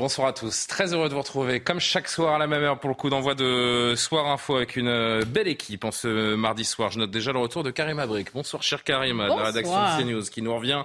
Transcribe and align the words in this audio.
Bonsoir 0.00 0.28
à 0.28 0.32
tous, 0.32 0.66
très 0.66 0.94
heureux 0.94 1.10
de 1.10 1.12
vous 1.12 1.20
retrouver 1.20 1.60
comme 1.60 1.78
chaque 1.78 2.08
soir 2.08 2.36
à 2.36 2.38
la 2.38 2.46
même 2.46 2.62
heure 2.62 2.80
pour 2.80 2.88
le 2.88 2.94
coup 2.94 3.10
d'envoi 3.10 3.34
de 3.34 3.92
Soir 3.98 4.28
Info 4.28 4.56
avec 4.56 4.76
une 4.76 5.24
belle 5.24 5.46
équipe 5.46 5.84
en 5.84 5.90
ce 5.90 6.34
mardi 6.36 6.64
soir. 6.64 6.90
Je 6.90 6.98
note 6.98 7.10
déjà 7.10 7.32
le 7.32 7.38
retour 7.38 7.64
de 7.64 7.70
Karim 7.70 7.98
Abrik. 7.98 8.32
Bonsoir 8.32 8.62
cher 8.62 8.82
Karim, 8.82 9.18
de 9.18 9.28
la 9.28 9.44
rédaction 9.44 9.74
de 9.74 10.02
CNews 10.02 10.22
qui 10.22 10.40
nous 10.40 10.54
revient 10.54 10.84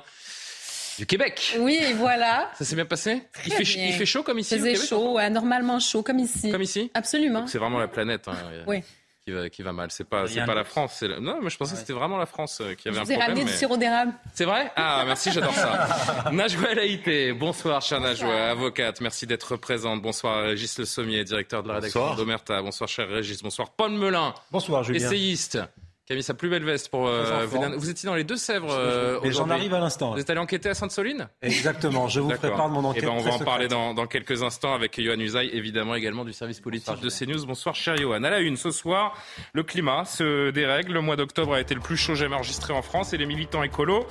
du 1.00 1.06
Québec. 1.06 1.56
Oui, 1.62 1.80
voilà. 1.96 2.52
Ça 2.58 2.66
s'est 2.66 2.76
bien 2.76 2.84
passé? 2.84 3.24
Il 3.46 3.54
fait, 3.54 3.64
il 3.64 3.94
fait, 3.94 4.06
chaud 4.06 4.22
comme 4.22 4.40
ici 4.40 4.56
Il 4.56 4.60
faisait 4.60 4.76
chaud, 4.86 5.14
ouais, 5.14 5.30
normalement 5.30 5.80
chaud 5.80 6.04
comme 6.04 6.20
ici. 6.20 6.52
Comme 6.52 6.64
ici? 6.64 6.92
Absolument. 6.94 7.48
C'est 7.48 7.58
vraiment 7.58 7.80
la 7.80 7.88
planète. 7.88 8.28
Hein, 8.28 8.36
oui. 8.68 8.84
Qui 9.26 9.32
va, 9.32 9.50
qui 9.50 9.64
va, 9.64 9.74
mal. 9.74 9.90
C'est 9.90 10.04
pas, 10.04 10.28
c'est 10.28 10.46
pas 10.46 10.54
la 10.54 10.64
France. 10.64 11.02
La... 11.02 11.20
Non, 11.20 11.40
mais 11.42 11.50
je 11.50 11.58
pensais 11.58 11.74
que 11.74 11.80
c'était 11.80 11.94
vraiment 11.94 12.20
la 12.20 12.28
France 12.28 12.62
euh, 12.62 12.76
qui 12.76 12.90
avait 12.90 12.98
je 12.98 13.02
un 13.02 13.04
vous 13.06 13.12
ai 13.12 13.16
problème. 13.16 13.30
ramené 13.30 13.46
mais... 13.46 13.52
du 13.52 13.58
sirop 13.58 13.76
d'érable. 13.76 14.14
C'est 14.36 14.46
vrai? 14.46 14.72
Ah, 14.76 15.02
merci, 15.04 15.32
j'adore 15.32 15.52
ça. 15.56 16.26
Najwa 16.32 16.76
Laïté, 16.76 17.34
bonsoir, 17.34 17.82
chère 17.82 18.02
Najwa, 18.02 18.52
avocate. 18.52 19.02
Merci 19.02 19.26
d'être 19.26 19.56
présente. 19.56 20.04
Bonsoir, 20.04 20.44
Régis 20.44 20.78
Le 20.78 20.86
Sommier, 20.86 21.24
directeur 21.24 21.64
de 21.64 21.70
la 21.70 21.76
rédaction 21.76 22.14
d'Omerta. 22.14 22.62
Bonsoir, 22.62 22.88
cher 22.88 23.08
Régis. 23.10 23.42
Bonsoir, 23.42 23.72
Paul 23.72 23.94
Melun. 23.94 24.36
Bonsoir, 24.52 24.84
Julien. 24.84 25.04
Essayiste 25.04 25.58
qui 26.06 26.14
a 26.14 26.16
mis 26.16 26.22
sa 26.22 26.36
plus 26.36 26.50
belle 26.50 26.64
veste 26.64 26.90
pour 26.90 27.08
euh, 27.08 27.48
venir. 27.48 27.72
Vous 27.78 27.90
étiez 27.90 28.06
dans 28.06 28.14
les 28.14 28.24
Deux-Sèvres 28.24 28.72
euh, 28.72 29.20
j'en 29.32 29.50
arrive 29.50 29.74
à 29.74 29.80
l'instant. 29.80 30.14
Vous 30.14 30.20
êtes 30.20 30.30
allé 30.30 30.40
enquêter 30.40 30.70
à 30.70 30.76
Sainte-Soline? 30.76 31.30
Exactement, 31.42 32.08
je 32.08 32.20
vous 32.20 32.30
prépare 32.30 32.70
mon 32.70 32.84
enquête. 32.84 33.04
Et 33.04 33.06
ben 33.08 33.14
on 33.14 33.22
va 33.22 33.34
en 33.34 33.40
parler 33.40 33.68
dans, 33.68 33.96
dans, 33.96 34.06
quelques 34.06 34.44
instants 34.44 34.76
avec 34.76 35.02
Johan 35.02 35.20
Usaï, 35.20 35.50
évidemment 35.52 35.96
également 35.96 36.24
du 36.24 36.32
service 36.32 36.60
politique 36.60 36.94
Bonsoir, 37.02 37.04
de 37.04 37.10
CNews. 37.10 37.48
Bonsoir 37.48 37.74
cher 37.74 37.98
Johan. 37.98 38.24
À 38.24 38.30
la 38.30 38.40
une 38.40 38.56
ce 38.56 38.70
soir, 38.70 39.18
le 39.54 39.64
climat 39.64 40.06
se 40.06 40.52
dérègle. 40.52 40.94
Le 40.94 41.02
mois 41.02 41.16
d'octobre 41.16 41.56
a 41.56 41.60
été 41.60 41.74
le 41.74 41.82
plus 41.82 41.98
chaud 41.98 42.14
jamais 42.14 42.36
enregistré 42.36 42.72
en 42.72 42.84
France 42.84 43.14
et 43.14 43.18
les 43.18 43.26
militants 43.26 43.64
écolos 43.64 44.06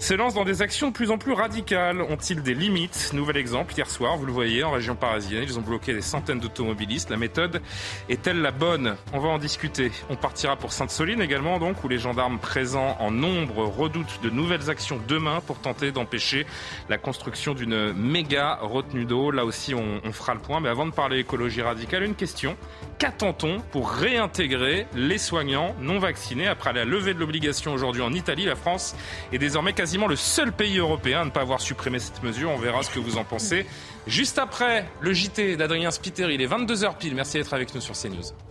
se 0.00 0.14
lancent 0.14 0.34
dans 0.34 0.44
des 0.44 0.62
actions 0.62 0.88
de 0.88 0.94
plus 0.94 1.12
en 1.12 1.18
plus 1.18 1.32
radicales. 1.32 2.02
Ont-ils 2.02 2.42
des 2.42 2.54
limites? 2.54 3.12
Nouvel 3.12 3.36
exemple, 3.36 3.72
hier 3.76 3.88
soir, 3.88 4.16
vous 4.16 4.26
le 4.26 4.32
voyez, 4.32 4.64
en 4.64 4.72
région 4.72 4.96
parisienne, 4.96 5.44
ils 5.44 5.56
ont 5.56 5.62
bloqué 5.62 5.94
des 5.94 6.02
centaines 6.02 6.40
d'automobilistes. 6.40 7.08
La 7.08 7.16
méthode 7.16 7.62
est-elle 8.08 8.42
la 8.42 8.50
bonne? 8.50 8.96
On 9.12 9.20
va 9.20 9.28
en 9.28 9.38
discuter. 9.38 9.92
On 10.10 10.16
partira 10.16 10.56
pour 10.56 10.72
Sainte-Soline 10.72 11.22
également, 11.22 11.35
donc, 11.36 11.84
où 11.84 11.88
les 11.88 11.98
gendarmes 11.98 12.38
présents 12.38 12.96
en 12.98 13.10
nombre 13.10 13.64
redoutent 13.64 14.20
de 14.22 14.30
nouvelles 14.30 14.70
actions 14.70 14.98
demain 15.06 15.40
pour 15.46 15.58
tenter 15.58 15.92
d'empêcher 15.92 16.46
la 16.88 16.98
construction 16.98 17.54
d'une 17.54 17.92
méga 17.92 18.58
retenue 18.62 19.04
d'eau. 19.04 19.30
Là 19.30 19.44
aussi, 19.44 19.74
on, 19.74 20.00
on, 20.04 20.12
fera 20.12 20.34
le 20.34 20.40
point. 20.40 20.60
Mais 20.60 20.68
avant 20.68 20.86
de 20.86 20.92
parler 20.92 21.18
écologie 21.18 21.62
radicale, 21.62 22.04
une 22.04 22.14
question. 22.14 22.56
Qu'attend-on 22.98 23.60
pour 23.60 23.90
réintégrer 23.90 24.86
les 24.94 25.18
soignants 25.18 25.74
non 25.80 25.98
vaccinés 25.98 26.46
après 26.46 26.72
la 26.72 26.84
levée 26.84 27.12
de 27.12 27.20
l'obligation 27.20 27.74
aujourd'hui 27.74 28.02
en 28.02 28.12
Italie? 28.12 28.46
La 28.46 28.56
France 28.56 28.96
est 29.32 29.38
désormais 29.38 29.74
quasiment 29.74 30.06
le 30.06 30.16
seul 30.16 30.52
pays 30.52 30.78
européen 30.78 31.20
à 31.20 31.24
ne 31.26 31.30
pas 31.30 31.42
avoir 31.42 31.60
supprimé 31.60 31.98
cette 31.98 32.22
mesure. 32.22 32.50
On 32.50 32.58
verra 32.58 32.82
ce 32.82 32.90
que 32.90 32.98
vous 32.98 33.18
en 33.18 33.24
pensez. 33.24 33.66
Juste 34.06 34.38
après 34.38 34.86
le 35.00 35.12
JT 35.12 35.56
d'Adrien 35.56 35.90
Spiteri, 35.90 36.34
il 36.34 36.42
est 36.42 36.46
22h 36.46 36.96
pile. 36.96 37.14
Merci 37.14 37.36
d'être 37.38 37.52
avec 37.52 37.74
nous 37.74 37.80
sur 37.80 37.94
CNews. 37.94 38.45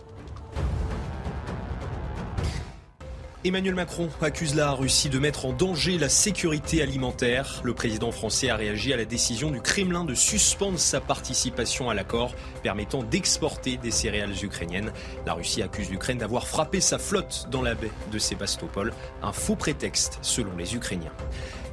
Emmanuel 3.46 3.76
Macron 3.76 4.08
accuse 4.22 4.56
la 4.56 4.72
Russie 4.72 5.08
de 5.08 5.20
mettre 5.20 5.46
en 5.46 5.52
danger 5.52 5.98
la 5.98 6.08
sécurité 6.08 6.82
alimentaire. 6.82 7.60
Le 7.62 7.74
président 7.74 8.10
français 8.10 8.50
a 8.50 8.56
réagi 8.56 8.92
à 8.92 8.96
la 8.96 9.04
décision 9.04 9.52
du 9.52 9.60
Kremlin 9.60 10.04
de 10.04 10.14
suspendre 10.14 10.80
sa 10.80 11.00
participation 11.00 11.88
à 11.88 11.94
l'accord 11.94 12.34
permettant 12.64 13.04
d'exporter 13.04 13.76
des 13.76 13.92
céréales 13.92 14.34
ukrainiennes. 14.42 14.90
La 15.26 15.34
Russie 15.34 15.62
accuse 15.62 15.90
l'Ukraine 15.90 16.18
d'avoir 16.18 16.48
frappé 16.48 16.80
sa 16.80 16.98
flotte 16.98 17.46
dans 17.48 17.62
la 17.62 17.76
baie 17.76 17.92
de 18.10 18.18
Sébastopol, 18.18 18.92
un 19.22 19.32
faux 19.32 19.54
prétexte 19.54 20.18
selon 20.22 20.56
les 20.56 20.74
Ukrainiens. 20.74 21.12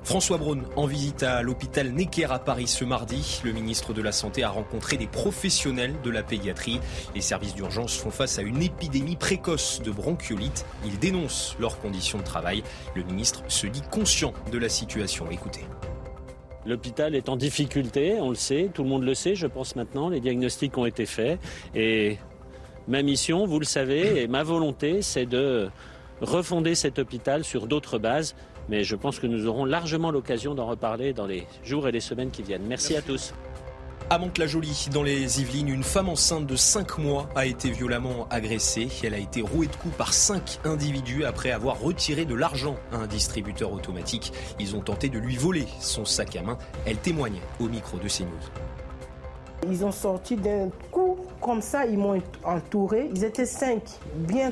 François 0.03 0.38
Braun 0.38 0.64
en 0.75 0.86
visite 0.86 1.24
à 1.24 1.41
l'hôpital 1.41 1.90
Necker 1.91 2.25
à 2.30 2.38
Paris 2.38 2.68
ce 2.68 2.84
mardi. 2.84 3.41
Le 3.46 3.53
ministre 3.53 3.94
de 3.94 4.02
la 4.02 4.12
Santé 4.12 4.44
a 4.44 4.50
rencontré 4.50 4.97
des 4.97 5.08
professionnels 5.08 5.96
de 6.03 6.09
la 6.09 6.24
pédiatrie. 6.24 6.81
Les 7.16 7.22
services 7.22 7.56
d'urgence 7.56 7.96
font 7.96 8.12
face 8.12 8.38
à 8.38 8.41
une 8.41 8.62
épidémie 8.62 9.16
précoce 9.16 9.81
de 9.81 9.91
bronchiolite. 9.91 10.66
Ils 10.86 11.00
dénoncent 11.00 11.56
leurs 11.58 11.80
conditions 11.80 12.18
de 12.18 12.24
travail. 12.24 12.64
Le 12.96 13.03
ministre 13.03 13.44
se 13.47 13.66
dit 13.66 13.81
conscient 13.91 14.34
de 14.52 14.58
la 14.58 14.68
situation. 14.68 15.31
Écoutez. 15.31 15.62
L'hôpital 16.66 17.16
est 17.16 17.30
en 17.30 17.38
difficulté, 17.38 18.18
on 18.20 18.30
le 18.30 18.35
sait, 18.35 18.70
tout 18.74 18.84
le 18.84 18.90
monde 18.90 19.03
le 19.03 19.14
sait, 19.14 19.35
je 19.35 19.47
pense 19.47 19.75
maintenant. 19.78 20.09
Les 20.09 20.20
diagnostics 20.20 20.78
ont 20.78 20.85
été 20.85 21.06
faits. 21.06 21.40
Et 21.75 22.18
ma 22.90 23.02
mission, 23.03 23.46
vous 23.46 23.59
le 23.59 23.66
savez, 23.66 24.22
et 24.22 24.28
ma 24.28 24.44
volonté, 24.44 25.02
c'est 25.02 25.25
de 25.25 25.70
refonder 26.22 26.75
cet 26.75 27.00
hôpital 27.00 27.44
sur 27.44 27.68
d'autres 27.68 28.00
bases. 28.00 28.35
Mais 28.69 28.84
je 28.84 28.96
pense 28.96 29.19
que 29.19 29.28
nous 29.28 29.47
aurons 29.47 29.66
largement 29.66 30.12
l'occasion 30.12 30.56
d'en 30.56 30.68
reparler 30.68 31.13
dans 31.13 31.25
les 31.25 31.47
jours 31.63 31.88
et 31.88 31.91
les 31.91 32.00
semaines 32.00 32.31
qui 32.31 32.44
viennent. 32.44 32.66
Merci 32.68 32.96
à 32.96 33.01
tous. 33.01 33.34
À 34.09 34.18
Mantes-la-Jolie, 34.18 34.90
dans 34.91 35.01
les 35.01 35.41
Yvelines, 35.41 35.69
une 35.69 35.81
femme 35.81 36.09
enceinte 36.09 36.46
de 36.46 36.56
5 36.56 36.97
mois 36.97 37.29
a 37.35 37.46
été 37.46 37.72
violemment 37.72 38.28
agressée. 38.29 38.90
Elle 39.03 39.13
a 39.13 39.18
été 39.18 39.41
rouée 39.41 39.68
de 39.68 39.75
coups 39.75 39.96
par 39.96 40.13
5 40.13 40.59
individus 40.66 41.23
après 41.23 41.52
avoir 41.52 41.79
retiré 41.79 42.25
de 42.25 42.35
l'argent 42.35 42.75
à 42.91 42.97
un 42.97 43.07
distributeur 43.07 43.72
automatique. 43.72 44.34
Ils 44.59 44.75
ont 44.75 44.81
tenté 44.81 45.09
de 45.09 45.18
lui 45.18 45.38
voler 45.38 45.66
son 45.79 46.06
sac 46.06 46.35
à 46.35 46.41
main. 46.41 46.57
Elle 46.85 46.97
témoigne 46.97 47.40
au 47.59 47.68
micro 47.69 47.97
de 47.97 48.07
CNews. 48.07 48.28
Ils 49.69 49.85
ont 49.85 49.91
sorti 49.91 50.35
d'un 50.35 50.69
coup 50.91 51.18
comme 51.41 51.62
ça, 51.62 51.85
ils 51.85 51.97
m'ont 51.97 52.22
entouré. 52.44 53.09
Ils 53.16 53.23
étaient 53.23 53.46
5, 53.46 53.81
bien 54.16 54.52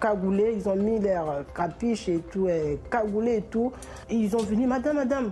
cagoulés, 0.00 0.54
ils 0.56 0.68
ont 0.68 0.76
mis 0.76 0.98
leur 0.98 1.44
capiche 1.54 2.08
et 2.08 2.20
tout, 2.32 2.48
et 2.48 2.78
cagoulés 2.90 3.36
et 3.36 3.42
tout. 3.42 3.72
Et 4.08 4.14
ils 4.14 4.34
ont 4.34 4.42
venu, 4.42 4.66
madame, 4.66 4.96
madame, 4.96 5.30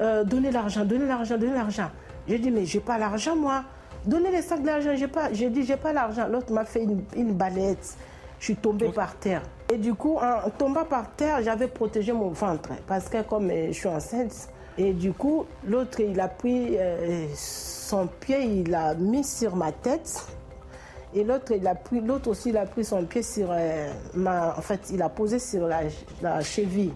euh, 0.00 0.24
donnez 0.24 0.50
l'argent, 0.50 0.84
donnez 0.84 1.06
l'argent, 1.06 1.36
donnez 1.38 1.54
l'argent. 1.54 1.90
J'ai 2.26 2.38
dit, 2.38 2.50
mais 2.50 2.64
j'ai 2.64 2.80
pas 2.80 2.98
l'argent, 2.98 3.36
moi. 3.36 3.64
Donnez 4.04 4.30
les 4.30 4.42
sacs 4.42 4.62
d'argent, 4.62 4.90
j'ai 4.94 5.08
pas. 5.08 5.32
J'ai 5.32 5.48
dit, 5.50 5.64
j'ai 5.64 5.76
pas 5.76 5.92
l'argent. 5.92 6.26
L'autre 6.28 6.52
m'a 6.52 6.64
fait 6.64 6.82
une, 6.82 7.04
une, 7.16 7.34
balette. 7.34 7.96
Je 8.40 8.46
suis 8.46 8.56
tombée 8.56 8.86
okay. 8.86 8.94
par 8.94 9.14
terre. 9.16 9.42
Et 9.72 9.78
du 9.78 9.94
coup, 9.94 10.18
en 10.18 10.50
tombant 10.50 10.84
par 10.84 11.14
terre, 11.14 11.40
j'avais 11.42 11.68
protégé 11.68 12.12
mon 12.12 12.30
ventre. 12.30 12.70
Parce 12.86 13.08
que 13.08 13.22
comme 13.22 13.48
je 13.50 13.72
suis 13.72 13.88
enceinte, 13.88 14.48
et 14.78 14.92
du 14.92 15.12
coup, 15.12 15.44
l'autre, 15.66 16.00
il 16.00 16.18
a 16.18 16.28
pris 16.28 16.76
euh, 16.78 17.26
son 17.34 18.06
pied, 18.06 18.42
il 18.42 18.70
l'a 18.70 18.94
mis 18.94 19.22
sur 19.22 19.54
ma 19.54 19.70
tête. 19.70 20.26
Et 21.14 21.24
l'autre, 21.24 21.52
il 21.52 21.66
a 21.66 21.74
pris, 21.74 22.00
l'autre 22.00 22.28
aussi, 22.28 22.50
il 22.50 22.56
a 22.56 22.64
pris 22.64 22.84
son 22.84 23.04
pied 23.04 23.22
sur 23.22 23.48
euh, 23.50 23.92
ma, 24.14 24.56
en 24.56 24.62
fait, 24.62 24.80
il 24.90 25.02
a 25.02 25.08
posé 25.08 25.38
sur 25.38 25.66
la, 25.66 25.82
la 26.22 26.42
cheville. 26.42 26.92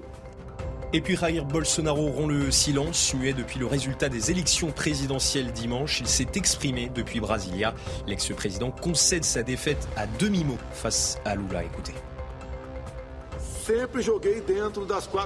Et 0.93 1.01
puis 1.01 1.17
Jair 1.17 1.45
Bolsonaro 1.45 2.09
rompt 2.09 2.31
le 2.31 2.51
silence, 2.51 3.13
muet 3.13 3.35
depuis 3.35 3.59
le 3.59 3.67
résultat 3.67 4.09
des 4.09 4.31
élections 4.31 4.71
présidentielles 4.71 5.53
dimanche. 5.53 6.01
Il 6.01 6.07
s'est 6.07 6.29
exprimé 6.37 6.91
depuis 6.95 7.21
Brasilia. 7.21 7.75
L'ex-président 8.07 8.71
concède 8.71 9.25
sa 9.25 9.43
défaite 9.43 9.89
à 9.97 10.07
demi-mot 10.07 10.57
face 10.73 11.19
à 11.25 11.35
Lula. 11.35 11.65
Écoutez. 11.65 11.93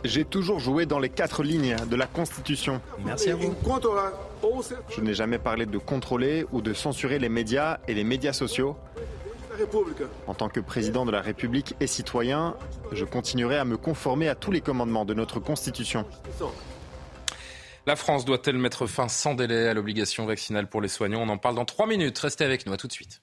J'ai 0.05 0.25
toujours 0.25 0.61
joué 0.61 0.87
dans 0.87 0.99
les 0.99 1.11
quatre 1.11 1.43
lignes 1.43 1.77
de 1.89 1.97
la 1.97 2.07
Constitution. 2.07 2.81
Merci 3.05 3.31
à 3.31 3.37
vous. 3.37 3.55
Je 4.89 5.01
n'ai 5.01 5.15
jamais 5.15 5.39
parlé 5.39 5.67
de 5.67 5.79
contrôler 5.79 6.47
ou 6.53 6.61
de 6.61 6.73
censurer 6.73 7.19
les 7.19 7.29
médias 7.29 7.79
et 7.89 7.95
les 7.95 8.05
médias 8.05 8.33
sociaux. 8.33 8.77
En 10.27 10.35
tant 10.35 10.49
que 10.49 10.61
président 10.61 11.05
de 11.05 11.11
la 11.11 11.21
République 11.21 11.75
et 11.81 11.87
citoyen, 11.87 12.57
je 12.93 13.05
continuerai 13.05 13.59
à 13.59 13.65
me 13.65 13.77
conformer 13.77 14.29
à 14.29 14.35
tous 14.35 14.51
les 14.51 14.61
commandements 14.61 15.05
de 15.05 15.15
notre 15.15 15.41
Constitution. 15.41 16.07
La 17.87 17.97
France 17.97 18.25
doit-elle 18.25 18.57
mettre 18.57 18.87
fin 18.87 19.09
sans 19.09 19.35
délai 19.35 19.69
à 19.69 19.75
l'obligation 19.75 20.27
vaccinale 20.27 20.69
pour 20.69 20.81
les 20.81 20.89
soignants? 20.89 21.23
On 21.23 21.29
en 21.29 21.39
parle 21.39 21.55
dans 21.55 21.65
trois 21.65 21.87
minutes. 21.87 22.19
Restez 22.19 22.45
avec 22.45 22.67
nous. 22.67 22.73
À 22.73 22.77
tout 22.77 22.87
de 22.87 22.93
suite. 22.93 23.23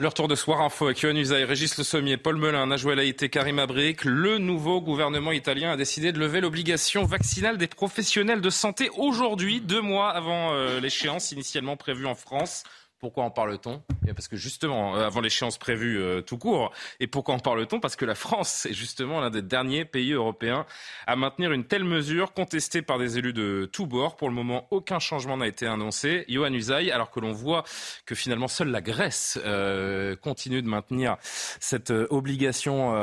Le 0.00 0.08
retour 0.08 0.26
de 0.26 0.34
Soir 0.34 0.60
Info 0.60 0.86
avec 0.86 1.00
Yohann 1.02 1.16
Usaï, 1.16 1.44
Régis 1.44 1.78
Le 1.78 1.84
Sommier, 1.84 2.16
Paul 2.16 2.36
Melun, 2.36 2.66
Najouel 2.66 2.98
Haïté, 2.98 3.28
Karim 3.28 3.60
Abric. 3.60 4.04
Le 4.04 4.38
nouveau 4.38 4.80
gouvernement 4.80 5.30
italien 5.30 5.70
a 5.70 5.76
décidé 5.76 6.10
de 6.10 6.18
lever 6.18 6.40
l'obligation 6.40 7.04
vaccinale 7.04 7.58
des 7.58 7.68
professionnels 7.68 8.40
de 8.40 8.50
santé 8.50 8.90
aujourd'hui, 8.96 9.60
deux 9.60 9.80
mois 9.80 10.10
avant 10.10 10.52
euh, 10.52 10.80
l'échéance 10.80 11.30
initialement 11.30 11.76
prévue 11.76 12.06
en 12.06 12.16
France 12.16 12.64
Pourquoi 13.04 13.24
en 13.24 13.30
parle-t-on 13.30 13.82
eh 14.08 14.14
Parce 14.14 14.28
que 14.28 14.36
justement, 14.38 14.96
euh, 14.96 15.04
avant 15.04 15.20
l'échéance 15.20 15.58
prévue 15.58 16.00
euh, 16.00 16.22
tout 16.22 16.38
court, 16.38 16.72
et 17.00 17.06
pourquoi 17.06 17.34
en 17.34 17.38
parle-t-on 17.38 17.78
Parce 17.78 17.96
que 17.96 18.06
la 18.06 18.14
France 18.14 18.64
est 18.64 18.72
justement 18.72 19.20
l'un 19.20 19.28
des 19.28 19.42
derniers 19.42 19.84
pays 19.84 20.12
européens 20.12 20.64
à 21.06 21.14
maintenir 21.14 21.52
une 21.52 21.66
telle 21.66 21.84
mesure 21.84 22.32
contestée 22.32 22.80
par 22.80 22.98
des 22.98 23.18
élus 23.18 23.34
de 23.34 23.68
tous 23.70 23.84
bords. 23.84 24.16
Pour 24.16 24.30
le 24.30 24.34
moment, 24.34 24.66
aucun 24.70 25.00
changement 25.00 25.36
n'a 25.36 25.48
été 25.48 25.66
annoncé. 25.66 26.24
Johan 26.30 26.54
Usaï, 26.54 26.90
alors 26.90 27.10
que 27.10 27.20
l'on 27.20 27.32
voit 27.32 27.64
que 28.06 28.14
finalement 28.14 28.48
seule 28.48 28.70
la 28.70 28.80
Grèce 28.80 29.38
euh, 29.44 30.16
continue 30.16 30.62
de 30.62 30.68
maintenir 30.68 31.18
cette 31.20 31.90
obligation 31.90 32.94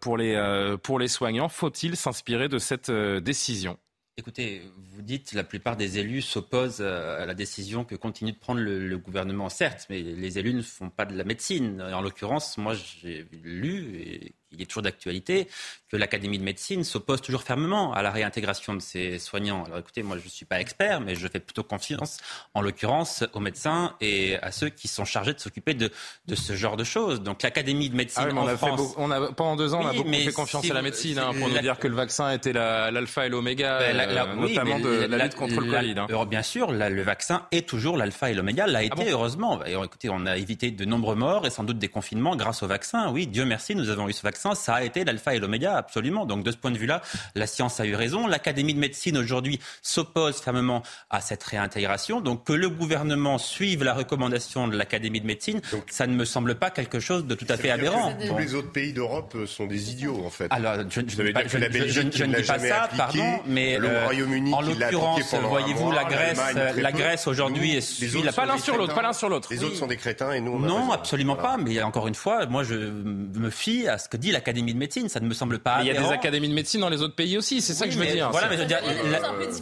pour, 0.00 0.16
les, 0.16 0.76
pour 0.82 0.98
les 0.98 1.08
soignants, 1.08 1.50
faut-il 1.50 1.98
s'inspirer 1.98 2.48
de 2.48 2.56
cette 2.56 2.90
décision 2.90 3.76
Écoutez, 4.18 4.62
vous 4.76 5.00
dites 5.00 5.32
la 5.32 5.42
plupart 5.42 5.76
des 5.76 5.98
élus 5.98 6.20
s'opposent 6.20 6.82
à 6.82 7.24
la 7.24 7.32
décision 7.32 7.84
que 7.84 7.94
continue 7.94 8.32
de 8.32 8.38
prendre 8.38 8.60
le, 8.60 8.98
gouvernement, 8.98 9.48
certes, 9.48 9.86
mais 9.88 10.02
les 10.02 10.38
élus 10.38 10.52
ne 10.52 10.60
font 10.60 10.90
pas 10.90 11.06
de 11.06 11.16
la 11.16 11.24
médecine. 11.24 11.80
En 11.80 12.02
l'occurrence, 12.02 12.58
moi 12.58 12.74
j'ai 12.74 13.26
lu, 13.42 13.96
et 13.96 14.34
il 14.52 14.62
est 14.62 14.66
toujours 14.66 14.82
d'actualité, 14.82 15.48
que 15.90 15.96
l'Académie 15.96 16.38
de 16.38 16.44
médecine 16.44 16.84
s'oppose 16.84 17.20
toujours 17.20 17.42
fermement 17.42 17.92
à 17.92 18.02
la 18.02 18.10
réintégration 18.10 18.74
de 18.74 18.80
ces 18.80 19.18
soignants. 19.18 19.64
Alors 19.64 19.78
écoutez, 19.78 20.02
moi 20.02 20.16
je 20.18 20.24
ne 20.24 20.30
suis 20.30 20.46
pas 20.46 20.60
expert, 20.60 21.00
mais 21.00 21.14
je 21.14 21.28
fais 21.28 21.40
plutôt 21.40 21.62
confiance, 21.62 22.18
en 22.54 22.62
l'occurrence, 22.62 23.24
aux 23.34 23.40
médecins 23.40 23.94
et 24.00 24.36
à 24.38 24.52
ceux 24.52 24.68
qui 24.70 24.88
sont 24.88 25.04
chargés 25.04 25.34
de 25.34 25.38
s'occuper 25.38 25.74
de, 25.74 25.90
de 26.26 26.34
ce 26.34 26.54
genre 26.54 26.76
de 26.76 26.84
choses. 26.84 27.20
Donc 27.20 27.42
l'Académie 27.42 27.90
de 27.90 27.96
médecine 27.96 28.28
ah 28.30 28.34
en 28.34 28.46
on 28.46 28.56
France... 28.56 28.94
on 28.96 29.10
a, 29.10 29.32
pendant 29.32 29.56
deux 29.56 29.74
ans, 29.74 29.80
on 29.82 29.86
a 29.86 29.92
beaucoup 29.92 30.12
fait 30.12 30.32
confiance 30.32 30.70
à 30.70 30.74
la 30.74 30.82
médecine 30.82 31.18
hein, 31.18 31.32
pour 31.38 31.48
nous 31.48 31.58
dire 31.58 31.78
que 31.78 31.88
le 31.88 31.94
vaccin 31.94 32.30
était 32.32 32.52
l'alpha 32.52 33.26
et 33.26 33.28
l'oméga, 33.28 33.78
ben, 33.78 33.98
euh, 33.98 34.34
notamment 34.34 34.80
de 34.80 35.06
la, 35.06 35.24
lutte 35.24 35.34
contre 35.34 35.60
le 35.60 35.70
Covid. 35.70 35.94
Hein. 35.98 36.26
Bien 36.26 36.42
sûr, 36.42 36.72
le 36.72 37.02
vaccin 37.02 37.46
est 37.50 37.68
toujours 37.68 37.96
l'alpha 37.96 38.30
et 38.30 38.34
l'oméga, 38.34 38.66
l'a 38.66 38.80
ah 38.80 38.84
été 38.84 39.10
heureusement. 39.10 39.62
écoutez, 39.64 40.08
on 40.10 40.26
a 40.26 40.36
évité 40.36 40.70
de 40.70 40.84
nombreux 40.84 41.14
morts 41.14 41.46
et 41.46 41.50
sans 41.50 41.64
doute 41.64 41.78
des 41.78 41.88
confinements 41.88 42.36
grâce 42.36 42.62
au 42.62 42.66
vaccin. 42.66 43.10
Oui, 43.10 43.26
Dieu 43.26 43.44
merci, 43.44 43.74
nous 43.74 43.90
avons 43.90 44.08
eu 44.08 44.12
ce 44.12 44.22
vaccin, 44.22 44.41
ça 44.54 44.74
a 44.74 44.82
été 44.82 45.04
l'alpha 45.04 45.34
et 45.34 45.38
l'oméga, 45.38 45.76
absolument. 45.76 46.26
Donc 46.26 46.44
de 46.44 46.50
ce 46.50 46.56
point 46.56 46.70
de 46.70 46.78
vue-là, 46.78 47.02
la 47.34 47.46
science 47.46 47.80
a 47.80 47.86
eu 47.86 47.94
raison. 47.94 48.26
L'Académie 48.26 48.74
de 48.74 48.78
médecine 48.78 49.16
aujourd'hui 49.16 49.60
s'oppose 49.82 50.40
fermement 50.40 50.82
à 51.10 51.20
cette 51.20 51.42
réintégration. 51.42 52.20
Donc 52.20 52.44
que 52.44 52.52
le 52.52 52.68
gouvernement 52.68 53.38
suive 53.38 53.84
la 53.84 53.94
recommandation 53.94 54.68
de 54.68 54.76
l'Académie 54.76 55.20
de 55.20 55.26
médecine, 55.26 55.60
ça 55.88 56.06
ne 56.06 56.14
me 56.14 56.24
semble 56.24 56.56
pas 56.56 56.70
quelque 56.70 57.00
chose 57.00 57.26
de 57.26 57.34
tout 57.34 57.46
à 57.48 57.56
fait 57.56 57.70
aberrant. 57.70 58.14
Tous 58.26 58.38
les 58.38 58.54
autres 58.54 58.72
pays 58.72 58.92
d'Europe 58.92 59.36
sont 59.46 59.66
des 59.66 59.90
idiots, 59.90 60.24
en 60.24 60.30
fait. 60.30 60.48
Alors, 60.50 60.76
je, 60.88 61.00
ne 61.00 61.06
dis 61.06 62.42
pas, 62.42 62.58
ça, 62.58 62.88
pardon, 62.96 63.40
mais 63.46 63.78
le 63.78 63.88
euh, 63.88 64.04
Royaume-Uni, 64.04 64.52
en 64.52 64.60
l'occurrence, 64.60 65.34
voyez-vous, 65.34 65.92
la 65.92 66.04
Grèce, 66.04 66.40
la 66.76 66.92
Grèce 66.92 67.26
aujourd'hui 67.26 67.76
est 67.76 68.34
pas 68.34 68.46
l'un 68.46 68.58
sur 68.58 68.76
l'autre, 68.76 68.94
pas 68.94 69.02
l'un 69.02 69.12
sur 69.12 69.28
l'autre. 69.28 69.48
Les 69.50 69.62
autres 69.62 69.76
sont 69.76 69.86
des 69.86 69.96
crétins 69.96 70.32
et 70.32 70.40
nous. 70.40 70.58
non, 70.58 70.92
absolument 70.92 71.36
pas. 71.36 71.56
Mais 71.56 71.82
encore 71.82 72.08
une 72.08 72.14
fois, 72.14 72.46
moi, 72.46 72.64
je 72.64 72.74
me 72.74 73.50
fie 73.50 73.86
à 73.88 73.98
ce 73.98 74.08
que 74.08 74.16
dit 74.16 74.31
l'Académie 74.32 74.74
de 74.74 74.78
médecine. 74.78 75.08
Ça 75.08 75.20
ne 75.20 75.26
me 75.26 75.34
semble 75.34 75.58
pas. 75.58 75.78
Il 75.82 75.86
y 75.86 75.90
a 75.90 76.00
des 76.00 76.08
académies 76.08 76.48
de 76.48 76.54
médecine 76.54 76.80
dans 76.80 76.88
les 76.88 77.02
autres 77.02 77.14
pays 77.14 77.36
aussi. 77.36 77.60
C'est 77.62 77.74
ça 77.74 77.86
que 77.86 77.92
je 77.92 77.98
veux 77.98 78.06
dire. 78.06 78.30
Voilà, 78.30 78.48
mais 78.48 78.56
je 78.56 78.62
veux 78.62 78.66
dire, 78.66 78.80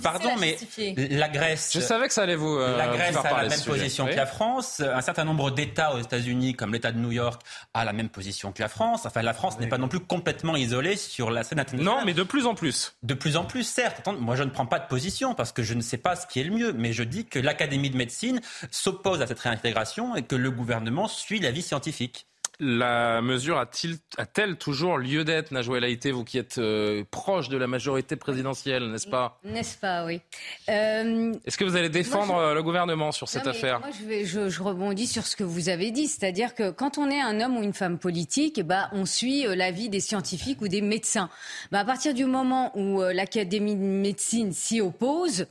pardon, 0.03 0.31
mais 0.39 0.57
la 0.97 1.29
Grèce. 1.29 1.71
Je 1.75 1.81
savais 1.81 2.09
que 2.09 2.15
ça 2.15 2.23
allait 2.23 2.37
vous. 2.37 2.57
Euh, 2.57 2.77
la 2.77 2.89
Grèce 2.89 3.17
a 3.17 3.43
la 3.43 3.49
même 3.49 3.61
position 3.61 4.07
que 4.07 4.15
la 4.15 4.27
France. 4.27 4.81
Un 4.81 5.01
certain 5.01 5.25
nombre 5.25 5.51
d'États 5.51 5.95
aux 5.95 5.99
États-Unis, 5.99 6.55
comme 6.55 6.73
l'État 6.73 6.93
de 6.93 6.99
New 6.99 7.13
York, 7.13 7.43
a 7.75 7.85
la 7.85 7.93
même 7.93 8.09
position 8.09 8.53
que 8.53 8.63
la 8.63 8.69
France. 8.69 9.07
Enfin, 9.07 9.23
la 9.23 9.35
France 9.35 9.59
n'est 9.59 9.69
pas 9.69 9.79
non 9.79 9.89
plus 9.89 10.01
complètement 10.01 10.57
isolée 10.57 10.97
sur 10.97 11.31
la 11.31 11.43
scène 11.43 11.61
internationale. 11.61 12.01
Non, 12.01 12.05
mais 12.05 12.15
de 12.15 12.23
plus 12.23 12.47
en 12.47 12.55
plus. 12.55 12.95
De 13.03 13.15
plus 13.15 13.37
en 13.37 13.45
plus, 13.45 13.65
certes. 13.65 14.07
moi, 14.19 14.37
je 14.37 14.43
ne 14.43 14.51
prends 14.51 14.67
pas 14.67 14.79
de 14.79 14.87
position 14.87 15.35
parce 15.35 15.53
que 15.53 15.63
je 15.63 15.75
ne 15.75 15.81
sais 15.81 15.99
pas 15.99 16.17
ce 16.17 16.27
qui 16.27 16.41
est 16.41 16.45
le 16.45 16.53
mieux, 16.53 16.73
mais 16.73 16.93
je 16.93 17.03
dis 17.03 17.27
que 17.27 17.39
l'Académie 17.39 17.91
de 17.91 17.97
médecine 17.97 18.41
s'oppose 18.71 19.23
à 19.23 19.27
cette 19.27 19.41
réintégration 19.41 20.17
et 20.17 20.23
que 20.23 20.37
le 20.37 20.51
gouvernement 20.51 21.09
suit 21.09 21.41
l'avis 21.41 21.63
scientifique. 21.63 22.27
La 22.63 23.23
mesure 23.23 23.57
a-t-elle 23.57 24.57
toujours 24.57 24.99
lieu 24.99 25.25
d'être, 25.25 25.51
Najwa 25.51 25.79
Haïté, 25.79 26.13
vous 26.13 26.25
qui 26.25 26.37
êtes 26.37 26.59
euh, 26.59 27.05
proche 27.11 27.49
de 27.49 27.57
la 27.57 27.67
majorité 27.67 28.17
présidentielle, 28.17 28.91
n'est-ce 28.91 29.09
pas? 29.09 29.41
N'est-ce 29.45 29.79
pas, 29.79 30.05
oui. 30.05 30.21
Euh, 30.69 31.33
Est-ce 31.47 31.57
que 31.57 31.65
vous 31.65 31.77
allez 31.77 31.89
défendre 31.89 32.37
euh, 32.37 32.55
le 32.55 32.63
gouvernement 32.63 33.13
sur 33.13 33.31
cette 33.31 33.47
affaire? 33.47 33.81
Moi, 33.81 33.89
je, 34.25 34.63
rebondis 34.63 35.07
sur 35.07 35.27
ce 35.27 35.37
que 35.37 35.45
vous 35.45 35.71
avez 35.71 35.91
dit, 35.91 36.07
c'est-à-dire 36.07 36.55
que 36.55 36.71
quand 36.71 36.99
on 36.99 37.11
est 37.11 37.21
un 37.21 37.41
homme 37.41 37.57
ou 37.57 37.63
une 37.63 37.73
femme 37.73 37.99
politique, 37.99 38.61
bah, 38.61 38.91
on 38.93 39.07
suit 39.07 39.45
l'avis 39.57 39.89
des 39.89 40.01
scientifiques 40.01 40.61
ou 40.61 40.69
des 40.69 40.83
médecins. 40.83 41.31
Bah, 41.73 41.81
à 41.81 41.85
partir 41.87 42.13
du 42.13 42.27
moment 42.27 42.77
où 42.77 43.01
l'Académie 43.01 43.75
de 43.75 43.81
médecine 43.81 44.53
s'y 44.53 44.83
oppose, 44.83 45.47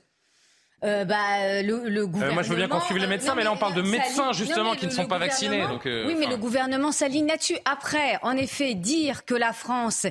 euh, 0.83 1.03
bah, 1.03 1.61
le, 1.61 2.05
gouvernement. 2.05 2.31
Euh, 2.31 2.33
moi, 2.33 2.43
je 2.43 2.49
veux 2.49 2.55
bien 2.55 2.67
qu'on 2.67 2.79
suive 2.79 2.97
les 2.97 3.07
médecins, 3.07 3.35
mais 3.35 3.43
là, 3.43 3.51
on 3.51 3.57
parle 3.57 3.73
de 3.73 3.81
médecins, 3.81 4.31
justement, 4.31 4.75
qui 4.75 4.85
ne 4.85 4.91
sont 4.91 5.07
pas 5.07 5.17
vaccinés. 5.17 5.67
Donc, 5.67 5.85
euh, 5.85 6.05
oui, 6.07 6.15
mais 6.17 6.27
le 6.27 6.37
gouvernement 6.37 6.91
s'aligne 6.91 7.27
là-dessus. 7.27 7.57
Après, 7.65 8.17
en 8.21 8.37
effet, 8.37 8.75
dire 8.75 9.25
que 9.25 9.35
la 9.35 9.51
France 9.51 10.07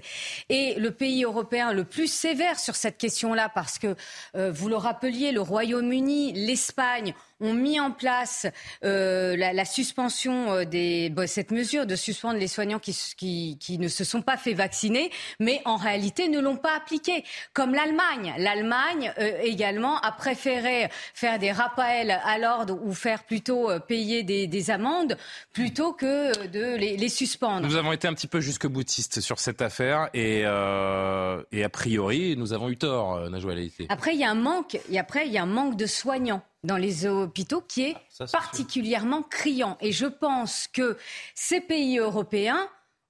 est 0.49 0.79
le 0.79 0.91
pays 0.91 1.25
européen 1.25 1.73
le 1.73 1.85
plus 1.85 2.13
sévère 2.13 2.59
sur 2.59 2.77
cette 2.77 2.99
question-là, 2.99 3.49
parce 3.55 3.79
que, 3.79 3.95
vous 4.35 4.69
le 4.69 4.77
rappeliez, 4.77 5.33
le 5.33 5.41
Royaume-Uni, 5.41 6.33
l'Espagne 6.33 7.15
ont 7.41 7.55
mis 7.55 7.79
en 7.81 7.91
place 7.91 8.47
euh, 8.85 9.37
la, 9.37 9.53
la, 9.53 9.65
suspension 9.65 10.53
euh, 10.53 10.65
des 10.65 11.13
cette 11.27 11.51
mesure 11.51 11.87
de 11.87 11.97
suspendre 11.97 12.39
les 12.39 12.49
soignants 12.49 12.79
qui, 12.79 12.97
qui, 13.17 13.57
qui, 13.61 13.79
ne 13.79 13.89
se 13.89 14.05
sont 14.05 14.23
pas 14.23 14.37
fait 14.37 14.55
vacciner, 14.55 15.11
mais 15.41 15.61
en 15.65 15.77
réalité 15.77 16.29
ne 16.29 16.41
l'ont 16.41 16.57
pas 16.57 16.77
appliqué, 16.77 17.25
comme 17.53 17.75
l'Allemagne. 17.75 18.35
L'Allemagne 18.39 19.13
euh, 19.19 19.41
également 19.43 19.99
a 20.01 20.13
préféré 20.13 20.89
faire 21.15 21.39
des 21.39 21.53
rappels 21.53 22.11
à 22.11 22.39
l'ordre 22.39 22.79
ou 22.83 22.93
faire 22.93 23.25
plutôt 23.25 23.71
payer 23.87 24.23
des, 24.23 24.47
des, 24.47 24.71
amendes 24.71 25.17
plutôt 25.53 25.93
que 25.93 26.47
de 26.47 26.77
les, 26.77 26.97
les, 26.97 27.09
suspendre. 27.09 27.67
Nous 27.67 27.77
avons 27.77 27.93
été 27.93 28.07
un 28.09 28.15
petit 28.15 28.27
peu 28.27 28.41
jusque 28.41 28.67
boutistes 28.67 29.21
sur 29.21 29.39
cette 29.39 29.63
affaire 29.63 30.09
et, 30.15 30.41
et 30.41 31.65
a 31.65 31.69
priori 31.73 32.37
nous 32.37 32.53
avons 32.53 32.69
eu 32.69 32.77
tort, 32.77 33.31
Najwa 33.31 33.55
Après 33.89 34.15
il 34.15 34.21
y 34.21 34.25
a 34.25 34.31
un 34.31 34.35
manque, 34.35 34.79
et 34.91 34.99
après 34.99 35.27
il 35.27 35.33
y 35.33 35.39
a 35.39 35.43
un 35.43 35.47
manque 35.47 35.77
de 35.77 35.87
soignants 35.87 36.43
dans 36.65 36.77
les 36.77 37.07
hôpitaux 37.07 37.61
qui 37.61 37.83
est, 37.83 37.97
ah, 38.21 38.25
particulièrement 38.33 39.23
criant. 39.23 39.77
Et 39.81 39.93
je 39.93 40.07
pense 40.07 40.69
que 40.73 40.97
ces 41.35 41.61
pays 41.61 41.99
européens 41.99 42.69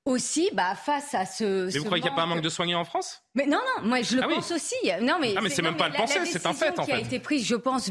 aussi, 0.08 0.48
bah, 0.54 0.74
face 0.74 1.14
à 1.14 1.26
ce. 1.26 1.66
Mais 1.66 1.78
vous 1.78 1.84
croyez 1.84 2.02
qu'il 2.02 2.10
n'y 2.10 2.14
a 2.14 2.16
pas 2.16 2.22
un 2.22 2.26
manque 2.26 2.40
de 2.40 2.48
soignants 2.48 2.80
en 2.80 2.84
France? 2.84 3.22
Mais 3.34 3.46
non, 3.46 3.58
non, 3.58 3.88
moi 3.88 4.02
je 4.02 4.16
le 4.16 4.22
ah 4.24 4.28
pense 4.28 4.50
aussi. 4.50 4.74
Non, 5.02 5.18
mais, 5.20 5.34
ah, 5.36 5.40
mais 5.42 5.50
c'est 5.50 5.62
même 5.62 5.76
pas 5.76 5.88
le 5.88 5.94
penser, 5.94 6.20
c'est 6.24 6.46
un 6.46 6.54
fait 6.54 6.78
en 6.78 6.84
fait. 6.84 6.90
qui 6.90 6.92
a 6.92 7.00
été 7.00 7.18
prise, 7.18 7.46
je 7.46 7.54
pense, 7.54 7.90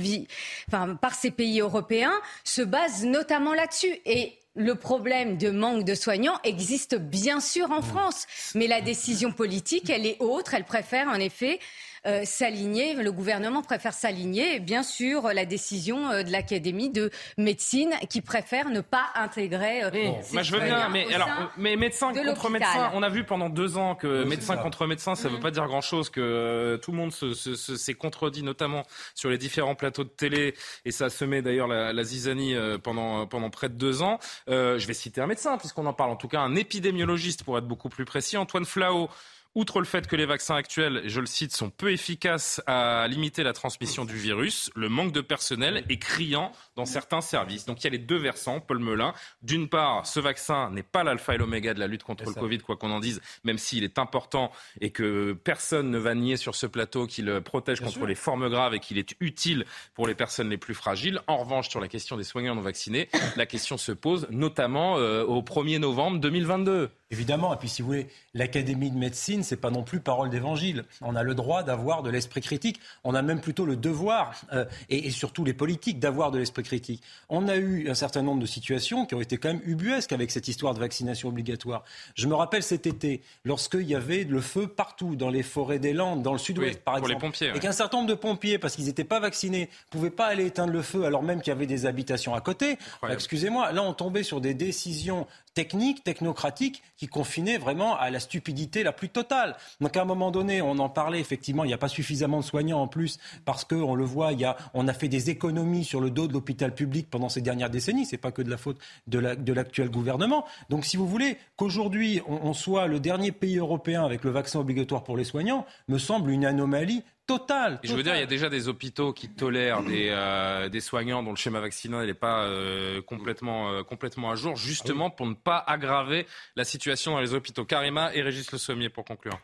enfin, 0.68 0.95
par 0.95 1.13
ces 1.13 1.31
pays 1.31 1.59
européens 1.59 2.13
se 2.44 2.62
base 2.62 3.06
notamment 3.06 3.54
là-dessus. 3.54 3.95
Et 4.06 4.39
le 4.56 4.74
problème 4.74 5.38
de 5.38 5.51
manque 5.51 5.86
de 5.86 5.94
soignants 5.94 6.39
existe 6.44 6.95
bien 6.95 7.39
sûr 7.39 7.71
en 7.71 7.80
mmh. 7.80 7.83
France, 7.83 8.27
mais 8.56 8.65
la 8.65 8.81
décision 8.81 9.31
politique, 9.31 9.89
elle 9.89 10.07
est 10.07 10.18
autre. 10.19 10.56
Elle 10.56 10.65
préfère 10.65 11.07
en 11.09 11.19
effet 11.19 11.59
euh, 12.07 12.21
s'aligner, 12.23 12.94
le 12.94 13.11
gouvernement 13.11 13.61
préfère 13.61 13.94
s'aligner, 13.94 14.59
bien 14.59 14.81
sûr, 14.81 15.23
la 15.33 15.45
décision 15.45 16.09
euh, 16.09 16.23
de 16.23 16.31
l'Académie 16.31 16.90
de 16.90 17.11
médecine 17.37 17.92
qui 18.09 18.21
préfère 18.21 18.69
ne 18.69 18.80
pas 18.80 19.07
intégrer. 19.16 19.83
Euh, 19.83 19.90
bon, 19.92 20.42
je 20.42 20.52
veux 20.54 20.61
bien, 20.61 20.87
mais 20.90 21.14
alors, 21.14 21.30
mais 21.57 21.76
médecin 21.76 22.14
contre 22.14 22.49
médecin, 22.49 22.92
on 22.94 23.04
a 23.04 23.09
vu 23.09 23.26
pendant 23.26 23.49
deux 23.49 23.78
ans 23.78 23.95
que 23.95 24.23
médecin 24.23 24.56
contre 24.56 24.87
médecin, 24.87 25.16
ça 25.16 25.28
ne 25.28 25.33
veut 25.33 25.40
mm. 25.40 25.42
pas 25.42 25.52
dire 25.52 25.66
grand-chose, 25.68 26.09
que 26.09 26.80
tout 26.81 26.92
le 26.92 26.97
monde 26.97 27.11
s'est 27.11 27.94
contredit, 27.94 28.42
notamment 28.42 28.83
sur 29.14 29.30
les 29.30 29.37
différents 29.37 29.76
plateaux 29.76 30.06
de 30.06 30.09
télé, 30.09 30.54
et 30.85 30.92
ça 30.92 31.09
se 31.09 31.26
met 31.26 31.42
d'ailleurs 31.42 31.68
la, 31.68 31.92
la, 31.92 32.04
zizanie 32.04 32.56
pendant, 32.83 33.28
pendant 33.28 33.49
près 33.49 33.68
de 33.68 33.76
deux 33.76 34.02
ans. 34.02 34.19
je 34.47 34.85
vais 34.87 34.94
citer 34.94 35.19
un 35.19 35.28
médecin, 35.28 35.57
puisqu'on 35.57 35.85
en 35.85 35.94
parle, 35.94 36.11
en 36.11 36.16
tout 36.16 36.30
cas 36.30 36.40
un 36.40 36.56
épidémiologiste 36.56 37.44
pour 37.44 37.57
être 37.57 37.68
beaucoup 37.68 37.90
plus 37.90 38.06
précis, 38.06 38.37
Antoine 38.37 38.66
Flao. 38.66 39.09
Outre 39.56 39.80
le 39.80 39.85
fait 39.85 40.07
que 40.07 40.16
les 40.16 40.25
vaccins 40.25 40.56
actuels, 40.56 41.04
je 41.06 41.19
le 41.19 41.25
cite, 41.25 41.56
sont 41.56 41.69
peu 41.69 41.92
efficaces 41.92 42.61
à 42.68 43.07
limiter 43.07 43.44
la 43.44 43.54
transmission 43.54 44.06
du 44.06 44.16
virus, 44.16 44.69
le 44.75 44.89
manque 44.89 45.11
de 45.11 45.21
personnel 45.21 45.83
est 45.89 45.97
criant 45.97 46.51
dans 46.75 46.85
certains 46.85 47.21
services. 47.21 47.66
Donc 47.66 47.81
il 47.81 47.85
y 47.85 47.87
a 47.87 47.92
les 47.92 47.97
deux 47.97 48.18
versants, 48.18 48.59
Paul 48.59 48.80
Melun. 48.80 49.13
D'une 49.42 49.68
part, 49.68 50.06
ce 50.06 50.19
vaccin 50.19 50.69
n'est 50.71 50.83
pas 50.83 51.04
l'alpha 51.04 51.35
et 51.35 51.37
l'oméga 51.37 51.73
de 51.73 51.80
la 51.80 51.87
lutte 51.87 52.04
contre 52.04 52.25
le 52.25 52.33
Covid, 52.33 52.59
quoi 52.59 52.77
qu'on 52.77 52.92
en 52.92 52.99
dise, 52.99 53.21
même 53.44 53.57
s'il 53.57 53.83
est 53.83 53.99
important 53.99 54.51
et 54.81 54.92
que 54.92 55.33
personne 55.33 55.89
ne 55.89 55.97
va 55.97 56.16
nier 56.16 56.37
sur 56.37 56.56
ce 56.56 56.68
plateau 56.68 57.07
qu'il 57.07 57.42
protège 57.42 57.81
contre 57.81 58.06
les 58.06 58.16
formes 58.16 58.49
graves 58.49 58.75
et 58.75 58.80
qu'il 58.80 58.97
est 58.97 59.16
utile 59.19 59.66
pour 59.94 60.07
les 60.07 60.16
personnes 60.16 60.49
les 60.49 60.57
plus 60.57 60.75
fragiles. 60.75 61.21
En 61.27 61.37
revanche, 61.37 61.69
sur 61.69 61.80
la 61.80 61.87
question 61.87 62.18
des 62.18 62.23
soignants 62.23 62.56
non 62.56 62.61
vaccinés, 62.61 63.09
la 63.35 63.45
question 63.45 63.77
se 63.77 63.92
pose 63.92 64.27
notamment 64.30 64.97
euh, 64.97 65.23
au 65.23 65.42
1er 65.42 65.80
novembre 65.80 66.19
2022. 66.19 66.89
Évidemment, 67.09 67.54
et 67.54 67.57
puis 67.57 67.69
si 67.69 67.81
vous 67.81 67.87
voulez, 67.87 68.07
l'Académie 68.33 68.92
de 68.92 68.97
médecine, 68.97 69.42
c'est 69.42 69.56
pas 69.56 69.71
non 69.71 69.83
plus 69.83 70.02
parole 70.02 70.30
d'évangile. 70.30 70.83
On 71.02 71.16
a 71.16 71.23
le 71.23 71.35
droit 71.35 71.64
d'avoir 71.64 72.04
de 72.04 72.09
l'esprit 72.09 72.42
critique. 72.42 72.81
On 73.06 73.16
a 73.16 73.21
même 73.21 73.40
plutôt 73.40 73.66
le 73.66 73.78
devoir, 73.78 74.35
euh, 74.52 74.66
et, 74.90 75.09
surtout 75.09 75.45
les 75.45 75.54
politiques, 75.54 75.99
d'avoir 75.99 76.31
de 76.31 76.37
l'esprit 76.37 76.64
critique. 76.64 77.02
On 77.30 77.47
a 77.47 77.56
eu 77.56 77.90
un 77.90 77.94
certain 77.94 78.23
nombre 78.23 78.42
de 78.42 78.45
situations 78.45 79.06
qui 79.06 79.16
ont 79.16 79.21
été 79.21 79.37
quand 79.37 79.47
même 79.47 79.61
ubuesques 79.64 80.11
avec 80.11 80.31
cette 80.31 80.49
histoire 80.49 80.73
de 80.73 80.80
vaccination 80.80 81.30
obligatoire. 81.30 81.85
Je 82.16 82.28
me 82.28 82.35
rappelle 82.35 82.64
cet 82.64 82.85
été, 82.85 83.21
lorsqu'il 83.45 83.87
y 83.87 83.95
avait 83.95 84.26
le 84.26 84.42
feu 84.42 84.68
partout, 84.68 85.16
dans 85.16 85.30
les 85.30 85.44
forêts 85.44 85.80
des 85.80 85.94
Landes, 85.94 86.23
dans 86.23 86.33
le 86.33 86.40
sud-ouest, 86.40 86.81
par 86.81 86.97
exemple. 86.97 87.14
Les 87.14 87.19
pompiers, 87.19 87.52
Et 87.56 87.59
qu'un 87.59 87.71
certain 87.71 87.97
nombre 87.97 88.09
de 88.09 88.16
pompiers, 88.16 88.57
parce 88.57 88.76
qu'ils 88.76 88.85
n'étaient 88.85 89.06
pas 89.06 89.21
vaccinés, 89.21 89.69
ne 89.69 89.92
pouvaient 89.92 90.09
pas 90.09 90.26
aller 90.26 90.45
éteindre 90.45 90.73
le 90.73 90.81
feu 90.81 91.06
alors 91.06 91.23
même 91.23 91.42
qu'il 91.42 91.52
y 91.52 91.56
avait 91.56 91.68
des 91.68 91.85
habitations 91.85 92.33
à 92.33 92.42
côté. 92.42 92.78
Excusez-moi, 93.09 93.71
là 93.71 93.81
on 93.83 93.94
tombait 93.94 94.23
sur 94.23 94.42
des 94.42 94.54
décisions 94.54 95.26
techniques, 95.57 96.04
technocratiques, 96.04 96.83
qui 96.97 97.07
confinaient 97.07 97.57
vraiment 97.57 97.97
à 97.97 98.11
la 98.11 98.19
stupidité 98.19 98.83
la 98.83 98.92
plus 98.92 99.09
totale. 99.09 99.56
Donc 99.81 99.97
à 99.97 100.04
un 100.04 100.06
moment 100.06 100.30
donné, 100.30 100.61
on 100.61 100.78
en 100.78 100.87
parlait, 100.87 101.19
effectivement, 101.19 101.64
il 101.64 101.68
n'y 101.69 101.73
a 101.73 101.80
pas 101.80 101.87
suffisamment 101.87 102.42
de 102.42 102.45
soignants 102.45 102.80
en 102.80 102.87
plus, 102.87 103.18
parce 103.44 103.66
qu'on 103.66 103.95
le 103.95 104.06
voit, 104.06 104.33
il 104.33 104.40
y 104.40 104.45
a, 104.45 104.56
on 104.76 104.87
a 104.87 104.94
fait 104.94 105.07
des 105.07 105.31
économies 105.31 105.83
sur 105.83 105.99
le 105.99 106.11
dos 106.11 106.28
de 106.28 106.33
l'hôpital 106.33 106.76
public 106.76 107.09
pendant 107.09 107.28
ces 107.28 107.42
dernières 107.42 107.71
décennies, 107.71 108.06
c'est 108.06 108.18
pas 108.18 108.31
que 108.31 108.44
de 108.44 108.52
la 108.52 108.57
faute 108.57 108.78
de 109.07 109.54
l'actuel 109.54 109.90
gouvernement. 109.90 110.45
Donc 110.69 110.85
si 110.85 110.95
vous 110.95 111.07
voulez 111.07 111.37
qu'aujourd'hui 111.56 112.21
on, 112.28 112.35
on 112.44 112.54
soit 112.54 112.85
le 112.85 112.99
dernier 112.99 113.31
pays 113.31 113.57
européen 113.57 114.06
avec 114.06 114.23
le 114.23 114.30
vaccin 114.30 114.59
obligatoire 114.59 115.04
pour 115.04 115.18
les 115.18 115.23
soignants, 115.23 115.66
me 115.87 115.97
semble 115.97 116.30
une 116.30 116.45
anomalie 116.45 117.04
Total, 117.27 117.77
Je 117.83 117.93
veux 117.93 118.03
dire, 118.03 118.15
il 118.15 118.21
y 118.21 118.23
a 118.23 118.27
déjà 118.27 118.47
des 118.47 118.69
hôpitaux 118.69 119.11
qui 119.11 119.27
tolèrent 119.27 119.83
des, 119.83 120.07
euh, 120.11 120.69
des 120.69 120.79
soignants 120.79 121.21
dont 121.21 121.31
le 121.31 121.35
schéma 121.35 121.59
vaccinal 121.59 122.05
n'est 122.05 122.13
pas 122.13 122.45
euh, 122.45 123.01
complètement, 123.01 123.69
euh, 123.69 123.83
complètement 123.83 124.31
à 124.31 124.35
jour, 124.35 124.55
justement 124.55 125.09
pour 125.09 125.27
ne 125.27 125.33
pas 125.33 125.61
aggraver 125.67 126.25
la 126.55 126.63
situation 126.63 127.11
dans 127.11 127.19
les 127.19 127.33
hôpitaux. 127.33 127.65
Karima 127.65 128.15
et 128.15 128.21
Régis 128.21 128.49
Le 128.53 128.57
Sommier 128.57 128.87
pour 128.87 129.03
conclure. 129.03 129.37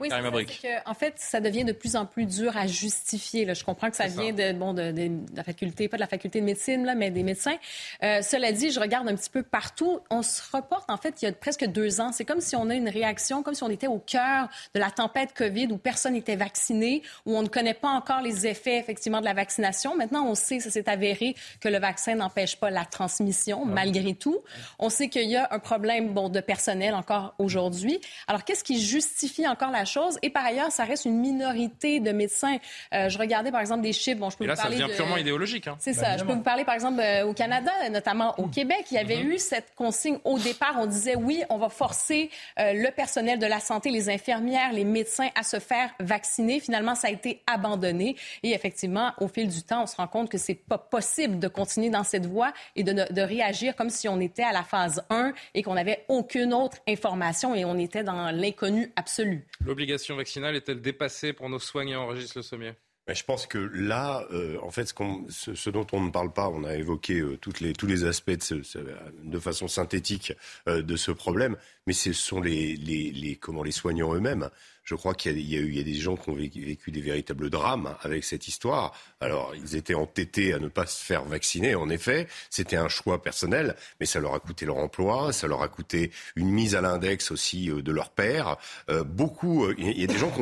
Oui, 0.00 0.08
c'est 0.10 0.62
que, 0.62 0.88
en 0.88 0.94
fait, 0.94 1.14
ça 1.18 1.40
devient 1.40 1.64
de 1.64 1.72
plus 1.72 1.96
en 1.96 2.06
plus 2.06 2.24
dur 2.24 2.56
à 2.56 2.66
justifier. 2.66 3.44
Là. 3.44 3.52
Je 3.52 3.62
comprends 3.62 3.90
que 3.90 3.96
ça 3.96 4.06
vient 4.06 4.32
De, 4.32 4.52
bon, 4.52 4.72
de, 4.72 4.90
de, 4.90 5.10
la 5.36 5.44
faculté, 5.44 5.86
pas 5.86 5.98
de 5.98 6.00
la 6.00 6.06
faculté 6.06 6.40
de 6.40 6.46
médecine, 6.46 6.86
là, 6.86 6.94
mais 6.94 7.10
des 7.10 7.22
médecins. 7.22 7.56
Euh, 8.02 8.22
cela 8.22 8.52
dit, 8.52 8.70
je 8.70 8.80
regarde 8.80 9.06
un 9.08 9.14
petit 9.14 9.28
peu 9.28 9.42
partout. 9.42 10.00
On 10.08 10.22
se 10.22 10.40
reporte, 10.50 10.90
en 10.90 10.96
fait, 10.96 11.20
il 11.20 11.26
y 11.26 11.28
a 11.28 11.32
presque 11.32 11.66
deux 11.66 12.00
ans. 12.00 12.10
C'est 12.10 12.24
comme 12.24 12.40
si 12.40 12.56
on 12.56 12.70
a 12.70 12.74
une 12.74 12.88
réaction, 12.88 13.42
comme 13.42 13.52
si 13.52 13.62
on 13.64 13.68
était 13.68 13.86
au 13.86 13.98
cœur 13.98 14.48
de 14.74 14.80
la 14.80 14.90
tempête 14.90 15.34
COVID 15.34 15.68
où 15.72 15.76
personne 15.76 16.14
n'était 16.14 16.36
vacciné, 16.36 17.02
où 17.26 17.36
on 17.36 17.42
ne 17.42 17.48
connaît 17.48 17.74
pas 17.74 17.90
encore 17.90 18.22
les 18.22 18.46
effets, 18.46 18.78
effectivement, 18.78 19.20
de 19.20 19.26
la 19.26 19.34
vaccination. 19.34 19.94
Maintenant, 19.94 20.26
on 20.26 20.34
sait, 20.34 20.58
ça 20.60 20.70
s'est 20.70 20.88
avéré, 20.88 21.36
que 21.60 21.68
le 21.68 21.78
vaccin 21.78 22.14
n'empêche 22.14 22.56
pas 22.56 22.70
la 22.70 22.86
transmission, 22.86 23.66
malgré 23.66 24.14
tout. 24.14 24.38
On 24.78 24.88
sait 24.88 25.10
qu'il 25.10 25.28
y 25.28 25.36
a 25.36 25.48
un 25.50 25.58
problème, 25.58 26.14
bon, 26.14 26.30
de 26.30 26.40
personnel 26.40 26.94
encore 26.94 27.34
aujourd'hui. 27.38 28.00
Alors, 28.26 28.44
qu'est-ce 28.44 28.64
qui 28.64 28.80
justifie 28.80 29.46
encore 29.46 29.70
la 29.70 29.81
chose. 29.84 30.18
Et 30.22 30.30
par 30.30 30.44
ailleurs, 30.44 30.70
ça 30.70 30.84
reste 30.84 31.04
une 31.04 31.18
minorité 31.18 32.00
de 32.00 32.12
médecins. 32.12 32.56
Euh, 32.94 33.08
je 33.08 33.18
regardais 33.18 33.50
par 33.50 33.60
exemple 33.60 33.82
des 33.82 33.92
chiffres. 33.92 34.20
Bon, 34.20 34.30
je 34.30 34.36
peux 34.36 34.44
Et 34.44 34.46
là, 34.46 34.54
vous 34.54 34.60
parler 34.60 34.78
ça 34.78 34.84
devient 34.84 34.96
purement 34.96 35.16
idéologique. 35.16 35.68
Hein. 35.68 35.76
C'est 35.78 35.92
ça. 35.92 36.16
Je 36.16 36.24
peux 36.24 36.32
vous 36.32 36.42
parler 36.42 36.64
par 36.64 36.74
exemple 36.74 37.00
euh, 37.00 37.26
au 37.26 37.32
Canada, 37.32 37.70
notamment 37.90 38.38
au 38.38 38.48
Québec. 38.48 38.86
Il 38.90 38.94
y 38.94 38.98
avait 38.98 39.16
mm-hmm. 39.16 39.34
eu 39.34 39.38
cette 39.38 39.74
consigne 39.74 40.18
au 40.24 40.38
départ. 40.38 40.76
On 40.78 40.86
disait 40.86 41.16
oui, 41.16 41.42
on 41.50 41.58
va 41.58 41.68
forcer 41.68 42.30
euh, 42.58 42.72
le 42.74 42.90
personnel 42.90 43.38
de 43.38 43.46
la 43.46 43.60
santé, 43.60 43.90
les 43.90 44.08
infirmières, 44.10 44.72
les 44.72 44.84
médecins 44.84 45.28
à 45.34 45.42
se 45.42 45.58
faire 45.58 45.90
vacciner. 46.00 46.60
Finalement, 46.60 46.94
ça 46.94 47.08
a 47.08 47.10
été 47.10 47.42
abandonné. 47.46 48.16
Et 48.42 48.52
effectivement, 48.52 49.12
au 49.20 49.28
fil 49.28 49.48
du 49.48 49.62
temps, 49.62 49.84
on 49.84 49.86
se 49.86 49.96
rend 49.96 50.08
compte 50.08 50.30
que 50.30 50.38
c'est 50.38 50.54
pas 50.54 50.78
possible 50.78 51.38
de 51.38 51.48
continuer 51.48 51.90
dans 51.90 52.04
cette 52.04 52.26
voie 52.26 52.52
et 52.76 52.82
de, 52.82 52.92
de 52.92 53.22
réagir 53.22 53.76
comme 53.76 53.90
si 53.90 54.08
on 54.08 54.20
était 54.20 54.42
à 54.42 54.52
la 54.52 54.62
phase 54.62 55.02
1 55.10 55.32
et 55.54 55.62
qu'on 55.62 55.74
n'avait 55.74 56.04
aucune 56.08 56.54
autre 56.54 56.78
information 56.88 57.54
et 57.54 57.64
on 57.64 57.78
était 57.78 58.04
dans 58.04 58.30
l'inconnu 58.30 58.92
absolu 58.96 59.46
l'obligation 59.72 60.16
vaccinale 60.16 60.54
est-elle 60.54 60.82
dépassée 60.82 61.32
pour 61.32 61.48
nos 61.48 61.58
soignants, 61.58 62.06
Régis 62.06 62.34
Le 62.34 62.42
Sommier? 62.42 62.72
Je 63.08 63.22
pense 63.24 63.46
que 63.46 63.58
là, 63.58 64.24
euh, 64.30 64.58
en 64.62 64.70
fait, 64.70 64.94
ce, 65.28 65.70
dont 65.70 65.86
on 65.92 66.02
ne 66.02 66.10
parle 66.10 66.30
pas, 66.32 66.48
on 66.50 66.62
a 66.62 66.76
évoqué 66.76 67.20
euh, 67.20 67.38
tous 67.38 67.86
les 67.86 68.04
aspects 68.04 68.30
de, 68.30 69.38
façon 69.38 69.68
synthétique 69.68 70.34
euh, 70.68 70.82
de 70.82 70.94
ce 70.94 71.10
problème, 71.10 71.56
mais 71.86 71.94
ce 71.94 72.12
sont 72.12 72.40
les 72.42 73.38
soignants 73.70 74.14
eux-mêmes 74.14 74.50
je 74.84 74.94
crois 74.94 75.14
qu'il 75.14 75.38
y, 75.38 75.54
il 75.54 75.76
y 75.76 75.80
a 75.80 75.82
des 75.82 75.94
gens 75.94 76.16
qui 76.16 76.30
ont 76.30 76.34
vécu, 76.34 76.78
des 76.88 77.00
véritables 77.00 77.50
drames 77.50 77.96
avec 78.02 78.24
cette 78.24 78.48
histoire. 78.48 78.92
Alors, 79.20 79.54
ils 79.54 79.76
étaient 79.76 79.94
entêtés 79.94 80.52
à 80.52 80.58
ne 80.58 80.68
pas 80.68 80.86
se 80.86 81.04
faire 81.04 81.24
vacciner, 81.24 81.74
en 81.74 81.88
effet. 81.88 82.26
C'était 82.50 82.76
un 82.76 82.88
choix 82.88 83.22
personnel, 83.22 83.76
mais 84.00 84.06
ça 84.06 84.20
leur 84.20 84.34
a 84.34 84.40
coûté 84.40 84.66
leur 84.66 84.78
emploi, 84.78 85.32
ça 85.32 85.46
leur 85.46 85.62
a 85.62 85.68
coûté 85.68 86.10
une 86.36 86.50
mise 86.50 86.74
à 86.74 86.80
l'index 86.80 87.30
aussi 87.30 87.70
euh, 87.70 87.82
de 87.82 87.92
leur 87.92 88.10
père. 88.10 88.56
Euh, 88.90 89.04
beaucoup, 89.04 89.66
euh, 89.66 89.74
il 89.78 90.00
y 90.00 90.04
a 90.04 90.06
des 90.06 90.18
gens 90.18 90.32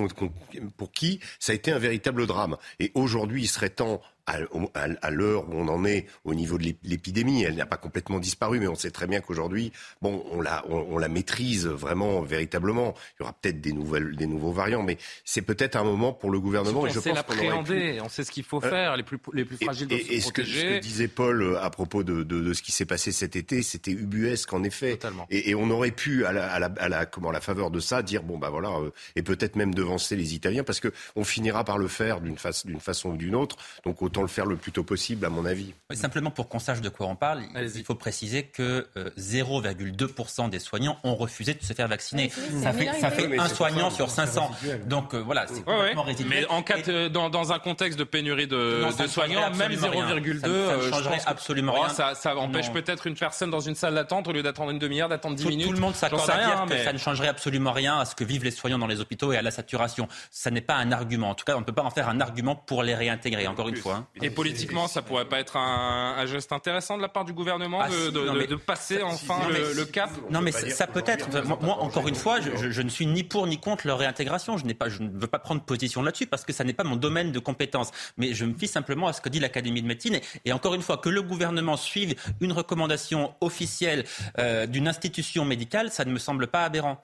pour 0.77 0.93
qui 0.93 1.21
ça 1.39 1.53
a 1.53 1.55
été 1.55 1.71
un 1.71 1.79
véritable 1.79 2.27
drame. 2.27 2.57
Et 2.79 2.93
aujourd'hui, 2.95 3.43
il 3.43 3.49
serait 3.49 3.71
temps 3.71 4.01
à, 4.33 5.11
l'heure 5.11 5.49
où 5.49 5.55
on 5.55 5.69
en 5.69 5.85
est 5.85 6.07
au 6.25 6.35
niveau 6.35 6.59
de 6.59 6.75
l'épidémie. 6.83 7.43
Elle 7.43 7.57
n'a 7.57 7.67
pas 7.67 7.77
complètement 7.77 8.19
disparu, 8.19 8.61
mais 8.61 8.69
on 8.69 8.75
sait 8.75 8.91
très 8.91 9.07
bien 9.07 9.21
qu'aujourd'hui, 9.21 9.73
bon, 10.03 10.25
on 10.31 10.41
la, 10.41 10.65
on, 10.69 10.99
la 10.99 11.09
maîtrise 11.09 11.67
vraiment, 11.67 12.23
véritablement. 12.23 12.95
Il 13.19 13.23
y 13.23 13.25
aura 13.25 13.33
peut-être 13.33 13.61
des, 13.61 13.73
nouvelles, 13.73 14.17
des 14.17 14.27
nouveaux 14.27 14.53
variants, 14.53 14.83
mais 14.83 14.99
c'est 15.25 15.43
peut-être 15.43 15.77
un 15.77 15.85
moment 15.85 16.13
pour 16.13 16.31
le 16.31 16.41
gouvernement. 16.41 16.87
et 16.87 16.91
je 16.91 17.01
sait 17.01 17.13
l'appréhender, 17.13 18.01
on 18.03 18.09
sait 18.09 18.25
ce 18.25 18.31
qu'il 18.31 18.45
faut 18.45 18.63
euh, 18.65 18.71
faire, 18.71 18.97
les 18.97 19.03
plus, 19.03 19.19
les 19.33 19.45
plus 19.45 19.57
fragiles 19.57 19.89
doivent 19.89 20.01
et, 20.09 20.21
se 20.21 20.29
ce, 20.29 20.33
que, 20.33 20.45
ce 20.45 20.63
que, 20.63 20.79
disait 20.79 21.09
Paul 21.09 21.43
euh, 21.43 21.63
à 21.63 21.71
propos 21.71 22.03
de, 22.03 22.23
de, 22.23 22.41
de 22.41 22.53
ce 22.53 22.63
qui 22.63 22.73
s'est 22.73 22.87
passé 22.87 23.13
cet 23.13 23.37
été, 23.37 23.63
c'était 23.63 23.91
ubuesque 23.91 24.53
en 24.53 24.63
effet. 24.63 24.99
Et, 25.31 25.51
et, 25.51 25.55
on 25.55 25.71
aurait 25.71 25.91
pu, 25.91 26.25
à 26.25 26.33
la, 26.33 26.51
à 26.51 26.59
la, 26.59 26.73
à 26.79 26.89
la, 26.89 27.07
comment, 27.07 27.31
la 27.31 27.41
faveur 27.41 27.71
de 27.71 27.81
ça, 27.81 28.03
dire 28.03 28.23
bon 28.23 28.39
bah 28.39 28.51
voilà, 28.51 28.71
euh, 28.71 28.91
et 29.17 29.23
peut-être 29.23 29.57
même 29.57 29.75
devancer 29.75 30.17
les 30.17 30.35
Italiens, 30.35 30.65
parce 30.65 30.81
que 30.81 30.93
on 31.17 31.25
finira 31.25 31.65
par 31.65 31.79
le 31.79 31.89
faire 31.89 32.21
d'une 32.21 32.37
fa 32.37 32.51
façon 32.81 33.11
ou 33.11 33.17
d'une 33.17 33.35
autre. 33.35 33.57
Donc 33.85 34.03
autant 34.03 34.20
le 34.23 34.29
faire 34.29 34.47
le 34.47 34.57
plus 34.57 34.73
tôt 34.73 34.85
possible, 34.85 35.25
à 35.25 35.31
mon 35.31 35.45
avis. 35.45 35.75
simplement 35.93 36.31
pour 36.31 36.49
qu'on 36.49 36.59
sache 36.59 36.81
de 36.81 36.89
quoi 36.89 37.07
on 37.07 37.17
parle, 37.17 37.43
il 37.57 37.85
faut 37.85 37.95
préciser 37.95 38.45
que 38.45 38.87
0,2% 39.19 40.47
euh, 40.47 40.49
des 40.49 40.59
soignants 40.59 40.99
ont 41.05 41.15
refusé 41.15 41.55
de 41.55 41.63
se 41.63 41.73
faire 41.73 41.89
vacciner. 41.89 42.31
ça, 42.63 42.73
fait, 42.73 42.91
ça 43.01 43.11
fait, 43.11 43.39
un 43.39 43.49
soignant 43.49 43.91
sur 43.91 44.11
500. 44.11 44.51
Donc 44.87 45.15
euh, 45.15 45.19
voilà, 45.19 45.47
c'est 45.47 45.63
complètement 45.65 46.05
ouais, 46.05 46.17
Mais 46.29 46.47
en 46.47 46.63
cas 46.63 46.79
dans, 47.09 47.31
dans, 47.31 47.53
un 47.53 47.59
contexte 47.59 47.99
de 47.99 48.05
pénurie 48.05 48.47
de, 48.47 48.85
de 49.03 49.07
soignants, 49.07 49.51
même 49.51 49.73
0,2, 49.73 50.41
ça, 50.41 50.77
ne 50.77 50.91
changerait 50.91 51.21
absolument 51.27 51.73
rien. 51.73 51.89
Ça, 51.89 52.15
ça 52.15 52.37
empêche 52.37 52.73
peut-être 52.73 53.07
une 53.07 53.15
personne 53.15 53.51
dans 53.51 53.61
une 53.61 53.75
salle 53.75 53.95
d'attente, 53.95 54.29
au 54.29 54.33
lieu 54.33 54.43
d'attendre 54.43 54.71
une 54.71 54.79
demi-heure, 54.79 55.09
d'attendre 55.09 55.37
10 55.37 55.47
minutes. 55.47 55.67
Tout 55.67 55.73
le 55.73 55.81
monde 55.81 55.95
s'accorde 55.95 56.31
à 56.31 56.45
dire 56.45 56.67
que 56.69 56.85
ça 56.85 56.93
ne 56.93 56.99
changerait 56.99 57.29
absolument 57.29 57.73
rien 57.73 57.99
à 57.99 58.05
ce 58.05 58.15
que 58.15 58.25
vivent 58.25 58.45
les 58.45 58.51
soignants 58.51 58.79
dans 58.79 58.87
les 58.87 59.01
hôpitaux 59.01 59.33
et 59.33 59.37
à 59.37 59.43
la 59.43 59.51
saturation. 59.51 60.09
Ça 60.31 60.51
n'est 60.51 60.61
pas 60.61 60.75
un 60.75 60.93
argument. 60.93 61.31
En 61.31 61.35
tout 61.35 61.45
cas, 61.45 61.57
on 61.57 61.61
ne 61.61 61.65
peut 61.65 61.73
pas 61.73 61.83
en 61.83 61.91
faire 61.91 62.09
un 62.09 62.21
argument 62.21 62.55
pour 62.55 62.83
les 62.83 62.95
réintégrer, 62.95 63.47
encore 63.47 63.69
une 63.69 63.77
fois. 63.77 64.07
Hein 64.23 64.29
politiquement, 64.35 64.89
ça 64.89 65.03
pourrait 65.03 65.27
pas 65.27 65.39
être 65.39 65.57
un, 65.57 66.27
geste 66.27 66.53
intéressant 66.53 66.97
de 66.97 67.03
la 67.03 67.09
part 67.09 67.25
du 67.25 67.33
gouvernement 67.33 67.81
ah, 67.81 67.89
de, 67.89 68.57
passer 68.57 69.03
enfin 69.03 69.39
le, 69.49 69.85
cap 69.85 70.11
Non, 70.31 70.41
mais 70.41 70.53
ça, 70.53 70.87
peut 70.87 71.05
être. 71.07 71.29
Moi, 71.63 71.77
encore 71.79 72.09
une 72.09 72.15
fois, 72.15 72.39
je, 72.41 72.83
ne 72.83 72.89
suis 72.89 73.07
ni 73.07 73.23
pour 73.23 73.47
ni 73.47 73.59
contre 73.59 73.87
leur 73.87 73.99
réintégration. 73.99 74.57
Je, 74.59 74.67
pas, 74.73 74.89
je 74.89 75.03
ne 75.03 75.11
veux 75.11 75.27
pas 75.27 75.39
prendre 75.39 75.63
position 75.63 76.03
là-dessus 76.03 76.27
parce 76.27 76.45
que 76.45 76.53
ça 76.53 76.65
n'est 76.65 76.73
pas 76.73 76.85
mon 76.85 76.97
domaine 76.97 77.33
de 77.33 77.39
compétence. 77.39 77.91
Mais 78.17 78.35
je 78.35 78.45
me 78.45 78.55
fie 78.55 78.69
simplement 78.69 79.07
à 79.07 79.13
ce 79.13 79.21
que 79.21 79.29
dit 79.29 79.41
l'Académie 79.41 79.83
de 79.83 79.87
médecine. 79.87 80.21
Et, 80.45 80.53
encore 80.53 80.75
une 80.75 80.83
fois, 80.83 80.99
que 80.99 81.09
le 81.09 81.23
gouvernement 81.23 81.77
suive 81.77 82.15
une 82.41 82.53
recommandation 82.53 83.35
officielle 83.41 84.05
euh, 84.39 84.67
d'une 84.67 84.89
institution 84.89 85.45
médicale, 85.45 85.91
ça 85.91 86.05
ne 86.05 86.13
me 86.13 86.19
semble 86.19 86.47
pas 86.49 86.65
aberrant. 86.65 87.03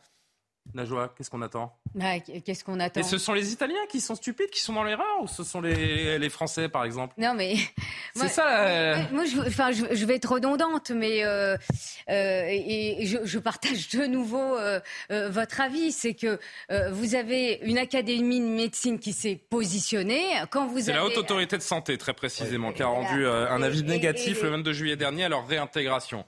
Najwa, 0.75 1.15
qu'est-ce 1.17 1.31
qu'on 1.31 1.43
attend? 1.43 1.75
Bah, 1.95 2.19
Qu'est-ce 2.21 2.65
qu'on 2.65 2.79
attend? 2.81 3.01
Et 3.01 3.03
ce 3.03 3.19
sont 3.19 3.33
les 3.33 3.53
Italiens 3.53 3.87
qui 3.89 4.01
sont 4.01 4.15
stupides, 4.15 4.51
qui 4.51 4.61
sont 4.61 4.73
dans 4.73 4.85
l'erreur, 4.85 5.23
ou 5.23 5.27
ce 5.27 5.45
sont 5.45 5.61
les, 5.61 6.19
les 6.19 6.29
Français, 6.29 6.69
par 6.69 6.85
exemple? 6.85 7.15
Non, 7.19 7.35
mais 7.35 7.57
c'est 8.15 8.29
ça. 8.29 8.61
Euh, 8.61 8.97
moi, 9.13 9.25
je, 9.25 9.39
enfin, 9.41 9.71
je, 9.73 10.05
vais 10.05 10.17
être 10.17 10.31
redondante, 10.33 10.91
mais 10.91 11.25
euh, 11.25 11.57
euh, 12.11 12.45
et, 12.49 13.07
je, 13.07 13.39
partage 13.39 13.89
de 13.91 14.07
nouveau 14.07 14.57
votre 15.11 15.61
avis, 15.61 15.93
c'est 15.93 16.15
que 16.15 16.39
vous 16.91 17.15
avez 17.15 17.61
une 17.63 17.79
académie 17.79 18.41
de 18.41 18.47
médecine 18.47 18.99
qui 18.99 19.13
s'est 19.13 19.37
positionnée. 19.37 20.25
Quand 20.51 20.67
vous 20.67 20.81
c'est 20.81 20.93
la 20.93 21.05
haute 21.05 21.17
autorité 21.17 21.57
de 21.57 21.63
santé, 21.63 21.97
très 21.99 22.13
précisément, 22.13 22.73
qui 22.73 22.83
a 22.83 22.87
rendu 22.87 23.27
un 23.27 23.63
avis 23.63 23.83
négatif 23.83 24.43
le 24.43 24.51
22 24.51 24.73
juillet 24.73 24.97
dernier 24.97 25.25
à 25.25 25.29
leur 25.29 25.47
réintégration. 25.47 26.25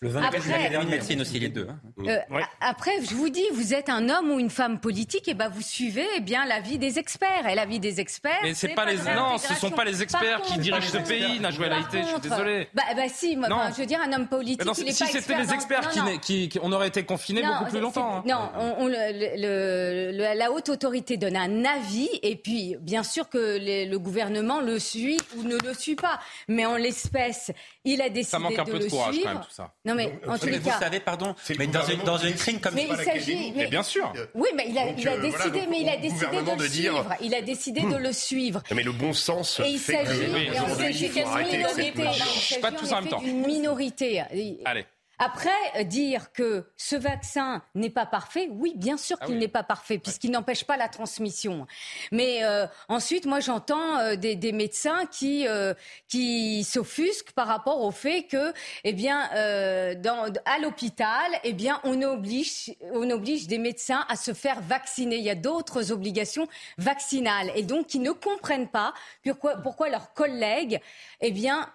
Le 0.00 0.10
24 0.10 0.36
après, 0.36 0.84
médecine 0.84 1.20
aussi, 1.20 1.40
les 1.40 1.48
deux. 1.48 1.66
Hein. 1.68 1.80
Euh, 2.06 2.40
après, 2.60 3.02
je 3.02 3.16
vous 3.16 3.30
dis, 3.30 3.42
vous 3.52 3.74
êtes 3.74 3.88
un 3.88 4.08
homme 4.08 4.30
ou 4.30 4.38
une 4.38 4.48
femme 4.48 4.78
politique, 4.78 5.26
et 5.26 5.34
ben 5.34 5.48
vous 5.48 5.60
suivez 5.60 6.06
eh 6.16 6.20
bien 6.20 6.46
l'avis 6.46 6.78
des 6.78 7.00
experts. 7.00 7.48
Et 7.48 7.56
l'avis 7.56 7.80
des 7.80 7.98
experts. 7.98 8.38
Mais 8.44 8.54
c'est 8.54 8.68
pas, 8.68 8.84
les 8.84 8.96
non, 8.96 9.38
ce 9.38 9.54
sont 9.54 9.72
pas 9.72 9.84
les 9.84 10.00
experts 10.00 10.42
qui 10.42 10.60
dirigent 10.60 10.86
ce 10.86 10.98
pays, 10.98 11.40
Najwa 11.40 11.66
Laïté. 11.66 12.02
Je 12.02 12.08
suis 12.08 12.20
désolé. 12.20 12.68
Bah, 12.74 12.84
bah 12.94 13.02
si, 13.12 13.36
moi, 13.36 13.48
je 13.72 13.80
veux 13.80 13.86
dire 13.86 14.00
un 14.00 14.12
homme 14.12 14.28
politique. 14.28 14.64
Non, 14.64 14.72
si 14.72 14.92
c'était 14.92 15.36
les 15.36 15.52
experts 15.52 15.90
qui, 15.90 16.48
qui, 16.48 16.60
on 16.62 16.70
aurait 16.70 16.88
été 16.88 17.02
confinés 17.02 17.42
beaucoup 17.42 17.70
plus 17.70 17.80
longtemps. 17.80 18.18
Hein. 18.18 18.22
Non, 18.24 18.52
on, 18.78 18.86
le, 18.86 20.36
la 20.36 20.52
haute 20.52 20.68
autorité 20.68 21.16
donne 21.16 21.36
un 21.36 21.64
avis, 21.64 22.08
et 22.22 22.36
puis 22.36 22.76
bien 22.80 23.02
sûr 23.02 23.28
que 23.28 23.58
le 23.58 23.96
gouvernement 23.96 24.60
le 24.60 24.78
suit 24.78 25.18
ou 25.36 25.42
ne 25.42 25.56
le 25.56 25.74
suit 25.74 25.96
pas. 25.96 26.20
Mais 26.46 26.66
en 26.66 26.76
l'espèce, 26.76 27.50
il 27.84 28.00
a 28.00 28.08
décidé 28.08 28.30
ça 28.30 28.38
manque 28.38 28.58
un 28.58 28.64
de 28.64 28.70
peu 28.70 28.78
de 28.78 28.88
courage 28.88 29.16
quand 29.22 29.34
même 29.34 29.42
tout 29.42 29.50
ça. 29.50 29.74
Non 29.88 29.94
mais 29.94 30.12
en 30.28 30.38
tous 30.38 30.46
les 30.46 30.58
vous 30.58 30.68
cas. 30.68 30.78
savez, 30.78 31.00
pardon, 31.00 31.34
mais 31.58 31.66
dans 31.66 31.82
une, 31.86 32.00
dans 32.02 32.18
une 32.18 32.34
crime 32.34 32.60
comme 32.60 32.74
Mais 32.74 32.86
il 32.90 32.96
s'agit. 33.04 33.52
Mais 33.56 33.66
bien 33.68 33.82
sûr. 33.82 34.12
Oui, 34.34 34.48
mais 34.54 34.66
il 34.68 34.76
a, 34.78 34.84
Donc, 34.86 34.94
il 34.98 35.08
a 35.08 35.12
euh, 35.12 35.16
voilà, 35.16 35.38
décidé, 35.38 35.60
donc, 35.60 35.68
mais 35.70 35.80
il 35.80 35.88
a 35.88 35.96
décidé 35.96 36.26
de 36.26 36.62
le 36.62 36.68
dire- 36.68 36.92
suivre. 36.92 37.14
Il 37.22 37.34
a 37.34 37.40
décidé 37.42 37.80
de 37.80 37.96
le 37.96 38.12
suivre. 38.12 38.62
Non, 38.70 38.76
mais 38.76 38.82
le 38.82 38.92
bon 38.92 39.12
sens 39.14 39.60
Et 39.64 39.70
il 39.70 39.78
s'agit, 39.78 40.26
oui, 40.34 40.42
et 40.54 40.60
on 40.60 40.64
aujourd'hui, 40.64 40.84
s'agit 40.86 41.06
il 41.06 41.22
faut 41.22 41.38
d'une 41.38 41.56
minorité. 41.58 42.60
Pas 42.60 42.72
tous 42.72 42.92
en 42.92 43.00
même 43.00 43.08
temps. 43.10 43.20
d'une 43.22 43.46
minorité. 43.46 44.22
Allez. 44.64 44.84
Après, 45.18 45.50
euh, 45.76 45.84
dire 45.84 46.32
que 46.32 46.64
ce 46.76 46.96
vaccin 46.96 47.62
n'est 47.74 47.90
pas 47.90 48.06
parfait, 48.06 48.48
oui, 48.52 48.72
bien 48.76 48.96
sûr 48.96 49.16
Ah 49.20 49.26
qu'il 49.26 49.34
oui. 49.34 49.40
n'est 49.40 49.48
pas 49.48 49.62
parfait, 49.62 49.98
puisqu'il 49.98 50.30
n'empêche 50.30 50.64
pas 50.64 50.76
la 50.76 50.88
transmission. 50.88 51.66
Mais 52.12 52.44
euh, 52.44 52.66
ensuite, 52.88 53.26
moi, 53.26 53.40
j'entends 53.40 53.98
euh, 53.98 54.16
des, 54.16 54.36
des 54.36 54.52
médecins 54.52 55.06
qui 55.06 55.46
euh, 55.48 55.74
qui 56.08 56.62
s'offusquent 56.64 57.32
par 57.32 57.46
rapport 57.48 57.82
au 57.82 57.90
fait 57.90 58.24
que, 58.24 58.52
eh 58.84 58.92
bien, 58.92 59.28
euh, 59.34 59.94
dans, 59.94 60.32
à 60.44 60.58
l'hôpital, 60.60 61.30
eh 61.44 61.52
bien, 61.52 61.80
on 61.84 62.00
oblige 62.02 62.74
on 62.92 63.08
oblige 63.10 63.46
des 63.48 63.58
médecins 63.58 64.04
à 64.08 64.16
se 64.16 64.32
faire 64.34 64.60
vacciner. 64.60 65.16
Il 65.16 65.24
y 65.24 65.30
a 65.30 65.34
d'autres 65.34 65.92
obligations 65.92 66.46
vaccinales, 66.78 67.50
et 67.56 67.62
donc 67.62 67.94
ils 67.94 68.02
ne 68.02 68.12
comprennent 68.12 68.68
pas 68.68 68.94
pourquoi 69.24 69.56
pourquoi 69.56 69.88
leurs 69.88 70.12
collègues, 70.14 70.80
eh 71.20 71.32
bien 71.32 71.68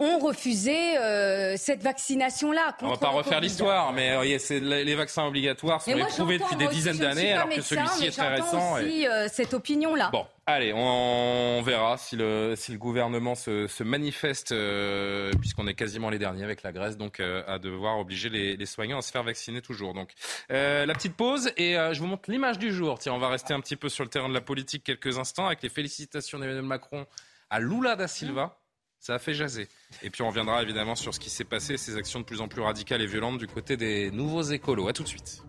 ont 0.00 0.18
refusé 0.18 0.96
euh, 0.98 1.54
cette 1.56 1.82
vaccination-là. 1.82 2.76
On 2.82 2.88
va 2.88 2.96
pas 2.96 3.08
refaire 3.10 3.40
l'histoire, 3.40 3.92
mais 3.92 4.10
euh, 4.10 4.38
c'est- 4.38 4.58
les 4.60 4.94
vaccins 4.94 5.24
obligatoires 5.26 5.80
sont 5.82 5.90
éprouvés 5.96 6.38
depuis 6.38 6.56
des 6.56 6.66
dizaines 6.68 6.96
d'années, 6.98 7.32
alors 7.34 7.48
que 7.50 7.60
celui-ci 7.60 8.06
est 8.06 8.10
très 8.10 8.28
récent. 8.28 8.78
et- 8.78 8.82
aussi 8.84 9.06
euh, 9.06 9.28
cette 9.30 9.54
opinion-là. 9.54 10.08
Bon, 10.10 10.26
allez, 10.46 10.72
on 10.74 11.62
verra 11.62 11.96
si 11.98 12.16
le, 12.16 12.54
si 12.56 12.72
le 12.72 12.78
gouvernement 12.78 13.34
se, 13.34 13.66
se 13.66 13.82
manifeste, 13.84 14.52
euh, 14.52 15.30
puisqu'on 15.38 15.66
est 15.66 15.74
quasiment 15.74 16.08
les 16.10 16.18
derniers 16.18 16.44
avec 16.44 16.62
la 16.62 16.72
Grèce, 16.72 16.96
donc 16.96 17.20
euh, 17.20 17.42
à 17.46 17.58
devoir 17.58 17.98
obliger 17.98 18.30
les, 18.30 18.56
les 18.56 18.66
soignants 18.66 18.98
à 18.98 19.02
se 19.02 19.12
faire 19.12 19.22
vacciner 19.22 19.60
toujours. 19.60 19.92
Donc, 19.94 20.12
euh, 20.50 20.86
la 20.86 20.94
petite 20.94 21.14
pause 21.14 21.52
et 21.58 21.76
euh, 21.76 21.92
je 21.92 22.00
vous 22.00 22.06
montre 22.06 22.30
l'image 22.30 22.58
du 22.58 22.72
jour. 22.72 22.98
Tiens, 22.98 23.12
on 23.12 23.18
va 23.18 23.28
rester 23.28 23.52
un 23.54 23.60
petit 23.60 23.76
peu 23.76 23.88
sur 23.90 24.02
le 24.04 24.10
terrain 24.10 24.28
de 24.28 24.34
la 24.34 24.40
politique 24.40 24.84
quelques 24.84 25.18
instants 25.18 25.46
avec 25.46 25.62
les 25.62 25.68
félicitations 25.68 26.38
d'Emmanuel 26.38 26.62
Macron 26.64 27.06
à 27.50 27.60
Lula 27.60 27.96
da 27.96 28.08
Silva. 28.08 28.56
Ça 29.00 29.14
a 29.14 29.18
fait 29.18 29.32
jaser. 29.32 29.66
Et 30.02 30.10
puis 30.10 30.22
on 30.22 30.28
reviendra 30.28 30.62
évidemment 30.62 30.94
sur 30.94 31.14
ce 31.14 31.20
qui 31.20 31.30
s'est 31.30 31.44
passé, 31.44 31.78
ces 31.78 31.96
actions 31.96 32.20
de 32.20 32.24
plus 32.24 32.42
en 32.42 32.48
plus 32.48 32.60
radicales 32.60 33.00
et 33.00 33.06
violentes 33.06 33.38
du 33.38 33.46
côté 33.46 33.78
des 33.78 34.10
nouveaux 34.10 34.42
écolos. 34.42 34.88
À 34.88 34.92
tout 34.92 35.02
de 35.02 35.08
suite. 35.08 35.42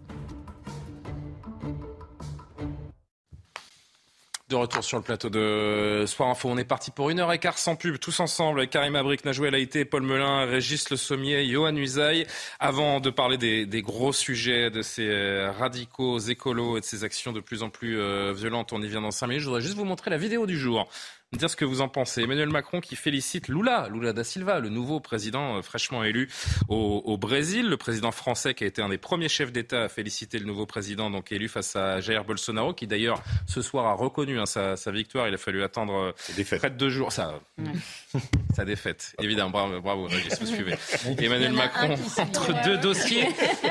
De 4.48 4.55
retour 4.55 4.84
sur 4.84 4.98
le 4.98 5.03
plateau 5.03 5.29
de 5.29 6.05
Soir 6.08 6.29
Info. 6.29 6.50
On 6.50 6.58
est 6.58 6.65
parti 6.65 6.91
pour 6.91 7.10
une 7.10 7.20
heure 7.20 7.31
et 7.31 7.39
quart 7.39 7.58
sans 7.58 7.77
pub, 7.77 7.98
tous 8.00 8.20
ensemble, 8.20 8.67
Karim 8.67 8.96
Abric, 8.96 9.24
Najoué 9.24 9.50
Laïté, 9.50 9.86
Paul 9.86 10.03
Melun, 10.03 10.46
Régis 10.46 10.89
Le 10.89 10.98
Sommier, 10.98 11.46
Johan 11.50 11.75
Usaï. 11.75 12.27
Avant 12.60 13.00
de 13.00 13.10
parler 13.10 13.38
des, 13.38 13.65
des 13.65 13.81
gros 13.81 14.12
sujets, 14.12 14.70
de 14.70 14.81
ces 14.81 15.08
euh, 15.08 15.51
radicaux 15.51 16.20
écolos 16.20 16.77
et 16.77 16.81
de 16.81 16.86
ces 16.86 17.05
actions 17.05 17.31
de 17.31 17.39
plus 17.39 17.63
en 17.63 17.70
plus 17.70 18.00
euh, 18.00 18.34
violentes, 18.34 18.74
on 18.74 18.81
y 18.81 18.88
vient 18.89 19.01
dans 19.01 19.12
cinq 19.12 19.27
minutes. 19.27 19.41
Je 19.41 19.48
voudrais 19.48 19.62
juste 19.62 19.75
vous 19.75 19.86
montrer 19.86 20.10
la 20.10 20.17
vidéo 20.17 20.46
du 20.46 20.58
jour. 20.58 20.89
Dire 21.38 21.50
ce 21.50 21.55
que 21.55 21.63
vous 21.63 21.79
en 21.79 21.88
pensez. 21.88 22.23
Emmanuel 22.23 22.50
Macron 22.50 22.81
qui 22.81 22.97
félicite 22.97 23.47
Lula, 23.47 23.88
Lula 23.89 24.11
da 24.11 24.25
Silva, 24.25 24.59
le 24.59 24.67
nouveau 24.67 25.00
président 25.00 25.55
euh, 25.55 25.61
fraîchement 25.61 26.03
élu 26.03 26.29
au, 26.67 27.01
au 27.05 27.17
Brésil, 27.17 27.69
le 27.69 27.77
président 27.77 28.11
français 28.11 28.53
qui 28.53 28.65
a 28.65 28.67
été 28.67 28.81
un 28.81 28.89
des 28.89 28.97
premiers 28.97 29.29
chefs 29.29 29.53
d'État 29.53 29.83
à 29.83 29.88
féliciter 29.88 30.39
le 30.39 30.45
nouveau 30.45 30.65
président 30.65 31.09
donc 31.09 31.31
élu 31.31 31.47
face 31.47 31.77
à 31.77 32.01
Jair 32.01 32.25
Bolsonaro, 32.25 32.73
qui 32.73 32.85
d'ailleurs 32.85 33.23
ce 33.47 33.61
soir 33.61 33.85
a 33.85 33.93
reconnu 33.93 34.41
hein, 34.41 34.45
sa, 34.45 34.75
sa 34.75 34.91
victoire. 34.91 35.29
Il 35.29 35.33
a 35.33 35.38
fallu 35.38 35.63
attendre 35.63 36.13
euh, 36.38 36.57
près 36.57 36.69
de 36.69 36.75
deux 36.75 36.89
jours. 36.89 37.13
Ça, 37.13 37.39
sa 38.53 38.65
défaite, 38.65 39.15
évidemment. 39.21 39.51
Bravo, 39.51 39.79
bravo 39.79 40.07
Régis, 40.07 40.38
vous 40.38 40.47
suivez. 40.47 40.75
Emmanuel 41.17 41.53
Macron 41.53 41.95
entre 42.17 42.61
deux 42.65 42.77
dossiers. 42.77 43.29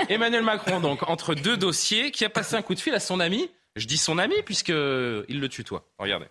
Emmanuel 0.08 0.44
Macron 0.44 0.80
donc 0.80 1.06
entre 1.10 1.34
deux 1.34 1.58
dossiers 1.58 2.10
qui 2.10 2.24
a 2.24 2.30
passé 2.30 2.56
un 2.56 2.62
coup 2.62 2.74
de 2.74 2.80
fil 2.80 2.94
à 2.94 3.00
son 3.00 3.20
ami. 3.20 3.50
Je 3.76 3.86
dis 3.86 3.98
son 3.98 4.16
ami 4.16 4.36
puisque 4.46 4.70
il 4.70 5.40
le 5.40 5.48
tutoie. 5.50 5.84
Regardez. 5.98 6.26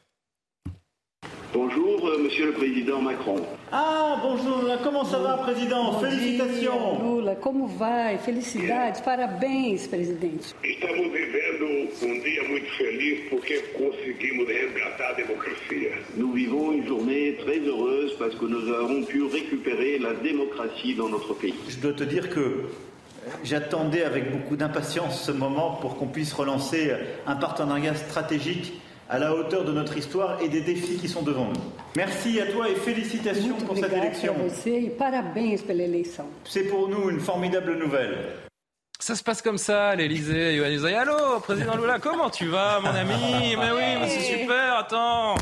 Bonjour, 1.51 2.08
euh, 2.08 2.20
Monsieur 2.20 2.46
le 2.48 2.51
Président 2.51 3.01
Macron. 3.01 3.38
Ah, 3.72 4.20
bonjour, 4.22 4.62
comment 4.84 5.03
ça 5.03 5.18
va, 5.18 5.38
Président? 5.38 5.94
Bom 5.94 6.00
Félicitations. 6.00 6.98
dia, 6.98 7.03
Lula, 7.03 7.36
como 7.36 7.65
vai? 7.65 8.20
Felicidades, 8.20 9.01
parabéns, 9.01 9.88
presidente. 9.88 10.53
Estamos 10.63 11.12
vivendo 11.12 11.89
um 12.03 12.20
dia 12.22 12.44
muito 12.48 12.70
feliz 12.77 13.22
porque 13.32 13.58
conseguimos 13.75 14.46
resgatar 14.48 15.10
a 15.10 15.13
democracia. 15.13 15.89
Nous 16.15 16.32
vivons 16.34 16.72
une 16.72 16.86
journée 16.88 17.36
très 17.44 17.58
heureuse 17.60 18.13
parce 18.20 18.36
que 18.36 18.46
nous 18.46 18.72
avons 18.72 19.03
pu 19.03 19.24
récupérer 19.24 19.98
la 19.98 20.13
démocratie 20.13 20.94
dans 20.94 21.10
notre 21.10 21.34
pays. 21.34 21.56
Je 21.68 21.77
dois 21.77 21.94
te 21.94 22.03
dire 22.03 22.29
que 22.29 22.65
j'attendais 23.44 24.03
avec 24.03 24.32
beaucoup 24.32 24.56
d'impatience 24.56 25.24
ce 25.24 25.32
moment 25.32 25.79
pour 25.82 25.98
qu'on 25.98 26.08
puisse 26.08 26.32
relancer 26.32 26.91
un 27.25 27.36
partenariat 27.36 27.96
stratégique 27.96 28.74
à 29.10 29.18
la 29.18 29.34
hauteur 29.34 29.66
de 29.66 29.72
notre 29.72 29.98
histoire 29.98 30.39
et 30.42 30.50
des 30.50 30.62
défis 30.62 30.98
qui 30.98 31.10
sont 31.10 31.24
devant 31.24 31.46
nous. 31.46 31.62
Merci 31.98 32.40
à 32.40 32.46
toi 32.46 32.70
et 32.70 32.75
félicitations 32.75 33.55
Muito 33.55 33.66
pour 33.66 33.75
cette 33.75 33.92
élection. 33.92 34.36
e 34.68 34.90
parabéns 34.92 35.57
pela 35.66 35.83
eleição. 35.83 36.25
C'est 36.46 36.66
pour 36.66 36.88
nous 36.88 37.10
une 37.10 37.20
formidable 37.20 37.75
nouvelle. 37.77 38.36
Ça 39.00 39.16
se 39.16 39.24
passe 39.24 39.42
comme 39.42 39.57
ça 39.57 39.90
à 39.90 39.96
l'Elysée. 39.96 40.55
Yohann 40.55 40.74
Usaï, 40.74 40.94
allô, 40.94 41.40
président 41.40 41.75
Lula, 41.77 42.00
comment 42.00 42.29
tu 42.29 42.48
vas, 42.48 42.79
mon 42.81 42.90
ami 42.90 43.55
Mais 43.57 43.72
oui, 43.72 44.00
mais 44.00 44.10
c'est 44.10 44.40
super, 44.40 44.77
attends. 44.77 45.36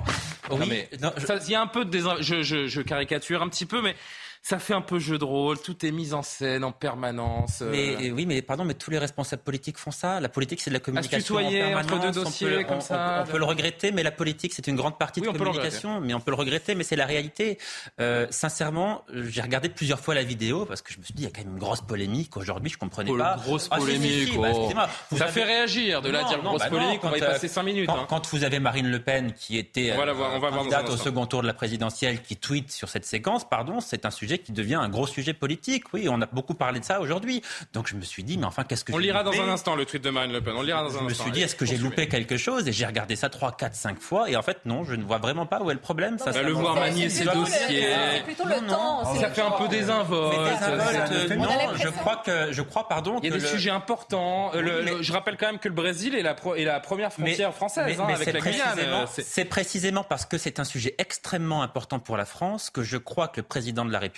Non, 0.49 0.65
mais 0.65 0.89
ça, 1.25 1.35
il 1.43 1.51
y 1.51 1.55
a 1.55 1.61
un 1.61 1.67
peu 1.67 1.83
de 1.83 1.89
désin... 1.89 2.15
je, 2.21 2.43
je, 2.43 2.67
je 2.67 2.81
caricature 2.81 3.41
un 3.41 3.49
petit 3.49 3.65
peu, 3.65 3.81
mais 3.81 3.95
ça 4.41 4.59
fait 4.59 4.73
un 4.73 4.81
peu 4.81 4.99
jeu 4.99 5.17
de 5.17 5.23
rôle. 5.23 5.59
Tout 5.59 5.85
est 5.85 5.91
mis 5.91 6.13
en 6.13 6.21
scène 6.23 6.63
en 6.63 6.71
permanence. 6.71 7.59
euh. 7.61 7.71
Mais 7.71 8.11
oui, 8.11 8.25
mais 8.25 8.41
pardon, 8.41 8.63
mais 8.65 8.73
tous 8.73 8.91
les 8.91 8.97
responsables 8.97 9.41
politiques 9.43 9.77
font 9.77 9.91
ça. 9.91 10.19
La 10.19 10.29
politique, 10.29 10.61
c'est 10.61 10.69
de 10.69 10.73
la 10.75 10.79
communication 10.79 11.35
tutoyer 11.37 11.63
en 11.63 11.77
entre 11.79 11.87
permanence. 11.87 12.13
deux 12.15 12.19
On 12.21 12.23
peut 12.23 12.29
dossiers 12.29 12.49
le- 12.49 12.63
comme 12.63 12.77
on- 12.77 12.81
ça, 12.81 13.23
On, 13.27 13.31
peut 13.31 13.37
le 13.37 13.45
regretter, 13.45 13.91
mais 13.91 14.03
la 14.03 14.11
politique, 14.11 14.53
c'est 14.53 14.67
une 14.67 14.75
grande 14.75 14.97
partie 14.97 15.19
Oui, 15.21 15.27
de 15.31 15.37
communication. 15.37 15.99
Mais 16.01 16.13
on 16.13 16.19
peut 16.19 16.31
le 16.31 16.37
regretter, 16.37 16.75
mais 16.75 16.83
c'est 16.83 16.95
la 16.95 17.05
réalité. 17.05 17.57
Euh, 17.99 18.27
sincèrement, 18.29 19.03
j'ai 19.13 19.41
regardé 19.41 19.69
plusieurs 19.69 19.99
fois 19.99 20.15
la 20.15 20.23
vidéo 20.23 20.65
parce 20.65 20.81
que 20.81 20.93
je 20.93 20.99
me 20.99 21.03
suis 21.03 21.13
dit, 21.13 21.23
il 21.23 21.25
y 21.25 21.27
a 21.27 21.31
quand 21.31 21.43
même 21.43 21.53
une 21.53 21.59
grosse 21.59 21.81
polémique 21.81 22.35
aujourd'hui. 22.37 22.69
Je 22.71 22.77
comprenais 22.77 23.11
Oh, 23.13 23.17
pas. 23.17 23.35
grosse 23.37 23.67
Ah, 23.71 23.79
si, 23.79 23.85
si, 23.85 23.91
si, 23.91 23.97
polémique, 24.31 24.37
bah, 24.75 24.87
oh. 25.11 25.15
Ça 25.17 25.23
avez- 25.25 25.33
fait 25.33 25.43
réagir 25.43 26.01
de 26.01 26.11
Non, 26.11 26.27
dire 26.27 26.37
non, 26.43 26.49
grosse 26.51 26.61
bah 26.61 26.69
polémique. 26.69 26.99
on 27.03 27.09
va 27.09 27.17
y 27.17 27.21
passer 27.21 27.47
euh, 27.47 27.49
cinq 27.49 27.63
minutes. 27.63 27.87
Quand, 27.87 27.97
hein. 28.01 28.05
quand 28.09 28.27
vous 28.33 28.43
avez 28.43 28.59
Marine 28.59 28.89
Le 28.89 28.99
Pen 29.01 29.33
qui 29.33 29.57
était 29.57 29.91
On 29.93 29.97
va 29.97 30.05
la 30.05 30.13
voir, 30.13 30.29
on 30.29 30.39
va 30.39 30.39
voir 30.39 30.51
dans 30.51 30.57
un 30.57 30.63
candidate 30.63 30.89
au 30.89 30.97
second 30.97 31.25
tour 31.25 31.41
de 31.41 31.47
la 31.47 31.53
présidentielle 31.53 32.21
qui 32.21 32.35
tweet 32.37 32.71
sur 32.71 32.89
cette 32.89 33.05
séquence, 33.05 33.47
pardon, 33.47 33.79
c'est 33.79 34.05
un 34.05 34.11
sujet 34.11 34.36
qui 34.39 34.51
devient 34.51 34.75
un 34.75 34.89
gros 34.89 35.07
sujet 35.07 35.33
politique. 35.33 35.93
Oui, 35.93 36.07
on 36.09 36.21
a 36.21 36.25
beaucoup 36.27 36.53
parlé 36.53 36.79
de 36.79 36.85
ça 36.85 36.99
aujourd'hui. 37.01 37.41
Donc 37.73 37.87
je 37.87 37.95
me 37.95 38.01
suis 38.01 38.23
dit, 38.23 38.37
mais 38.37 38.45
enfin, 38.45 38.63
qu'est-ce 38.63 38.83
que 38.83 38.93
On 38.93 38.97
lira 38.97 39.23
dans 39.23 39.31
un 39.33 39.49
instant 39.49 39.75
le 39.75 39.85
tweet 39.85 40.03
de 40.03 40.09
Marine 40.09 40.31
Le 40.31 40.41
Pen. 40.41 40.53
On 40.55 40.61
le 40.61 40.67
lira 40.67 40.83
dans 40.83 40.95
un 40.95 40.99
je 40.99 41.03
me 41.05 41.09
instant. 41.11 41.23
suis 41.23 41.31
dit, 41.31 41.41
est-ce 41.41 41.55
que 41.55 41.65
j'ai 41.65 41.77
loupé 41.77 42.07
quelque 42.07 42.37
chose 42.37 42.67
Et 42.67 42.71
j'ai 42.71 42.85
regardé 42.85 43.15
ça 43.15 43.29
3, 43.29 43.55
4, 43.57 43.75
5 43.75 43.99
fois. 44.01 44.29
Et 44.29 44.35
en 44.35 44.41
fait, 44.41 44.59
non, 44.65 44.83
je 44.83 44.95
ne 44.95 45.03
vois 45.03 45.17
vraiment 45.17 45.45
pas 45.45 45.61
où 45.61 45.69
est 45.71 45.73
le 45.73 45.79
problème. 45.79 46.17
Ça, 46.19 46.31
Bah, 46.31 46.41
le 46.41 46.51
voir 46.53 46.75
manier 46.75 47.09
ses 47.09 47.25
dossiers. 47.25 47.87
C'est 48.15 48.23
plutôt 48.23 48.45
le 48.45 48.67
temps. 48.67 49.13
c'est 49.13 49.21
Ça 49.21 49.29
fait 49.29 49.41
un 49.41 49.51
peu 49.51 49.67
désinvolte. 49.67 50.37
Mais 50.37 50.51
désinvolte, 50.51 51.11
euh, 51.11 51.33
a 51.33 51.35
non, 51.35 51.75
je 51.75 51.87
crois 51.89 52.17
que, 52.25 52.51
je 52.51 52.61
crois, 52.61 52.87
pardon, 52.87 53.19
Il 53.23 53.29
y 53.29 53.33
a 53.33 53.37
des 53.37 53.45
sujets 53.45 53.69
importants. 53.71 54.51
Je 54.53 55.11
rappelle 55.13 55.37
quand 55.37 55.47
même 55.47 55.59
que 55.59 55.67
le 55.67 55.73
Brésil 55.75 56.15
est 56.15 56.21
la, 56.23 56.33
pro- 56.33 56.55
est 56.55 56.63
la 56.63 56.79
première 56.79 57.11
frontière 57.13 57.53
française 57.53 57.85
mais- 57.87 57.99
hein, 57.99 58.07
avec 58.13 58.33
la 58.33 58.39
Guyane. 58.39 58.79
C'est 59.07 59.45
précisément 59.45 60.03
parce 60.03 60.25
que 60.25 60.37
c'est 60.37 60.59
un 60.59 60.63
sujet 60.63 60.95
extrêmement 60.97 61.61
important 61.63 61.99
pour 61.99 62.17
la 62.17 62.25
France 62.25 62.69
que 62.69 62.83
je 62.83 62.97
crois 62.97 63.27
que 63.27 63.41
le 63.41 63.47
président 63.47 63.85
de 63.85 63.91
la 63.91 63.99
République 63.99 64.16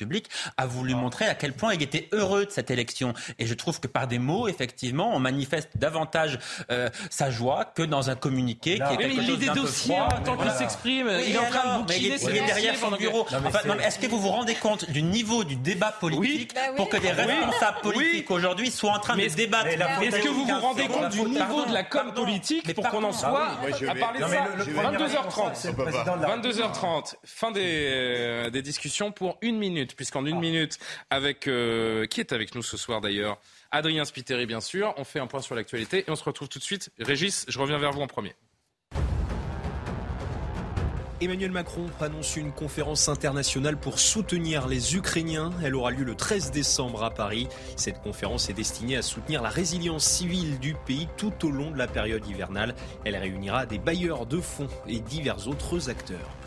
a 0.57 0.65
voulu 0.65 0.95
montrer 0.95 1.25
à 1.27 1.35
quel 1.35 1.53
point 1.53 1.73
il 1.73 1.81
était 1.81 2.07
heureux 2.11 2.45
de 2.45 2.51
cette 2.51 2.71
élection. 2.71 3.13
Et 3.39 3.45
je 3.45 3.53
trouve 3.53 3.79
que 3.79 3.87
par 3.87 4.07
des 4.07 4.19
mots, 4.19 4.47
effectivement, 4.47 5.11
on 5.15 5.19
manifeste 5.19 5.69
davantage 5.75 6.39
euh, 6.71 6.89
sa 7.09 7.29
joie 7.31 7.65
que 7.65 7.83
dans 7.83 8.09
un 8.09 8.15
communiqué 8.15 8.75
qui 8.75 8.81
est 8.81 8.85
Mais 8.89 8.97
quelque 8.97 9.11
il 9.13 9.19
lit 9.21 9.27
chose 9.27 9.39
des 9.39 9.45
d'un 9.47 9.53
peu 9.53 9.61
dossiers 9.61 9.95
froid. 9.95 10.09
temps 10.25 10.37
qu'il 10.37 10.51
s'exprime. 10.51 11.07
Oui, 11.07 11.23
il 11.29 11.35
est 11.35 11.39
en 11.39 11.45
train 11.49 11.63
de 11.79 11.85
mais 11.89 11.95
bouquiner 11.95 12.15
il 12.21 12.35
est 12.37 12.45
derrière 12.45 12.75
son 12.75 12.91
bureau. 12.91 13.25
Non, 13.31 13.39
mais 13.41 13.47
Enfin, 13.49 13.59
non, 13.67 13.75
mais 13.77 13.83
Est-ce 13.83 13.99
que 13.99 14.07
vous 14.07 14.19
vous 14.19 14.29
rendez 14.29 14.55
compte 14.55 14.89
du 14.91 15.01
niveau 15.01 15.43
du 15.43 15.55
débat 15.55 15.91
politique 15.91 16.53
pour 16.75 16.89
que 16.89 16.97
des 16.97 17.11
responsables 17.11 17.81
politiques 17.81 18.29
aujourd'hui 18.31 18.69
soient 18.71 18.91
en 18.93 18.99
train 18.99 19.15
Mais 19.15 19.27
de 19.27 19.33
débattre 19.35 19.67
Est-ce 19.67 20.19
que 20.21 20.29
vous 20.29 20.45
vous 20.45 20.59
rendez 20.59 20.87
compte 20.87 21.09
du 21.09 21.21
niveau 21.21 21.65
de 21.65 21.73
la 21.73 21.83
com 21.83 22.13
politique 22.13 22.73
pour 22.73 22.87
qu'on 22.89 23.03
en 23.03 23.11
soit 23.11 23.49
je 23.79 23.85
à 23.87 23.95
parler 23.95 24.19
de 24.19 24.23
Non, 24.23 24.29
mais 24.29 24.37
ça. 24.37 24.47
le- 24.57 24.63
le 24.65 24.73
premier 24.73 24.97
22h30 24.97 25.51
c'est 25.55 25.67
le 25.69 25.75
président 25.75 26.17
de 26.17 26.21
la 26.21 26.27
22h30 26.37 27.15
fin 27.25 27.51
des, 27.51 27.61
euh, 27.89 28.49
des 28.49 28.61
discussions 28.61 29.11
pour 29.11 29.37
une 29.41 29.57
minute 29.57 29.88
puisqu'en 29.95 30.25
une 30.25 30.39
minute 30.39 30.77
avec 31.09 31.47
euh, 31.47 32.05
qui 32.05 32.19
est 32.19 32.33
avec 32.33 32.55
nous 32.55 32.63
ce 32.63 32.77
soir 32.77 33.01
d'ailleurs? 33.01 33.39
Adrien 33.71 34.05
Spiteri 34.05 34.45
bien 34.45 34.61
sûr 34.61 34.93
on 34.97 35.03
fait 35.03 35.19
un 35.19 35.27
point 35.27 35.41
sur 35.41 35.55
l'actualité 35.55 35.99
et 36.07 36.09
on 36.09 36.15
se 36.15 36.23
retrouve 36.23 36.49
tout 36.49 36.59
de 36.59 36.63
suite 36.63 36.89
Régis 36.99 37.45
je 37.47 37.59
reviens 37.59 37.77
vers 37.77 37.91
vous 37.91 38.01
en 38.01 38.07
premier 38.07 38.35
Emmanuel 41.21 41.51
Macron 41.51 41.87
annonce 41.99 42.37
une 42.37 42.53
conférence 42.53 43.09
internationale 43.09 43.75
pour 43.75 43.99
soutenir 43.99 44.69
les 44.69 44.95
Ukrainiens. 44.95 45.49
Elle 45.61 45.75
aura 45.75 45.91
lieu 45.91 46.05
le 46.05 46.15
13 46.15 46.51
décembre 46.51 47.03
à 47.03 47.09
Paris. 47.09 47.49
Cette 47.75 47.99
conférence 47.99 48.49
est 48.49 48.53
destinée 48.53 48.95
à 48.95 49.01
soutenir 49.01 49.41
la 49.41 49.49
résilience 49.49 50.05
civile 50.05 50.59
du 50.59 50.75
pays 50.85 51.09
tout 51.17 51.33
au 51.45 51.51
long 51.51 51.71
de 51.71 51.77
la 51.77 51.87
période 51.87 52.25
hivernale. 52.25 52.73
Elle 53.03 53.17
réunira 53.17 53.65
des 53.65 53.79
bailleurs 53.79 54.27
de 54.27 54.39
fonds 54.39 54.69
et 54.87 55.01
divers 55.01 55.49
autres 55.49 55.89
acteurs. 55.89 56.37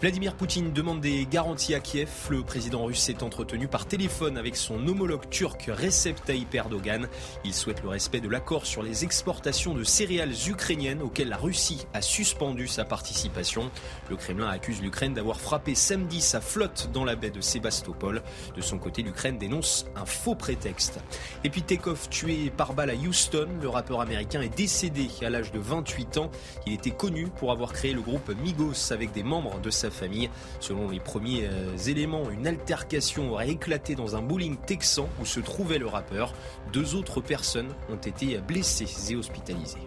Vladimir 0.00 0.36
Poutine 0.36 0.72
demande 0.72 1.00
des 1.00 1.26
garanties 1.26 1.74
à 1.74 1.80
Kiev. 1.80 2.08
Le 2.30 2.44
président 2.44 2.84
russe 2.84 3.00
s'est 3.00 3.24
entretenu 3.24 3.66
par 3.66 3.84
téléphone 3.84 4.38
avec 4.38 4.54
son 4.54 4.86
homologue 4.86 5.28
turc 5.28 5.68
Recep 5.76 6.24
Tayyip 6.24 6.54
Erdogan. 6.54 7.08
Il 7.44 7.52
souhaite 7.52 7.82
le 7.82 7.88
respect 7.88 8.20
de 8.20 8.28
l'accord 8.28 8.64
sur 8.64 8.84
les 8.84 9.02
exportations 9.02 9.74
de 9.74 9.82
céréales 9.82 10.34
ukrainiennes 10.46 11.02
auquel 11.02 11.30
la 11.30 11.36
Russie 11.36 11.84
a 11.94 12.00
suspendu 12.00 12.68
sa 12.68 12.84
participation. 12.84 13.72
Le 14.08 14.14
Kremlin 14.14 14.48
accuse 14.48 14.80
l'Ukraine 14.80 15.14
d'avoir 15.14 15.40
frappé 15.40 15.74
samedi 15.74 16.20
sa 16.20 16.40
flotte 16.40 16.90
dans 16.92 17.04
la 17.04 17.16
baie 17.16 17.30
de 17.30 17.40
Sébastopol. 17.40 18.22
De 18.54 18.60
son 18.60 18.78
côté, 18.78 19.02
l'Ukraine 19.02 19.36
dénonce 19.36 19.86
un 19.96 20.06
faux 20.06 20.36
prétexte. 20.36 21.00
Et 21.42 21.50
puis 21.50 21.62
Tekov 21.62 22.08
tué 22.08 22.52
par 22.56 22.72
balle 22.72 22.90
à 22.90 22.94
Houston. 22.94 23.48
Le 23.60 23.68
rappeur 23.68 24.00
américain 24.00 24.42
est 24.42 24.56
décédé 24.56 25.08
à 25.22 25.28
l'âge 25.30 25.50
de 25.50 25.58
28 25.58 26.18
ans. 26.18 26.30
Il 26.68 26.72
était 26.72 26.92
connu 26.92 27.26
pour 27.26 27.50
avoir 27.50 27.72
créé 27.72 27.92
le 27.92 28.00
groupe 28.00 28.30
Migos 28.44 28.92
avec 28.92 29.10
des 29.10 29.24
membres 29.24 29.60
de 29.60 29.70
sa 29.70 29.87
famille. 29.90 30.30
Selon 30.60 30.88
les 30.90 31.00
premiers 31.00 31.44
euh, 31.44 31.76
éléments, 31.86 32.30
une 32.30 32.46
altercation 32.46 33.32
aurait 33.32 33.50
éclaté 33.50 33.94
dans 33.94 34.16
un 34.16 34.22
bowling 34.22 34.56
texan 34.56 35.08
où 35.20 35.26
se 35.26 35.40
trouvait 35.40 35.78
le 35.78 35.86
rappeur. 35.86 36.34
Deux 36.72 36.94
autres 36.94 37.20
personnes 37.20 37.74
ont 37.90 37.96
été 37.96 38.38
blessées 38.38 39.12
et 39.12 39.16
hospitalisées. 39.16 39.78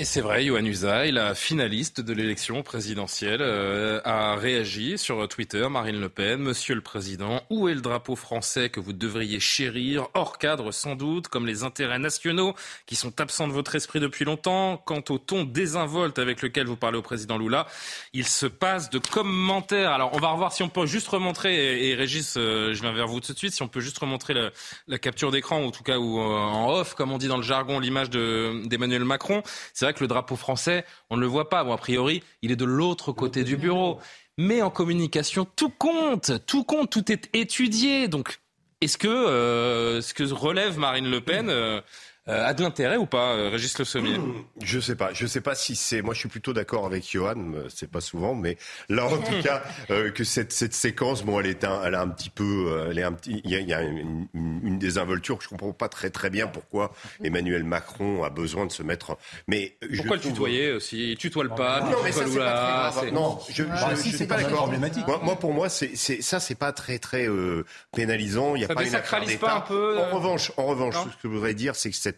Et 0.00 0.04
c'est 0.04 0.20
vrai, 0.20 0.44
Yohann 0.44 0.64
Usaï, 0.64 1.10
la 1.10 1.34
finaliste 1.34 2.00
de 2.00 2.12
l'élection 2.12 2.62
présidentielle, 2.62 3.40
euh, 3.42 4.00
a 4.04 4.36
réagi 4.36 4.96
sur 4.96 5.26
Twitter. 5.26 5.66
Marine 5.68 5.98
Le 5.98 6.08
Pen, 6.08 6.38
Monsieur 6.40 6.76
le 6.76 6.80
Président, 6.80 7.42
où 7.50 7.68
est 7.68 7.74
le 7.74 7.80
drapeau 7.80 8.14
français 8.14 8.70
que 8.70 8.78
vous 8.78 8.92
devriez 8.92 9.40
chérir? 9.40 10.06
Hors 10.14 10.38
cadre 10.38 10.70
sans 10.70 10.94
doute, 10.94 11.26
comme 11.26 11.48
les 11.48 11.64
intérêts 11.64 11.98
nationaux 11.98 12.54
qui 12.86 12.94
sont 12.94 13.20
absents 13.20 13.48
de 13.48 13.52
votre 13.52 13.74
esprit 13.74 13.98
depuis 13.98 14.24
longtemps. 14.24 14.76
Quant 14.76 15.02
au 15.08 15.18
ton 15.18 15.42
désinvolte 15.42 16.20
avec 16.20 16.42
lequel 16.42 16.68
vous 16.68 16.76
parlez 16.76 16.98
au 16.98 17.02
Président 17.02 17.36
Lula, 17.36 17.66
il 18.12 18.24
se 18.24 18.46
passe 18.46 18.90
de 18.90 19.00
commentaires. 19.00 19.90
Alors 19.90 20.10
on 20.12 20.20
va 20.20 20.28
revoir 20.28 20.52
si 20.52 20.62
on 20.62 20.68
peut 20.68 20.86
juste 20.86 21.08
remontrer, 21.08 21.88
et, 21.88 21.96
Régis, 21.96 22.36
euh, 22.36 22.72
je 22.72 22.82
viens 22.82 22.92
vers 22.92 23.08
vous 23.08 23.18
tout 23.18 23.32
de 23.32 23.38
suite, 23.38 23.52
si 23.52 23.62
on 23.62 23.68
peut 23.68 23.80
juste 23.80 23.98
remontrer 23.98 24.32
la, 24.86 24.98
capture 25.00 25.32
d'écran, 25.32 25.60
ou 25.60 25.66
en 25.66 25.70
tout 25.72 25.82
cas 25.82 25.98
ou, 25.98 26.20
en 26.20 26.70
off, 26.70 26.94
comme 26.94 27.10
on 27.10 27.18
dit 27.18 27.26
dans 27.26 27.36
le 27.36 27.42
jargon, 27.42 27.80
l'image 27.80 28.10
d'Emmanuel 28.10 29.02
Macron. 29.02 29.42
Le 30.00 30.06
drapeau 30.06 30.36
français, 30.36 30.84
on 31.10 31.16
ne 31.16 31.20
le 31.20 31.26
voit 31.26 31.48
pas. 31.48 31.60
A 31.60 31.76
priori, 31.76 32.22
il 32.42 32.50
est 32.50 32.56
de 32.56 32.64
l'autre 32.64 33.12
côté 33.12 33.44
du 33.44 33.56
bureau. 33.56 33.98
Mais 34.36 34.62
en 34.62 34.70
communication, 34.70 35.46
tout 35.56 35.70
compte, 35.70 36.44
tout 36.46 36.64
compte, 36.64 36.90
tout 36.90 37.10
est 37.10 37.28
étudié. 37.34 38.06
Donc, 38.06 38.38
est-ce 38.80 38.96
que 38.96 39.08
euh, 39.08 40.00
ce 40.00 40.14
que 40.14 40.22
relève 40.32 40.78
Marine 40.78 41.10
Le 41.10 41.20
Pen 41.20 41.50
euh, 41.50 41.80
euh, 42.28 42.46
a 42.46 42.54
de 42.54 42.62
l'intérêt 42.62 42.96
ou 42.96 43.06
pas, 43.06 43.34
euh, 43.34 43.48
Régis 43.48 43.78
Le 43.78 43.84
Sommier? 43.84 44.18
Je 44.62 44.80
sais 44.80 44.96
pas. 44.96 45.10
Je 45.12 45.26
sais 45.26 45.40
pas 45.40 45.54
si 45.54 45.76
c'est. 45.76 46.02
Moi, 46.02 46.14
je 46.14 46.20
suis 46.20 46.28
plutôt 46.28 46.52
d'accord 46.52 46.84
avec 46.86 47.10
Johan. 47.10 47.52
Euh, 47.54 47.66
c'est 47.68 47.90
pas 47.90 48.00
souvent, 48.00 48.34
mais 48.34 48.58
là, 48.88 49.06
en 49.06 49.16
tout 49.16 49.42
cas, 49.42 49.62
que 49.88 50.24
cette, 50.24 50.52
cette 50.52 50.74
séquence, 50.74 51.24
bon, 51.24 51.40
elle 51.40 51.46
est 51.46 51.64
un, 51.64 51.82
elle 51.84 51.94
a 51.94 52.02
un 52.02 52.08
petit 52.08 52.30
peu, 52.30 52.86
elle 52.90 52.98
est 52.98 53.02
un 53.02 53.12
petit. 53.12 53.40
Il 53.44 53.50
y 53.50 53.56
a, 53.56 53.60
il 53.60 53.68
y 53.68 53.74
a 53.74 53.82
une, 53.82 54.28
une, 54.34 54.78
désinvolture. 54.78 55.40
Je 55.40 55.48
comprends 55.48 55.72
pas 55.72 55.88
très 55.88 56.10
très 56.10 56.30
bien 56.30 56.46
pourquoi 56.46 56.92
Emmanuel 57.22 57.64
Macron 57.64 58.22
a 58.24 58.30
besoin 58.30 58.66
de 58.66 58.72
se 58.72 58.82
mettre. 58.82 59.16
Mais 59.46 59.76
pourquoi 59.96 60.16
le 60.16 60.22
tutoyer 60.22 60.72
aussi? 60.72 61.12
Il 61.12 61.16
tutoie 61.16 61.44
le 61.44 61.50
pas. 61.50 61.80
Non, 61.80 61.98
mais 62.04 62.12
ça, 62.12 62.26
c'est 62.26 62.38
pas 62.38 62.90
très 62.90 63.10
grave. 63.10 63.14
Non, 63.14 63.38
je, 63.50 63.62
ah, 63.70 63.90
je, 63.94 64.16
suis 64.16 64.26
pas 64.26 64.36
d'accord. 64.36 64.70
Moi, 65.06 65.20
moi, 65.22 65.36
pour 65.38 65.52
moi, 65.52 65.68
c'est, 65.68 65.96
c'est 65.96 66.22
ça, 66.22 66.40
c'est 66.40 66.54
pas 66.54 66.72
très 66.72 66.98
très 66.98 67.28
euh, 67.28 67.64
pénalisant. 67.96 68.54
Il 68.54 68.62
y 68.62 68.64
a 68.64 68.68
ça 68.68 68.74
pas 68.74 68.84
désacralise 68.84 69.36
pas 69.36 69.54
un 69.54 69.60
peu. 69.60 69.98
En 69.98 70.14
revanche, 70.14 70.52
en 70.56 70.66
revanche, 70.66 70.94
ce 70.94 71.04
que 71.04 71.10
je 71.24 71.28
voudrais 71.28 71.54
dire, 71.54 71.74
c'est 71.74 71.90
que 71.90 71.96
cette 71.96 72.17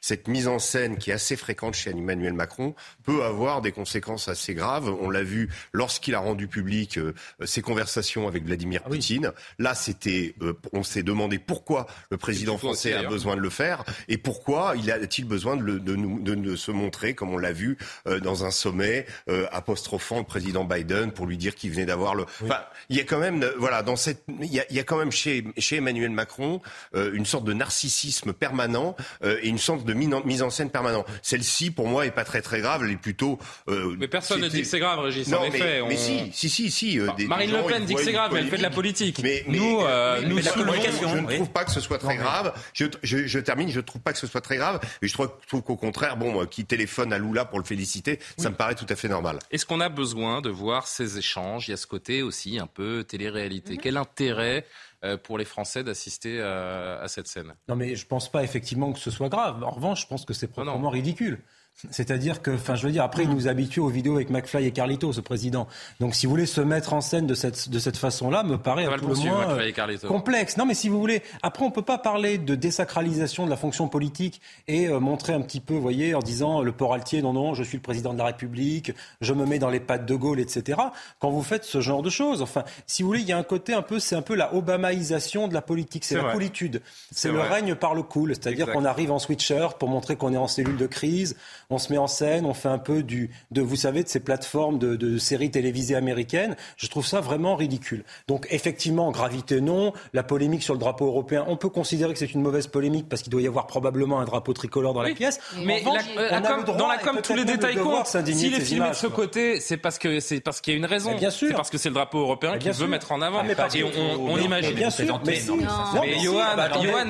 cette, 0.00 0.28
mise 0.28 0.48
en 0.48 0.58
scène 0.58 0.98
qui 0.98 1.10
est 1.10 1.14
assez 1.14 1.36
fréquente 1.36 1.74
chez 1.74 1.90
Emmanuel 1.90 2.34
Macron 2.34 2.74
peut 3.04 3.24
avoir 3.24 3.60
des 3.60 3.72
conséquences 3.72 4.28
assez 4.28 4.54
graves. 4.54 4.88
On 4.88 5.10
l'a 5.10 5.22
vu 5.22 5.48
lorsqu'il 5.72 6.14
a 6.14 6.20
rendu 6.20 6.48
public 6.48 6.98
euh, 6.98 7.12
ses 7.44 7.62
conversations 7.62 8.28
avec 8.28 8.44
Vladimir 8.44 8.82
ah 8.84 8.88
Poutine. 8.88 9.32
Là, 9.58 9.74
c'était, 9.74 10.34
euh, 10.42 10.54
on 10.72 10.82
s'est 10.82 11.02
demandé 11.02 11.38
pourquoi 11.38 11.86
le 12.10 12.16
président 12.16 12.58
français 12.58 12.94
a 12.94 13.04
besoin 13.04 13.36
de 13.36 13.40
le 13.40 13.50
faire 13.50 13.84
et 14.08 14.18
pourquoi 14.18 14.74
il 14.76 14.90
a-t-il 14.90 15.26
besoin 15.26 15.56
de, 15.56 15.78
de, 15.78 15.96
de, 15.96 16.34
de, 16.34 16.56
se 16.56 16.70
montrer, 16.70 17.14
comme 17.14 17.32
on 17.32 17.38
l'a 17.38 17.52
vu 17.52 17.78
euh, 18.06 18.20
dans 18.20 18.44
un 18.44 18.50
sommet, 18.50 19.06
apostrophant 19.52 20.18
le 20.18 20.24
président 20.24 20.64
Biden 20.64 21.12
pour 21.12 21.26
lui 21.26 21.36
dire 21.36 21.54
qu'il 21.54 21.70
venait 21.70 21.86
d'avoir 21.86 22.14
le. 22.14 22.24
Enfin, 22.42 22.60
il 22.88 22.96
y 22.96 23.00
a 23.00 23.04
quand 23.04 23.18
même, 23.18 23.44
voilà, 23.58 23.82
dans 23.82 23.96
cette, 23.96 24.24
il 24.40 24.52
y 24.52 24.60
a, 24.60 24.64
il 24.70 24.76
y 24.76 24.80
a 24.80 24.84
quand 24.84 24.98
même 24.98 25.12
chez, 25.12 25.44
chez 25.58 25.76
Emmanuel 25.76 26.10
Macron 26.10 26.60
une 26.94 27.24
sorte 27.24 27.44
de 27.44 27.52
narcissisme 27.52 28.32
permanent 28.32 28.96
et 29.42 29.48
une 29.48 29.58
sorte 29.58 29.84
de 29.84 29.92
mise 29.92 30.42
en 30.42 30.50
scène 30.50 30.70
permanente. 30.70 31.06
Celle-ci, 31.22 31.70
pour 31.70 31.88
moi, 31.88 32.06
est 32.06 32.10
pas 32.10 32.24
très 32.24 32.42
très 32.42 32.60
grave. 32.60 32.82
Elle 32.84 32.92
est 32.92 32.96
plutôt. 32.96 33.38
Euh, 33.68 33.96
mais 33.98 34.08
personne 34.08 34.40
ne 34.40 34.48
dit 34.48 34.62
que 34.62 34.66
c'est 34.66 34.78
grave, 34.78 35.00
Régis. 35.00 35.28
Non, 35.28 35.38
en 35.38 35.42
mais, 35.42 35.48
effet, 35.48 35.82
mais 35.88 35.96
si, 35.96 36.30
si, 36.32 36.50
si, 36.50 36.70
si. 36.70 36.98
Euh, 36.98 37.08
des, 37.16 37.26
Marine 37.26 37.52
Le 37.52 37.66
Pen 37.66 37.84
dit 37.84 37.94
que 37.94 38.02
c'est 38.02 38.12
grave, 38.12 38.30
mais 38.32 38.40
elle 38.40 38.48
fait 38.48 38.58
de 38.58 38.62
la 38.62 38.70
politique. 38.70 39.20
Mais, 39.22 39.44
nous, 39.46 39.80
euh, 39.80 40.22
nous, 40.22 40.38
la 40.38 40.50
communication. 40.50 41.08
Je 41.14 41.18
ne 41.18 41.26
trouve 41.26 41.50
pas 41.50 41.64
que 41.64 41.70
ce 41.70 41.80
soit 41.80 41.98
très 41.98 42.16
grave. 42.16 42.52
Je, 42.72 42.86
je, 43.02 43.26
je, 43.26 43.38
termine. 43.38 43.70
Je 43.70 43.80
ne 43.80 43.84
trouve 43.84 44.02
pas 44.02 44.12
que 44.12 44.18
ce 44.18 44.26
soit 44.26 44.40
très 44.40 44.56
grave. 44.56 44.80
Et 45.02 45.08
je 45.08 45.12
trouve, 45.12 45.30
trouve 45.46 45.62
qu'au 45.62 45.76
contraire, 45.76 46.16
bon, 46.16 46.46
qui 46.46 46.64
téléphone 46.64 47.12
à 47.12 47.18
Lula 47.18 47.44
pour 47.44 47.58
le 47.58 47.64
féliciter, 47.64 48.18
ça 48.38 48.50
me 48.50 48.54
paraît 48.54 48.74
tout 48.74 48.86
à 48.88 48.96
fait 48.96 49.08
normal. 49.08 49.38
Est-ce 49.50 49.66
qu'on 49.66 49.80
a 49.80 49.88
besoin 49.88 50.40
de 50.40 50.50
voir 50.50 50.86
ces 50.86 51.18
échanges? 51.18 51.68
Il 51.68 51.72
y 51.72 51.74
a 51.74 51.76
ce 51.76 51.86
côté 51.86 52.22
aussi 52.22 52.58
un 52.58 52.66
peu 52.66 53.04
télé-réalité. 53.04 53.78
Quel 53.80 53.96
intérêt 53.96 54.40
euh, 54.40 54.89
pour 55.22 55.38
les 55.38 55.44
Français 55.44 55.82
d'assister 55.82 56.40
à, 56.40 57.06
cette 57.08 57.26
scène. 57.26 57.54
Non, 57.68 57.76
mais 57.76 57.96
je 57.96 58.04
ne 58.04 58.08
pense 58.08 58.30
pas 58.30 58.42
effectivement 58.42 58.92
que 58.92 58.98
ce 58.98 59.10
soit 59.10 59.28
grave. 59.28 59.62
En 59.64 59.70
revanche, 59.70 60.02
je 60.02 60.06
pense 60.06 60.24
que 60.24 60.34
c'est 60.34 60.48
proprement 60.48 60.90
ridicule. 60.90 61.42
C'est-à-dire 61.90 62.42
que, 62.42 62.50
enfin, 62.50 62.74
je 62.74 62.86
veux 62.86 62.92
dire, 62.92 63.04
après, 63.04 63.24
il 63.24 63.30
nous 63.30 63.48
habitue 63.48 63.80
aux 63.80 63.88
vidéos 63.88 64.16
avec 64.16 64.30
McFly 64.30 64.66
et 64.66 64.70
Carlito, 64.70 65.12
ce 65.12 65.20
président. 65.20 65.66
Donc, 65.98 66.14
si 66.14 66.26
vous 66.26 66.30
voulez 66.30 66.46
se 66.46 66.60
mettre 66.60 66.92
en 66.92 67.00
scène 67.00 67.26
de 67.26 67.34
cette, 67.34 67.70
de 67.70 67.78
cette 67.78 67.96
façon-là, 67.96 68.42
me 68.42 68.58
paraît 68.58 68.86
un 68.86 68.98
peu 68.98 69.14
moins 69.14 69.58
complexe. 70.06 70.56
Non, 70.56 70.66
mais 70.66 70.74
si 70.74 70.88
vous 70.88 71.00
voulez, 71.00 71.22
après, 71.42 71.64
on 71.64 71.70
peut 71.70 71.82
pas 71.82 71.98
parler 71.98 72.38
de 72.38 72.54
désacralisation 72.54 73.44
de 73.44 73.50
la 73.50 73.56
fonction 73.56 73.88
politique 73.88 74.40
et 74.68 74.88
euh, 74.88 75.00
montrer 75.00 75.32
un 75.32 75.40
petit 75.40 75.60
peu, 75.60 75.74
vous 75.74 75.80
voyez, 75.80 76.14
en 76.14 76.20
disant 76.20 76.62
le 76.62 76.72
port 76.72 76.92
altier, 76.92 77.22
non, 77.22 77.32
non, 77.32 77.54
je 77.54 77.62
suis 77.62 77.78
le 77.78 77.82
président 77.82 78.12
de 78.12 78.18
la 78.18 78.26
République, 78.26 78.92
je 79.20 79.32
me 79.32 79.46
mets 79.46 79.58
dans 79.58 79.70
les 79.70 79.80
pattes 79.80 80.06
de 80.06 80.14
Gaulle, 80.14 80.40
etc. 80.40 80.78
Quand 81.18 81.30
vous 81.30 81.42
faites 81.42 81.64
ce 81.64 81.80
genre 81.80 82.02
de 82.02 82.10
choses, 82.10 82.42
enfin, 82.42 82.64
si 82.86 83.02
vous 83.02 83.08
voulez, 83.08 83.20
il 83.20 83.28
y 83.28 83.32
a 83.32 83.38
un 83.38 83.42
côté 83.42 83.72
un 83.72 83.82
peu, 83.82 83.98
c'est 83.98 84.16
un 84.16 84.22
peu 84.22 84.34
la 84.34 84.54
Obamaisation 84.54 85.48
de 85.48 85.54
la 85.54 85.62
politique, 85.62 86.04
c'est 86.04 86.16
la 86.16 86.32
politude, 86.32 86.82
c'est 87.10 87.30
le 87.30 87.40
règne 87.40 87.74
par 87.74 87.94
le 87.94 88.02
cool, 88.02 88.34
c'est-à-dire 88.34 88.70
qu'on 88.70 88.84
arrive 88.84 89.12
en 89.12 89.18
sweatshirt 89.18 89.78
pour 89.78 89.88
montrer 89.88 90.16
qu'on 90.16 90.32
est 90.32 90.38
en 90.38 90.48
cellule 90.48 90.76
de 90.76 90.86
crise 90.86 91.36
on 91.70 91.78
se 91.78 91.92
met 91.92 91.98
en 91.98 92.06
scène, 92.06 92.44
on 92.44 92.54
fait 92.54 92.68
un 92.68 92.78
peu 92.78 93.02
du, 93.02 93.30
de, 93.50 93.62
vous 93.62 93.76
savez, 93.76 94.02
de 94.02 94.08
ces 94.08 94.20
plateformes 94.20 94.78
de, 94.78 95.18
séries 95.18 95.50
télévisées 95.50 95.96
américaines. 95.96 96.56
Je 96.76 96.86
trouve 96.88 97.06
ça 97.06 97.20
vraiment 97.20 97.56
ridicule. 97.56 98.04
Donc 98.28 98.46
effectivement, 98.50 99.10
gravité 99.10 99.60
non, 99.60 99.92
la 100.12 100.22
polémique 100.22 100.62
sur 100.62 100.74
le 100.74 100.80
drapeau 100.80 101.06
européen, 101.06 101.44
on 101.48 101.56
peut 101.56 101.68
considérer 101.68 102.12
que 102.12 102.18
c'est 102.18 102.32
une 102.32 102.42
mauvaise 102.42 102.66
polémique 102.66 103.08
parce 103.08 103.22
qu'il 103.22 103.30
doit 103.30 103.42
y 103.42 103.46
avoir 103.46 103.66
probablement 103.66 104.20
un 104.20 104.24
drapeau 104.24 104.52
tricolore 104.52 104.94
dans 104.94 105.02
la 105.02 105.14
pièce. 105.14 105.40
Mais 105.64 105.82
dans 105.82 106.88
la 106.88 106.98
com, 106.98 107.18
tous 107.22 107.34
les 107.34 107.44
détails 107.44 107.76
comptent. 107.76 108.06
S'il 108.06 108.54
est 108.54 108.60
filmé 108.60 108.90
de 108.90 108.94
ce 108.94 109.06
côté, 109.06 109.60
c'est 109.60 109.76
parce 109.76 109.98
que 109.98 110.20
c'est 110.20 110.40
parce 110.40 110.60
qu'il 110.60 110.74
y 110.74 110.76
a 110.76 110.78
une 110.78 110.86
raison. 110.86 111.14
Bien 111.16 111.30
sûr. 111.30 111.48
C'est 111.48 111.54
parce 111.54 111.70
que 111.70 111.78
c'est 111.78 111.88
le 111.88 111.94
drapeau 111.94 112.20
européen 112.20 112.58
qu'il 112.58 112.72
veut 112.72 112.86
mettre 112.86 113.12
en 113.12 113.22
avant. 113.22 113.42
Et 113.74 113.84
on 113.84 114.38
imagine. 114.38 114.74
Bien 114.74 114.90
sûr. 114.90 115.20
Mais 115.24 116.18
Johan, 116.20 116.44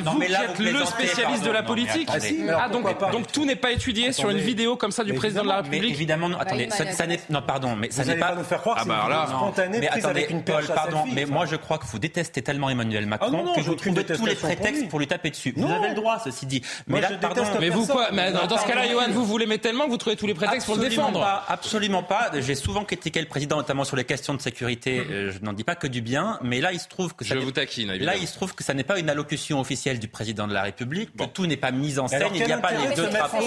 vous 0.04 0.20
qui 0.20 0.32
êtes 0.32 0.58
le 0.58 0.84
spécialiste 0.84 1.44
de 1.44 1.50
la 1.50 1.62
politique, 1.62 2.08
ah, 2.10 2.68
donc 2.68 3.30
tout 3.32 3.44
n'est 3.44 3.56
pas 3.56 3.72
étudié 3.72 4.12
sur 4.12 4.30
une 4.30 4.38
vidéo 4.50 4.76
comme 4.76 4.92
ça 4.92 5.04
du 5.04 5.14
président 5.14 5.42
de 5.42 5.48
la 5.48 5.56
République 5.56 5.82
mais 5.82 5.90
Évidemment, 5.90 6.28
non, 6.28 6.38
attendez, 6.38 6.68
ça, 6.70 7.06
n'est 7.06 7.20
non 7.30 7.42
pardon, 7.42 7.76
mais 7.76 7.90
ça 7.90 8.04
n'est 8.04 8.16
pas... 8.16 8.34
nous 8.34 8.44
faire 8.44 8.60
croire 8.60 8.78
ah 8.80 8.84
bah 8.84 9.06
là, 9.08 9.26
spontané 9.26 9.80
mais 9.80 9.88
attendez, 9.88 10.20
avec 10.20 10.30
une 10.30 10.42
Paul, 10.42 10.64
pardon, 10.66 11.04
mais 11.12 11.24
moi 11.24 11.46
je 11.46 11.56
crois 11.56 11.78
que 11.78 11.86
vous 11.86 11.98
détestez 11.98 12.42
tellement 12.42 12.70
Emmanuel 12.70 13.06
Macron 13.06 13.44
ah 13.48 13.52
que 13.56 13.60
vous 13.60 13.74
trouvez 13.74 14.04
tous 14.04 14.26
les 14.26 14.34
prétextes 14.34 14.88
pour 14.88 14.98
lui 14.98 15.06
taper 15.06 15.30
dessus. 15.30 15.52
Vous 15.56 15.70
avez 15.70 15.88
le 15.88 15.94
droit, 15.94 16.18
ceci 16.22 16.46
dit. 16.46 16.62
Mais 16.86 17.00
là, 17.00 17.10
pardon, 17.20 17.42
mais 17.60 17.68
vous 17.68 17.86
quoi 17.86 18.08
Mais 18.12 18.32
dans 18.32 18.58
ce 18.58 18.66
cas-là, 18.66 18.88
Johan, 18.88 19.10
vous 19.10 19.24
vous 19.24 19.38
l'aimez 19.38 19.58
tellement 19.58 19.86
que 19.86 19.90
vous 19.90 19.96
trouvez 19.96 20.16
tous 20.16 20.26
les 20.26 20.34
prétextes 20.34 20.66
pour 20.66 20.76
le 20.76 20.88
défendre 20.88 21.26
Absolument 21.48 22.02
pas. 22.02 22.30
J'ai 22.40 22.54
souvent 22.54 22.84
critiqué 22.84 23.20
le 23.20 23.26
président, 23.26 23.56
notamment 23.56 23.84
sur 23.84 23.96
les 23.96 24.04
questions 24.04 24.34
de 24.34 24.40
sécurité. 24.40 25.00
Euh, 25.10 25.32
je 25.32 25.44
n'en 25.44 25.52
dis 25.52 25.64
pas 25.64 25.74
que 25.74 25.86
du 25.86 26.00
bien, 26.00 26.38
mais 26.42 26.60
là, 26.60 26.72
il 26.72 26.80
se 26.80 26.88
trouve 26.88 27.14
que 27.14 27.24
je 27.24 27.34
vous 27.34 27.52
taquine. 27.52 27.92
Là, 27.94 28.16
il 28.16 28.26
se 28.26 28.34
trouve 28.34 28.54
que 28.54 28.64
ça 28.64 28.74
n'est 28.74 28.84
pas 28.84 28.98
une 28.98 29.10
allocution 29.10 29.60
officielle 29.60 29.98
du 29.98 30.08
président 30.08 30.46
de 30.46 30.54
la 30.54 30.62
République, 30.62 31.16
que 31.16 31.24
tout 31.24 31.46
n'est 31.46 31.56
pas 31.56 31.70
mis 31.70 31.98
en 31.98 32.08
scène. 32.08 32.22
Il 32.34 32.44
n'y 32.44 32.52
a 32.52 32.58
pas 32.58 32.72
les 32.72 32.94
deux 32.94 33.08
drapeaux. 33.08 33.38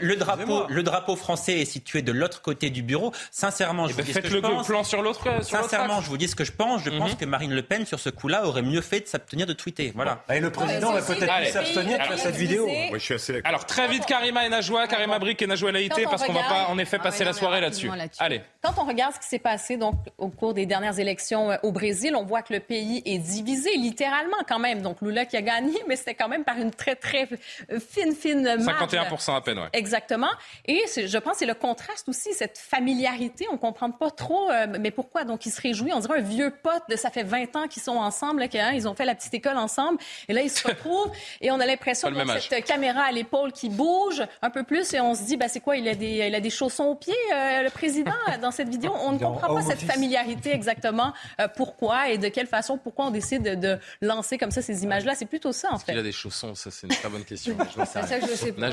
Le 0.00 0.16
drapeau, 0.16 0.64
le 0.68 0.82
drapeau 0.82 1.16
français 1.16 1.60
est 1.60 1.64
situé 1.64 2.02
de 2.02 2.12
l'autre 2.12 2.42
côté 2.42 2.70
du 2.70 2.82
bureau. 2.82 3.12
Sincèrement, 3.30 3.86
je 3.86 3.90
eh 3.90 3.92
vous 3.92 3.98
ben, 3.98 4.06
dis 4.06 4.12
ce 4.12 4.18
que 4.18 4.28
je 4.28 4.38
pense. 4.38 4.66
plan 4.66 4.84
sur 4.84 5.02
l'autre. 5.02 5.42
Sincèrement, 5.42 6.00
je 6.00 6.08
vous 6.08 6.16
dis 6.16 6.28
ce 6.28 6.36
que 6.36 6.44
je 6.44 6.52
pense. 6.52 6.82
Je 6.82 6.90
pense 6.90 7.12
mhm. 7.12 7.16
que 7.16 7.24
Marine 7.24 7.54
Le 7.54 7.62
Pen, 7.62 7.86
sur 7.86 8.00
ce 8.00 8.10
coup-là, 8.10 8.46
aurait 8.46 8.62
mieux 8.62 8.80
fait 8.80 9.00
de 9.00 9.06
s'abstenir 9.06 9.46
de 9.46 9.52
tweeter. 9.52 9.92
Voilà. 9.94 10.22
Et 10.32 10.40
le 10.40 10.50
président 10.50 10.92
va 10.92 11.02
peut-être 11.02 11.52
s'abstenir 11.52 11.98
de 12.10 12.16
cette 12.16 12.36
vidéo. 12.36 12.66
Oui, 12.66 12.88
je 12.94 12.98
suis 12.98 13.14
assez 13.14 13.40
Alors 13.44 13.66
très 13.66 13.88
vite, 13.88 14.06
Karima 14.06 14.46
et 14.46 14.48
Najwa, 14.48 14.86
Karima 14.86 15.18
Brick 15.18 15.40
et 15.42 15.46
Najwa 15.46 15.72
Laïté, 15.72 16.04
parce 16.04 16.24
qu'on 16.24 16.32
va 16.32 16.42
pas 16.42 16.66
en 16.68 16.78
effet 16.78 16.98
ah 17.00 17.04
passer 17.04 17.24
la 17.24 17.32
soirée 17.32 17.60
là-dessus. 17.60 17.90
Allez. 18.18 18.42
Quand 18.62 18.74
on 18.78 18.84
regarde 18.84 19.14
ce 19.14 19.20
qui 19.20 19.26
s'est 19.26 19.38
passé 19.38 19.76
donc 19.76 19.94
au 20.18 20.28
cours 20.28 20.54
des 20.54 20.66
dernières 20.66 20.98
élections 20.98 21.50
euh, 21.50 21.56
au 21.62 21.72
Brésil, 21.72 22.14
on 22.14 22.24
voit 22.24 22.42
que 22.42 22.52
le 22.52 22.60
pays 22.60 23.02
est 23.04 23.18
divisé 23.18 23.70
littéralement 23.76 24.36
quand 24.46 24.58
même. 24.58 24.82
Donc 24.82 25.00
Lula 25.00 25.24
qui 25.24 25.36
a 25.36 25.42
gagné, 25.42 25.74
mais 25.88 25.96
c'était 25.96 26.14
quand 26.14 26.28
même 26.28 26.44
par 26.44 26.58
une 26.58 26.70
très 26.70 26.94
très 26.94 27.26
fine 27.26 28.14
fine 28.14 28.42
marge. 28.42 28.64
51 28.80 29.34
à 29.34 29.40
peine, 29.40 29.58
ouais. 29.58 29.68
Exactement. 29.80 30.30
Et 30.66 30.84
je 30.96 31.18
pense 31.18 31.38
c'est 31.38 31.46
le 31.46 31.54
contraste 31.54 32.08
aussi, 32.08 32.32
cette 32.34 32.58
familiarité. 32.58 33.46
On 33.50 33.56
comprend 33.56 33.90
pas 33.90 34.10
trop, 34.10 34.50
euh, 34.50 34.66
mais 34.78 34.90
pourquoi? 34.90 35.24
Donc, 35.24 35.46
il 35.46 35.50
se 35.50 35.60
réjouit. 35.60 35.92
On 35.92 36.00
dirait 36.00 36.18
un 36.18 36.22
vieux 36.22 36.52
pote 36.62 36.82
de 36.88 36.96
ça 36.96 37.10
fait 37.10 37.22
20 37.22 37.56
ans 37.56 37.66
qu'ils 37.66 37.82
sont 37.82 37.96
ensemble, 37.96 38.48
qu'ils 38.48 38.60
hein, 38.60 38.86
ont 38.86 38.94
fait 38.94 39.06
la 39.06 39.14
petite 39.14 39.32
école 39.34 39.56
ensemble. 39.56 39.98
Et 40.28 40.32
là, 40.32 40.42
ils 40.42 40.50
se 40.50 40.66
retrouvent 40.66 41.10
et 41.40 41.50
on 41.50 41.58
a 41.60 41.66
l'impression 41.66 42.10
que 42.10 42.40
cette 42.40 42.64
caméra 42.64 43.02
à 43.02 43.12
l'épaule 43.12 43.52
qui 43.52 43.68
bouge 43.68 44.22
un 44.42 44.50
peu 44.50 44.64
plus 44.64 44.92
et 44.92 45.00
on 45.00 45.14
se 45.14 45.22
dit, 45.22 45.36
ben, 45.36 45.48
c'est 45.48 45.60
quoi? 45.60 45.76
Il 45.76 45.88
a, 45.88 45.94
des, 45.94 46.26
il 46.28 46.34
a 46.34 46.40
des 46.40 46.50
chaussons 46.50 46.84
aux 46.84 46.94
pieds, 46.94 47.14
euh, 47.34 47.62
le 47.62 47.70
président, 47.70 48.12
dans 48.42 48.50
cette 48.50 48.68
vidéo. 48.68 48.92
On 49.02 49.12
ne 49.12 49.18
comprend 49.18 49.54
pas 49.54 49.62
cette 49.62 49.82
familiarité 49.82 50.52
exactement. 50.52 51.14
Euh, 51.40 51.48
pourquoi 51.56 52.10
et 52.10 52.18
de 52.18 52.28
quelle 52.28 52.46
façon, 52.46 52.76
pourquoi 52.76 53.06
on 53.06 53.10
décide 53.10 53.58
de, 53.58 53.78
lancer 54.02 54.38
comme 54.38 54.50
ça 54.50 54.62
ces 54.62 54.82
images-là. 54.82 55.14
C'est 55.14 55.26
plutôt 55.26 55.52
ça, 55.52 55.68
en 55.72 55.78
fait. 55.78 55.92
Il 55.92 55.98
a 55.98 56.02
des 56.02 56.12
chaussons, 56.12 56.54
ça, 56.54 56.70
c'est 56.70 56.86
une 56.86 56.94
très 56.94 57.08
bonne 57.08 57.24
question. 57.24 57.56
ça, 57.86 58.02
je 58.20 58.34
sais 58.34 58.52
pas. 58.52 58.70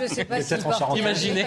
Je 0.00 0.06
sais 0.06 0.24
pas 0.24 0.42
si 0.42 0.54
Imaginez, 0.96 1.46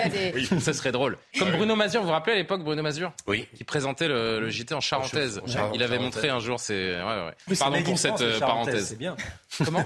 ça 0.59 0.73
serait 0.73 0.91
drôle. 0.91 1.17
Comme 1.37 1.51
Bruno 1.51 1.75
Mazur, 1.75 2.01
vous 2.01 2.07
vous 2.07 2.13
rappelez 2.13 2.33
à 2.33 2.37
l'époque 2.37 2.63
Bruno 2.63 2.81
Mazur 2.81 3.13
Oui. 3.27 3.47
Qui 3.55 3.63
présentait 3.63 4.07
le, 4.07 4.49
JT 4.49 4.73
en 4.73 4.81
charentaise. 4.81 5.41
Il 5.73 5.83
avait 5.83 5.99
montré 5.99 6.29
un 6.29 6.39
jour, 6.39 6.59
c'est. 6.59 6.95
Ouais, 7.01 7.25
ouais. 7.47 7.55
Pardon 7.57 7.81
pour 7.83 7.97
cette 7.97 8.21
euh, 8.21 8.39
parenthèse. 8.39 8.87
C'est 8.87 8.97
bien. 8.97 9.15
Comment 9.63 9.83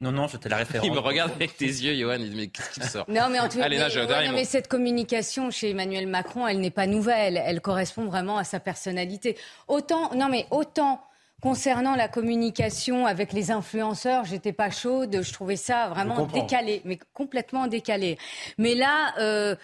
non, 0.00 0.12
non, 0.12 0.28
c'était 0.28 0.48
la 0.48 0.58
référence. 0.58 0.86
Il 0.86 0.92
me 0.92 0.98
regarde 0.98 1.30
avec 1.32 1.56
tes 1.56 1.64
yeux, 1.64 1.94
Johan. 1.94 2.16
Il 2.18 2.30
dit 2.30 2.36
Mais 2.36 2.46
qu'est-ce 2.48 2.70
qu'il 2.70 2.82
sort 2.82 3.04
Non, 3.08 3.28
mais 3.30 3.38
en 3.40 3.48
tout 3.48 3.58
cas, 3.58 3.68
mais, 3.68 4.44
cette 4.44 4.68
communication 4.68 5.50
chez 5.50 5.70
Emmanuel 5.70 6.06
Macron, 6.06 6.46
elle 6.46 6.60
n'est 6.60 6.70
pas 6.70 6.86
nouvelle. 6.86 7.40
Elle 7.42 7.60
correspond 7.60 8.04
vraiment 8.04 8.36
à 8.36 8.44
sa 8.44 8.60
personnalité. 8.60 9.38
Autant, 9.68 10.14
non, 10.14 10.28
mais 10.28 10.46
autant 10.50 11.00
concernant 11.44 11.94
la 11.94 12.08
communication 12.08 13.04
avec 13.04 13.34
les 13.34 13.50
influenceurs, 13.50 14.24
j'étais 14.24 14.54
pas 14.54 14.70
chaude. 14.70 15.20
Je 15.22 15.30
trouvais 15.30 15.56
ça 15.56 15.88
vraiment 15.90 16.24
décalé, 16.24 16.80
mais 16.86 16.98
complètement 17.12 17.66
décalé. 17.66 18.18
Mais 18.58 18.74
là. 18.74 19.14
Euh, 19.20 19.54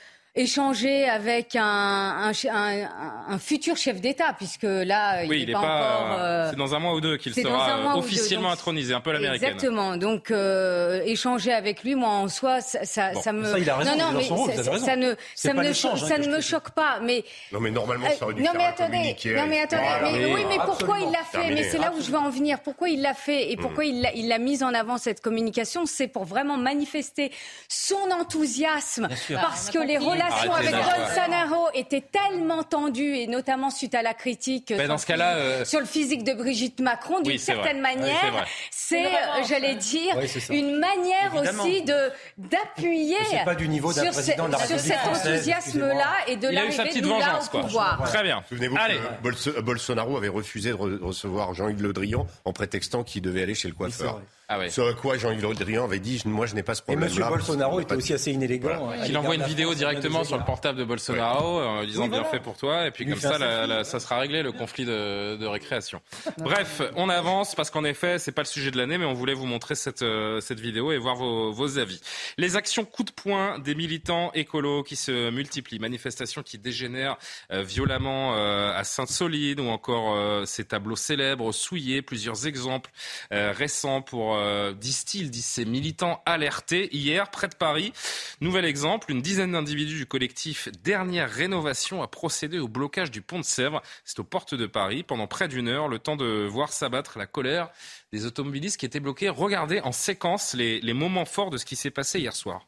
échanger 0.41 1.09
avec 1.09 1.55
un, 1.55 1.63
un, 1.63 2.33
un, 2.51 2.89
un 3.29 3.39
futur 3.39 3.77
chef 3.77 4.01
d'État, 4.01 4.33
puisque 4.37 4.63
là, 4.63 5.25
il 5.25 5.47
n'est 5.47 5.53
pas, 5.53 5.59
encore. 5.59 6.19
Euh, 6.19 6.51
c'est 6.51 6.57
dans 6.57 6.75
un 6.75 6.79
mois 6.79 6.95
ou 6.95 7.01
deux 7.01 7.17
qu'il 7.19 7.35
sera 7.35 7.97
officiellement 7.97 8.51
intronisé, 8.51 8.95
un 8.95 9.01
peu 9.01 9.13
l'américaine. 9.13 9.51
Exactement. 9.51 9.97
Donc, 9.97 10.31
euh, 10.31 11.03
échanger 11.05 11.53
avec 11.53 11.85
lui, 11.85 11.95
moi, 11.95 12.09
en 12.09 12.29
soi, 12.29 12.61
ça, 12.61 12.85
ça, 12.85 13.15
ça 13.15 13.33
me. 13.33 13.45
Ça, 13.45 13.59
il 13.59 13.69
a 13.69 13.77
raison, 13.77 13.91
non, 13.91 13.99
non, 13.99 14.19
mais 14.19 14.29
rôle, 14.29 14.53
ça, 14.53 14.63
ça, 14.79 14.97
ne, 14.97 15.15
ça, 15.35 15.53
me, 15.53 15.73
ça 15.73 16.19
ne 16.19 16.29
me 16.29 16.41
choque 16.41 16.71
pas. 16.71 17.01
Mais 17.03 17.25
non, 17.53 17.61
mais 17.61 17.71
normalement, 17.71 18.07
ça 18.19 18.25
aurait 18.25 18.35
dû 18.35 18.43
non, 18.43 18.53
mais 18.57 18.65
attendez, 18.65 19.17
non, 19.27 19.47
mais 19.47 19.61
attendez, 19.61 20.19
mais, 20.19 20.33
oui, 20.33 20.43
mais 20.49 20.59
pourquoi 20.65 20.99
il 21.01 21.11
l'a 21.11 21.25
fait? 21.25 21.51
Mais 21.51 21.65
c'est 21.65 21.79
là 21.79 21.93
où 21.97 22.01
je 22.01 22.11
veux 22.11 22.19
en 22.19 22.31
venir. 22.31 22.61
Pourquoi 22.61 22.89
il 22.89 23.03
l'a 23.03 23.15
fait 23.15 23.53
et 23.53 23.57
mm. 23.57 23.61
pourquoi 23.61 23.85
il 23.85 24.11
il 24.15 24.33
a 24.33 24.39
mis 24.39 24.65
en 24.65 24.73
avant 24.73 24.97
cette 24.97 25.21
communication? 25.21 25.85
C'est 25.85 26.09
pour 26.09 26.25
vraiment 26.25 26.57
manifester 26.57 27.31
son 27.69 28.11
enthousiasme, 28.11 29.09
parce 29.35 29.71
que 29.71 29.79
les 29.79 29.99
relations 29.99 30.30
avec 30.31 30.71
Bolsonaro 30.71 31.69
était 31.75 32.03
tellement 32.03 32.63
tendues, 32.63 33.17
et 33.17 33.27
notamment 33.27 33.71
suite 33.71 33.95
à 33.95 34.03
la 34.03 34.15
critique 34.15 34.73
dans 34.91 34.99
ce 34.99 35.07
cas-là, 35.07 35.37
euh, 35.37 35.65
sur 35.65 35.81
le 35.81 35.87
physique 35.87 36.25
de 36.25 36.35
Brigitte 36.35 36.81
Macron, 36.81 37.21
d'une 37.21 37.39
certaine 37.39 37.81
manière, 37.81 38.47
c'est, 38.71 39.09
j'allais 39.49 39.77
dire, 39.77 40.19
une 40.51 40.79
manière 40.79 41.35
aussi 41.37 41.83
de 41.83 42.11
d'appuyer 42.39 43.17
sur, 43.25 44.15
cet 44.15 44.41
enthousiasme-là 44.41 46.13
et 46.27 46.37
de 46.37 46.49
l'arrivée 46.49 47.01
de 47.01 47.09
là 47.09 47.41
au 47.41 47.59
pouvoir. 47.61 48.03
Très 48.05 48.23
bien. 48.23 48.43
Souvenez-vous 48.49 48.77
que 48.77 49.61
Bolsonaro 49.61 50.17
avait 50.17 50.29
refusé 50.29 50.71
de 50.71 50.75
recevoir 50.75 51.55
Jean-Yves 51.55 51.83
Le 51.83 51.93
Drian 51.93 52.27
en 52.45 52.53
prétextant 52.53 53.05
qu'il 53.05 53.23
devait 53.23 53.43
aller 53.43 53.55
chez 53.55 53.69
le 53.69 53.75
coiffeur. 53.75 54.21
Ah 54.53 54.59
ouais. 54.59 54.69
Sur 54.69 54.97
quoi 54.97 55.17
Jean-Yves 55.17 55.47
Le 55.47 55.55
Drian 55.55 55.85
avait 55.85 56.01
dit 56.01 56.21
Moi, 56.25 56.45
je 56.47 56.57
n'ai 56.57 56.65
pas 56.65 56.75
ce 56.75 56.83
problème. 56.83 57.09
Et 57.09 57.17
M. 57.17 57.29
Bolsonaro 57.29 57.79
était 57.79 57.95
aussi 57.95 58.13
assez 58.13 58.33
inélégant. 58.33 58.91
Il 59.07 59.17
envoie 59.17 59.37
une 59.37 59.45
vidéo 59.45 59.75
directement 59.75 60.25
sur 60.25 60.37
le 60.37 60.45
portable 60.45 60.77
de 60.77 60.85
Bolsonaro 60.85 61.61
en 61.61 61.85
disant 61.85 62.09
bien 62.09 62.25
fait 62.25 62.41
pour 62.41 62.57
toi. 62.57 62.89
Et 62.89 62.91
puis 62.91 63.07
comme 63.07 63.21
ça, 63.21 63.85
ça 63.85 64.01
sera 64.01 64.19
réglé 64.19 64.43
le 64.43 64.51
conflit 64.51 64.85
de, 64.85 65.47
récréation. 65.47 66.01
Bref, 66.39 66.83
on 66.97 67.09
avance 67.09 67.55
parce 67.55 67.71
qu'en 67.71 67.85
effet, 67.85 68.19
c'est 68.19 68.33
pas 68.33 68.43
le 68.43 68.47
sujet 68.47 68.71
de 68.71 68.77
l'année, 68.77 68.99
mais 68.99 69.05
on 69.05 69.15
voulait 69.15 69.35
vous 69.35 69.47
montrer 69.47 69.75
cette, 69.75 70.03
euh, 70.03 70.41
cette 70.41 70.61
vidéo 70.61 70.93
et 70.93 70.99
voir 70.99 71.17
vos, 71.17 71.53
vos 71.53 71.79
avis. 71.79 72.01
Les 72.39 72.57
actions 72.57 72.85
coup 72.85 73.05
de 73.05 73.11
poing 73.11 73.59
des 73.59 73.75
militants 73.75 74.31
écolos 74.35 74.83
qui 74.83 74.97
se 74.97 75.31
multiplient, 75.31 75.79
manifestations 75.79 76.43
qui 76.43 76.59
dégénèrent 76.59 77.17
euh, 77.53 77.63
violemment 77.63 78.35
euh, 78.35 78.73
à 78.77 78.85
Sainte-Soline 78.85 79.61
ou 79.61 79.69
encore 79.69 80.47
ces 80.47 80.65
tableaux 80.65 80.97
célèbres 80.97 81.53
souillés, 81.53 82.03
plusieurs 82.03 82.47
exemples 82.47 82.91
récents 83.31 84.03
pour 84.03 84.40
euh, 84.41 84.73
disent-ils, 84.73 85.31
disent 85.31 85.47
ces 85.47 85.65
militants 85.65 86.23
alertés 86.27 86.95
hier 86.95 87.31
près 87.31 87.49
de 87.49 87.55
Paris. 87.55 87.93
Nouvel 88.41 88.65
exemple, 88.65 89.11
une 89.11 89.23
dizaine 89.23 89.53
d'individus 89.53 89.97
du 89.97 90.07
collectif 90.07 90.69
Dernière 90.83 91.31
Rénovation 91.31 92.03
a 92.03 92.09
procédé 92.09 92.59
au 92.59 92.69
blocage 92.69 93.11
du 93.11 93.23
pont 93.23 93.39
de 93.39 93.45
Sèvres. 93.45 93.83
C'est 94.05 94.19
aux 94.19 94.25
portes 94.25 94.55
de 94.55 94.67
Paris 94.67 95.03
pendant 95.03 95.27
près 95.27 95.49
d'une 95.49 95.69
heure, 95.69 95.89
le 95.89 95.99
temps 95.99 96.17
de 96.17 96.47
voir 96.47 96.73
s'abattre 96.73 97.19
la 97.19 97.27
colère 97.27 97.71
des 98.13 98.27
automobilistes 98.27 98.79
qui 98.79 98.87
étaient 98.87 99.01
bloqués. 99.01 99.29
Regardez 99.29 99.81
en 99.81 99.93
séquence 99.93 100.55
les, 100.55 100.81
les 100.81 100.95
moments 100.95 101.25
forts 101.25 101.51
de 101.51 101.59
ce 101.59 101.65
qui 101.65 101.77
s'est 101.77 101.91
passé 101.91 102.19
hier 102.19 102.35
soir. 102.35 102.67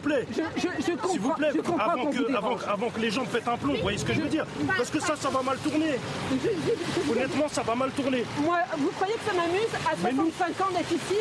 plaît. 0.00 0.26
Je, 0.76 0.88
comprends, 0.90 1.08
S'il 1.10 1.20
vous 1.20 1.32
plaît, 1.34 1.50
avant, 1.78 2.10
que, 2.10 2.36
avant, 2.36 2.56
avant, 2.68 2.90
que 2.90 3.00
les 3.00 3.10
gens 3.10 3.24
pètent 3.24 3.48
un 3.48 3.56
plomb, 3.56 3.74
vous 3.74 3.82
voyez 3.82 3.98
ce 3.98 4.04
que 4.04 4.14
je 4.14 4.20
veux 4.20 4.28
dire 4.28 4.46
Parce 4.76 4.90
que 4.90 5.00
ça, 5.00 5.16
ça 5.16 5.28
va 5.28 5.42
mal 5.42 5.58
tourner. 5.58 5.98
Honnêtement, 7.10 7.48
ça 7.48 7.62
va 7.62 7.74
mal 7.74 7.90
tourner. 7.90 8.24
Moi, 8.42 8.58
vous 8.78 8.90
croyez 8.90 9.14
que 9.14 9.30
ça 9.30 9.34
m'amuse 9.34 9.74
à 9.86 9.96
65 9.96 10.66
ans 10.66 10.70
d'être 10.72 10.92
ici 10.92 11.16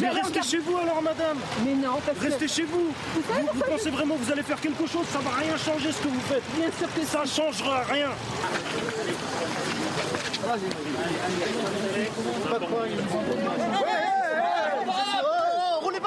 mais 0.00 0.10
restez 0.10 0.42
chez 0.42 0.58
vous 0.58 0.76
alors, 0.76 1.02
madame. 1.02 1.38
Mais 1.64 1.74
non, 1.74 1.98
parce 2.04 2.18
Restez 2.18 2.48
chez 2.48 2.64
vous. 2.64 2.92
Vous, 3.14 3.60
pensez 3.60 3.90
vraiment 3.90 4.16
que 4.16 4.24
vous 4.24 4.32
allez 4.32 4.42
faire 4.42 4.60
quelque 4.60 4.86
chose 4.86 5.06
Ça 5.12 5.20
va 5.20 5.30
rien 5.30 5.56
changer 5.56 5.92
ce 5.92 6.02
que 6.02 6.08
vous 6.08 6.20
faites. 6.20 6.42
Bien 6.56 6.68
sûr 6.76 6.92
que 6.92 7.06
ça 7.06 7.24
changera 7.24 7.82
rien. 7.84 8.08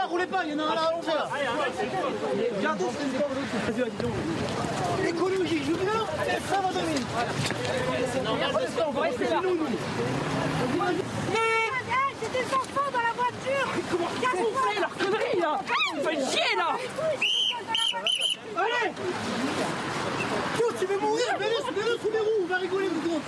Roulez 0.07 0.27
pas, 0.27 0.43
il 0.45 0.51
y 0.51 0.55
en 0.55 0.59
a 0.59 0.63
un 0.63 0.75
là 0.75 0.91
en 0.93 1.01
Écologique, 5.07 5.63
je 5.65 5.71
veux 5.71 5.77
bien, 5.77 6.05
ça 6.49 6.61
va 6.61 6.69
donner. 6.73 6.99
On 8.87 8.91
va 8.91 9.01
rester 9.01 9.25
là. 9.25 9.41
C'est 12.19 12.31
des 12.31 12.47
enfants 12.55 12.91
dans 12.91 12.99
la 12.99 13.13
voiture 13.13 13.67
Comment 13.91 14.09
Qu'est-ce 14.19 14.37
qu'on 14.41 14.53
fait 14.69 14.79
leur 14.79 14.89
connerie 14.97 15.39
là 15.39 15.59
Vous 15.93 16.01
faites 16.01 16.31
chier 16.31 16.55
là 16.57 16.69
Allez 18.57 18.91
tu 20.79 20.85
veux 20.85 20.99
mourir 20.99 21.37
mets 21.79 21.99
sous 22.01 22.11
les 22.11 22.19
roues, 22.19 22.43
on 22.43 22.47
va 22.47 22.57
rigoler 22.57 22.87
vous 22.87 23.21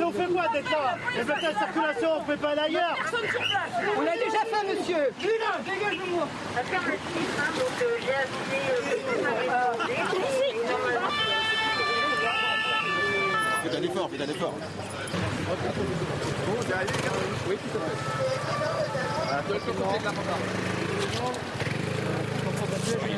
On 0.00 0.12
fait 0.12 0.26
quoi 0.26 0.46
d'être 0.52 0.70
là 0.70 0.96
Les 1.16 1.24
blocs 1.24 1.36
de 1.36 1.58
circulation, 1.58 2.08
on 2.18 2.24
fait 2.24 2.36
pas 2.36 2.54
d'ailleurs. 2.54 2.94
Personne 2.96 3.28
sur 3.30 3.40
place. 3.40 3.72
On 3.96 4.00
l'a 4.00 4.12
déjà 4.12 4.44
fait, 4.46 4.64
monsieur. 4.68 5.10
Lina, 5.20 5.58
dégage-moi. 5.64 6.28
Faites 13.62 13.76
un 13.76 13.82
effort, 13.82 14.08
faites 14.10 14.20
un 14.20 14.30
effort. 14.30 14.54
Oui, 17.48 17.56
tout 17.56 17.76
à 17.76 17.80
fait. 17.80 17.96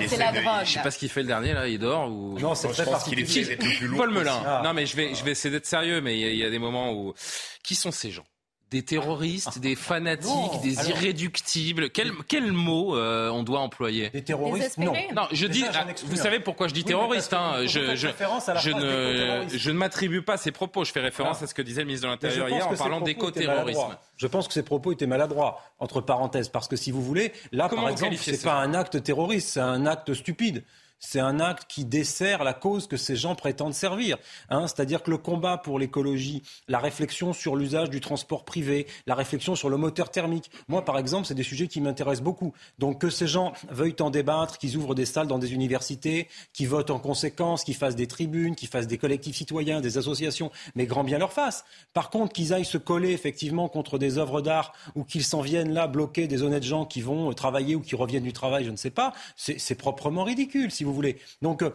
C'est 0.09 0.17
la 0.17 0.33
drogue. 0.33 0.65
Je 0.65 0.73
sais 0.73 0.83
pas 0.83 0.91
ce 0.91 0.99
qu'il 0.99 1.09
fait 1.09 1.23
le 1.23 1.29
dernier 1.29 1.53
là, 1.53 1.69
il 1.69 1.79
dort 1.79 2.11
ou 2.11 2.39
Non, 2.39 2.55
c'est 2.55 2.73
je 2.73 2.83
pense 2.83 3.05
qu'il 3.05 3.19
est 3.19 3.47
le 3.63 3.77
plus 3.77 3.87
lourd. 3.87 3.99
Paul 3.99 4.11
Melun. 4.11 4.43
Ah. 4.47 4.63
Non 4.65 4.73
mais 4.73 4.87
je 4.87 4.97
vais 4.97 5.15
je 5.15 5.25
vais 5.25 5.33
essayer 5.33 5.51
d'être 5.51 5.67
sérieux 5.67 6.01
mais 6.01 6.19
il 6.19 6.37
y, 6.37 6.45
a 6.45 6.51
des 6.51 6.59
moments 6.59 6.93
où 6.93 7.15
qui 7.63 7.75
sont 7.75 7.91
ces 7.91 8.11
gens? 8.11 8.25
Des 8.71 8.83
terroristes, 8.83 9.59
des 9.59 9.75
fanatiques, 9.77 10.61
des 10.63 10.89
irréductibles. 10.89 11.91
Quel, 11.91 12.13
quel 12.29 12.53
mot 12.53 12.97
euh, 12.97 13.29
on 13.31 13.43
doit 13.43 13.61
employer? 13.61 14.11
Des 14.11 14.23
terroristes 14.23 14.79
Non. 14.79 14.93
Non, 15.15 15.27
je 15.33 15.47
dis. 15.47 15.65
Vous 16.05 16.17
savez 16.17 16.41
pourquoi 16.41 16.69
je 16.69 16.75
dis 16.75 16.85
terroriste 16.85 17.33
hein, 17.35 17.67
Je, 17.67 17.95
je, 17.97 18.09
je 18.57 18.71
ne, 18.71 19.49
je 19.49 19.71
ne 19.71 19.77
m'attribue 19.77 20.23
pas 20.23 20.37
ces 20.37 20.53
propos. 20.53 20.85
Je 20.85 20.93
fais 20.93 21.01
référence 21.01 21.39
ah. 21.41 21.45
à 21.45 21.47
ce 21.47 21.55
que 21.55 21.63
disait 21.63 21.83
le 21.83 21.87
ministre 21.87 22.07
de 22.07 22.13
l'Intérieur 22.13 22.49
hier 22.49 22.69
en 22.69 22.75
parlant 22.75 23.01
d'éco-terrorisme. 23.01 23.97
Je 24.17 24.27
pense 24.27 24.49
que 24.49 24.55
ces 24.55 24.63
propos 24.63 24.93
étaient 24.93 25.07
maladroits, 25.07 25.63
entre 25.79 26.01
parenthèses, 26.01 26.51
parce 26.51 26.69
que 26.69 26.77
si 26.77 26.91
vous 26.91 27.03
voulez, 27.03 27.33
là, 27.53 27.69
par 27.69 27.89
exemple, 27.89 28.17
c'est 28.17 28.43
pas 28.43 28.61
un 28.61 28.75
acte 28.75 29.03
terroriste, 29.03 29.51
c'est 29.51 29.61
un 29.61 29.87
acte 29.87 30.13
stupide. 30.15 30.63
C'est 31.01 31.19
un 31.19 31.41
acte 31.41 31.65
qui 31.69 31.85
dessert 31.85 32.45
la 32.45 32.53
cause 32.53 32.87
que 32.87 32.97
ces 32.97 33.17
gens 33.17 33.35
prétendent 33.35 33.75
servir. 33.75 34.19
Hein. 34.51 34.67
C'est-à-dire 34.67 35.03
que 35.03 35.11
le 35.11 35.19
combat 35.19 35.59
pour 35.59 35.79
l'écologie, 35.79 36.43
la 36.69 36.79
réflexion 36.79 37.33
sur 37.33 37.57
l'usage 37.57 37.91
du 37.91 38.01
transport 38.01 38.45
privé, 38.45 38.87
la 39.07 39.15
réflexion 39.15 39.57
sur 39.57 39.71
le 39.71 39.77
moteur 39.77 40.11
thermique, 40.11 40.51
moi 40.69 40.85
par 40.85 40.99
exemple, 40.99 41.27
c'est 41.27 41.35
des 41.35 41.43
sujets 41.43 41.67
qui 41.67 41.81
m'intéressent 41.81 42.23
beaucoup. 42.23 42.53
Donc 42.79 43.01
que 43.01 43.11
ces 43.11 43.27
gens 43.27 43.53
veuillent 43.71 43.97
en 44.01 44.11
débattre, 44.11 44.59
qu'ils 44.59 44.77
ouvrent 44.77 44.95
des 44.95 45.07
salles 45.07 45.27
dans 45.27 45.39
des 45.39 45.55
universités, 45.55 46.29
qu'ils 46.53 46.69
votent 46.69 46.91
en 46.91 46.99
conséquence, 46.99 47.65
qu'ils 47.65 47.75
fassent 47.75 47.97
des 47.97 48.07
tribunes, 48.07 48.55
qu'ils 48.55 48.69
fassent 48.69 48.87
des 48.87 48.99
collectifs 48.99 49.37
citoyens, 49.37 49.81
des 49.81 49.99
associations, 49.99 50.51
mais 50.75 50.87
grand 50.87 51.05
bien 51.05 51.19
leur 51.19 51.33
face. 51.33 51.65
Par 51.95 52.11
contre, 52.11 52.33
qu'ils 52.35 52.53
aillent 52.53 52.65
se 52.65 52.79
coller 52.79 53.13
effectivement 53.13 53.69
contre 53.69 53.99
des 53.99 54.19
œuvres 54.19 54.43
d'art 54.43 54.75
ou 54.95 55.05
qu'ils 55.05 55.25
s'en 55.25 55.41
viennent 55.41 55.73
là 55.73 55.87
bloquer 55.87 56.27
des 56.27 56.43
honnêtes 56.43 56.63
gens 56.63 56.85
qui 56.85 57.01
vont 57.01 57.33
travailler 57.33 57.75
ou 57.75 57.81
qui 57.81 57.95
reviennent 57.95 58.23
du 58.23 58.33
travail, 58.33 58.65
je 58.65 58.71
ne 58.71 58.77
sais 58.77 58.91
pas, 58.91 59.13
c'est 59.37 59.75
proprement 59.75 60.25
ridicule, 60.25 60.71
voulez. 60.95 61.19
Donc, 61.43 61.63
euh, 61.63 61.71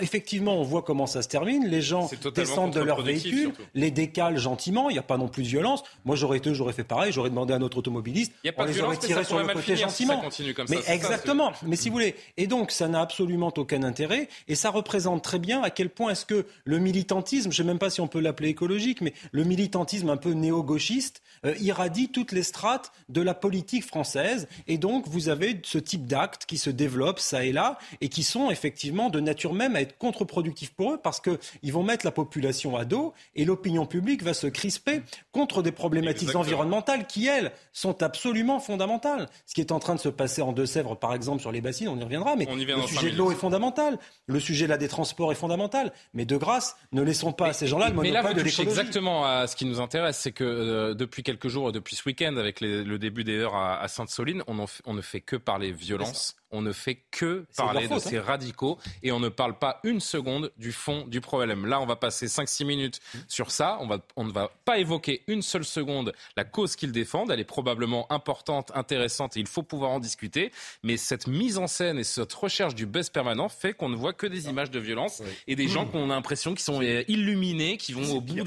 effectivement, 0.00 0.58
on 0.58 0.62
voit 0.62 0.82
comment 0.82 1.06
ça 1.06 1.22
se 1.22 1.28
termine. 1.28 1.66
Les 1.66 1.82
gens 1.82 2.10
descendent 2.34 2.72
de 2.72 2.80
leur 2.80 3.02
véhicule, 3.02 3.52
les 3.74 3.90
décalent 3.90 4.38
gentiment. 4.38 4.90
Il 4.90 4.94
n'y 4.94 4.98
a 4.98 5.02
pas 5.02 5.16
non 5.16 5.28
plus 5.28 5.42
de 5.42 5.48
violence. 5.48 5.82
Moi, 6.04 6.16
j'aurais 6.16 6.38
été, 6.38 6.54
j'aurais 6.54 6.72
fait 6.72 6.84
pareil. 6.84 7.12
J'aurais 7.12 7.30
demandé 7.30 7.54
à 7.54 7.58
notre 7.58 7.78
automobiliste. 7.78 8.32
on 8.56 8.64
les 8.64 8.80
aurait 8.80 8.96
tirés 8.96 9.24
sur 9.24 9.38
le 9.38 9.46
côté 9.52 9.76
gentiment. 9.76 10.22
mais 10.68 10.78
exactement. 10.88 11.52
mais 11.62 11.76
si 11.76 11.88
vous 11.88 11.94
voulez. 11.94 12.14
Et 12.36 12.46
donc, 12.46 12.70
ça 12.70 12.88
n'a 12.88 13.00
absolument 13.00 13.52
aucun 13.56 13.82
intérêt. 13.82 14.28
Et 14.48 14.54
ça 14.54 14.70
représente 14.70 15.22
très 15.22 15.38
bien 15.38 15.62
à 15.62 15.70
quel 15.70 15.90
point 15.90 16.12
est-ce 16.12 16.26
que 16.26 16.46
le 16.64 16.78
militantisme, 16.78 17.52
je 17.52 17.62
ne 17.62 17.66
sais 17.66 17.72
même 17.72 17.78
pas 17.78 17.90
si 17.90 18.00
on 18.00 18.08
peut 18.08 18.20
l'appeler 18.20 18.48
écologique, 18.48 19.00
mais 19.00 19.14
le 19.32 19.44
militantisme 19.44 20.10
un 20.10 20.16
peu 20.16 20.32
néo-gauchiste 20.32 21.22
euh, 21.44 21.54
irradie 21.60 22.08
toutes 22.08 22.32
les 22.32 22.42
strates 22.42 22.92
de 23.08 23.20
la 23.20 23.34
politique 23.34 23.84
française. 23.84 24.48
Et 24.66 24.78
donc, 24.78 25.06
vous 25.08 25.28
avez 25.28 25.60
ce 25.62 25.78
type 25.78 26.06
d'actes 26.06 26.46
qui 26.46 26.58
se 26.58 26.70
développent 26.70 27.20
ça 27.20 27.44
et 27.44 27.52
là 27.52 27.78
et 28.00 28.08
qui 28.08 28.22
sont 28.22 28.50
effectivement 28.54 29.10
de 29.10 29.20
nature 29.20 29.52
même 29.52 29.76
à 29.76 29.82
être 29.82 29.98
contre-productifs 29.98 30.72
pour 30.72 30.92
eux 30.92 31.00
parce 31.02 31.20
qu'ils 31.20 31.72
vont 31.72 31.82
mettre 31.82 32.06
la 32.06 32.12
population 32.12 32.76
à 32.76 32.86
dos 32.86 33.12
et 33.34 33.44
l'opinion 33.44 33.84
publique 33.84 34.22
va 34.22 34.32
se 34.32 34.46
crisper 34.46 35.02
contre 35.32 35.62
des 35.62 35.72
problématiques 35.72 36.34
environnementales 36.34 37.06
qui, 37.06 37.26
elles, 37.26 37.52
sont 37.72 38.02
absolument 38.02 38.60
fondamentales. 38.60 39.28
Ce 39.44 39.54
qui 39.54 39.60
est 39.60 39.72
en 39.72 39.80
train 39.80 39.94
de 39.94 40.00
se 40.00 40.08
passer 40.08 40.40
en 40.40 40.52
Deux-Sèvres, 40.52 40.96
par 40.96 41.12
exemple, 41.14 41.40
sur 41.40 41.52
les 41.52 41.60
bassines, 41.60 41.88
on 41.88 41.98
y 41.98 42.02
reviendra, 42.02 42.36
mais 42.36 42.46
le 42.46 42.86
sujet 42.86 43.10
de 43.10 43.16
l'eau 43.16 43.30
est 43.30 43.36
fondamental. 43.36 43.98
Le 44.26 44.40
sujet 44.40 44.66
là 44.66 44.78
des 44.78 44.88
transports 44.88 45.32
est 45.32 45.36
fondamental. 45.36 45.92
Mais 46.14 46.24
de 46.24 46.36
grâce, 46.36 46.76
ne 46.92 47.02
laissons 47.02 47.32
pas 47.32 47.48
à 47.48 47.52
ces 47.52 47.66
gens-là 47.66 47.88
le 47.88 47.94
monopole 47.94 48.34
de 48.34 48.42
l'écologie. 48.42 48.62
exactement 48.62 49.26
à 49.26 49.46
ce 49.46 49.56
qui 49.56 49.64
nous 49.66 49.80
intéresse, 49.80 50.18
c'est 50.18 50.32
que 50.32 50.44
euh, 50.44 50.94
depuis 50.94 51.22
quelques 51.22 51.48
jours, 51.48 51.72
depuis 51.72 51.96
ce 51.96 52.02
week-end, 52.06 52.36
avec 52.36 52.60
le 52.60 52.96
début 52.98 53.24
des 53.24 53.38
heures 53.38 53.56
à, 53.56 53.86
Sainte-Soline, 53.88 54.42
on, 54.46 54.64
on, 54.84 54.94
ne 54.94 55.00
fait 55.02 55.20
que 55.20 55.36
parler 55.36 55.72
violence 55.72 56.36
on 56.54 56.62
ne 56.62 56.72
fait 56.72 57.02
que 57.10 57.46
parler 57.56 57.88
de, 57.88 57.98
ces 57.98 58.16
hein. 58.16 58.22
Radicaux 58.44 58.78
et 59.02 59.12
on 59.12 59.20
ne 59.20 59.28
parle 59.28 59.58
pas 59.58 59.80
une 59.84 60.00
seconde 60.00 60.52
du 60.58 60.72
fond 60.72 61.04
du 61.06 61.20
problème. 61.20 61.66
Là, 61.66 61.80
on 61.80 61.86
va 61.86 61.96
passer 61.96 62.26
5-6 62.26 62.64
minutes 62.66 63.00
sur 63.28 63.50
ça. 63.50 63.78
On, 63.80 63.86
va, 63.86 63.98
on 64.16 64.24
ne 64.24 64.32
va 64.32 64.50
pas 64.64 64.78
évoquer 64.78 65.22
une 65.26 65.42
seule 65.42 65.64
seconde 65.64 66.12
la 66.36 66.44
cause 66.44 66.76
qu'ils 66.76 66.92
défendent. 66.92 67.30
Elle 67.30 67.40
est 67.40 67.44
probablement 67.44 68.10
importante, 68.12 68.70
intéressante 68.74 69.36
et 69.36 69.40
il 69.40 69.46
faut 69.46 69.62
pouvoir 69.62 69.90
en 69.90 70.00
discuter. 70.00 70.52
Mais 70.82 70.96
cette 70.96 71.26
mise 71.26 71.58
en 71.58 71.66
scène 71.66 71.98
et 71.98 72.04
cette 72.04 72.32
recherche 72.32 72.74
du 72.74 72.86
buzz 72.86 73.08
permanent 73.08 73.48
fait 73.48 73.72
qu'on 73.72 73.88
ne 73.88 73.96
voit 73.96 74.12
que 74.12 74.26
des 74.26 74.48
images 74.48 74.70
de 74.70 74.80
violence 74.80 75.22
et 75.46 75.56
des 75.56 75.68
gens 75.68 75.86
qu'on 75.86 76.10
a 76.10 76.14
l'impression 76.14 76.52
qu'ils 76.52 76.60
sont 76.60 76.82
illuminés, 76.82 77.76
qui 77.76 77.92
vont 77.92 78.16
au 78.16 78.20
bout 78.20 78.44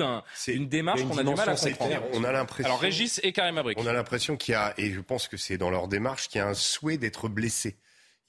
d'une 0.47 0.67
démarche 0.67 1.03
qu'on 1.03 1.17
a 1.17 1.23
du 1.23 1.33
mal 1.33 1.49
à 1.49 1.55
comprendre. 1.55 1.95
On 2.13 2.23
a 2.23 2.31
l'impression. 2.31 2.65
Alors 2.71 2.79
Régis 2.79 3.19
et 3.23 3.31
Karim 3.31 3.57
Abrik. 3.57 3.79
On 3.79 3.87
a 3.87 3.93
l'impression 3.93 4.37
qu'il 4.37 4.53
y 4.53 4.55
a, 4.55 4.73
et 4.77 4.91
je 4.91 5.01
pense 5.01 5.27
que 5.27 5.37
c'est 5.37 5.57
dans 5.57 5.69
leur 5.69 5.87
démarche, 5.87 6.29
qu'il 6.29 6.39
y 6.39 6.41
a 6.41 6.47
un 6.47 6.53
souhait 6.53 6.97
d'être 6.97 7.29
blessé 7.29 7.75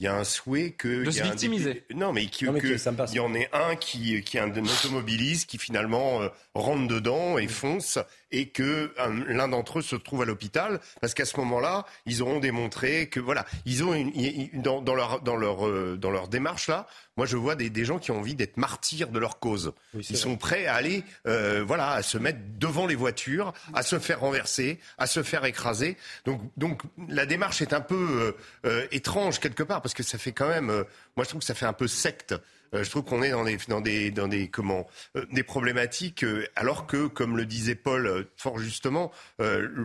il 0.00 0.04
y 0.04 0.06
a 0.06 0.14
un 0.14 0.22
souhait 0.22 0.70
que 0.70 1.04
de 1.04 1.10
se 1.10 1.22
victimiser. 1.22 1.84
Non, 1.92 2.12
mais 2.12 2.26
qu'il 2.26 2.46
y 2.46 3.20
en 3.20 3.34
ait 3.34 3.48
un 3.52 3.74
qui 3.74 4.22
qui 4.22 4.36
est 4.36 4.40
un 4.40 4.50
automobiliste 4.50 5.50
qui 5.50 5.58
finalement 5.58 6.22
euh, 6.22 6.28
rentre 6.54 6.86
dedans 6.86 7.36
et 7.36 7.48
fonce 7.48 7.98
et 8.30 8.48
que 8.50 8.94
l'un 9.26 9.48
d'entre 9.48 9.80
eux 9.80 9.82
se 9.82 9.96
trouve 9.96 10.22
à 10.22 10.24
l'hôpital 10.24 10.80
parce 11.00 11.14
qu'à 11.14 11.24
ce 11.24 11.36
moment-là, 11.38 11.84
ils 12.06 12.22
auront 12.22 12.38
démontré 12.38 13.08
que 13.08 13.18
voilà, 13.18 13.44
ils 13.64 13.82
ont 13.82 13.94
une, 13.94 14.12
dans, 14.54 14.82
dans, 14.82 14.94
leur 14.94 15.20
dans 15.22 15.36
leur 15.36 15.66
euh, 15.66 15.96
dans 15.96 16.10
leur 16.10 16.28
démarche 16.28 16.68
là. 16.68 16.86
Moi, 17.18 17.26
je 17.26 17.36
vois 17.36 17.54
des, 17.54 17.68
des 17.68 17.84
gens 17.84 17.98
qui 17.98 18.10
ont 18.12 18.18
envie 18.18 18.34
d'être 18.34 18.56
martyrs 18.56 19.08
de 19.08 19.18
leur 19.18 19.38
cause. 19.38 19.72
ils 19.92 20.16
sont 20.16 20.36
prêts 20.36 20.66
à 20.66 20.76
aller, 20.76 21.04
euh, 21.26 21.64
voilà, 21.66 21.90
à 21.90 22.02
se 22.02 22.16
mettre 22.16 22.38
devant 22.58 22.86
les 22.86 22.94
voitures, 22.94 23.52
à 23.74 23.82
se 23.82 23.98
faire 23.98 24.20
renverser, 24.20 24.78
à 24.96 25.06
se 25.06 25.22
faire 25.22 25.44
écraser. 25.44 25.96
Donc, 26.24 26.40
donc 26.56 26.82
la 27.08 27.26
démarche 27.26 27.60
est 27.60 27.72
un 27.72 27.80
peu 27.80 28.34
euh, 28.64 28.86
étrange 28.92 29.40
quelque 29.40 29.62
part 29.62 29.82
parce 29.82 29.94
que 29.94 30.02
ça 30.02 30.16
fait 30.16 30.32
quand 30.32 30.48
même. 30.48 30.66
moi, 30.66 31.24
je 31.24 31.28
trouve 31.28 31.40
que 31.40 31.46
ça 31.46 31.54
fait 31.54 31.66
un 31.66 31.72
peu 31.72 31.88
secte. 31.88 32.34
Euh, 32.74 32.84
je 32.84 32.90
trouve 32.90 33.04
qu'on 33.04 33.22
est 33.22 33.30
dans 33.30 33.44
des, 33.44 33.56
dans 33.68 33.80
des, 33.80 34.10
dans 34.10 34.28
des, 34.28 34.48
comment, 34.48 34.86
euh, 35.16 35.24
des 35.32 35.42
problématiques, 35.42 36.24
euh, 36.24 36.46
alors 36.56 36.86
que, 36.86 37.06
comme 37.06 37.36
le 37.36 37.46
disait 37.46 37.74
Paul 37.74 38.26
fort 38.36 38.58
justement, 38.58 39.10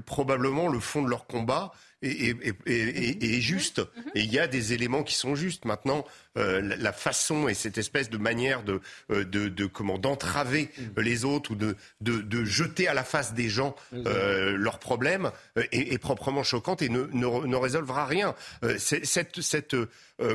probablement 0.05 0.67
le 0.67 0.79
fond 0.79 1.01
de 1.01 1.09
leur 1.09 1.25
combat 1.25 1.71
est, 2.03 3.41
juste. 3.41 3.81
Et 4.15 4.21
il 4.21 4.31
y 4.31 4.39
a 4.39 4.47
des 4.47 4.73
éléments 4.73 5.03
qui 5.03 5.15
sont 5.15 5.35
justes. 5.35 5.65
Maintenant, 5.65 6.05
la 6.35 6.91
façon 6.91 7.47
et 7.47 7.53
cette 7.53 7.77
espèce 7.77 8.09
de 8.09 8.17
manière 8.17 8.63
de, 8.63 8.81
de, 9.09 9.65
comment 9.65 9.97
d'entraver 9.97 10.69
les 10.97 11.25
autres 11.25 11.51
ou 11.51 11.55
de, 11.55 11.75
de, 12.01 12.43
jeter 12.43 12.87
à 12.87 12.93
la 12.93 13.03
face 13.03 13.33
des 13.33 13.49
gens 13.49 13.75
leurs 13.91 14.79
problèmes 14.79 15.31
est, 15.71 15.97
proprement 15.97 16.43
choquante 16.43 16.81
et 16.81 16.89
ne, 16.89 17.05
ne, 17.13 17.55
résolvera 17.55 18.05
rien. 18.05 18.35
cette, 18.77 19.41
cette 19.41 19.75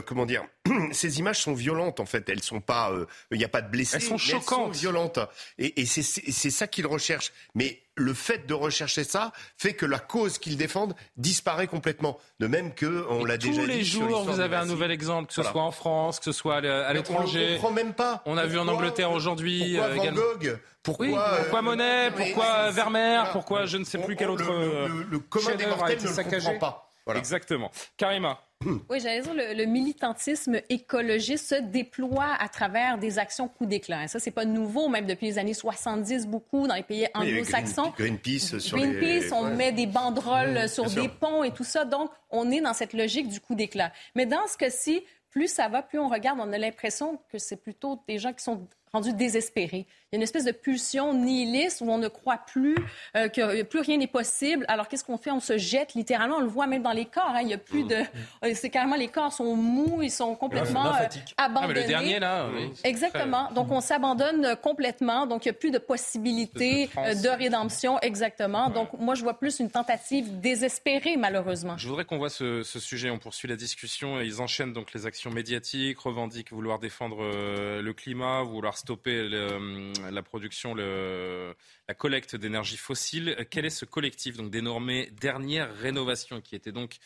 comment 0.06 0.26
dire, 0.26 0.44
ces 0.92 1.18
images 1.18 1.40
sont 1.40 1.54
violentes 1.54 2.00
en 2.00 2.06
fait. 2.06 2.28
Elles 2.28 2.42
sont 2.42 2.60
pas, 2.60 2.92
il 3.30 3.38
n'y 3.38 3.44
a 3.44 3.48
pas 3.48 3.62
de 3.62 3.70
blessés. 3.70 3.96
Elles 3.96 4.02
sont 4.02 4.18
choquantes, 4.18 4.74
violentes. 4.74 5.18
Et, 5.58 5.80
et 5.80 5.86
c'est 5.86 6.50
ça 6.50 6.66
qu'ils 6.66 6.86
recherchent. 6.86 7.32
Mais 7.54 7.82
le 7.94 8.14
fait 8.14 8.46
de 8.46 8.54
rechercher 8.54 9.04
ça 9.04 9.32
fait 9.56 9.74
que 9.74 9.86
la 9.86 9.98
cause 9.98 10.38
qu'ils 10.38 10.56
défendent 10.56 10.94
disparaît 11.16 11.66
complètement. 11.66 12.18
De 12.38 12.46
même 12.46 12.74
que, 12.74 13.06
on 13.10 13.24
l'a 13.24 13.36
déjà 13.36 13.52
dit. 13.52 13.58
Tous 13.58 13.66
les 13.66 13.84
jours, 13.84 14.24
vous 14.24 14.40
avez 14.40 14.56
un 14.56 14.66
nouvel 14.66 14.90
exemple, 14.90 15.28
que 15.28 15.34
ce 15.34 15.42
soit 15.42 15.62
en 15.62 15.72
France, 15.72 16.18
que 16.18 16.26
ce 16.26 16.32
soit 16.32 16.56
à 16.56 16.92
l'étranger. 16.92 17.40
On 17.40 17.48
ne 17.48 17.54
comprend 17.54 17.70
même 17.72 17.94
pas. 17.94 18.22
On 18.26 18.36
a 18.36 18.46
vu 18.46 18.58
en 18.58 18.68
Angleterre 18.68 19.10
aujourd'hui. 19.10 19.76
Pourquoi 19.78 20.10
Van 20.10 20.12
Gogh 20.12 20.58
pourquoi, 20.84 21.36
pourquoi 21.40 21.62
Monet 21.62 22.10
Pourquoi 22.16 22.70
Vermeer 22.70 23.30
Pourquoi 23.32 23.66
je 23.66 23.76
ne 23.76 23.84
sais 23.84 23.98
plus 23.98 24.16
quel 24.16 24.30
autre. 24.30 24.44
Le, 24.50 25.04
le, 25.10 25.18
commun 25.18 25.54
des 25.54 25.66
mortels 25.66 25.98
ne 26.02 26.08
le 26.08 26.22
comprend 26.30 26.58
pas. 26.58 26.88
Exactement. 27.14 27.70
Karima. 27.96 28.38
Oui, 28.64 28.98
j'allais 29.00 29.20
dire, 29.20 29.34
le, 29.34 29.54
le, 29.54 29.64
militantisme 29.66 30.60
écologiste 30.68 31.48
se 31.48 31.60
déploie 31.60 32.34
à 32.40 32.48
travers 32.48 32.98
des 32.98 33.20
actions 33.20 33.46
coup 33.46 33.66
d'éclat. 33.66 34.08
Ça, 34.08 34.18
c'est 34.18 34.32
pas 34.32 34.44
nouveau, 34.44 34.88
même 34.88 35.06
depuis 35.06 35.26
les 35.26 35.38
années 35.38 35.54
70, 35.54 36.26
beaucoup 36.26 36.66
dans 36.66 36.74
les 36.74 36.82
pays 36.82 37.06
anglo-saxons. 37.14 37.92
Greenpeace, 37.96 38.58
sur 38.58 38.76
Greenpeace, 38.76 39.32
on 39.32 39.54
met 39.54 39.70
des 39.70 39.86
banderoles 39.86 40.68
sur 40.68 40.90
des 40.90 41.08
ponts 41.08 41.44
et 41.44 41.52
tout 41.52 41.62
ça. 41.64 41.84
Donc, 41.84 42.10
on 42.30 42.50
est 42.50 42.60
dans 42.60 42.74
cette 42.74 42.94
logique 42.94 43.28
du 43.28 43.40
coup 43.40 43.54
d'éclat. 43.54 43.92
Mais 44.16 44.26
dans 44.26 44.46
ce 44.48 44.56
cas-ci, 44.56 45.04
plus 45.30 45.48
ça 45.48 45.68
va, 45.68 45.82
plus 45.82 46.00
on 46.00 46.08
regarde, 46.08 46.40
on 46.40 46.52
a 46.52 46.58
l'impression 46.58 47.20
que 47.30 47.38
c'est 47.38 47.62
plutôt 47.62 48.02
des 48.08 48.18
gens 48.18 48.32
qui 48.32 48.42
sont 48.42 48.66
rendus 48.92 49.12
désespérés. 49.12 49.86
Il 50.10 50.14
y 50.14 50.16
a 50.16 50.20
une 50.20 50.22
espèce 50.22 50.46
de 50.46 50.52
pulsion 50.52 51.12
nihiliste 51.12 51.82
où 51.82 51.90
on 51.90 51.98
ne 51.98 52.08
croit 52.08 52.38
plus 52.38 52.76
euh, 53.14 53.28
que 53.28 53.62
plus 53.62 53.80
rien 53.80 53.98
n'est 53.98 54.06
possible. 54.06 54.64
Alors 54.66 54.88
qu'est-ce 54.88 55.04
qu'on 55.04 55.18
fait? 55.18 55.30
On 55.30 55.38
se 55.38 55.58
jette 55.58 55.92
littéralement. 55.92 56.36
On 56.36 56.40
le 56.40 56.46
voit 56.46 56.66
même 56.66 56.82
dans 56.82 56.92
les 56.92 57.04
corps. 57.04 57.34
Hein. 57.34 57.40
Il 57.42 57.48
y 57.48 57.52
a 57.52 57.58
plus 57.58 57.82
de. 57.82 57.96
Mm. 57.96 58.06
Euh, 58.44 58.52
c'est 58.54 58.70
carrément 58.70 58.96
les 58.96 59.08
corps 59.08 59.34
sont 59.34 59.54
mous, 59.54 60.00
ils 60.00 60.10
sont 60.10 60.34
complètement 60.34 60.94
euh, 60.94 61.04
abandonnés. 61.36 61.74
Ah, 61.76 61.82
le 61.82 61.86
dernier 61.86 62.18
là. 62.20 62.46
Exactement. 62.84 63.52
Donc 63.52 63.70
on 63.70 63.82
s'abandonne 63.82 64.56
complètement. 64.62 65.26
Donc 65.26 65.44
il 65.44 65.48
n'y 65.48 65.56
a 65.56 65.58
plus 65.58 65.70
de 65.70 65.76
possibilité 65.76 66.88
de, 66.96 67.28
rédemption. 67.28 68.00
Exactement. 68.00 68.70
Donc 68.70 68.94
moi 68.98 69.14
je 69.14 69.22
vois 69.22 69.38
plus 69.38 69.60
une 69.60 69.70
tentative 69.70 70.40
désespérée 70.40 71.18
malheureusement. 71.18 71.76
Je 71.76 71.86
voudrais 71.86 72.06
qu'on 72.06 72.16
voit 72.16 72.30
ce, 72.30 72.62
ce, 72.62 72.80
sujet. 72.80 73.10
On 73.10 73.18
poursuit 73.18 73.46
la 73.46 73.56
discussion. 73.56 74.22
Ils 74.22 74.40
enchaînent 74.40 74.72
donc 74.72 74.94
les 74.94 75.04
actions 75.04 75.30
médiatiques, 75.30 75.98
revendiquent 75.98 76.52
vouloir 76.52 76.78
défendre 76.78 77.18
le 77.20 77.92
climat, 77.92 78.42
vouloir 78.42 78.78
stopper 78.78 79.28
le 79.28 79.92
la 80.10 80.22
production, 80.22 80.74
la 80.74 81.94
collecte 81.96 82.36
d'énergie 82.36 82.76
fossile. 82.76 83.36
Quel 83.50 83.64
est 83.64 83.70
ce 83.70 83.84
collectif, 83.84 84.36
donc 84.36 84.50
dénommé 84.50 85.10
Dernière 85.20 85.74
Rénovation, 85.74 86.40
qui 86.40 86.54
était 86.54 86.72
donc 86.72 86.96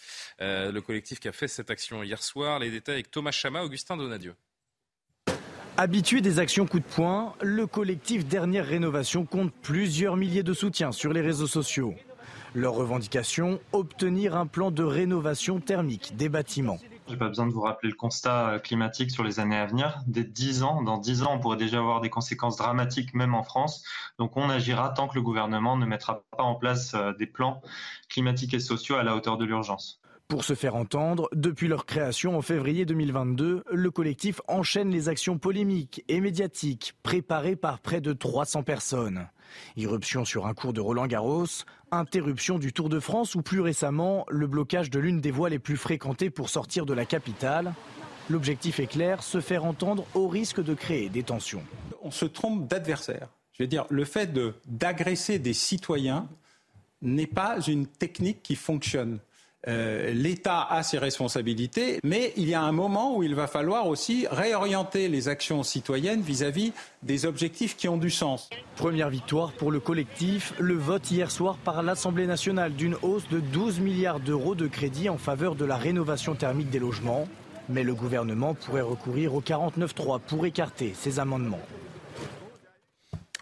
euh, 0.41 0.73
le 0.73 0.81
collectif 0.81 1.21
qui 1.21 1.29
a 1.29 1.33
fait 1.33 1.49
cette 1.49 1.71
action 1.71 2.03
hier 2.03 2.23
soir? 2.23 2.59
Les 2.59 2.71
détails 2.71 2.95
avec 2.95 3.11
Thomas 3.11 3.31
Chama, 3.31 3.63
Augustin 3.63 3.97
Donadieu. 3.97 4.35
Habitué 5.77 6.21
des 6.21 6.39
actions 6.39 6.67
coup 6.67 6.81
de 6.81 6.85
poing, 6.85 7.35
le 7.41 7.67
collectif 7.67 8.27
Dernière 8.27 8.67
Rénovation 8.67 9.25
compte 9.25 9.55
plusieurs 9.63 10.17
milliers 10.17 10.43
de 10.43 10.53
soutiens 10.53 10.93
sur 10.93 11.13
les 11.13 11.23
réseaux 11.23 11.47
sociaux. 11.47 11.95
Leur 12.55 12.75
revendication, 12.75 13.59
obtenir 13.73 14.37
un 14.37 14.47
plan 14.47 14.71
de 14.71 14.83
rénovation 14.83 15.61
thermique 15.61 16.15
des 16.17 16.29
bâtiments. 16.29 16.79
J'ai 17.09 17.17
pas 17.17 17.29
besoin 17.29 17.47
de 17.47 17.53
vous 17.53 17.61
rappeler 17.61 17.91
le 17.91 17.97
constat 17.97 18.49
euh, 18.49 18.59
climatique 18.59 19.11
sur 19.11 19.25
les 19.25 19.41
années 19.41 19.57
à 19.57 19.67
venir. 19.67 20.01
Dès 20.07 20.25
10 20.25 20.63
ans, 20.63 20.83
dans 20.83 20.99
10 20.99 21.25
ans, 21.25 21.35
on 21.35 21.41
pourrait 21.41 21.57
déjà 21.57 21.79
avoir 21.79 22.01
des 22.01 22.11
conséquences 22.11 22.57
dramatiques, 22.57 23.15
même 23.15 23.35
en 23.35 23.43
France. 23.43 23.85
Donc 24.19 24.37
on 24.37 24.49
agira 24.49 24.91
tant 24.91 25.09
que 25.09 25.17
le 25.17 25.23
gouvernement 25.23 25.77
ne 25.77 25.85
mettra 25.85 26.25
pas 26.37 26.45
en 26.45 26.55
place 26.55 26.95
euh, 26.95 27.13
des 27.15 27.27
plans 27.27 27.61
climatiques 28.09 28.55
et 28.55 28.61
sociaux 28.61 28.97
à 28.97 29.03
la 29.03 29.17
hauteur 29.17 29.37
de 29.37 29.45
l'urgence. 29.45 30.01
Pour 30.29 30.45
se 30.45 30.55
faire 30.55 30.77
entendre, 30.77 31.29
depuis 31.35 31.69
leur 31.69 31.85
création 31.85 32.39
en 32.39 32.41
février 32.41 32.87
2022, 32.87 33.65
le 33.71 33.91
collectif 33.91 34.41
enchaîne 34.49 34.91
les 34.91 35.11
actions 35.11 35.37
polémiques 35.37 36.05
et 36.09 36.21
médiatiques 36.21 36.95
préparées 37.03 37.57
par 37.57 37.81
près 37.81 38.01
de 38.01 38.15
300 38.15 38.63
personnes. 38.63 39.29
Irruption 39.77 40.25
sur 40.25 40.47
un 40.47 40.55
cours 40.55 40.73
de 40.73 40.81
Roland 40.81 41.07
Garros, 41.07 41.47
interruption 41.91 42.59
du 42.59 42.73
Tour 42.73 42.89
de 42.89 43.01
France 43.01 43.35
ou 43.35 43.43
plus 43.43 43.61
récemment 43.61 44.25
le 44.29 44.47
blocage 44.47 44.91
de 44.91 44.99
l'une 44.99 45.21
des 45.21 45.31
voies 45.31 45.51
les 45.51 45.59
plus 45.59 45.77
fréquentées 45.77 46.31
pour 46.31 46.49
sortir 46.49 46.87
de 46.87 46.95
la 46.95 47.05
capitale. 47.05 47.75
L'objectif 48.31 48.81
est 48.81 48.87
clair, 48.87 49.23
se 49.23 49.41
faire 49.41 49.65
entendre 49.65 50.07
au 50.15 50.29
risque 50.29 50.63
de 50.63 50.75
créer 50.75 51.09
des 51.09 51.23
tensions. 51.23 51.65
On 52.03 52.11
se 52.11 52.25
trompe 52.25 52.69
d'adversaire. 52.69 53.29
Je 53.53 53.63
veux 53.63 53.69
dire, 53.69 53.85
le 53.91 54.05
fait 54.05 54.33
d'agresser 54.67 55.39
des 55.39 55.53
citoyens 55.53 56.29
n'est 57.03 57.27
pas 57.27 57.61
une 57.61 57.87
technique 57.87 58.43
qui 58.43 58.55
fonctionne. 58.55 59.19
Euh, 59.69 60.11
L'État 60.13 60.67
a 60.69 60.83
ses 60.83 60.99
responsabilités, 60.99 62.01
mais 62.03 62.33
il 62.37 62.49
y 62.49 62.55
a 62.55 62.63
un 62.63 62.73
moment 62.73 63.17
où 63.17 63.23
il 63.23 63.35
va 63.35 63.47
falloir 63.47 63.87
aussi 63.87 64.27
réorienter 64.31 65.09
les 65.09 65.29
actions 65.29 65.63
citoyennes 65.63 66.21
vis-à-vis 66.21 66.73
des 67.03 67.27
objectifs 67.27 67.77
qui 67.77 67.89
ont 67.89 67.97
du 67.97 68.11
sens. 68.11 68.51
Première 68.77 69.09
victoire 69.09 69.53
pour 69.53 69.71
le 69.71 69.79
collectif, 69.79 70.53
le 70.59 70.75
vote 70.75 71.11
hier 71.11 71.31
soir 71.31 71.57
par 71.59 71.83
l'Assemblée 71.83 72.27
nationale 72.27 72.73
d'une 72.73 72.97
hausse 73.03 73.29
de 73.29 73.39
12 73.39 73.79
milliards 73.81 74.21
d'euros 74.21 74.57
de 74.57 74.67
crédit 74.67 75.09
en 75.09 75.19
faveur 75.19 75.55
de 75.55 75.65
la 75.65 75.77
rénovation 75.77 76.35
thermique 76.35 76.71
des 76.71 76.81
logements. 76.81 77.29
Mais 77.69 77.85
le 77.85 77.95
gouvernement 77.95 78.55
pourrait 78.55 78.81
recourir 78.81 79.35
au 79.35 79.41
49.3 79.41 80.21
pour 80.21 80.45
écarter 80.45 80.93
ces 80.95 81.21
amendements. 81.21 81.61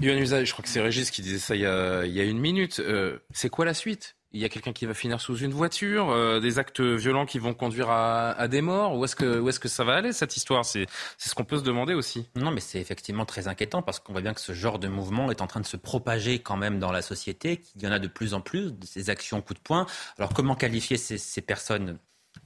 Yohann 0.00 0.44
je 0.44 0.52
crois 0.52 0.62
que 0.62 0.68
c'est 0.68 0.80
Régis 0.80 1.10
qui 1.10 1.20
disait 1.22 1.38
ça 1.38 1.56
il 1.56 1.62
y 1.62 1.66
a, 1.66 2.24
une 2.24 2.38
minute. 2.38 2.80
Euh, 2.80 3.18
c'est 3.32 3.50
quoi 3.50 3.64
la 3.64 3.74
suite? 3.74 4.16
Il 4.32 4.40
y 4.40 4.44
a 4.44 4.48
quelqu'un 4.48 4.72
qui 4.72 4.86
va 4.86 4.94
finir 4.94 5.20
sous 5.20 5.36
une 5.36 5.52
voiture, 5.52 6.10
euh, 6.10 6.40
des 6.40 6.58
actes 6.58 6.80
violents 6.80 7.26
qui 7.26 7.38
vont 7.38 7.54
conduire 7.54 7.90
à, 7.90 8.48
des 8.48 8.62
morts. 8.62 8.96
Où 8.96 9.04
est-ce 9.04 9.16
que, 9.16 9.40
où 9.40 9.48
est-ce 9.48 9.60
que 9.60 9.68
ça 9.68 9.84
va 9.84 9.94
aller 9.94 10.12
cette 10.12 10.36
histoire? 10.36 10.64
C'est 10.64 10.86
ce 11.18 11.34
qu'on 11.34 11.44
peut 11.44 11.58
se 11.58 11.64
demander 11.64 11.94
aussi. 11.94 12.28
Non, 12.36 12.50
mais 12.50 12.60
c'est 12.60 12.80
effectivement 12.80 13.24
très 13.24 13.48
inquiétant 13.48 13.82
parce 13.82 13.98
qu'on 13.98 14.12
voit 14.12 14.22
bien 14.22 14.34
que 14.34 14.40
ce 14.40 14.52
genre 14.52 14.78
de 14.78 14.88
mouvement 14.88 15.30
est 15.30 15.40
en 15.40 15.46
train 15.46 15.60
de 15.60 15.66
se 15.66 15.76
propager 15.76 16.38
quand 16.38 16.56
même 16.56 16.78
dans 16.78 16.92
la 16.92 17.02
société, 17.02 17.58
qu'il 17.58 17.82
y 17.82 17.86
en 17.86 17.92
a 17.92 17.98
de 17.98 18.08
plus 18.08 18.34
en 18.34 18.40
plus, 18.40 18.72
ces 18.84 19.10
actions 19.10 19.42
coup 19.42 19.54
de 19.54 19.58
poing. 19.58 19.86
Alors 20.18 20.32
comment 20.32 20.54
qualifier 20.54 20.96
ces, 20.96 21.18
ces 21.18 21.40
personnes? 21.40 21.98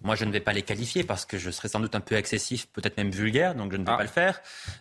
Moi, 0.05 0.17
je 0.17 0.27
ne 0.27 0.31
vais 0.31 0.41
pas 0.41 0.53
les 0.53 0.63
qualifier 0.63 1.03
parce 1.03 1.25
que 1.25 1.39
je 1.39 1.51
serais 1.51 1.69
sans 1.69 1.81
doute 1.81 1.95
un 1.95 2.01
peu 2.01 2.15
excessif, 2.15 2.67
peut-être 2.67 2.99
même 2.99 3.11
vulgaire, 3.11 3.55
donc 3.55 3.73
je 3.73 3.79
ne 3.79 3.85
vais 3.85 3.91
ah. 3.93 3.97
pas 3.97 4.03
le 4.03 4.09
faire. 4.09 4.41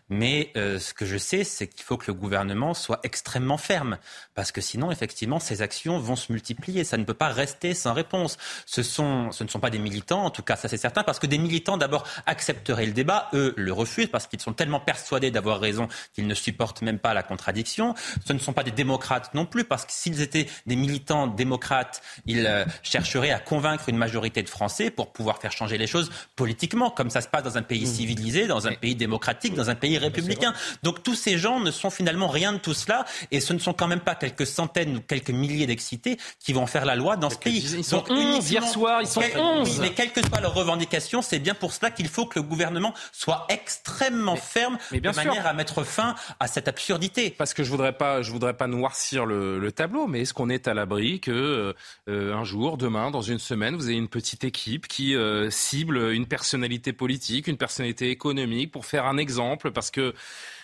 Mais 0.09 0.51
euh, 0.57 0.79
ce 0.79 0.93
que 0.93 1.05
je 1.05 1.17
sais, 1.17 1.45
c'est 1.45 1.67
qu'il 1.67 1.83
faut 1.83 1.95
que 1.95 2.07
le 2.07 2.13
gouvernement 2.13 2.73
soit 2.73 2.99
extrêmement 3.03 3.57
ferme, 3.57 3.97
parce 4.35 4.51
que 4.51 4.59
sinon, 4.59 4.91
effectivement, 4.91 5.39
ces 5.39 5.61
actions 5.61 5.97
vont 5.97 6.17
se 6.17 6.31
multiplier. 6.31 6.83
Ça 6.83 6.97
ne 6.97 7.05
peut 7.05 7.13
pas 7.13 7.29
rester 7.29 7.73
sans 7.73 7.93
réponse. 7.93 8.37
Ce, 8.65 8.83
sont, 8.83 9.31
ce 9.31 9.45
ne 9.45 9.49
sont 9.49 9.61
pas 9.61 9.69
des 9.69 9.79
militants, 9.79 10.25
en 10.25 10.29
tout 10.29 10.41
cas, 10.41 10.57
ça 10.57 10.67
c'est 10.67 10.77
certain, 10.77 11.03
parce 11.03 11.19
que 11.19 11.27
des 11.27 11.37
militants, 11.37 11.77
d'abord, 11.77 12.05
accepteraient 12.25 12.85
le 12.85 12.93
débat, 12.93 13.29
eux 13.33 13.53
le 13.55 13.71
refusent, 13.71 14.09
parce 14.09 14.27
qu'ils 14.27 14.41
sont 14.41 14.53
tellement 14.53 14.81
persuadés 14.81 15.31
d'avoir 15.31 15.61
raison 15.61 15.87
qu'ils 16.13 16.27
ne 16.27 16.33
supportent 16.33 16.81
même 16.81 16.99
pas 16.99 17.13
la 17.13 17.23
contradiction. 17.23 17.95
Ce 18.25 18.33
ne 18.33 18.39
sont 18.39 18.53
pas 18.53 18.63
des 18.63 18.71
démocrates 18.71 19.33
non 19.33 19.45
plus, 19.45 19.63
parce 19.63 19.85
que 19.85 19.93
s'ils 19.93 20.21
étaient 20.21 20.47
des 20.65 20.75
militants 20.75 21.27
démocrates, 21.27 22.01
ils 22.25 22.45
euh, 22.45 22.65
chercheraient 22.81 23.31
à 23.31 23.39
convaincre 23.39 23.87
une 23.87 23.97
majorité 23.97 24.43
de 24.43 24.49
Français 24.49 24.92
pour 24.95 25.11
pouvoir 25.13 25.39
faire 25.39 25.51
changer 25.51 25.77
les 25.77 25.87
choses 25.87 26.09
politiquement, 26.35 26.89
comme 26.89 27.09
ça 27.09 27.21
se 27.21 27.27
passe 27.27 27.43
dans 27.43 27.57
un 27.57 27.61
pays 27.61 27.83
mmh. 27.83 27.93
civilisé, 27.93 28.47
dans 28.47 28.67
un 28.67 28.73
pays 28.73 28.95
démocratique, 28.95 29.53
dans 29.53 29.69
un 29.69 29.75
pays 29.75 29.97
républicain. 29.97 30.53
Donc 30.83 31.03
tous 31.03 31.15
ces 31.15 31.37
gens 31.37 31.59
ne 31.59 31.71
sont 31.71 31.89
finalement 31.89 32.27
rien 32.27 32.53
de 32.53 32.57
tout 32.57 32.73
cela, 32.73 33.05
et 33.31 33.39
ce 33.39 33.53
ne 33.53 33.59
sont 33.59 33.73
quand 33.73 33.87
même 33.87 33.99
pas 33.99 34.15
quelques 34.15 34.47
centaines 34.47 34.97
ou 34.97 35.01
quelques 35.01 35.29
milliers 35.29 35.67
d'excités 35.67 36.17
qui 36.39 36.53
vont 36.53 36.67
faire 36.67 36.85
la 36.85 36.95
loi 36.95 37.17
dans 37.17 37.29
ce 37.29 37.37
pays. 37.37 37.59
Ils 37.59 37.83
sont 37.83 38.03
11 38.09 38.51
hier 38.51 38.67
soir, 38.67 39.01
ils 39.01 39.07
sont 39.07 39.21
11. 39.35 39.79
mais 39.79 39.91
quelles 39.91 40.11
que 40.11 40.25
soient 40.25 40.41
leurs 40.41 40.53
revendications, 40.53 41.21
c'est 41.21 41.39
bien 41.39 41.53
pour 41.53 41.73
cela 41.73 41.91
qu'il 41.91 42.07
faut 42.07 42.25
que 42.25 42.39
le 42.39 42.43
gouvernement 42.43 42.93
soit 43.11 43.45
extrêmement 43.49 44.35
ferme 44.35 44.77
de 44.91 45.09
manière 45.15 45.47
à 45.47 45.53
mettre 45.53 45.83
fin 45.83 46.15
à 46.39 46.47
cette 46.47 46.67
absurdité. 46.67 47.33
Parce 47.37 47.53
que 47.53 47.63
je 47.63 47.69
voudrais 47.69 47.93
pas, 47.93 48.21
je 48.21 48.31
voudrais 48.31 48.53
pas 48.53 48.67
noircir 48.67 49.25
le, 49.25 49.71
tableau, 49.73 50.05
mais 50.05 50.21
est-ce 50.21 50.35
qu'on 50.35 50.49
est 50.49 50.67
à 50.67 50.75
l'abri 50.75 51.19
que 51.19 51.73
euh, 52.07 52.33
un 52.35 52.43
jour, 52.43 52.77
demain, 52.77 53.09
dans 53.09 53.21
une 53.21 53.39
semaine, 53.39 53.75
vous 53.75 53.89
ayez 53.89 53.97
une 53.97 54.07
petite 54.07 54.43
équipe 54.43 54.82
qui 54.87 55.15
euh, 55.15 55.49
cible 55.49 56.11
une 56.11 56.25
personnalité 56.25 56.93
politique, 56.93 57.47
une 57.47 57.57
personnalité 57.57 58.09
économique 58.09 58.71
pour 58.71 58.85
faire 58.85 59.05
un 59.05 59.17
exemple, 59.17 59.71
parce 59.71 59.91
que 59.91 60.13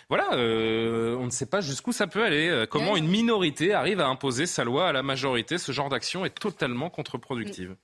voilà, 0.09 0.33
euh, 0.33 1.15
on 1.17 1.25
ne 1.25 1.29
sait 1.29 1.45
pas 1.45 1.61
jusqu'où 1.61 1.91
ça 1.91 2.07
peut 2.07 2.23
aller. 2.23 2.49
Euh, 2.49 2.65
comment 2.65 2.97
une 2.97 3.07
minorité 3.07 3.73
arrive 3.73 3.99
à 3.99 4.07
imposer 4.07 4.47
sa 4.47 4.63
loi 4.63 4.87
à 4.87 4.91
la 4.91 5.03
majorité 5.03 5.59
Ce 5.59 5.71
genre 5.71 5.89
d'action 5.89 6.25
est 6.25 6.31
totalement 6.31 6.89
contre-productive. 6.89 7.75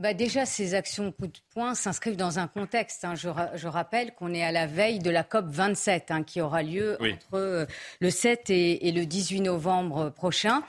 Bah 0.00 0.14
déjà, 0.14 0.46
ces 0.46 0.74
actions 0.74 1.12
coup 1.12 1.26
de 1.26 1.38
poing 1.52 1.74
s'inscrivent 1.74 2.16
dans 2.16 2.38
un 2.38 2.46
contexte. 2.46 3.04
Hein. 3.04 3.16
Je, 3.16 3.68
rappelle 3.68 4.14
qu'on 4.14 4.32
est 4.32 4.42
à 4.42 4.50
la 4.50 4.66
veille 4.66 4.98
de 4.98 5.10
la 5.10 5.22
COP 5.22 5.44
27 5.46 6.10
hein, 6.10 6.22
qui 6.22 6.40
aura 6.40 6.62
lieu 6.62 6.96
entre 7.02 7.66
le 8.00 8.10
7 8.10 8.48
et, 8.48 8.92
le 8.92 9.04
18 9.04 9.42
novembre 9.42 10.08
prochain. 10.08 10.62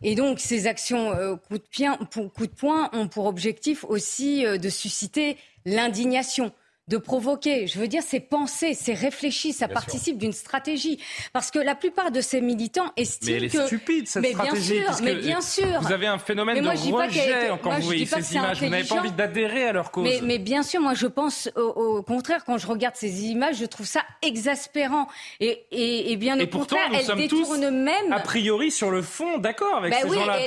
Et 0.00 0.14
donc, 0.14 0.38
ces 0.38 0.68
actions 0.68 1.10
coup, 1.48 1.58
de 1.58 2.28
coup 2.28 2.46
de 2.46 2.52
poing 2.52 2.88
ont 2.92 3.08
pour 3.08 3.26
objectif 3.26 3.82
aussi 3.82 4.44
de 4.44 4.68
susciter 4.68 5.36
l'indignation 5.64 6.52
de 6.88 6.96
provoquer. 6.96 7.66
Je 7.66 7.78
veux 7.78 7.88
dire, 7.88 8.02
c'est 8.04 8.20
pensé, 8.20 8.74
c'est 8.74 8.94
réfléchi, 8.94 9.52
ça 9.52 9.68
participe 9.68 10.18
d'une 10.18 10.32
stratégie. 10.32 10.98
Parce 11.32 11.50
que 11.50 11.58
la 11.58 11.74
plupart 11.74 12.10
de 12.10 12.20
ces 12.20 12.40
militants 12.40 12.92
estiment 12.96 13.30
mais 13.32 13.36
elle 13.36 13.44
est 13.44 13.66
stupide, 13.66 14.08
cette 14.08 14.22
mais 14.22 14.30
stratégie. 14.30 14.80
Bien 14.80 14.92
sûr, 14.92 15.04
mais 15.04 15.14
bien 15.14 15.40
sûr. 15.40 15.80
Vous 15.80 15.92
avez 15.92 16.06
un 16.06 16.18
phénomène 16.18 16.62
de 16.62 16.68
rejet 16.68 17.50
quand 17.62 17.76
vous 17.76 17.82
voyez 17.82 18.06
ces 18.06 18.34
images. 18.34 18.62
Vous 18.62 18.68
n'avez 18.68 18.84
pas 18.84 18.96
envie 18.96 19.12
d'adhérer 19.12 19.64
à 19.64 19.72
leur 19.72 19.90
cause. 19.90 20.08
Mais, 20.22 20.38
bien 20.38 20.62
sûr, 20.62 20.80
moi, 20.80 20.94
je 20.94 21.06
pense 21.06 21.50
au, 21.56 22.02
contraire, 22.02 22.44
quand 22.44 22.58
je 22.58 22.66
regarde 22.66 22.96
ces 22.96 23.26
images, 23.26 23.56
je 23.56 23.66
trouve 23.66 23.86
ça 23.86 24.02
exaspérant. 24.22 25.08
Et, 25.40 25.66
et, 25.70 26.16
bien 26.16 26.40
au 26.40 26.46
pourtant, 26.46 26.76
contraire, 26.76 27.02
nous 27.04 27.10
elles 27.12 27.28
détournent 27.28 27.70
même... 27.70 28.12
A 28.12 28.20
priori, 28.20 28.70
sur 28.70 28.90
le 28.90 29.02
fond, 29.02 29.38
d'accord 29.38 29.76
avec 29.76 29.92
bah 29.92 29.98
ces 30.02 30.08
gens-là, 30.08 30.38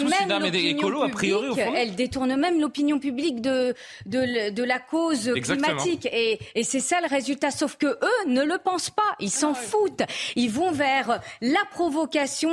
tous 0.00 0.12
une 0.22 0.32
âme 0.32 0.44
écolo, 0.46 1.02
a 1.02 1.08
priori, 1.08 1.48
au 1.48 1.54
fond. 1.54 1.74
Elles 1.74 1.94
détournent 1.94 2.36
même 2.36 2.60
l'opinion 2.60 2.98
publique 2.98 3.40
de, 3.40 3.74
de, 4.06 4.50
de, 4.50 4.62
la 4.62 4.78
cause 4.78 5.32
climatique. 5.62 6.06
Et, 6.12 6.38
et 6.54 6.64
c'est 6.64 6.80
ça 6.80 7.00
le 7.00 7.08
résultat. 7.08 7.50
Sauf 7.50 7.76
que 7.76 7.86
eux 7.86 8.28
ne 8.28 8.42
le 8.42 8.58
pensent 8.58 8.90
pas. 8.90 9.02
Ils 9.20 9.30
s'en 9.30 9.54
foutent. 9.54 10.02
Ils 10.36 10.50
vont 10.50 10.72
vers 10.72 11.20
la 11.40 11.60
provocation. 11.70 12.50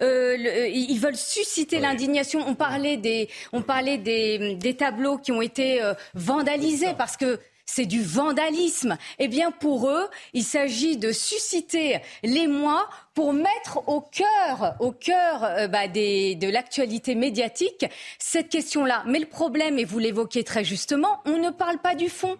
Euh, 0.00 0.68
ils 0.68 0.98
veulent 0.98 1.16
susciter 1.16 1.78
l'indignation. 1.78 2.44
On 2.46 2.54
parlait 2.54 2.96
des, 2.96 3.28
on 3.52 3.62
parlait 3.62 3.98
des, 3.98 4.54
des 4.54 4.76
tableaux 4.76 5.18
qui 5.18 5.32
ont 5.32 5.42
été 5.42 5.82
euh, 5.82 5.94
vandalisés 6.14 6.94
parce 6.96 7.16
que 7.16 7.40
c'est 7.64 7.86
du 7.86 8.02
vandalisme. 8.02 8.98
Eh 9.18 9.28
bien, 9.28 9.50
pour 9.50 9.88
eux, 9.88 10.08
il 10.34 10.44
s'agit 10.44 10.96
de 10.96 11.12
susciter 11.12 12.00
l'émoi 12.22 12.88
pour 13.14 13.32
mettre 13.32 13.88
au 13.88 14.00
cœur, 14.00 14.76
au 14.80 14.92
cœur 14.92 15.44
euh, 15.44 15.68
bah, 15.68 15.88
de 15.88 16.50
l'actualité 16.50 17.14
médiatique 17.14 17.86
cette 18.18 18.48
question-là. 18.48 19.02
Mais 19.06 19.18
le 19.18 19.26
problème, 19.26 19.78
et 19.78 19.84
vous 19.84 19.98
l'évoquez 19.98 20.44
très 20.44 20.64
justement, 20.64 21.20
on 21.24 21.38
ne 21.38 21.50
parle 21.50 21.78
pas 21.78 21.94
du 21.94 22.08
fond. 22.08 22.36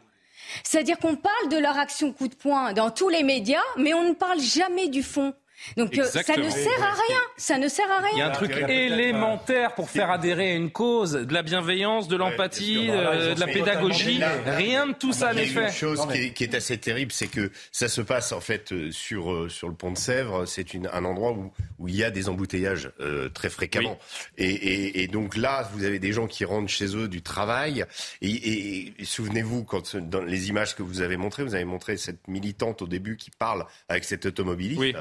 C'est-à-dire 0.64 0.98
qu'on 0.98 1.16
parle 1.16 1.48
de 1.50 1.58
leur 1.58 1.78
action 1.78 2.12
coup 2.12 2.28
de 2.28 2.34
poing 2.34 2.72
dans 2.72 2.90
tous 2.90 3.08
les 3.08 3.22
médias, 3.22 3.62
mais 3.76 3.94
on 3.94 4.04
ne 4.08 4.14
parle 4.14 4.40
jamais 4.40 4.88
du 4.88 5.02
fond. 5.02 5.34
Donc 5.76 5.96
euh, 5.96 6.04
ça 6.04 6.36
ne 6.36 6.50
sert 6.50 6.82
à 6.82 6.92
rien. 6.92 7.20
Ça 7.36 7.58
ne 7.58 7.68
sert 7.68 7.90
à 7.90 7.98
rien. 7.98 8.10
Il 8.12 8.18
y 8.18 8.22
a 8.22 8.28
un 8.28 8.30
truc 8.30 8.56
élémentaire 8.68 9.74
pour 9.74 9.90
faire 9.90 10.10
adhérer 10.10 10.52
à 10.52 10.54
une 10.54 10.70
cause, 10.70 11.12
de 11.12 11.32
la 11.32 11.42
bienveillance, 11.42 12.08
de 12.08 12.16
l'empathie, 12.16 12.88
euh, 12.90 13.34
de 13.34 13.40
la 13.40 13.46
pédagogie. 13.46 14.20
Rien 14.46 14.88
de 14.88 14.92
tout 14.92 15.12
ça 15.12 15.32
n'est 15.32 15.46
fait. 15.46 15.66
Une 15.66 15.72
chose 15.72 16.06
qui 16.34 16.44
est, 16.44 16.54
assez 16.54 16.76
terrible, 16.78 17.12
c'est 17.12 17.28
que 17.28 17.50
ça 17.70 17.88
se 17.88 18.00
passe 18.00 18.32
en 18.32 18.40
fait 18.40 18.72
euh, 18.72 18.90
sur 18.90 19.50
sur 19.50 19.68
le 19.68 19.74
pont 19.74 19.92
de 19.92 19.98
Sèvres. 19.98 20.46
C'est 20.46 20.66
un 20.92 21.04
endroit 21.04 21.32
où 21.32 21.52
où 21.78 21.88
il 21.88 21.96
y 21.96 22.04
a 22.04 22.10
des 22.10 22.28
embouteillages 22.28 22.90
très 23.34 23.50
fréquemment. 23.50 23.98
Et, 24.38 25.08
donc 25.08 25.36
là, 25.36 25.68
vous 25.72 25.84
avez 25.84 25.98
des 25.98 26.12
gens 26.12 26.26
qui 26.26 26.44
rentrent 26.44 26.70
chez 26.70 26.96
eux 26.96 27.08
du 27.08 27.22
travail. 27.22 27.84
Et, 28.20 28.92
souvenez-vous 29.02 29.64
quand 29.64 29.96
dans 29.96 30.22
les 30.22 30.48
images 30.48 30.76
que 30.76 30.82
vous 30.82 31.00
avez 31.00 31.16
montrées, 31.16 31.42
vous 31.42 31.54
avez 31.54 31.64
montré 31.64 31.96
cette 31.96 32.28
militante 32.28 32.82
au 32.82 32.86
début 32.86 33.16
qui 33.16 33.30
parle 33.30 33.66
avec 33.88 34.04
cet 34.04 34.26
automobiliste. 34.26 34.80
Oui. 34.80 34.94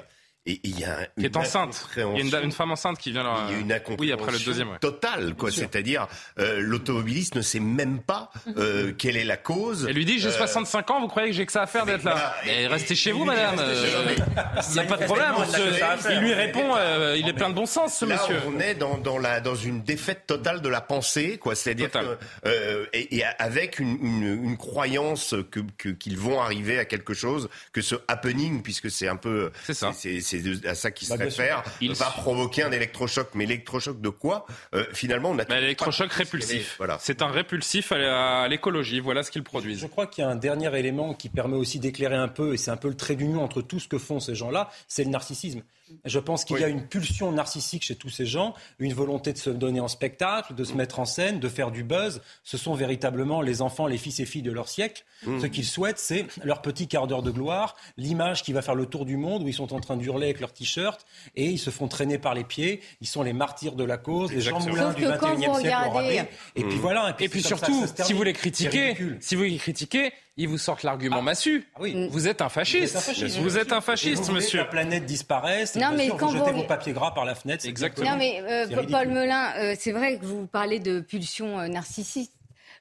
Et 0.48 0.60
il 0.64 0.80
y 0.80 0.86
a 0.86 1.08
qui 1.20 1.26
est 1.26 1.38
enceinte. 1.38 1.88
Il 1.96 2.02
y 2.02 2.36
a 2.36 2.42
une, 2.42 2.52
femme 2.52 2.72
enceinte 2.72 2.98
qui 2.98 3.12
vient 3.12 3.22
là. 3.22 3.46
Il 3.50 3.54
y 3.54 3.58
a 3.58 3.60
une 3.60 3.96
oui, 4.00 4.12
après 4.12 4.32
le 4.32 4.40
deuxième. 4.40 4.70
Totale, 4.82 5.36
quoi. 5.36 5.52
C'est-à-dire, 5.52 6.08
euh, 6.40 6.60
l'automobiliste 6.60 7.36
ne 7.36 7.44
sait 7.44 7.60
même 7.60 8.02
pas 8.02 8.32
euh, 8.58 8.92
quelle 8.98 9.18
est 9.18 9.24
la 9.24 9.38
cause. 9.38 9.86
Elle 9.88 9.96
lui 9.96 10.06
dit 10.06 10.18
J'ai 10.18 10.32
65 10.32 10.90
euh, 10.90 10.94
ans, 10.94 11.02
vous 11.02 11.08
croyez 11.08 11.30
que 11.30 11.36
j'ai 11.36 11.46
que 11.46 11.52
ça 11.52 11.62
à 11.62 11.68
faire 11.68 11.86
d'être 11.86 12.04
là 12.04 12.36
Restez 12.70 12.96
chez 12.96 13.12
vous, 13.12 13.24
madame. 13.24 13.56
Il 14.68 14.74
n'y 14.74 14.80
a 14.80 14.84
pas 14.84 14.98
de 14.98 15.06
problème. 15.06 15.36
il 16.10 16.20
lui 16.20 16.34
répond 16.34 16.76
Il 17.16 17.30
est 17.30 17.34
plein 17.34 17.50
de 17.50 17.56
bon 17.56 17.68
sens, 17.68 18.00
ce 18.00 18.06
monsieur. 18.06 18.38
On 18.48 18.60
est 18.60 18.74
dans, 18.74 18.98
dans, 18.98 19.20
la, 19.20 19.42
dans 19.42 19.56
une 19.56 19.84
défaite 19.84 20.26
totale 20.26 20.62
de 20.62 20.70
la 20.70 20.82
pensée, 20.82 21.38
quoi. 21.38 21.54
C'est-à-dire 21.54 21.92
que, 21.92 22.90
et, 22.94 23.24
avec 23.38 23.78
une, 23.78 24.00
une, 24.02 24.44
une 24.44 24.58
croyance 24.58 25.36
que 25.52 25.60
qu'ils 25.92 26.18
vont 26.18 26.42
arriver 26.42 26.80
à 26.80 26.86
quelque 26.86 27.14
chose, 27.14 27.48
que 27.74 27.82
ce 27.82 27.96
happening, 28.08 28.64
puisque 28.64 28.90
c'est 28.90 29.08
un 29.08 29.18
peu. 29.18 29.52
C'est 29.66 29.76
ça 29.76 29.92
c'est 30.40 30.66
à 30.68 30.76
ça 30.76 30.92
qu'il 30.92 31.08
se 31.08 31.14
Bah, 31.14 31.24
réfère. 31.24 31.64
Il 31.82 31.94
va 31.94 32.06
provoquer 32.06 32.64
un 32.64 32.72
électrochoc. 32.72 33.30
Mais 33.36 33.46
l'électrochoc 33.46 34.00
de 34.02 34.10
quoi? 34.10 34.46
Euh, 34.74 34.86
Finalement, 34.94 35.32
on 35.32 35.40
a. 35.40 35.44
L'électrochoc 35.60 36.12
répulsif. 36.12 36.76
Voilà. 36.78 36.98
C'est 37.02 37.22
un 37.22 37.28
répulsif 37.28 37.92
à 37.92 38.48
l'écologie. 38.48 39.00
Voilà 39.00 39.24
ce 39.24 39.32
qu'ils 39.32 39.44
produisent. 39.44 39.80
Je 39.80 39.88
crois 39.88 40.08
qu'il 40.08 40.24
y 40.24 40.28
a 40.28 40.30
un 40.30 40.36
dernier 40.36 40.78
élément 40.78 41.14
qui 41.14 41.30
permet 41.30 41.58
aussi 41.58 41.80
d'éclairer 41.80 42.16
un 42.16 42.28
peu, 42.28 42.54
et 42.54 42.58
c'est 42.58 42.72
un 42.72 42.78
peu 42.78 42.88
le 42.88 42.96
trait 42.96 43.16
d'union 43.16 43.44
entre 43.44 43.62
tout 43.62 43.80
ce 43.80 43.88
que 43.88 43.98
font 43.98 44.20
ces 44.20 44.36
gens-là, 44.36 44.70
c'est 44.88 45.04
le 45.04 45.10
narcissisme. 45.10 45.62
Je 46.06 46.20
pense 46.20 46.46
qu'il 46.46 46.60
y 46.60 46.64
a 46.64 46.68
une 46.68 46.88
pulsion 46.88 47.32
narcissique 47.32 47.84
chez 47.84 47.96
tous 47.96 48.10
ces 48.10 48.26
gens, 48.26 48.54
une 48.80 48.94
volonté 48.94 49.34
de 49.34 49.38
se 49.38 49.50
donner 49.50 49.80
en 49.80 49.88
spectacle, 49.88 50.56
de 50.56 50.64
se 50.64 50.74
mettre 50.74 51.00
en 51.00 51.06
scène, 51.06 51.40
de 51.40 51.50
faire 51.50 51.72
du 51.72 51.84
buzz. 51.84 52.22
Ce 52.44 52.58
sont 52.58 52.74
véritablement 52.74 53.42
les 53.42 53.62
enfants, 53.62 53.88
les 53.88 53.98
fils 53.98 54.20
et 54.20 54.26
filles 54.26 54.42
de 54.42 54.52
leur 54.52 54.68
siècle. 54.68 55.04
Mmh. 55.26 55.40
Ce 55.42 55.46
qu'ils 55.46 55.66
souhaitent, 55.66 56.00
c'est 56.00 56.26
leur 56.44 56.62
petit 56.62 56.88
quart 56.88 57.08
d'heure 57.08 57.24
de 57.24 57.32
gloire, 57.32 57.76
l'image 57.98 58.44
qui 58.44 58.54
va 58.54 58.62
faire 58.62 58.76
le 58.76 58.86
tour 58.86 59.06
du 59.06 59.18
monde, 59.18 59.44
où 59.44 59.48
ils 59.48 59.54
sont 59.54 59.74
en 59.74 59.80
train 59.80 59.98
d'hurler 59.98 60.26
avec 60.28 60.40
leur 60.40 60.54
t-shirt, 60.54 61.06
et 61.36 61.46
ils 61.46 61.60
se 61.60 61.70
font 61.70 61.88
traîner 61.88 62.18
par 62.18 62.34
les 62.34 62.44
pieds. 62.44 62.82
Ils 63.02 63.08
sont 63.08 63.24
les 63.24 63.34
martyrs 63.34 63.76
de 63.76 63.84
la 63.84 63.98
cause, 63.98 64.32
les 64.32 64.42
Jean 64.42 64.58
Exactement. 64.58 64.76
Moulin 64.76 64.92
Sauf 64.92 64.96
du 64.96 65.04
que 65.04 65.18
quand 65.18 65.36
21e 65.36 65.48
vous 65.48 65.60
siècle 65.60 65.76
regardez-. 65.90 66.24
Et 66.56 66.64
puis 66.64 66.76
Mmh. 66.76 66.80
voilà. 66.82 67.16
Et 67.20 67.30
puis 67.30 67.42
comme 67.42 67.58
ça 67.58 67.66
surtout, 67.66 67.86
ça 67.96 68.04
si 68.04 68.14
vous 68.14 68.24
les 68.24 68.34
critiquez, 68.34 68.96
si 69.20 69.36
vous 69.36 69.44
les 69.44 69.58
critiquez, 69.58 70.12
ils 70.38 70.48
vous 70.48 70.58
sortent 70.58 70.84
l'argument 70.84 71.22
massu. 71.22 71.68
Vous 72.10 72.28
êtes 72.28 72.42
un 72.42 72.50
fasciste. 72.50 72.98
Vous 73.40 73.58
êtes 73.58 73.72
un 73.74 73.82
fasciste, 73.82 74.18
vous 74.20 74.24
voulez 74.26 74.40
que 74.40 74.44
monsieur. 74.46 74.60
la 74.60 74.66
planète 74.66 75.06
disparaisse. 75.06 75.76
Non, 75.76 75.92
mais 75.96 76.06
sûr, 76.06 76.18
quand 76.18 76.28
vous 76.28 76.38
jetez 76.38 76.52
vous- 76.52 76.62
vos 76.62 76.68
papiers 76.68 76.94
gras 76.94 77.12
par 77.12 77.26
la 77.26 77.36
fenêtre. 77.36 77.64
c'est 77.64 77.70
Exactement. 77.70 78.12
Non, 78.12 78.18
mais 78.18 78.42
euh, 78.42 78.68
Paul. 78.90 79.08
Melun, 79.10 79.54
euh, 79.58 79.76
c'est 79.78 79.92
vrai 79.92 80.18
que 80.18 80.26
vous 80.26 80.48
parlez 80.48 80.80
de 80.80 81.00
pulsion 81.02 81.60
euh, 81.60 81.68
narcissique. 81.68 82.32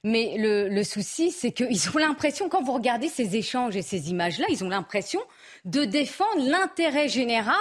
Mais 0.03 0.36
le, 0.38 0.68
le 0.70 0.82
souci, 0.82 1.30
c'est 1.30 1.53
qu'ils 1.53 1.90
ont 1.94 1.98
l'impression, 1.98 2.48
quand 2.48 2.62
vous 2.62 2.72
regardez 2.72 3.09
ces 3.09 3.36
échanges 3.36 3.76
et 3.76 3.82
ces 3.82 4.09
images-là, 4.11 4.46
ils 4.48 4.64
ont 4.64 4.70
l'impression 4.70 5.20
de 5.66 5.84
défendre 5.84 6.48
l'intérêt 6.48 7.09
général, 7.09 7.55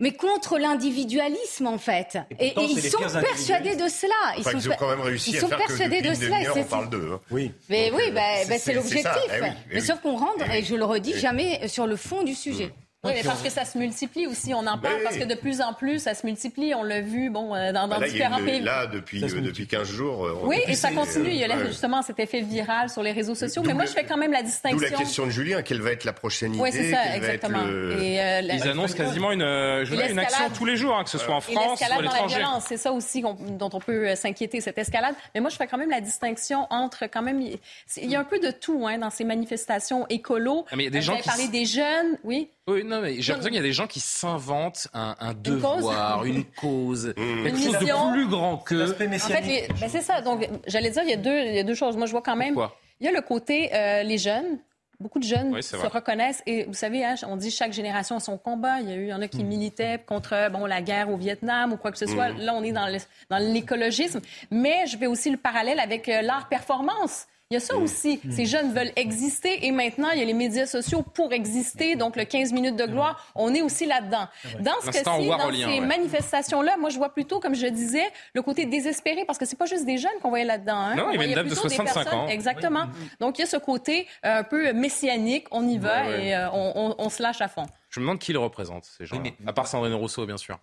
mais 0.00 0.12
contre 0.12 0.58
l'individualisme, 0.58 1.66
en 1.66 1.78
fait. 1.78 2.18
Et, 2.38 2.52
pourtant, 2.52 2.62
et 2.68 2.80
c'est 2.80 2.86
ils 2.88 2.90
sont 2.90 2.98
persuadés 3.20 3.76
de 3.76 3.88
cela. 3.88 4.12
Ils 4.36 4.40
Enfin, 4.40 4.50
sont, 4.52 4.58
ils 4.58 4.70
ont 4.70 4.76
quand 4.78 4.88
même 4.90 5.00
réussi 5.00 5.30
ils 5.30 5.36
à 5.36 5.40
sont 5.40 5.48
faire 5.48 5.58
que 5.58 5.66
persuadés 5.66 6.02
de 6.02 6.14
cela. 6.14 6.36
on 6.56 6.64
parle 6.64 6.90
d'eux. 6.90 7.10
hein. 7.14 7.20
Oui. 7.30 7.52
Mais 7.68 7.90
Donc, 7.90 7.98
oui, 8.00 8.04
euh, 8.08 8.12
bah, 8.12 8.20
c'est- 8.42 8.48
bah, 8.48 8.58
c'est 8.58 8.74
l'objectif. 8.74 9.06
Eh 9.28 9.40
oui, 9.40 9.48
eh 9.48 9.74
mais 9.74 9.80
oui. 9.80 9.86
sauf 9.86 10.00
qu'on 10.00 10.16
rentre, 10.16 10.44
Eh 10.52 10.58
et 10.58 10.64
je 10.64 10.74
le 10.74 10.84
redis, 10.84 11.10
Eh 11.12 11.14
oui. 11.16 11.20
jamais 11.20 11.68
sur 11.68 11.86
le 11.86 11.96
fond 11.96 12.22
du 12.22 12.34
sujet. 12.34 12.72
Oui, 13.02 13.12
mais 13.14 13.22
parce 13.22 13.40
que 13.40 13.48
ça 13.48 13.64
se 13.64 13.78
multiplie 13.78 14.26
aussi. 14.26 14.52
On 14.52 14.66
en 14.66 14.76
parle 14.76 14.96
Oui. 14.96 15.00
parce 15.04 15.16
que 15.16 15.24
de 15.24 15.34
plus 15.34 15.62
en 15.62 15.72
plus, 15.72 16.00
ça 16.00 16.12
se 16.12 16.26
multiplie. 16.26 16.74
On 16.74 16.82
l'a 16.82 17.00
vu 17.00 17.30
bon, 17.30 17.54
euh, 17.54 17.72
dans, 17.72 17.86
là, 17.86 17.96
a 17.96 18.06
différents 18.06 18.44
pays. 18.44 18.60
là, 18.60 18.86
depuis, 18.86 19.24
euh, 19.24 19.40
depuis 19.40 19.66
15 19.66 19.88
jours. 19.90 20.26
euh, 20.26 20.38
on- 20.42 20.46
Oui, 20.48 20.58
et 20.66 20.74
ça 20.74 20.90
continue. 20.90 21.30
Il 21.30 21.36
y 21.36 21.44
a 21.44 21.48
là, 21.48 21.64
justement 21.64 22.02
cet 22.02 22.20
effet 22.20 22.42
viral 22.42 22.90
sur 22.90 23.02
les 23.02 23.12
réseaux 23.12 23.34
sociaux. 23.34 23.62
D'où 23.62 23.68
Mais 23.68 23.72
moi, 23.74 23.84
le- 23.84 23.88
je 23.88 23.94
fais 23.94 24.04
quand 24.04 24.18
même 24.18 24.32
la 24.32 24.42
D'où 24.42 24.48
distinction. 24.48 24.78
la 24.90 24.90
question 24.98 25.24
de 25.24 25.30
Julien, 25.30 25.62
quelle 25.62 25.80
va 25.80 25.92
être 25.92 26.04
la 26.04 26.12
prochaine 26.12 26.52
idée 26.52 26.62
Oui, 26.62 26.68
c'est 26.72 26.90
ça, 26.90 27.16
exactement. 27.16 27.62
le- 27.64 28.02
Et, 28.02 28.20
euh, 28.20 28.40
la- 28.42 28.54
Ils 28.56 28.68
annoncent 28.68 28.94
quasiment 28.94 29.32
une, 29.32 29.40
euh, 29.40 29.82
une 29.86 30.18
action 30.18 30.50
tous 30.54 30.66
les 30.66 30.76
jours, 30.76 30.94
hein, 30.94 31.04
que 31.04 31.08
ce 31.10 31.16
soit 31.16 31.34
en 31.34 31.40
France 31.40 31.80
ou 31.80 31.84
à 31.98 32.02
l'étranger. 32.02 32.44
c'est 32.68 32.76
ça 32.76 32.92
aussi 32.92 33.22
dont 33.22 33.70
on 33.72 33.80
peut 33.80 34.14
s'inquiéter, 34.14 34.60
cette 34.60 34.76
escalade. 34.76 35.14
Mais 35.34 35.40
moi, 35.40 35.48
je 35.48 35.56
fais 35.56 35.66
quand 35.66 35.78
même 35.78 35.88
la 35.90 36.02
distinction 36.02 36.66
entre 36.68 37.04
quand 37.10 37.22
même... 37.22 37.40
Il 37.40 38.10
y 38.10 38.14
a 38.14 38.20
un 38.20 38.24
peu 38.24 38.38
de 38.40 38.50
tout 38.50 38.86
hein, 38.86 38.98
dans 38.98 39.08
ces 39.10 39.24
manifestations 39.24 40.04
écolo. 40.10 40.66
Ah, 40.70 40.76
mais 40.76 40.82
il 40.82 40.84
y 40.84 40.88
a 40.88 40.90
des 40.90 41.00
gens 41.00 41.12
vous 41.12 41.14
avez 41.14 41.22
qui 41.22 41.28
parlé 41.30 41.44
s- 41.44 41.50
des 41.50 41.64
jeunes, 41.64 42.18
oui. 42.24 42.50
Oui, 42.68 42.84
non, 42.84 43.00
mais 43.00 43.20
j'ai 43.20 43.32
l'impression 43.32 43.48
qu'il 43.50 43.56
y 43.56 43.58
a 43.58 43.62
des 43.62 43.72
gens 43.72 43.86
qui 43.86 44.00
s'inventent 44.00 44.86
un, 44.94 45.14
devoir, 45.34 46.24
une 46.24 46.44
cause, 46.44 47.08
Mmh. 47.08 47.12
quelque 47.14 47.48
Une 47.48 47.56
chose 47.64 47.80
mission. 47.80 48.08
de 48.08 48.12
plus 48.12 48.28
grand 48.28 48.58
que. 48.58 48.90
En 48.90 48.94
fait, 48.94 49.40
les- 49.40 49.68
ben, 49.80 49.88
c'est 49.88 50.02
ça. 50.02 50.20
Donc, 50.20 50.48
j'allais 50.66 50.90
dire, 50.90 51.02
il 51.02 51.10
y, 51.10 51.14
a 51.14 51.16
deux, 51.16 51.36
il 51.46 51.54
y 51.54 51.58
a 51.58 51.64
deux 51.64 51.74
choses. 51.74 51.96
Moi, 51.96 52.06
je 52.06 52.12
vois 52.12 52.22
quand 52.22 52.36
même... 52.36 52.54
Pourquoi? 52.54 52.76
Il 53.00 53.06
y 53.06 53.08
a 53.08 53.12
le 53.12 53.22
côté, 53.22 53.70
euh, 53.74 54.02
les 54.02 54.18
jeunes, 54.18 54.58
beaucoup 55.00 55.18
de 55.18 55.24
jeunes 55.24 55.54
Oui, 55.54 55.62
se 55.62 55.74
vrai. 55.74 55.88
reconnaissent. 55.88 56.42
Et 56.46 56.64
vous 56.64 56.74
savez, 56.74 57.02
hein, 57.02 57.14
on 57.26 57.36
dit 57.36 57.50
chaque 57.50 57.72
génération 57.72 58.16
a 58.16 58.20
son 58.20 58.36
combat. 58.36 58.80
Il 58.82 58.90
y 58.90 58.92
a 58.92 58.96
eu, 58.96 59.02
il 59.04 59.08
y 59.08 59.14
en 59.14 59.22
a 59.22 59.26
qui 59.26 59.42
militaient 59.42 59.98
contre 60.06 60.50
bon, 60.52 60.66
la 60.66 60.82
guerre 60.82 61.08
au 61.10 61.16
Vietnam 61.16 61.72
ou 61.72 61.76
quoi 61.78 61.90
que 61.92 61.98
ce 61.98 62.06
soit. 62.06 62.28
Mhm. 62.28 62.40
Là, 62.40 62.54
on 62.54 62.62
est 62.62 62.72
dans 62.72 62.86
le- 62.86 62.98
dans 63.30 63.38
l'écologisme. 63.38 64.20
Mais 64.50 64.86
je 64.86 64.98
fais 64.98 65.06
aussi 65.06 65.30
le 65.30 65.38
parallèle 65.38 65.80
avec 65.80 66.08
euh, 66.10 66.20
l'art 66.20 66.48
performance. 66.50 67.24
Il 67.52 67.54
y 67.54 67.56
a 67.56 67.60
ça 67.60 67.74
aussi. 67.76 68.20
Ces 68.30 68.46
jeunes 68.46 68.72
veulent 68.72 68.92
exister 68.94 69.66
et 69.66 69.72
maintenant, 69.72 70.10
il 70.12 70.20
y 70.20 70.22
a 70.22 70.24
les 70.24 70.34
médias 70.34 70.66
sociaux 70.66 71.02
pour 71.02 71.32
exister. 71.32 71.96
Donc, 71.96 72.14
le 72.14 72.24
15 72.24 72.52
minutes 72.52 72.76
de 72.76 72.86
gloire, 72.86 73.26
on 73.34 73.52
est 73.52 73.60
aussi 73.60 73.86
là-dedans. 73.86 74.28
Dans 74.60 74.80
ce 74.80 74.90
cas-ci, 74.92 75.26
dans 75.26 75.50
ces 75.50 75.64
ouais. 75.64 75.80
manifestations-là, 75.80 76.76
moi, 76.78 76.90
je 76.90 76.96
vois 76.98 77.12
plutôt, 77.12 77.40
comme 77.40 77.56
je 77.56 77.66
disais, 77.66 78.04
le 78.34 78.42
côté 78.42 78.66
désespéré 78.66 79.24
parce 79.24 79.36
que 79.36 79.46
c'est 79.46 79.58
pas 79.58 79.66
juste 79.66 79.84
des 79.84 79.98
jeunes 79.98 80.12
qu'on 80.22 80.28
voyait 80.28 80.44
là-dedans. 80.44 80.76
hein. 80.76 80.94
Non, 80.94 81.06
il 81.10 81.14
y 81.14 81.16
avait 81.18 81.28
une 81.30 81.34
dame 81.34 81.48
de 81.48 81.52
plutôt 81.54 81.66
des 81.66 81.74
65 81.74 81.94
personnes- 82.04 82.18
ans. 82.20 82.28
Exactement. 82.28 82.84
Donc, 83.18 83.38
il 83.38 83.42
y 83.42 83.44
a 83.44 83.48
ce 83.48 83.56
côté 83.56 84.06
euh, 84.24 84.38
un 84.38 84.44
peu 84.44 84.72
messianique. 84.72 85.46
On 85.50 85.66
y 85.66 85.76
va 85.78 86.02
Ouais, 86.04 86.08
ouais. 86.08 86.26
et 86.26 86.36
euh, 86.36 86.50
on, 86.52 86.72
on- 86.76 86.94
on 87.04 87.08
se 87.08 87.20
lâche 87.20 87.40
à 87.40 87.48
fond. 87.48 87.66
Je 87.90 87.98
me 87.98 88.04
demande 88.04 88.20
qui 88.20 88.32
les 88.32 88.38
représente, 88.38 88.84
ces 88.84 89.04
gens. 89.04 89.20
À 89.46 89.52
part 89.52 89.66
Sandrine 89.66 89.94
Rousseau, 89.94 90.24
bien 90.24 90.36
sûr. 90.36 90.58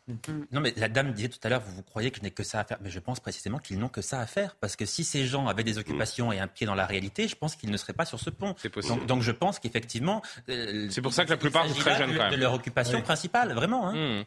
Non, 0.53 0.61
mais 0.61 0.73
la 0.78 0.88
dame 0.88 1.11
disait 1.11 1.28
tout 1.28 1.39
à 1.43 1.49
l'heure, 1.49 1.59
vous, 1.61 1.75
vous 1.75 1.84
croyez 1.84 2.09
que 2.09 2.17
je 2.19 2.23
n'ai 2.23 2.32
que 2.32 2.43
ça 2.43 2.61
à 2.61 2.63
faire. 2.63 2.78
Mais 2.82 2.89
je 2.89 2.99
pense 2.99 3.19
précisément 3.19 3.59
qu'ils 3.59 3.78
n'ont 3.80 3.89
que 3.89 4.01
ça 4.01 4.21
à 4.21 4.25
faire. 4.25 4.55
Parce 4.55 4.78
que 4.78 4.86
si 4.86 5.03
ces 5.03 5.25
gens 5.25 5.47
avaient 5.47 5.65
des 5.65 5.78
occupations 5.78 6.32
et 6.32 6.39
un 6.39 6.47
pied 6.47 6.65
dans 6.65 6.75
la 6.75 6.86
réalité, 6.86 7.28
je 7.28 7.36
pense 7.36 7.55
qu'ils 7.57 7.69
ne 7.69 7.75
seraient 7.78 7.91
pas 7.93 8.05
sur 8.05 8.19
ce 8.19 8.30
pont. 8.30 8.53
possible. 8.71 8.95
Donc, 8.99 9.05
donc 9.07 9.21
je 9.23 9.32
pense 9.32 9.59
qu'effectivement. 9.59 10.21
euh, 10.47 10.88
C'est 10.89 11.01
pour 11.01 11.11
ça 11.13 11.25
que 11.25 11.32
la 11.32 11.38
plupart 11.38 11.67
sont 11.67 11.73
très 11.75 11.97
jeunes, 11.97 12.15
quand 12.15 12.23
même. 12.23 12.32
De 12.32 12.38
leur 12.38 12.53
occupation 12.53 12.97
Oui. 12.97 13.03
principale, 13.03 13.53
vraiment. 13.53 13.89
hein. 13.89 14.21
Hmm. 14.21 14.23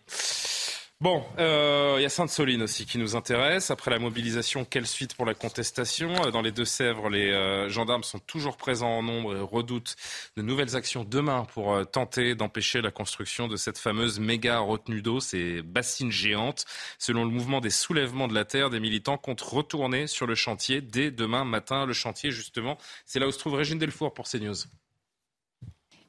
Bon, 1.03 1.25
euh, 1.39 1.95
il 1.99 2.03
y 2.03 2.05
a 2.05 2.11
Sainte-Soline 2.11 2.61
aussi 2.61 2.85
qui 2.85 2.99
nous 2.99 3.17
intéresse. 3.17 3.71
Après 3.71 3.91
la 3.91 3.99
mobilisation, 3.99 4.67
quelle 4.67 4.87
suite 4.87 5.15
pour 5.15 5.25
la 5.25 5.33
contestation? 5.33 6.11
Euh, 6.27 6.31
Dans 6.31 6.43
les 6.43 6.53
Deux-Sèvres, 6.53 7.09
les 7.09 7.31
euh, 7.31 7.71
gendarmes 7.71 8.03
sont 8.03 8.19
toujours 8.19 8.59
présents 8.59 8.99
en 8.99 9.03
nombre 9.03 9.35
et 9.35 9.41
redoutent 9.41 9.97
de 10.37 10.43
nouvelles 10.43 10.77
actions 10.77 11.03
demain 11.03 11.47
pour 11.55 11.91
tenter 11.91 12.35
d'empêcher 12.35 12.83
la 12.83 12.91
construction 12.91 13.49
de 13.49 13.57
cette 13.57 13.79
fameuse 13.79 14.21
méga 14.21 14.59
retenue 14.59 15.01
d'eau, 15.01 15.21
ces 15.21 15.63
bassines 15.63 16.13
géantes. 16.13 16.67
Selon 16.99 17.25
le 17.25 17.31
mouvement 17.31 17.63
des 17.63 17.71
soulèvements 17.71 18.29
de 18.29 18.35
la 18.35 18.45
terre, 18.45 18.69
des 18.69 18.81
militants 18.81 19.17
comptent 19.17 19.41
retourner 19.41 20.07
sur 20.07 20.27
le 20.27 20.35
chantier 20.35 20.83
dès 20.83 21.11
demain 21.11 21.47
matin. 21.47 21.87
Le 21.87 21.95
chantier, 21.95 22.31
justement, 22.31 22.77
c'est 23.07 23.21
là 23.21 23.27
où 23.27 23.33
se 23.33 23.39
trouve 23.39 23.55
Régine 23.55 23.79
Delfour 23.79 24.13
pour 24.13 24.29
CNews. 24.29 24.55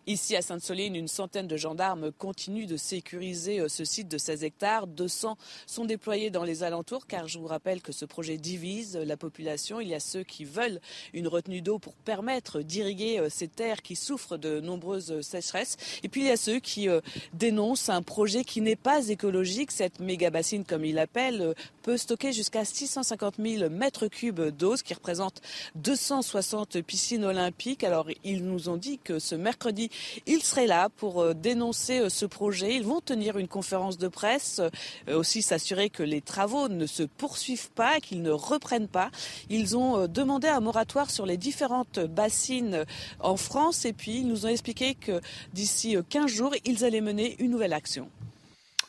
Ici 0.07 0.35
à 0.35 0.41
Sainte-Soline, 0.41 0.95
une 0.95 1.07
centaine 1.07 1.47
de 1.47 1.57
gendarmes 1.57 2.11
continuent 2.11 2.65
de 2.65 2.77
sécuriser 2.77 3.59
euh, 3.59 3.67
ce 3.67 3.85
site 3.85 4.07
de 4.07 4.17
16 4.17 4.43
hectares. 4.43 4.87
200 4.87 5.37
sont 5.67 5.85
déployés 5.85 6.31
dans 6.31 6.43
les 6.43 6.63
alentours 6.63 7.05
car 7.05 7.27
je 7.27 7.37
vous 7.37 7.45
rappelle 7.45 7.81
que 7.81 7.91
ce 7.91 8.05
projet 8.05 8.37
divise 8.37 8.97
la 8.97 9.15
population. 9.15 9.79
Il 9.79 9.87
y 9.87 9.93
a 9.93 9.99
ceux 9.99 10.23
qui 10.23 10.43
veulent 10.43 10.79
une 11.13 11.27
retenue 11.27 11.61
d'eau 11.61 11.77
pour 11.77 11.93
permettre 11.93 12.61
d'irriguer 12.61 13.19
euh, 13.19 13.29
ces 13.29 13.47
terres 13.47 13.83
qui 13.83 13.95
souffrent 13.95 14.37
de 14.37 14.59
nombreuses 14.59 15.21
sécheresses. 15.21 15.77
Et 16.01 16.09
puis 16.09 16.21
il 16.21 16.27
y 16.27 16.31
a 16.31 16.37
ceux 16.37 16.59
qui 16.59 16.89
euh, 16.89 16.99
dénoncent 17.33 17.89
un 17.89 18.01
projet 18.01 18.43
qui 18.43 18.61
n'est 18.61 18.75
pas 18.75 19.07
écologique. 19.07 19.71
Cette 19.71 19.99
méga 19.99 20.31
bassine, 20.31 20.65
comme 20.65 20.83
il 20.83 20.95
l'appelle, 20.95 21.41
euh, 21.41 21.53
peut 21.83 21.97
stocker 21.97 22.33
jusqu'à 22.33 22.65
650 22.65 23.35
000 23.37 23.69
mètres 23.69 24.07
cubes 24.07 24.41
d'eau, 24.41 24.77
ce 24.77 24.83
qui 24.83 24.95
représente 24.95 25.41
260 25.75 26.81
piscines 26.81 27.23
olympiques. 27.23 27.83
Alors 27.83 28.07
ils 28.23 28.43
nous 28.43 28.69
ont 28.69 28.77
dit 28.77 28.97
que 28.97 29.19
ce 29.19 29.35
mercredi, 29.35 29.90
ils 30.25 30.43
seraient 30.43 30.67
là 30.67 30.89
pour 30.89 31.21
euh, 31.21 31.33
dénoncer 31.33 31.99
euh, 31.99 32.09
ce 32.09 32.25
projet. 32.25 32.75
Ils 32.75 32.83
vont 32.83 33.01
tenir 33.01 33.37
une 33.37 33.47
conférence 33.47 33.97
de 33.97 34.07
presse, 34.07 34.61
euh, 35.07 35.17
aussi 35.17 35.41
s'assurer 35.41 35.89
que 35.89 36.03
les 36.03 36.21
travaux 36.21 36.67
ne 36.67 36.85
se 36.85 37.03
poursuivent 37.03 37.71
pas, 37.71 37.99
qu'ils 37.99 38.21
ne 38.21 38.31
reprennent 38.31 38.87
pas. 38.87 39.09
Ils 39.49 39.77
ont 39.77 40.07
demandé 40.07 40.47
un 40.47 40.59
moratoire 40.59 41.09
sur 41.09 41.25
les 41.25 41.37
différentes 41.37 41.99
bassines 41.99 42.85
en 43.19 43.37
France 43.37 43.85
et 43.85 43.93
puis 43.93 44.17
ils 44.17 44.27
nous 44.27 44.45
ont 44.45 44.49
expliqué 44.49 44.95
que 44.95 45.21
d'ici 45.53 45.95
euh, 45.95 46.01
15 46.07 46.27
jours, 46.31 46.53
ils 46.65 46.85
allaient 46.85 47.01
mener 47.01 47.35
une 47.39 47.51
nouvelle 47.51 47.73
action. 47.73 48.09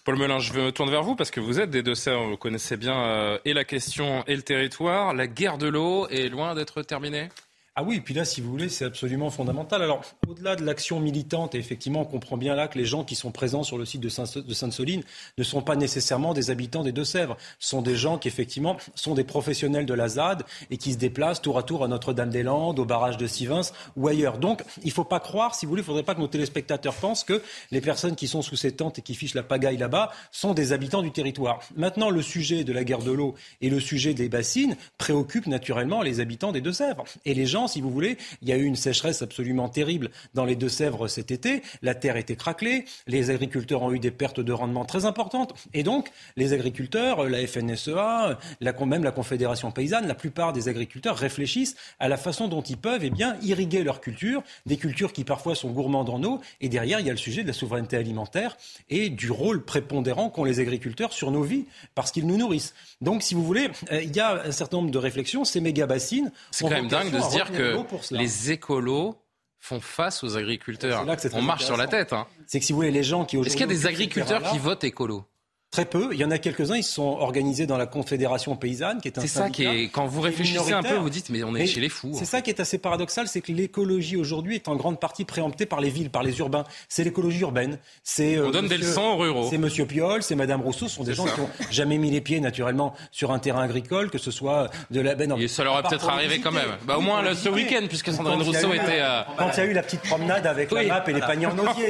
Paul 0.04 0.16
Melun, 0.16 0.40
je 0.40 0.52
me 0.52 0.72
tourne 0.72 0.90
vers 0.90 1.04
vous 1.04 1.14
parce 1.14 1.30
que 1.30 1.38
vous 1.38 1.60
êtes 1.60 1.70
des 1.70 1.84
Deux-Sèvres, 1.84 2.26
vous 2.26 2.36
connaissez 2.36 2.76
bien 2.76 3.38
et 3.44 3.54
la 3.54 3.62
question 3.62 4.24
et 4.26 4.34
le 4.34 4.42
territoire. 4.42 5.14
La 5.14 5.28
guerre 5.28 5.58
de 5.58 5.68
l'eau 5.68 6.08
est 6.08 6.28
loin 6.28 6.56
d'être 6.56 6.82
terminée? 6.82 7.28
Ah 7.74 7.84
oui, 7.84 7.96
et 7.96 8.00
puis 8.02 8.12
là, 8.12 8.26
si 8.26 8.42
vous 8.42 8.50
voulez, 8.50 8.68
c'est 8.68 8.84
absolument 8.84 9.30
fondamental. 9.30 9.82
Alors, 9.82 10.02
au-delà 10.28 10.56
de 10.56 10.62
l'action 10.62 11.00
militante, 11.00 11.54
et 11.54 11.58
effectivement, 11.58 12.02
on 12.02 12.04
comprend 12.04 12.36
bien 12.36 12.54
là 12.54 12.68
que 12.68 12.76
les 12.76 12.84
gens 12.84 13.02
qui 13.02 13.14
sont 13.14 13.30
présents 13.30 13.62
sur 13.62 13.78
le 13.78 13.86
site 13.86 14.02
de 14.02 14.10
Saint- 14.10 14.24
de 14.46 14.52
Sainte-Soline 14.52 15.02
ne 15.38 15.42
sont 15.42 15.62
pas 15.62 15.74
nécessairement 15.74 16.34
des 16.34 16.50
habitants 16.50 16.82
des 16.82 16.92
Deux-Sèvres. 16.92 17.38
Ce 17.58 17.70
sont 17.70 17.80
des 17.80 17.96
gens 17.96 18.18
qui, 18.18 18.28
effectivement, 18.28 18.76
sont 18.94 19.14
des 19.14 19.24
professionnels 19.24 19.86
de 19.86 19.94
la 19.94 20.08
ZAD 20.08 20.42
et 20.70 20.76
qui 20.76 20.92
se 20.92 20.98
déplacent 20.98 21.40
tour 21.40 21.56
à 21.56 21.62
tour 21.62 21.82
à 21.82 21.88
Notre-Dame-des-Landes, 21.88 22.78
au 22.78 22.84
barrage 22.84 23.16
de 23.16 23.26
Sivins 23.26 23.62
ou 23.96 24.06
ailleurs. 24.06 24.36
Donc, 24.36 24.62
il 24.82 24.88
ne 24.88 24.92
faut 24.92 25.04
pas 25.04 25.20
croire, 25.20 25.54
si 25.54 25.64
vous 25.64 25.70
voulez, 25.70 25.80
il 25.80 25.84
ne 25.84 25.86
faudrait 25.86 26.02
pas 26.02 26.14
que 26.14 26.20
nos 26.20 26.28
téléspectateurs 26.28 26.94
pensent 26.96 27.24
que 27.24 27.40
les 27.70 27.80
personnes 27.80 28.16
qui 28.16 28.28
sont 28.28 28.42
sous 28.42 28.56
ces 28.56 28.72
tentes 28.72 28.98
et 28.98 29.02
qui 29.02 29.14
fichent 29.14 29.32
la 29.32 29.42
pagaille 29.42 29.78
là-bas 29.78 30.12
sont 30.30 30.52
des 30.52 30.74
habitants 30.74 31.00
du 31.00 31.10
territoire. 31.10 31.60
Maintenant, 31.74 32.10
le 32.10 32.20
sujet 32.20 32.64
de 32.64 32.72
la 32.74 32.84
guerre 32.84 32.98
de 33.02 33.12
l'eau 33.12 33.34
et 33.62 33.70
le 33.70 33.80
sujet 33.80 34.12
des 34.12 34.28
bassines 34.28 34.76
préoccupent 34.98 35.46
naturellement 35.46 36.02
les 36.02 36.20
habitants 36.20 36.52
des 36.52 36.60
Deux-Sèvres. 36.60 37.04
Et 37.24 37.32
les 37.32 37.46
gens 37.46 37.61
si 37.68 37.80
vous 37.80 37.90
voulez, 37.90 38.16
il 38.42 38.48
y 38.48 38.52
a 38.52 38.56
eu 38.56 38.64
une 38.64 38.76
sécheresse 38.76 39.22
absolument 39.22 39.68
terrible 39.68 40.10
dans 40.34 40.44
les 40.44 40.56
Deux-Sèvres 40.56 41.08
cet 41.08 41.30
été. 41.30 41.62
La 41.82 41.94
terre 41.94 42.16
était 42.16 42.36
craquelée, 42.36 42.84
les 43.06 43.30
agriculteurs 43.30 43.82
ont 43.82 43.92
eu 43.92 43.98
des 43.98 44.10
pertes 44.10 44.40
de 44.40 44.52
rendement 44.52 44.84
très 44.84 45.04
importantes. 45.04 45.54
Et 45.74 45.82
donc, 45.82 46.10
les 46.36 46.52
agriculteurs, 46.52 47.28
la 47.28 47.46
FNSEA, 47.46 48.38
la, 48.60 48.72
même 48.84 49.04
la 49.04 49.12
Confédération 49.12 49.70
paysanne, 49.70 50.06
la 50.06 50.14
plupart 50.14 50.52
des 50.52 50.68
agriculteurs 50.68 51.16
réfléchissent 51.16 51.76
à 52.00 52.08
la 52.08 52.16
façon 52.16 52.48
dont 52.48 52.62
ils 52.62 52.76
peuvent 52.76 53.04
eh 53.04 53.10
bien, 53.10 53.36
irriguer 53.42 53.82
leur 53.82 54.00
culture, 54.00 54.42
des 54.66 54.76
cultures 54.76 55.12
qui 55.12 55.24
parfois 55.24 55.54
sont 55.54 55.70
gourmandes 55.70 56.10
en 56.10 56.22
eau. 56.24 56.40
Et 56.60 56.68
derrière, 56.68 57.00
il 57.00 57.06
y 57.06 57.10
a 57.10 57.12
le 57.12 57.18
sujet 57.18 57.42
de 57.42 57.48
la 57.48 57.52
souveraineté 57.52 57.96
alimentaire 57.96 58.56
et 58.90 59.08
du 59.10 59.30
rôle 59.30 59.64
prépondérant 59.64 60.30
qu'ont 60.30 60.44
les 60.44 60.60
agriculteurs 60.60 61.12
sur 61.12 61.30
nos 61.30 61.42
vies, 61.42 61.66
parce 61.94 62.10
qu'ils 62.10 62.26
nous 62.26 62.36
nourrissent. 62.36 62.74
Donc, 63.00 63.22
si 63.22 63.34
vous 63.34 63.44
voulez, 63.44 63.70
euh, 63.90 64.02
il 64.02 64.14
y 64.14 64.20
a 64.20 64.42
un 64.44 64.52
certain 64.52 64.78
nombre 64.78 64.90
de 64.90 64.98
réflexions. 64.98 65.44
Ces 65.44 65.60
méga 65.60 65.86
bassines. 65.86 66.32
C'est 66.50 66.64
quand 66.64 66.70
même 66.70 66.88
dingue 66.88 67.12
de 67.12 67.20
se 67.20 67.30
dire 67.30 67.50
que 67.52 68.14
les 68.14 68.50
écolos 68.50 69.16
font 69.58 69.80
face 69.80 70.24
aux 70.24 70.36
agriculteurs. 70.36 71.06
On 71.34 71.42
marche 71.42 71.64
sur 71.64 71.76
la 71.76 71.86
tête. 71.86 72.12
Hein. 72.12 72.26
C'est 72.46 72.58
que 72.58 72.66
si 72.66 72.72
vous 72.72 72.78
voulez, 72.78 72.90
les 72.90 73.04
gens 73.04 73.24
qui 73.24 73.36
Est-ce 73.36 73.50
qu'il 73.50 73.60
y 73.60 73.64
a 73.64 73.66
des 73.66 73.86
agriculteurs 73.86 74.42
qui 74.50 74.58
votent 74.58 74.84
écolo? 74.84 75.24
Très 75.72 75.86
peu. 75.86 76.10
Il 76.12 76.18
y 76.18 76.24
en 76.26 76.30
a 76.30 76.36
quelques-uns, 76.36 76.76
ils 76.76 76.82
se 76.82 76.92
sont 76.92 77.16
organisés 77.18 77.64
dans 77.64 77.78
la 77.78 77.86
Confédération 77.86 78.56
paysanne, 78.56 79.00
qui 79.00 79.08
est 79.08 79.16
un 79.16 79.22
C'est 79.22 79.26
ça 79.26 79.48
qui 79.48 79.64
est, 79.64 79.88
quand 79.88 80.04
vous 80.04 80.20
réfléchissez 80.20 80.74
un 80.74 80.82
peu, 80.82 80.96
vous 80.96 81.08
dites, 81.08 81.30
mais 81.30 81.42
on 81.44 81.54
est 81.54 81.66
chez 81.66 81.80
les 81.80 81.88
fous. 81.88 82.12
C'est 82.12 82.26
ça 82.26 82.42
qui 82.42 82.50
est 82.50 82.60
assez 82.60 82.76
paradoxal, 82.76 83.26
c'est 83.26 83.40
que 83.40 83.52
l'écologie 83.52 84.18
aujourd'hui 84.18 84.56
est 84.56 84.68
en 84.68 84.76
grande 84.76 85.00
partie 85.00 85.24
préemptée 85.24 85.64
par 85.64 85.80
les 85.80 85.88
villes, 85.88 86.10
par 86.10 86.22
les 86.22 86.38
urbains. 86.40 86.64
C'est 86.90 87.04
l'écologie 87.04 87.40
urbaine. 87.40 87.78
C'est, 88.04 88.36
euh, 88.36 88.48
on 88.48 88.50
donne 88.50 88.68
des 88.68 88.76
leçons 88.76 89.00
aux 89.00 89.16
ruraux. 89.16 89.46
C'est 89.48 89.56
Monsieur 89.56 89.86
Piolle, 89.86 90.22
c'est 90.22 90.34
Madame 90.34 90.60
Rousseau, 90.60 90.88
ce 90.88 90.96
sont 90.96 91.04
des 91.04 91.14
gens 91.14 91.24
qui 91.24 91.40
n'ont 91.40 91.48
jamais 91.70 91.96
mis 91.96 92.10
les 92.10 92.20
pieds, 92.20 92.40
naturellement, 92.40 92.92
sur 93.10 93.32
un 93.32 93.38
terrain 93.38 93.62
agricole, 93.62 94.10
que 94.10 94.18
ce 94.18 94.30
soit 94.30 94.68
de 94.90 95.00
la... 95.00 95.14
Ben, 95.14 95.34
Et 95.38 95.48
ça 95.48 95.64
leur 95.64 95.78
est 95.78 95.88
peut-être 95.88 96.06
arrivé 96.06 96.40
quand 96.40 96.52
même. 96.52 96.68
Bah, 96.84 96.98
au 96.98 97.00
moins 97.00 97.22
ce 97.34 97.48
week-end, 97.48 97.86
puisque 97.88 98.12
Sandrine 98.12 98.42
Rousseau 98.42 98.74
était... 98.74 99.00
Euh... 99.00 99.22
Quand 99.38 99.48
il 99.54 99.56
y 99.56 99.60
a 99.60 99.64
eu 99.64 99.72
la 99.72 99.82
petite 99.82 100.02
promenade 100.02 100.46
avec 100.46 100.70
la 100.70 100.82
map 100.82 101.04
et 101.06 101.12
les 101.14 101.20
paniers 101.20 101.46
en 101.46 101.58
osier. 101.58 101.88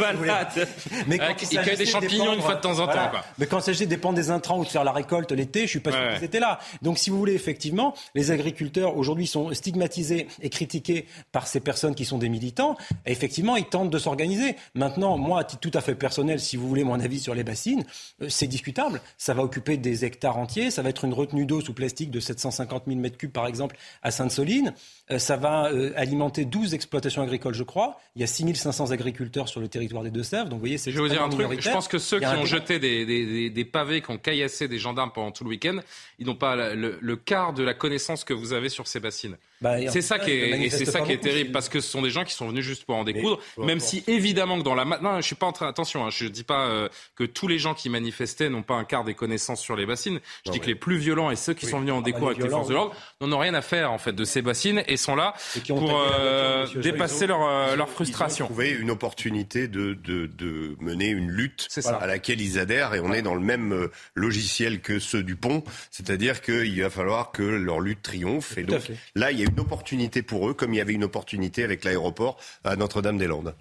Mais 1.09 1.19
il 1.51 1.53
y 1.53 1.59
a 1.59 1.75
des 1.75 1.85
champignons 1.85 2.35
une 2.35 2.43
fois 2.43 2.55
de 2.55 2.61
temps 2.61 2.79
en 2.79 2.87
temps. 2.87 3.11
Mais 3.39 3.47
quand 3.47 3.72
de 3.81 3.85
dépendre 3.87 4.17
des 4.17 4.31
intrants 4.31 4.59
ou 4.59 4.65
de 4.65 4.69
faire 4.69 4.85
la 4.85 4.93
récolte 4.93 5.33
l'été, 5.33 5.63
je 5.63 5.67
suis 5.67 5.81
pas 5.81 5.93
sûr 5.93 6.15
qu'ils 6.15 6.25
étaient 6.25 6.41
là. 6.41 6.59
Donc 6.83 6.99
si 6.99 7.11
vous 7.11 7.19
voulez, 7.19 7.35
effectivement, 7.35 7.95
les 8.15 8.31
agriculteurs 8.31 8.97
aujourd'hui 8.97 9.27
sont 9.27 9.53
stigmatisés 9.53 10.29
et 10.41 10.51
critiqués 10.51 11.07
par 11.33 11.47
ces 11.47 11.61
personnes 11.61 11.95
qui 11.95 12.05
sont 12.05 12.19
des 12.19 12.29
militants. 12.29 12.77
Et 13.07 13.13
effectivement, 13.13 13.57
ils 13.57 13.65
tentent 13.65 13.91
de 13.91 13.99
s'organiser. 13.99 14.57
Maintenant, 14.75 15.17
moi, 15.19 15.41
à 15.41 15.45
titre 15.45 15.61
tout 15.61 15.77
à 15.77 15.81
fait 15.81 15.95
personnel, 15.95 16.41
si 16.41 16.57
vous 16.57 16.69
voulez 16.69 16.85
mon 16.85 16.99
avis 17.01 17.21
sur 17.21 17.35
les 17.35 17.45
bassines, 17.45 17.85
euh, 18.21 18.27
c'est 18.29 18.47
discutable. 18.47 19.01
Ça 19.19 19.35
va 19.35 19.43
occuper 19.43 19.77
des 19.77 20.05
hectares 20.05 20.39
entiers. 20.39 20.71
Ça 20.71 20.83
va 20.83 20.89
être 20.89 21.05
une 21.05 21.15
retenue 21.15 21.47
d'eau 21.47 21.61
sous 21.61 21.75
plastique 21.75 22.11
de 22.11 22.21
750 22.21 22.85
000 22.87 23.01
m3 23.01 23.29
par 23.29 23.47
exemple 23.47 23.77
à 24.03 24.11
Sainte-Soline. 24.11 24.75
Euh, 25.11 25.19
ça 25.19 25.37
va 25.37 25.71
euh, 25.73 25.93
alimenter 25.97 26.45
12 26.45 26.75
exploitations 26.75 27.23
agricoles, 27.23 27.55
je 27.55 27.63
crois. 27.63 27.99
Il 28.17 28.21
y 28.21 28.25
a 28.25 28.27
6500 28.27 28.91
agriculteurs 28.91 29.49
sur 29.49 29.61
le 29.61 29.69
territoire 29.69 30.03
des 30.03 30.11
Deux-Sèvres. 30.11 30.45
Donc 30.45 30.55
vous 30.55 30.61
voyez, 30.61 30.79
c'est 30.79 30.91
Je 30.91 30.97
vais 30.97 31.03
vous 31.03 31.09
dire 31.09 31.23
un 31.23 31.29
truc. 31.29 31.61
Je 31.61 31.71
pense 31.71 31.89
que 31.89 31.99
ceux 31.99 32.21
qui 32.21 32.27
ont 32.27 32.45
jeté 32.45 32.79
des, 32.79 33.05
des, 33.07 33.51
des, 33.51 33.62
pavés, 33.65 34.01
qui 34.01 34.11
ont 34.11 34.19
caillassé 34.19 34.69
des 34.69 34.79
gendarmes 34.79 35.13
pendant 35.13 35.33
tout 35.33 35.45
le 35.45 35.51
week-end, 35.51 35.79
ils 36.19 36.27
n'ont 36.27 36.35
pas 36.35 36.75
le, 36.75 36.99
le, 37.01 37.17
quart 37.17 37.53
de 37.53 37.63
la 37.63 37.75
connaissance 37.75 38.25
que 38.25 38.33
vous 38.33 38.53
avez 38.53 38.69
sur 38.69 38.87
ces 38.87 39.01
bassines. 39.01 39.37
Bah, 39.63 39.77
c'est 39.89 40.03
ça 40.03 40.19
qui 40.19 40.31
est, 40.33 40.71
c'est 40.71 40.85
ça 40.85 41.01
qui 41.01 41.13
est 41.13 41.19
terrible 41.19 41.53
parce 41.53 41.69
que 41.69 41.81
ce 41.81 41.89
sont 41.89 42.03
des 42.03 42.11
gens 42.11 42.25
qui 42.25 42.35
sont 42.35 42.49
venus 42.49 42.65
juste 42.65 42.85
pour 42.85 42.97
en 42.97 43.05
découdre. 43.05 43.39
même 43.59 43.81
si 43.81 44.03
évidemment 44.09 44.59
que 44.59 44.65
dans 44.65 44.75
la 44.75 44.85
non, 44.85 45.17
je 45.17 45.23
suis 45.23 45.37
pas 45.37 45.47
en 45.47 45.53
train 45.53 45.69
attention, 45.69 46.05
hein, 46.05 46.11
je 46.11 46.27
dis 46.27 46.43
pas 46.43 46.67
euh, 46.67 46.89
que 47.15 47.25
tous 47.25 47.47
les 47.47 47.59
gens 47.59 47.73
qui 47.73 47.89
manifestaient 47.89 48.51
n'ont 48.51 48.63
pas 48.63 48.75
un 48.75 48.85
quart 48.85 49.05
des 49.05 49.15
connaissances 49.15 49.61
sur 49.61 49.77
les 49.77 49.87
bassines. 49.87 50.21
Je 50.45 50.51
dis 50.51 50.59
que 50.59 50.67
les 50.67 50.75
plus 50.75 50.97
violents 50.97 51.31
et 51.31 51.37
ceux 51.37 51.55
qui 51.55 51.67
sont 51.67 51.79
venus 51.79 51.95
en 51.95 52.01
ah, 52.01 52.03
découdre 52.03 52.29
avec 52.29 52.43
les 52.43 52.49
forces 52.49 52.69
de 52.69 52.75
l'ordre 52.75 52.95
n'en 53.21 53.33
ont 53.33 53.39
rien 53.39 53.55
à 53.55 53.63
faire 53.63 53.93
en 53.93 53.99
fait 53.99 54.13
de 54.13 54.25
ces 54.25 54.43
bassines 54.43 54.83
et 54.89 54.97
sont 54.97 55.15
là 55.15 55.35
pour 55.69 56.01
euh, 56.01 56.67
dépasser 56.83 57.29
leur, 57.29 57.47
euh, 57.47 57.77
leur 57.77 57.89
frustration. 57.89 58.47
Trouver 58.47 58.71
une 58.71 58.91
opportunité 58.91 59.69
de, 59.69 59.95
de, 59.95 60.27
de, 60.27 60.77
mener 60.81 61.09
une 61.09 61.31
lutte 61.31 61.69
à 61.85 62.07
laquelle 62.07 62.41
ils 62.41 62.59
adhèrent 62.59 62.95
et 62.95 63.01
on 63.01 63.13
est 63.13 63.23
dans 63.23 63.35
le 63.35 63.41
même 63.41 63.89
logiciel 64.15 64.81
que 64.81 64.99
ceux 64.99 65.23
du 65.23 65.37
pont, 65.37 65.63
c'est-à-dire 65.91 66.41
qu'il 66.41 66.83
va 66.83 66.91
falloir 66.91 67.31
que 67.31 67.43
leur 67.43 67.81
lutte 67.81 68.03
triomphe 68.03 68.59
et 68.59 68.65
donc 68.65 68.91
là 69.15 69.31
il 69.31 69.39
y 69.39 69.45
a 69.45 69.52
une 69.53 69.61
opportunité 69.61 70.23
pour 70.23 70.49
eux, 70.49 70.55
comme 70.55 70.73
il 70.73 70.79
y 70.79 70.81
avait 70.81 70.95
une 70.95 71.05
opportunité 71.05 71.63
avec 71.63 71.85
l'aéroport 71.85 72.39
à 72.65 72.77
Notre-Dame-des-Landes. 72.77 73.55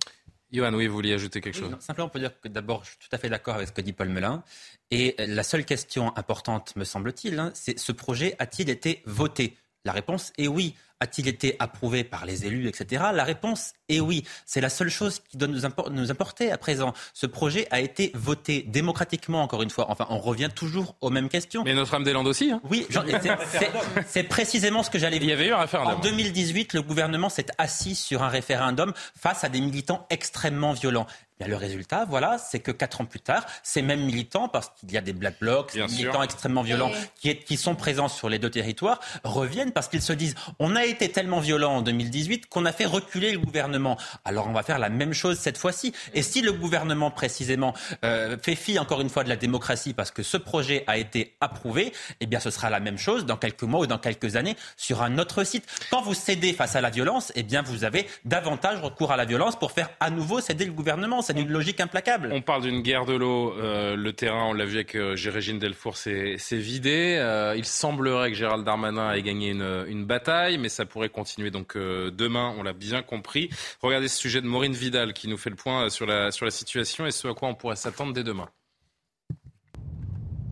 Johan, 0.51 0.73
oui, 0.73 0.87
vous 0.87 0.95
vouliez 0.95 1.13
ajouter 1.13 1.39
quelque 1.39 1.57
chose 1.57 1.75
Simplement 1.79 2.09
pour 2.09 2.19
dire 2.19 2.31
que 2.39 2.47
d'abord, 2.47 2.83
je 2.83 2.91
suis 2.91 2.99
tout 2.99 3.13
à 3.13 3.17
fait 3.17 3.29
d'accord 3.29 3.55
avec 3.55 3.67
ce 3.69 3.73
que 3.73 3.81
dit 3.81 3.93
Paul 3.93 4.09
Melun. 4.09 4.43
Et 4.89 5.15
la 5.17 5.43
seule 5.43 5.65
question 5.65 6.15
importante, 6.17 6.75
me 6.75 6.83
semble-t-il, 6.83 7.39
hein, 7.39 7.51
c'est 7.53 7.79
ce 7.79 7.91
projet 7.91 8.35
a-t-il 8.39 8.69
été 8.69 9.01
voté? 9.05 9.55
La 9.85 9.91
réponse 9.91 10.33
est 10.37 10.47
oui. 10.47 10.75
A-t-il 11.01 11.27
été 11.27 11.55
approuvé 11.59 12.03
par 12.03 12.25
les 12.25 12.45
élus, 12.45 12.67
etc. 12.67 13.03
La 13.13 13.23
réponse 13.23 13.73
est 13.89 13.99
oui. 13.99 14.23
C'est 14.45 14.61
la 14.61 14.69
seule 14.69 14.89
chose 14.89 15.19
qui 15.19 15.35
doit 15.35 15.49
nous, 15.49 16.11
importer 16.11 16.51
à 16.51 16.57
présent. 16.57 16.93
Ce 17.13 17.25
projet 17.25 17.67
a 17.71 17.81
été 17.81 18.11
voté 18.13 18.63
démocratiquement, 18.67 19.41
encore 19.41 19.63
une 19.63 19.69
fois. 19.69 19.87
Enfin, 19.89 20.05
on 20.09 20.19
revient 20.19 20.49
toujours 20.53 20.95
aux 21.01 21.09
mêmes 21.09 21.27
questions. 21.27 21.63
Mais 21.63 21.73
Notre-Dame-des-Landes 21.73 22.27
aussi. 22.27 22.51
Hein. 22.51 22.61
oui, 22.69 22.87
c'est 24.07 24.23
précisément 24.23 24.83
ce 24.83 24.89
que 24.89 24.99
j'allais 24.99 25.19
dire. 25.19 25.29
Il 25.29 25.31
y 25.31 25.33
avait 25.33 25.47
eu 25.47 25.53
un 25.53 25.61
référendum. 25.61 25.97
En 25.97 26.01
2018, 26.01 26.73
le 26.73 26.81
gouvernement 26.81 27.29
s'est 27.29 27.47
assis 27.57 27.95
sur 27.95 28.23
un 28.23 28.29
référendum 28.29 28.93
face 29.19 29.43
à 29.43 29.49
des 29.49 29.59
militants 29.59 30.05
extrêmement 30.09 30.73
violents 30.73 31.07
le 31.47 31.55
résultat, 31.55 32.05
voilà, 32.05 32.37
c'est 32.37 32.59
que 32.59 32.71
quatre 32.71 33.01
ans 33.01 33.05
plus 33.05 33.19
tard, 33.19 33.45
ces 33.63 33.81
mêmes 33.81 34.03
militants, 34.03 34.47
parce 34.47 34.71
qu'il 34.79 34.91
y 34.91 34.97
a 34.97 35.01
des 35.01 35.13
black 35.13 35.39
blocs, 35.39 35.73
des 35.73 35.81
militants 35.83 36.23
extrêmement 36.23 36.61
violents 36.61 36.91
qui, 37.15 37.35
qui, 37.37 37.57
sont 37.57 37.75
présents 37.75 38.07
sur 38.07 38.29
les 38.29 38.39
deux 38.39 38.49
territoires, 38.49 38.99
reviennent 39.23 39.71
parce 39.71 39.87
qu'ils 39.87 40.01
se 40.01 40.13
disent 40.13 40.35
on 40.59 40.75
a 40.75 40.85
été 40.85 41.09
tellement 41.09 41.39
violent 41.39 41.77
en 41.77 41.81
2018 41.81 42.47
qu'on 42.47 42.65
a 42.65 42.71
fait 42.71 42.85
reculer 42.85 43.31
le 43.31 43.39
gouvernement. 43.39 43.97
Alors 44.25 44.47
on 44.47 44.53
va 44.53 44.63
faire 44.63 44.79
la 44.79 44.89
même 44.89 45.13
chose 45.13 45.37
cette 45.37 45.57
fois-ci. 45.57 45.93
Et 46.13 46.21
si 46.21 46.41
le 46.41 46.51
gouvernement 46.51 47.11
précisément 47.11 47.73
euh, 48.03 48.37
fait 48.41 48.55
fi 48.55 48.79
encore 48.79 49.01
une 49.01 49.09
fois 49.09 49.23
de 49.23 49.29
la 49.29 49.35
démocratie 49.35 49.93
parce 49.93 50.11
que 50.11 50.23
ce 50.23 50.37
projet 50.37 50.83
a 50.87 50.97
été 50.97 51.35
approuvé, 51.41 51.93
eh 52.19 52.25
bien 52.25 52.39
ce 52.39 52.49
sera 52.49 52.69
la 52.69 52.79
même 52.79 52.97
chose 52.97 53.25
dans 53.25 53.37
quelques 53.37 53.63
mois 53.63 53.81
ou 53.81 53.87
dans 53.87 53.97
quelques 53.97 54.35
années 54.35 54.55
sur 54.77 55.01
un 55.01 55.17
autre 55.17 55.43
site. 55.43 55.65
Quand 55.89 56.01
vous 56.01 56.13
cédez 56.13 56.53
face 56.53 56.75
à 56.75 56.81
la 56.81 56.89
violence, 56.89 57.31
eh 57.35 57.43
bien 57.43 57.61
vous 57.61 57.83
avez 57.83 58.07
davantage 58.25 58.81
recours 58.81 59.11
à 59.11 59.17
la 59.17 59.25
violence 59.25 59.57
pour 59.57 59.71
faire 59.71 59.89
à 59.99 60.09
nouveau 60.09 60.39
céder 60.41 60.65
le 60.65 60.71
gouvernement 60.71 61.21
c'est 61.33 61.41
une 61.41 61.51
logique 61.51 61.79
implacable. 61.79 62.29
On 62.31 62.41
parle 62.41 62.63
d'une 62.63 62.81
guerre 62.81 63.05
de 63.05 63.13
l'eau. 63.13 63.53
Euh, 63.57 63.95
le 63.95 64.13
terrain, 64.13 64.45
on 64.45 64.53
l'a 64.53 64.65
vu 64.65 64.75
avec 64.75 64.95
euh, 64.95 65.15
Gérégine 65.15 65.59
Delfour, 65.59 65.97
c'est 65.97 66.37
vidé. 66.51 67.17
Euh, 67.19 67.55
il 67.57 67.65
semblerait 67.65 68.31
que 68.31 68.37
Gérald 68.37 68.65
Darmanin 68.65 69.13
ait 69.13 69.21
gagné 69.21 69.51
une, 69.51 69.85
une 69.87 70.05
bataille, 70.05 70.57
mais 70.57 70.69
ça 70.69 70.85
pourrait 70.85 71.09
continuer 71.09 71.51
donc 71.51 71.77
demain, 71.77 72.53
on 72.57 72.63
l'a 72.63 72.73
bien 72.73 73.01
compris. 73.01 73.49
Regardez 73.81 74.07
ce 74.07 74.17
sujet 74.17 74.41
de 74.41 74.47
Maureen 74.47 74.73
Vidal 74.73 75.13
qui 75.13 75.27
nous 75.27 75.37
fait 75.37 75.49
le 75.49 75.55
point 75.55 75.89
sur 75.89 76.05
la, 76.05 76.31
sur 76.31 76.45
la 76.45 76.51
situation 76.51 77.05
et 77.05 77.11
ce 77.11 77.27
à 77.27 77.33
quoi 77.33 77.47
on 77.47 77.55
pourrait 77.55 77.75
s'attendre 77.75 78.13
dès 78.13 78.23
demain. 78.23 78.49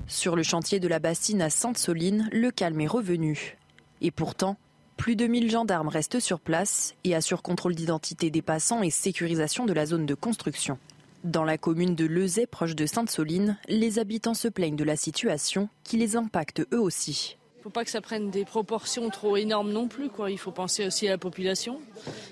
Sur 0.07 0.35
le 0.35 0.43
chantier 0.43 0.79
de 0.79 0.87
la 0.87 0.99
bassine 0.99 1.41
à 1.41 1.49
Sainte-Soline, 1.49 2.29
le 2.31 2.49
calme 2.51 2.81
est 2.81 2.87
revenu. 2.87 3.57
Et 4.01 4.11
pourtant, 4.11 4.57
plus 4.99 5.15
de 5.15 5.27
1000 5.27 5.49
gendarmes 5.49 5.87
restent 5.87 6.19
sur 6.19 6.41
place 6.41 6.93
et 7.05 7.15
assurent 7.15 7.41
contrôle 7.41 7.73
d'identité 7.73 8.29
des 8.29 8.41
passants 8.41 8.83
et 8.83 8.89
sécurisation 8.89 9.65
de 9.65 9.71
la 9.71 9.85
zone 9.85 10.05
de 10.05 10.13
construction. 10.13 10.77
Dans 11.23 11.45
la 11.45 11.57
commune 11.57 11.95
de 11.95 12.05
Lezay, 12.05 12.45
proche 12.45 12.75
de 12.75 12.85
Sainte-Soline, 12.85 13.57
les 13.69 13.97
habitants 13.97 14.33
se 14.33 14.49
plaignent 14.49 14.75
de 14.75 14.83
la 14.83 14.97
situation 14.97 15.69
qui 15.85 15.95
les 15.95 16.17
impacte 16.17 16.67
eux 16.73 16.81
aussi. 16.81 17.37
Il 17.55 17.59
ne 17.59 17.63
faut 17.63 17.69
pas 17.69 17.85
que 17.85 17.91
ça 17.91 18.01
prenne 18.01 18.29
des 18.29 18.43
proportions 18.43 19.09
trop 19.09 19.37
énormes 19.37 19.71
non 19.71 19.87
plus. 19.87 20.09
Quoi. 20.09 20.31
Il 20.31 20.37
faut 20.37 20.51
penser 20.51 20.85
aussi 20.85 21.07
à 21.07 21.11
la 21.11 21.17
population. 21.17 21.79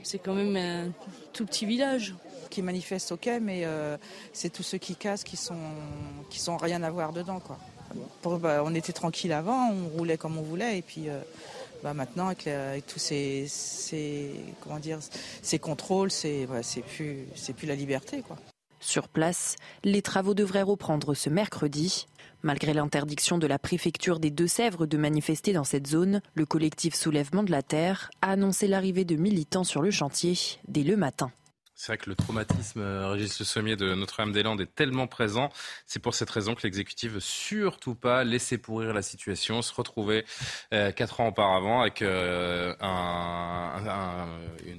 C'est 0.03 0.19
quand 0.19 0.33
même 0.33 0.57
un 0.57 0.91
tout 1.31 1.45
petit 1.45 1.65
village. 1.65 2.15
Qui 2.49 2.61
manifestent, 2.61 3.11
ok, 3.11 3.29
mais 3.41 3.63
euh, 3.65 3.97
c'est 4.31 4.49
tous 4.49 4.63
ceux 4.63 4.77
qui 4.77 4.95
cassent 4.95 5.25
qui 5.25 5.35
sont, 5.35 5.55
qui 6.29 6.39
sont 6.39 6.55
rien 6.55 6.81
à 6.81 6.89
voir 6.89 7.11
dedans. 7.11 7.41
Quoi. 7.41 7.57
Bah, 8.39 8.61
on 8.65 8.73
était 8.73 8.93
tranquille 8.93 9.33
avant, 9.33 9.69
on 9.71 9.97
roulait 9.97 10.17
comme 10.17 10.37
on 10.37 10.41
voulait, 10.41 10.77
et 10.77 10.81
puis 10.81 11.09
euh, 11.09 11.19
bah, 11.83 11.93
maintenant, 11.93 12.27
avec, 12.27 12.47
tous 12.87 12.99
ces, 12.99 14.31
comment 14.61 14.79
dire, 14.79 14.99
ces 15.41 15.59
contrôles, 15.59 16.11
c'est 16.11 16.47
plus, 16.95 17.27
plus 17.55 17.67
la 17.67 17.75
liberté. 17.75 18.23
Sur 18.79 19.07
place, 19.07 19.55
les 19.83 20.01
travaux 20.01 20.33
devraient 20.33 20.61
reprendre 20.61 21.13
ce 21.13 21.29
mercredi. 21.29 22.05
Malgré 22.43 22.73
l'interdiction 22.73 23.39
de 23.39 23.47
la 23.47 23.57
préfecture 23.57 24.19
des 24.19 24.29
Deux-Sèvres 24.29 24.85
de 24.85 24.97
manifester 24.97 25.53
dans 25.53 25.63
cette 25.63 25.87
zone, 25.87 26.21
le 26.35 26.45
collectif 26.45 26.93
Soulèvement 26.93 27.43
de 27.43 27.51
la 27.51 27.63
Terre 27.63 28.11
a 28.21 28.31
annoncé 28.31 28.67
l'arrivée 28.67 29.05
de 29.05 29.15
militants 29.15 29.63
sur 29.63 29.81
le 29.81 29.89
chantier 29.89 30.35
dès 30.67 30.83
le 30.83 30.95
matin. 30.95 31.31
C'est 31.79 31.91
vrai 31.91 31.99
que 31.99 32.09
le 32.09 32.15
traumatisme, 32.15 32.81
euh, 32.81 33.09
Régis 33.09 33.37
Le 33.37 33.45
Sommier 33.45 33.75
de 33.75 33.93
Notre-Dame-des-Landes, 33.93 34.61
est 34.61 34.73
tellement 34.73 35.05
présent. 35.05 35.51
C'est 35.85 35.99
pour 36.01 36.15
cette 36.15 36.29
raison 36.31 36.55
que 36.55 36.63
l'exécutif 36.63 37.11
veut 37.11 37.19
surtout 37.19 37.93
pas 37.93 38.23
laisser 38.23 38.57
pourrir 38.57 38.95
la 38.95 39.03
situation, 39.03 39.61
se 39.61 39.71
retrouver 39.75 40.25
euh, 40.73 40.91
quatre 40.91 41.21
ans 41.21 41.27
auparavant 41.27 41.81
avec 41.81 42.01
euh, 42.01 42.73
un, 42.81 44.25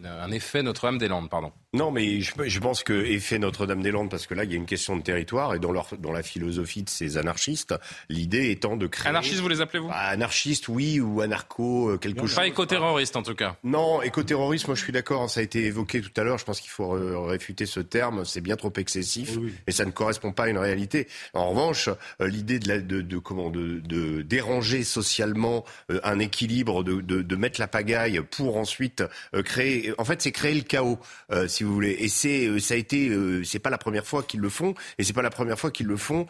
un 0.04 0.30
effet 0.32 0.64
Notre-Dame-des-Landes, 0.64 1.30
pardon. 1.30 1.52
Non, 1.72 1.92
mais 1.92 2.20
je, 2.20 2.32
je 2.44 2.58
pense 2.58 2.82
que 2.82 2.94
effet 2.94 3.38
Notre-Dame-des-Landes, 3.38 4.10
parce 4.10 4.26
que 4.26 4.34
là, 4.34 4.42
il 4.42 4.50
y 4.50 4.54
a 4.54 4.56
une 4.56 4.66
question 4.66 4.96
de 4.96 5.02
territoire 5.02 5.54
et 5.54 5.60
dans, 5.60 5.70
leur, 5.70 5.90
dans 5.98 6.12
la 6.12 6.24
philosophie 6.24 6.82
de 6.82 6.90
ces 6.90 7.16
anarchistes, 7.16 7.76
l'idée 8.08 8.50
étant 8.50 8.76
de 8.76 8.88
créer. 8.88 9.08
Anarchistes, 9.08 9.40
vous 9.40 9.48
les 9.48 9.60
appelez 9.60 9.78
vous? 9.78 9.88
Bah, 9.88 9.94
Anarchistes, 9.98 10.66
oui, 10.66 10.98
ou 10.98 11.20
anarcho, 11.20 11.96
quelque 11.98 12.22
chose. 12.22 12.34
Pas 12.34 12.48
éco-terroristes, 12.48 13.14
en 13.14 13.22
tout 13.22 13.36
cas. 13.36 13.54
Non, 13.62 14.02
éco-terrorisme, 14.02 14.66
moi 14.66 14.74
je 14.74 14.82
suis 14.82 14.92
d'accord, 14.92 15.30
ça 15.30 15.38
a 15.38 15.42
été 15.44 15.64
évoqué 15.64 16.00
tout 16.00 16.10
à 16.20 16.24
l'heure, 16.24 16.38
je 16.38 16.44
pense 16.44 16.60
qu'il 16.60 16.70
faut 16.70 16.87
réfuter 16.90 17.66
ce 17.66 17.80
terme, 17.80 18.24
c'est 18.24 18.40
bien 18.40 18.56
trop 18.56 18.72
excessif 18.76 19.38
et 19.66 19.72
ça 19.72 19.84
ne 19.84 19.90
correspond 19.90 20.32
pas 20.32 20.44
à 20.44 20.48
une 20.48 20.58
réalité. 20.58 21.08
En 21.34 21.50
revanche, 21.50 21.88
euh, 22.20 22.28
l'idée 22.28 22.58
de, 22.58 22.80
de, 22.80 23.00
de, 23.00 23.18
comment 23.18 23.50
de, 23.50 23.80
de 23.80 24.22
déranger 24.22 24.84
socialement 24.84 25.64
euh, 25.90 26.00
un 26.04 26.18
équilibre, 26.18 26.84
de, 26.84 27.00
de, 27.00 27.36
mettre 27.36 27.60
la 27.60 27.68
pagaille 27.68 28.20
pour 28.30 28.56
ensuite 28.56 29.04
créer, 29.44 29.92
en 29.98 30.04
fait, 30.04 30.20
c'est 30.20 30.32
créer 30.32 30.54
le 30.54 30.62
chaos, 30.62 30.98
si 31.46 31.62
vous 31.62 31.72
voulez. 31.72 31.96
Et 32.00 32.08
c'est, 32.08 32.58
ça 32.58 32.74
a 32.74 32.76
été, 32.76 33.12
c'est 33.44 33.60
pas 33.60 33.70
la 33.70 33.78
première 33.78 34.04
fois 34.04 34.24
qu'ils 34.24 34.40
le 34.40 34.48
font 34.48 34.74
et 34.98 35.04
c'est 35.04 35.12
pas 35.12 35.22
la 35.22 35.30
première 35.30 35.58
fois 35.58 35.70
qu'ils 35.70 35.86
le 35.86 35.96
font 35.96 36.26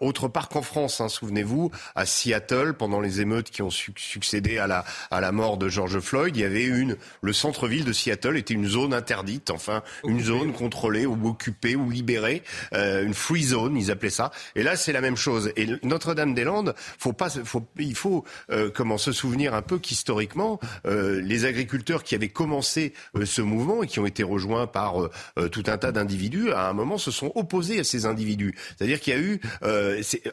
autre 0.00 0.28
part 0.28 0.48
qu'en 0.48 0.62
France. 0.62 1.00
Hein, 1.00 1.08
Souvenez-vous, 1.08 1.72
à 1.96 2.06
Seattle, 2.06 2.74
pendant 2.74 3.00
les 3.00 3.20
émeutes 3.20 3.50
qui 3.50 3.62
ont 3.62 3.70
succédé 3.70 4.58
à 4.58 4.66
la, 4.68 4.84
à 5.10 5.20
la 5.20 5.32
mort 5.32 5.58
de 5.58 5.68
George 5.68 5.98
Floyd, 5.98 6.36
il 6.36 6.40
y 6.40 6.44
avait 6.44 6.64
une, 6.64 6.96
le 7.20 7.32
centre-ville 7.32 7.84
de 7.84 7.92
Seattle 7.92 8.36
était 8.36 8.54
une 8.54 8.68
zone 8.68 8.94
interdite, 8.94 9.50
enfin 9.50 9.77
une 10.04 10.20
zone 10.20 10.52
contrôlée 10.52 11.06
ou 11.06 11.28
occupée 11.28 11.76
ou 11.76 11.90
libérée, 11.90 12.42
euh, 12.74 13.04
une 13.04 13.14
free 13.14 13.44
zone, 13.44 13.76
ils 13.76 13.90
appelaient 13.90 14.10
ça. 14.10 14.30
Et 14.54 14.62
là, 14.62 14.76
c'est 14.76 14.92
la 14.92 15.00
même 15.00 15.16
chose. 15.16 15.52
Et 15.56 15.66
Notre-Dame-des-Landes, 15.82 16.74
faut 16.98 17.12
pas, 17.12 17.30
faut, 17.30 17.66
il 17.78 17.94
faut 17.94 18.24
euh, 18.50 18.70
comment 18.74 18.98
se 18.98 19.12
souvenir 19.12 19.54
un 19.54 19.62
peu 19.62 19.78
qu'historiquement, 19.78 20.60
euh, 20.86 21.20
les 21.20 21.44
agriculteurs 21.44 22.02
qui 22.02 22.14
avaient 22.14 22.28
commencé 22.28 22.92
euh, 23.16 23.24
ce 23.24 23.42
mouvement 23.42 23.82
et 23.82 23.86
qui 23.86 24.00
ont 24.00 24.06
été 24.06 24.22
rejoints 24.22 24.66
par 24.66 25.02
euh, 25.02 25.10
euh, 25.38 25.48
tout 25.48 25.64
un 25.66 25.78
tas 25.78 25.92
d'individus, 25.92 26.50
à 26.52 26.68
un 26.68 26.72
moment 26.72 26.98
se 26.98 27.10
sont 27.10 27.32
opposés 27.34 27.80
à 27.80 27.84
ces 27.84 28.06
individus. 28.06 28.54
C'est-à-dire 28.76 29.00
qu'il 29.00 29.14
y 29.14 29.16
a 29.16 29.20
eu, 29.20 29.40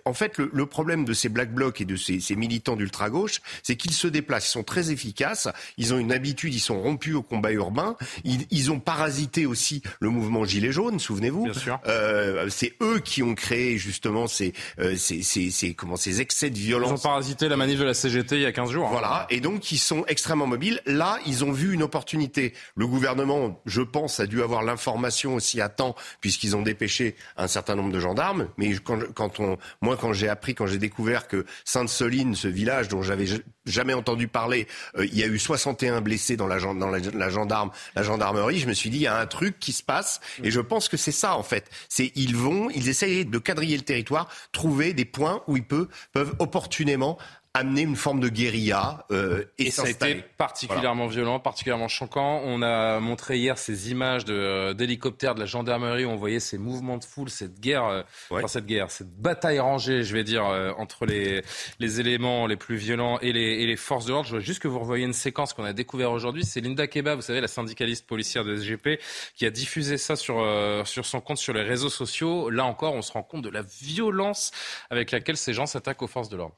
en 0.05 0.13
fait, 0.13 0.37
le, 0.37 0.49
le, 0.53 0.65
problème 0.65 1.05
de 1.05 1.13
ces 1.13 1.29
black 1.29 1.53
blocs 1.53 1.81
et 1.81 1.85
de 1.85 1.95
ces, 1.95 2.19
ces 2.19 2.35
militants 2.35 2.75
d'ultra 2.75 3.09
gauche, 3.09 3.41
c'est 3.63 3.75
qu'ils 3.75 3.93
se 3.93 4.07
déplacent, 4.07 4.47
ils 4.47 4.51
sont 4.51 4.63
très 4.63 4.91
efficaces, 4.91 5.47
ils 5.77 5.93
ont 5.93 5.97
une 5.97 6.11
habitude, 6.11 6.53
ils 6.53 6.59
sont 6.59 6.81
rompus 6.81 7.15
au 7.15 7.21
combat 7.21 7.51
urbain, 7.51 7.95
ils, 8.23 8.45
ils 8.51 8.71
ont 8.71 8.79
parasité 8.79 9.34
aussi 9.43 9.81
le 9.99 10.09
mouvement 10.09 10.45
Gilets 10.45 10.71
jaunes, 10.71 10.99
souvenez-vous. 10.99 11.49
Euh, 11.87 12.47
c'est 12.49 12.73
eux 12.81 12.99
qui 12.99 13.23
ont 13.23 13.35
créé 13.35 13.77
justement 13.77 14.27
ces, 14.27 14.53
euh, 14.79 14.95
ces, 14.95 15.23
ces, 15.23 15.51
ces, 15.51 15.73
comment, 15.73 15.97
ces 15.97 16.21
excès 16.21 16.49
de 16.49 16.57
violence. 16.57 16.91
Ils 16.91 16.93
ont 16.93 17.09
parasité 17.09 17.49
la 17.49 17.57
manif 17.57 17.79
de 17.79 17.83
la 17.83 17.93
CGT 17.93 18.37
il 18.37 18.41
y 18.43 18.45
a 18.45 18.53
15 18.53 18.71
jours. 18.71 18.87
Hein. 18.87 18.91
Voilà, 18.91 19.27
et 19.29 19.41
donc 19.41 19.71
ils 19.71 19.77
sont 19.77 20.05
extrêmement 20.07 20.47
mobiles. 20.47 20.79
Là, 20.85 21.19
ils 21.25 21.43
ont 21.43 21.51
vu 21.51 21.73
une 21.73 21.83
opportunité. 21.83 22.53
Le 22.75 22.87
gouvernement, 22.87 23.61
je 23.65 23.81
pense, 23.81 24.21
a 24.21 24.27
dû 24.27 24.41
avoir 24.41 24.63
l'information 24.63 25.35
aussi 25.35 25.59
à 25.59 25.67
temps, 25.67 25.95
puisqu'ils 26.21 26.55
ont 26.55 26.61
dépêché 26.61 27.15
un 27.35 27.47
certain 27.47 27.75
nombre 27.75 27.91
de 27.91 27.99
gendarmes. 27.99 28.47
Mais 28.57 28.73
quand, 28.75 28.99
quand 29.13 29.39
on, 29.39 29.57
moi, 29.81 29.97
quand 29.97 30.13
j'ai 30.13 30.29
appris, 30.29 30.55
quand 30.55 30.67
j'ai 30.67 30.77
découvert 30.77 31.27
que 31.27 31.45
Sainte-Soline, 31.65 32.35
ce 32.35 32.47
village 32.47 32.87
dont 32.87 33.01
j'avais 33.01 33.25
jamais 33.65 33.93
entendu 33.93 34.27
parler, 34.27 34.67
euh, 34.97 35.05
il 35.05 35.17
y 35.17 35.23
a 35.23 35.27
eu 35.27 35.39
61 35.39 36.01
blessés 36.01 36.37
dans 36.37 36.47
la, 36.47 36.59
dans 36.59 36.89
la, 36.89 37.29
gendarme, 37.29 37.71
la 37.95 38.03
gendarmerie, 38.03 38.59
je 38.59 38.67
me 38.67 38.73
suis 38.73 38.89
dit, 38.89 38.97
il 38.97 39.03
y 39.03 39.07
a 39.07 39.17
un 39.17 39.27
truc 39.27 39.59
qui 39.59 39.73
se 39.73 39.83
passe. 39.83 40.21
Et 40.43 40.51
je 40.51 40.61
pense 40.61 40.89
que 40.89 40.97
c'est 40.97 41.11
ça, 41.11 41.37
en 41.37 41.43
fait. 41.43 41.69
C'est 41.89 42.11
ils 42.15 42.35
vont, 42.35 42.69
ils 42.69 42.89
essayent 42.89 43.25
de 43.25 43.37
quadriller 43.37 43.77
le 43.77 43.83
territoire, 43.83 44.29
trouver 44.51 44.93
des 44.93 45.05
points 45.05 45.43
où 45.47 45.57
ils 45.57 45.65
peuvent 45.65 46.35
opportunément 46.39 47.17
amener 47.55 47.83
une 47.83 47.95
forme 47.95 48.19
de 48.19 48.27
guérilla 48.27 49.05
euh, 49.11 49.45
et, 49.57 49.67
et 49.67 49.71
ça 49.71 49.83
a 49.83 49.89
été 49.89 50.23
particulièrement 50.37 51.05
voilà. 51.05 51.21
violent, 51.21 51.39
particulièrement 51.39 51.87
choquant. 51.87 52.41
On 52.43 52.61
a 52.61 52.99
montré 52.99 53.37
hier 53.37 53.57
ces 53.57 53.91
images 53.91 54.25
de, 54.25 54.73
d'hélicoptères 54.73 55.35
de 55.35 55.39
la 55.39 55.45
gendarmerie 55.45 56.03
où 56.03 56.09
on 56.09 56.17
voyait 56.17 56.41
ces 56.41 56.57
mouvements 56.57 56.97
de 56.97 57.05
foule, 57.05 57.29
cette 57.29 57.61
guerre, 57.61 57.85
euh, 57.85 58.03
ouais. 58.29 58.39
enfin 58.39 58.47
cette 58.47 58.65
guerre, 58.65 58.91
cette 58.91 59.09
bataille 59.09 59.59
rangée, 59.59 60.03
je 60.03 60.13
vais 60.13 60.25
dire, 60.25 60.45
euh, 60.45 60.73
entre 60.77 61.05
les, 61.05 61.43
les 61.79 61.99
éléments 62.01 62.45
les 62.45 62.57
plus 62.57 62.75
violents 62.75 63.19
et 63.19 63.31
les, 63.31 63.63
et 63.63 63.65
les 63.65 63.77
forces 63.77 64.05
de 64.05 64.11
l'ordre. 64.11 64.27
Je 64.27 64.35
veux 64.35 64.41
juste 64.41 64.61
que 64.61 64.67
vous 64.67 64.79
revoyiez 64.79 65.05
une 65.05 65.13
séquence 65.13 65.53
qu'on 65.53 65.63
a 65.63 65.71
découvert 65.71 66.11
aujourd'hui. 66.11 66.43
C'est 66.43 66.59
Linda 66.59 66.87
Keba, 66.87 67.15
vous 67.15 67.21
savez, 67.21 67.39
la 67.39 67.47
syndicaliste 67.47 68.05
policière 68.05 68.43
de 68.43 68.57
SGP, 68.57 68.99
qui 69.33 69.45
a 69.45 69.49
diffusé 69.49 69.97
ça 69.97 70.17
sur, 70.17 70.39
euh, 70.41 70.83
sur 70.83 71.05
son 71.05 71.21
compte 71.21 71.37
sur 71.37 71.53
les 71.53 71.63
réseaux 71.63 71.89
sociaux. 71.89 72.49
Là 72.49 72.65
encore, 72.65 72.95
on 72.95 73.01
se 73.01 73.13
rend 73.13 73.23
compte 73.23 73.43
de 73.43 73.49
la 73.49 73.61
violence 73.61 74.51
avec 74.89 75.11
laquelle 75.11 75.37
ces 75.37 75.53
gens 75.53 75.65
s'attaquent 75.65 76.01
aux 76.01 76.07
forces 76.07 76.27
de 76.27 76.35
l'ordre. 76.35 76.57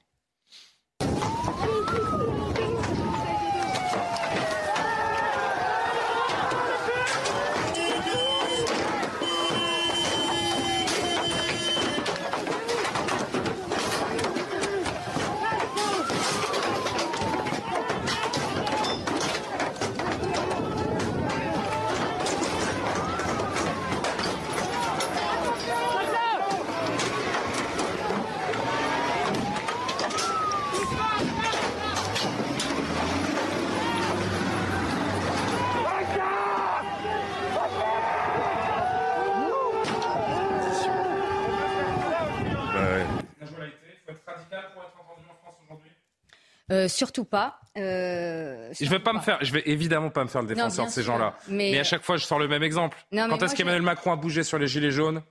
Euh, 46.88 46.90
surtout 46.90 47.26
pas. 47.26 47.60
Euh, 47.78 48.70
je 48.80 48.90
vais 48.90 49.00
pas, 49.00 49.12
pas, 49.12 49.20
me 49.20 49.22
faire, 49.22 49.38
je 49.42 49.52
vais 49.52 49.64
évidemment 49.66 50.10
pas 50.10 50.24
me 50.24 50.30
faire 50.30 50.42
le 50.42 50.48
défenseur 50.48 50.86
non, 50.86 50.90
de 50.90 50.94
ces 50.94 51.04
gens-là. 51.04 51.38
Mais... 51.48 51.72
mais... 51.72 51.80
à 51.80 51.84
chaque 51.84 52.04
fois, 52.04 52.18
je 52.18 52.26
sors 52.26 52.40
le 52.40 52.48
même 52.48 52.64
exemple. 52.64 52.98
Non, 53.12 53.28
Quand 53.30 53.42
est-ce 53.44 53.56
qu'Emmanuel 53.56 53.82
Macron 53.82 54.12
a 54.12 54.16
bougé 54.16 54.44
sur 54.44 54.58
les 54.58 54.68
gilets 54.68 54.92
jaunes? 54.92 55.22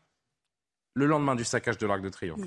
Le 0.94 1.06
lendemain 1.06 1.34
du 1.34 1.44
saccage 1.44 1.78
de 1.78 1.86
l'Arc 1.86 2.00
de 2.00 2.08
Triomphe. 2.08 2.40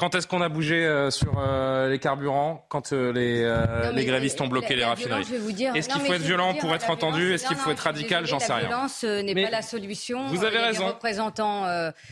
Quand 0.00 0.14
est-ce 0.14 0.26
qu'on 0.26 0.40
a 0.40 0.48
bougé 0.48 0.86
euh, 0.86 1.10
sur 1.10 1.34
euh, 1.38 1.90
les 1.90 1.98
carburants 1.98 2.64
Quand 2.70 2.94
euh, 2.94 3.12
les, 3.12 3.44
non, 3.44 3.94
les, 3.94 4.06
grévistes 4.06 4.40
ont 4.40 4.46
bloqué 4.46 4.70
la, 4.70 4.76
les 4.76 4.84
raffineries 4.86 5.26
Est-ce 5.74 5.90
qu'il 5.90 6.00
faut 6.00 6.14
être 6.14 6.22
violent 6.22 6.54
pour 6.54 6.74
être 6.74 6.88
entendu? 6.88 7.34
Est-ce 7.34 7.46
qu'il 7.46 7.58
faut 7.58 7.70
être 7.70 7.80
radical? 7.80 8.26
J'en 8.26 8.38
sais 8.38 8.50
rien. 8.50 8.62
La 8.62 8.68
violence 8.68 9.04
n'est 9.04 9.34
pas 9.34 9.50
la 9.50 9.60
solution. 9.60 10.26
Vous 10.28 10.42
avez 10.42 10.56
raison. 10.56 10.86
représentants, 10.86 11.66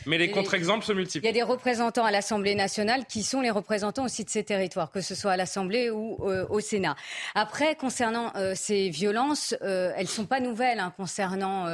mais 0.04 0.18
les 0.18 0.30
contre-exemples 0.30 0.84
se 0.84 0.92
multiplient. 0.92 1.26
Il 1.26 1.34
y 1.34 1.40
a 1.40 1.42
des 1.42 1.42
représentants 1.42 2.04
à 2.04 2.10
l'Assemblée 2.10 2.54
nationale 2.54 3.06
qui 3.06 3.22
sont 3.22 3.40
les 3.40 3.48
représentants 3.48 4.04
aussi 4.04 4.22
de 4.22 4.28
ces 4.28 4.44
territoires, 4.44 4.90
que 4.90 5.00
ce 5.00 5.14
soit 5.14 5.32
à 5.32 5.36
l'Assemblée 5.38 5.88
ou 5.88 6.18
au 6.20 6.60
Sénat. 6.60 6.94
Après, 7.34 7.74
concernant 7.74 8.34
ces 8.54 8.90
violences, 8.90 9.54
elles 9.62 10.02
ne 10.02 10.06
sont 10.06 10.26
pas 10.26 10.40
nouvelles 10.40 10.80
hein, 10.80 10.92
concernant 10.94 11.64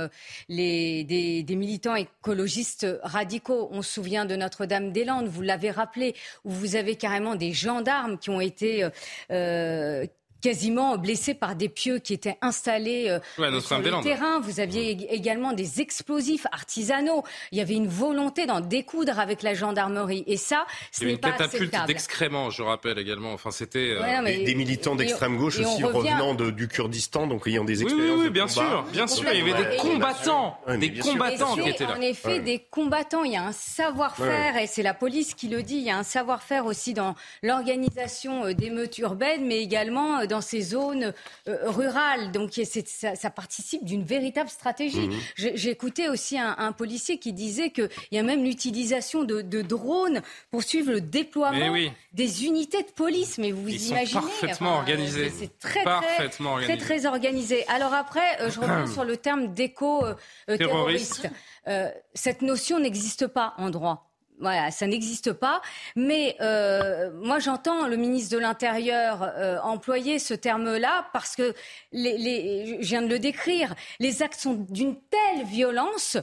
les, 0.48 1.02
des, 1.02 1.42
des 1.42 1.56
militants 1.56 1.96
écologistes 1.96 2.86
radicaux. 3.02 3.68
On 3.72 3.82
se 3.82 3.94
souvient 3.94 4.26
de 4.26 4.36
Notre-Dame-des-Landes, 4.36 5.26
vous 5.26 5.42
l'avez 5.42 5.72
rappelé 5.72 6.03
où 6.44 6.50
vous 6.50 6.76
avez 6.76 6.96
carrément 6.96 7.36
des 7.36 7.52
gendarmes 7.52 8.18
qui 8.18 8.30
ont 8.30 8.40
été 8.40 8.88
euh, 9.30 10.06
quasiment 10.44 10.98
blessés 10.98 11.32
par 11.32 11.56
des 11.56 11.70
pieux 11.70 11.98
qui 12.00 12.12
étaient 12.12 12.36
installés 12.42 13.08
euh, 13.08 13.18
ouais, 13.38 13.60
sur 13.62 13.78
le 13.78 14.02
terrain. 14.02 14.40
Vous 14.40 14.60
aviez 14.60 14.90
également 15.10 15.54
des 15.54 15.80
explosifs 15.80 16.46
artisanaux. 16.52 17.22
Il 17.50 17.56
y 17.56 17.62
avait 17.62 17.76
une 17.76 17.88
volonté 17.88 18.44
d'en 18.44 18.60
découdre 18.60 19.18
avec 19.18 19.42
la 19.42 19.54
gendarmerie. 19.54 20.22
Et 20.26 20.36
ça, 20.36 20.66
ce 20.92 21.06
n'est 21.06 21.16
pas 21.16 21.28
acceptable. 21.28 21.50
Il 21.50 21.56
y 21.56 21.60
avait 21.60 21.64
une 21.64 21.70
catapulte 21.70 21.86
d'excréments, 21.86 22.50
je 22.50 22.62
rappelle 22.62 22.98
également. 22.98 23.32
Enfin, 23.32 23.50
c'était 23.52 23.92
euh... 23.92 24.02
ouais, 24.02 24.36
des, 24.36 24.44
des, 24.44 24.54
militants 24.54 24.94
d'extrême 24.94 25.38
gauche 25.38 25.60
aussi 25.60 25.82
revient... 25.82 26.10
revenant 26.10 26.34
de, 26.34 26.50
du 26.50 26.68
Kurdistan, 26.68 27.26
donc 27.26 27.46
ayant 27.46 27.64
des 27.64 27.82
expériences. 27.82 28.10
Oui, 28.10 28.14
oui, 28.16 28.20
oui 28.20 28.24
de 28.26 28.30
bien 28.30 28.46
sûr, 28.46 28.84
bien 28.92 29.06
sûr. 29.06 29.24
Il 29.32 29.38
y 29.38 29.50
avait 29.50 29.70
des 29.70 29.76
combattants, 29.78 30.58
des 30.78 30.92
combattants 30.92 31.56
qui 31.56 31.70
étaient 31.70 31.86
là. 31.86 31.96
En 31.96 32.02
effet, 32.02 32.40
des 32.40 32.58
combattants. 32.58 33.24
Il 33.24 33.32
y 33.32 33.36
a 33.36 33.44
un 33.44 33.52
savoir-faire, 33.52 34.58
et 34.58 34.66
c'est 34.66 34.82
la 34.82 34.92
police 34.92 35.32
qui 35.32 35.48
le 35.48 35.62
dit. 35.62 35.76
Il 35.76 35.84
y 35.84 35.90
a 35.90 35.96
un 35.96 36.02
savoir-faire 36.02 36.66
aussi 36.66 36.92
dans 36.92 37.14
l'organisation 37.42 38.44
euh, 38.44 38.52
d'émeutes 38.52 38.98
urbaines, 38.98 39.46
mais 39.46 39.62
également 39.62 40.26
dans 40.26 40.33
ces 40.40 40.60
zones 40.60 41.12
euh, 41.48 41.70
rurales. 41.70 42.32
Donc 42.32 42.52
ça, 42.52 43.14
ça, 43.14 43.30
participe 43.30 43.84
d'une 43.84 44.04
véritable 44.04 44.48
stratégie. 44.48 45.08
Mmh. 45.08 45.20
J'ai 45.36 45.70
écouté 45.70 46.08
aussi 46.08 46.38
un, 46.38 46.54
un, 46.58 46.72
policier 46.72 47.18
qui 47.18 47.32
disait 47.32 47.70
qu'il 47.70 47.88
y 48.12 48.18
a 48.18 48.22
même 48.22 48.44
l'utilisation 48.44 49.24
de, 49.24 49.40
de, 49.40 49.62
drones 49.62 50.22
pour 50.50 50.62
suivre 50.62 50.92
le 50.92 51.00
déploiement 51.00 51.72
oui. 51.72 51.92
des 52.12 52.44
unités 52.44 52.82
de 52.82 52.90
police. 52.90 53.38
Mais 53.38 53.50
vous 53.50 53.68
Ils 53.68 53.88
imaginez 53.88 54.06
sont 54.06 54.20
parfaitement 54.20 54.70
enfin, 54.70 54.78
organisés. 54.78 55.32
C'est 55.36 55.58
très, 55.58 55.84
parfaitement 55.84 56.56
très, 56.56 56.66
très, 56.66 56.76
très, 56.76 57.06
organisé. 57.06 57.66
Alors 57.68 57.94
après, 57.94 58.40
euh, 58.40 58.50
je 58.50 58.60
reviens 58.60 58.86
sur 58.92 59.04
le 59.04 59.16
terme 59.16 59.54
d'éco-terroriste. 59.54 61.28
Euh, 61.66 61.90
cette 62.14 62.42
notion 62.42 62.78
n'existe 62.78 63.26
pas 63.26 63.54
en 63.56 63.70
droit. 63.70 64.13
Voilà, 64.40 64.70
ça 64.70 64.86
n'existe 64.86 65.32
pas. 65.32 65.62
Mais 65.96 66.36
euh, 66.40 67.10
moi, 67.22 67.38
j'entends 67.38 67.86
le 67.86 67.96
ministre 67.96 68.34
de 68.34 68.40
l'Intérieur 68.40 69.22
euh, 69.22 69.58
employer 69.60 70.18
ce 70.18 70.34
terme-là 70.34 71.08
parce 71.12 71.36
que, 71.36 71.54
les, 71.92 72.18
les, 72.18 72.82
je 72.82 72.88
viens 72.88 73.02
de 73.02 73.08
le 73.08 73.18
décrire, 73.18 73.74
les 74.00 74.22
actes 74.22 74.40
sont 74.40 74.66
d'une 74.68 74.96
telle 74.96 75.44
violence 75.44 76.18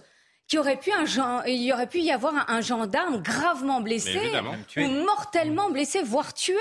qu'il 0.52 0.60
aurait 0.60 0.78
pu 0.78 0.92
un, 0.92 1.44
il 1.46 1.62
y 1.62 1.72
aurait 1.72 1.88
pu 1.88 2.00
y 2.00 2.12
avoir 2.12 2.50
un, 2.50 2.60
gendarme 2.60 3.22
gravement 3.22 3.80
blessé 3.80 4.20
ou 4.76 4.88
mortellement 5.06 5.70
blessé, 5.70 6.02
voire 6.04 6.34
tué. 6.34 6.58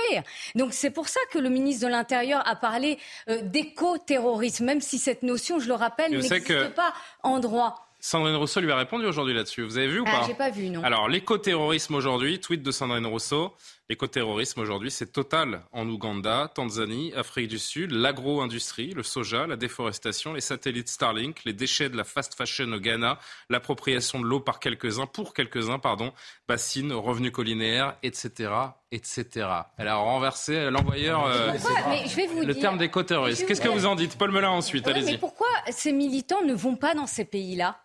Donc 0.54 0.72
c'est 0.72 0.90
pour 0.90 1.08
ça 1.08 1.18
que 1.32 1.38
le 1.40 1.48
ministre 1.48 1.86
de 1.86 1.90
l'Intérieur 1.90 2.46
a 2.46 2.54
parlé 2.54 2.98
euh, 3.28 3.42
d'éco-terrorisme, 3.42 4.64
même 4.64 4.80
si 4.80 4.98
cette 4.98 5.24
notion, 5.24 5.58
je 5.58 5.66
le 5.66 5.74
rappelle, 5.74 6.12
n'existe 6.12 6.74
pas 6.74 6.94
en 7.24 7.40
droit. 7.40 7.89
Sandrine 8.00 8.36
Rousseau 8.36 8.60
lui 8.60 8.72
a 8.72 8.76
répondu 8.76 9.04
aujourd'hui 9.04 9.34
là-dessus. 9.34 9.62
Vous 9.62 9.76
avez 9.76 9.88
vu 9.88 10.00
ou 10.00 10.04
ah, 10.06 10.20
pas 10.20 10.26
J'ai 10.26 10.34
pas 10.34 10.50
vu, 10.50 10.70
non. 10.70 10.82
Alors, 10.82 11.08
l'écoterrorisme 11.08 11.94
aujourd'hui, 11.94 12.40
tweet 12.40 12.62
de 12.62 12.70
Sandrine 12.70 13.06
Rousseau. 13.06 13.54
L'écoterrorisme 13.90 14.60
aujourd'hui, 14.60 14.90
c'est 14.90 15.12
total 15.12 15.62
en 15.72 15.86
Ouganda, 15.88 16.50
Tanzanie, 16.54 17.12
Afrique 17.14 17.48
du 17.48 17.58
Sud, 17.58 17.90
l'agro-industrie, 17.90 18.92
le 18.92 19.02
soja, 19.02 19.48
la 19.48 19.56
déforestation, 19.56 20.32
les 20.32 20.40
satellites 20.40 20.88
Starlink, 20.88 21.42
les 21.44 21.52
déchets 21.52 21.88
de 21.88 21.96
la 21.96 22.04
fast 22.04 22.34
fashion 22.34 22.72
au 22.72 22.78
Ghana, 22.78 23.18
l'appropriation 23.48 24.20
de 24.20 24.26
l'eau 24.26 24.38
par 24.38 24.60
quelques-uns, 24.60 25.06
pour 25.06 25.34
quelques-uns, 25.34 25.80
pardon, 25.80 26.12
bassines, 26.46 26.92
revenus 26.92 27.32
collinaires, 27.32 27.96
etc., 28.04 28.52
etc. 28.92 29.48
Elle 29.76 29.88
a 29.88 29.96
renversé 29.96 30.70
l'envoyeur. 30.70 31.26
Euh, 31.26 31.52
le 31.52 32.52
terme 32.54 32.78
d'écoterrorisme. 32.78 33.44
Qu'est-ce 33.46 33.60
que 33.60 33.68
vous 33.68 33.86
en 33.86 33.96
dites, 33.96 34.16
Paul 34.16 34.30
Melun 34.30 34.50
ensuite 34.50 34.86
Allez-y. 34.86 35.12
Mais 35.12 35.18
pourquoi 35.18 35.48
ces 35.70 35.92
militants 35.92 36.42
ne 36.44 36.54
vont 36.54 36.76
pas 36.76 36.94
dans 36.94 37.06
ces 37.08 37.24
pays-là? 37.24 37.76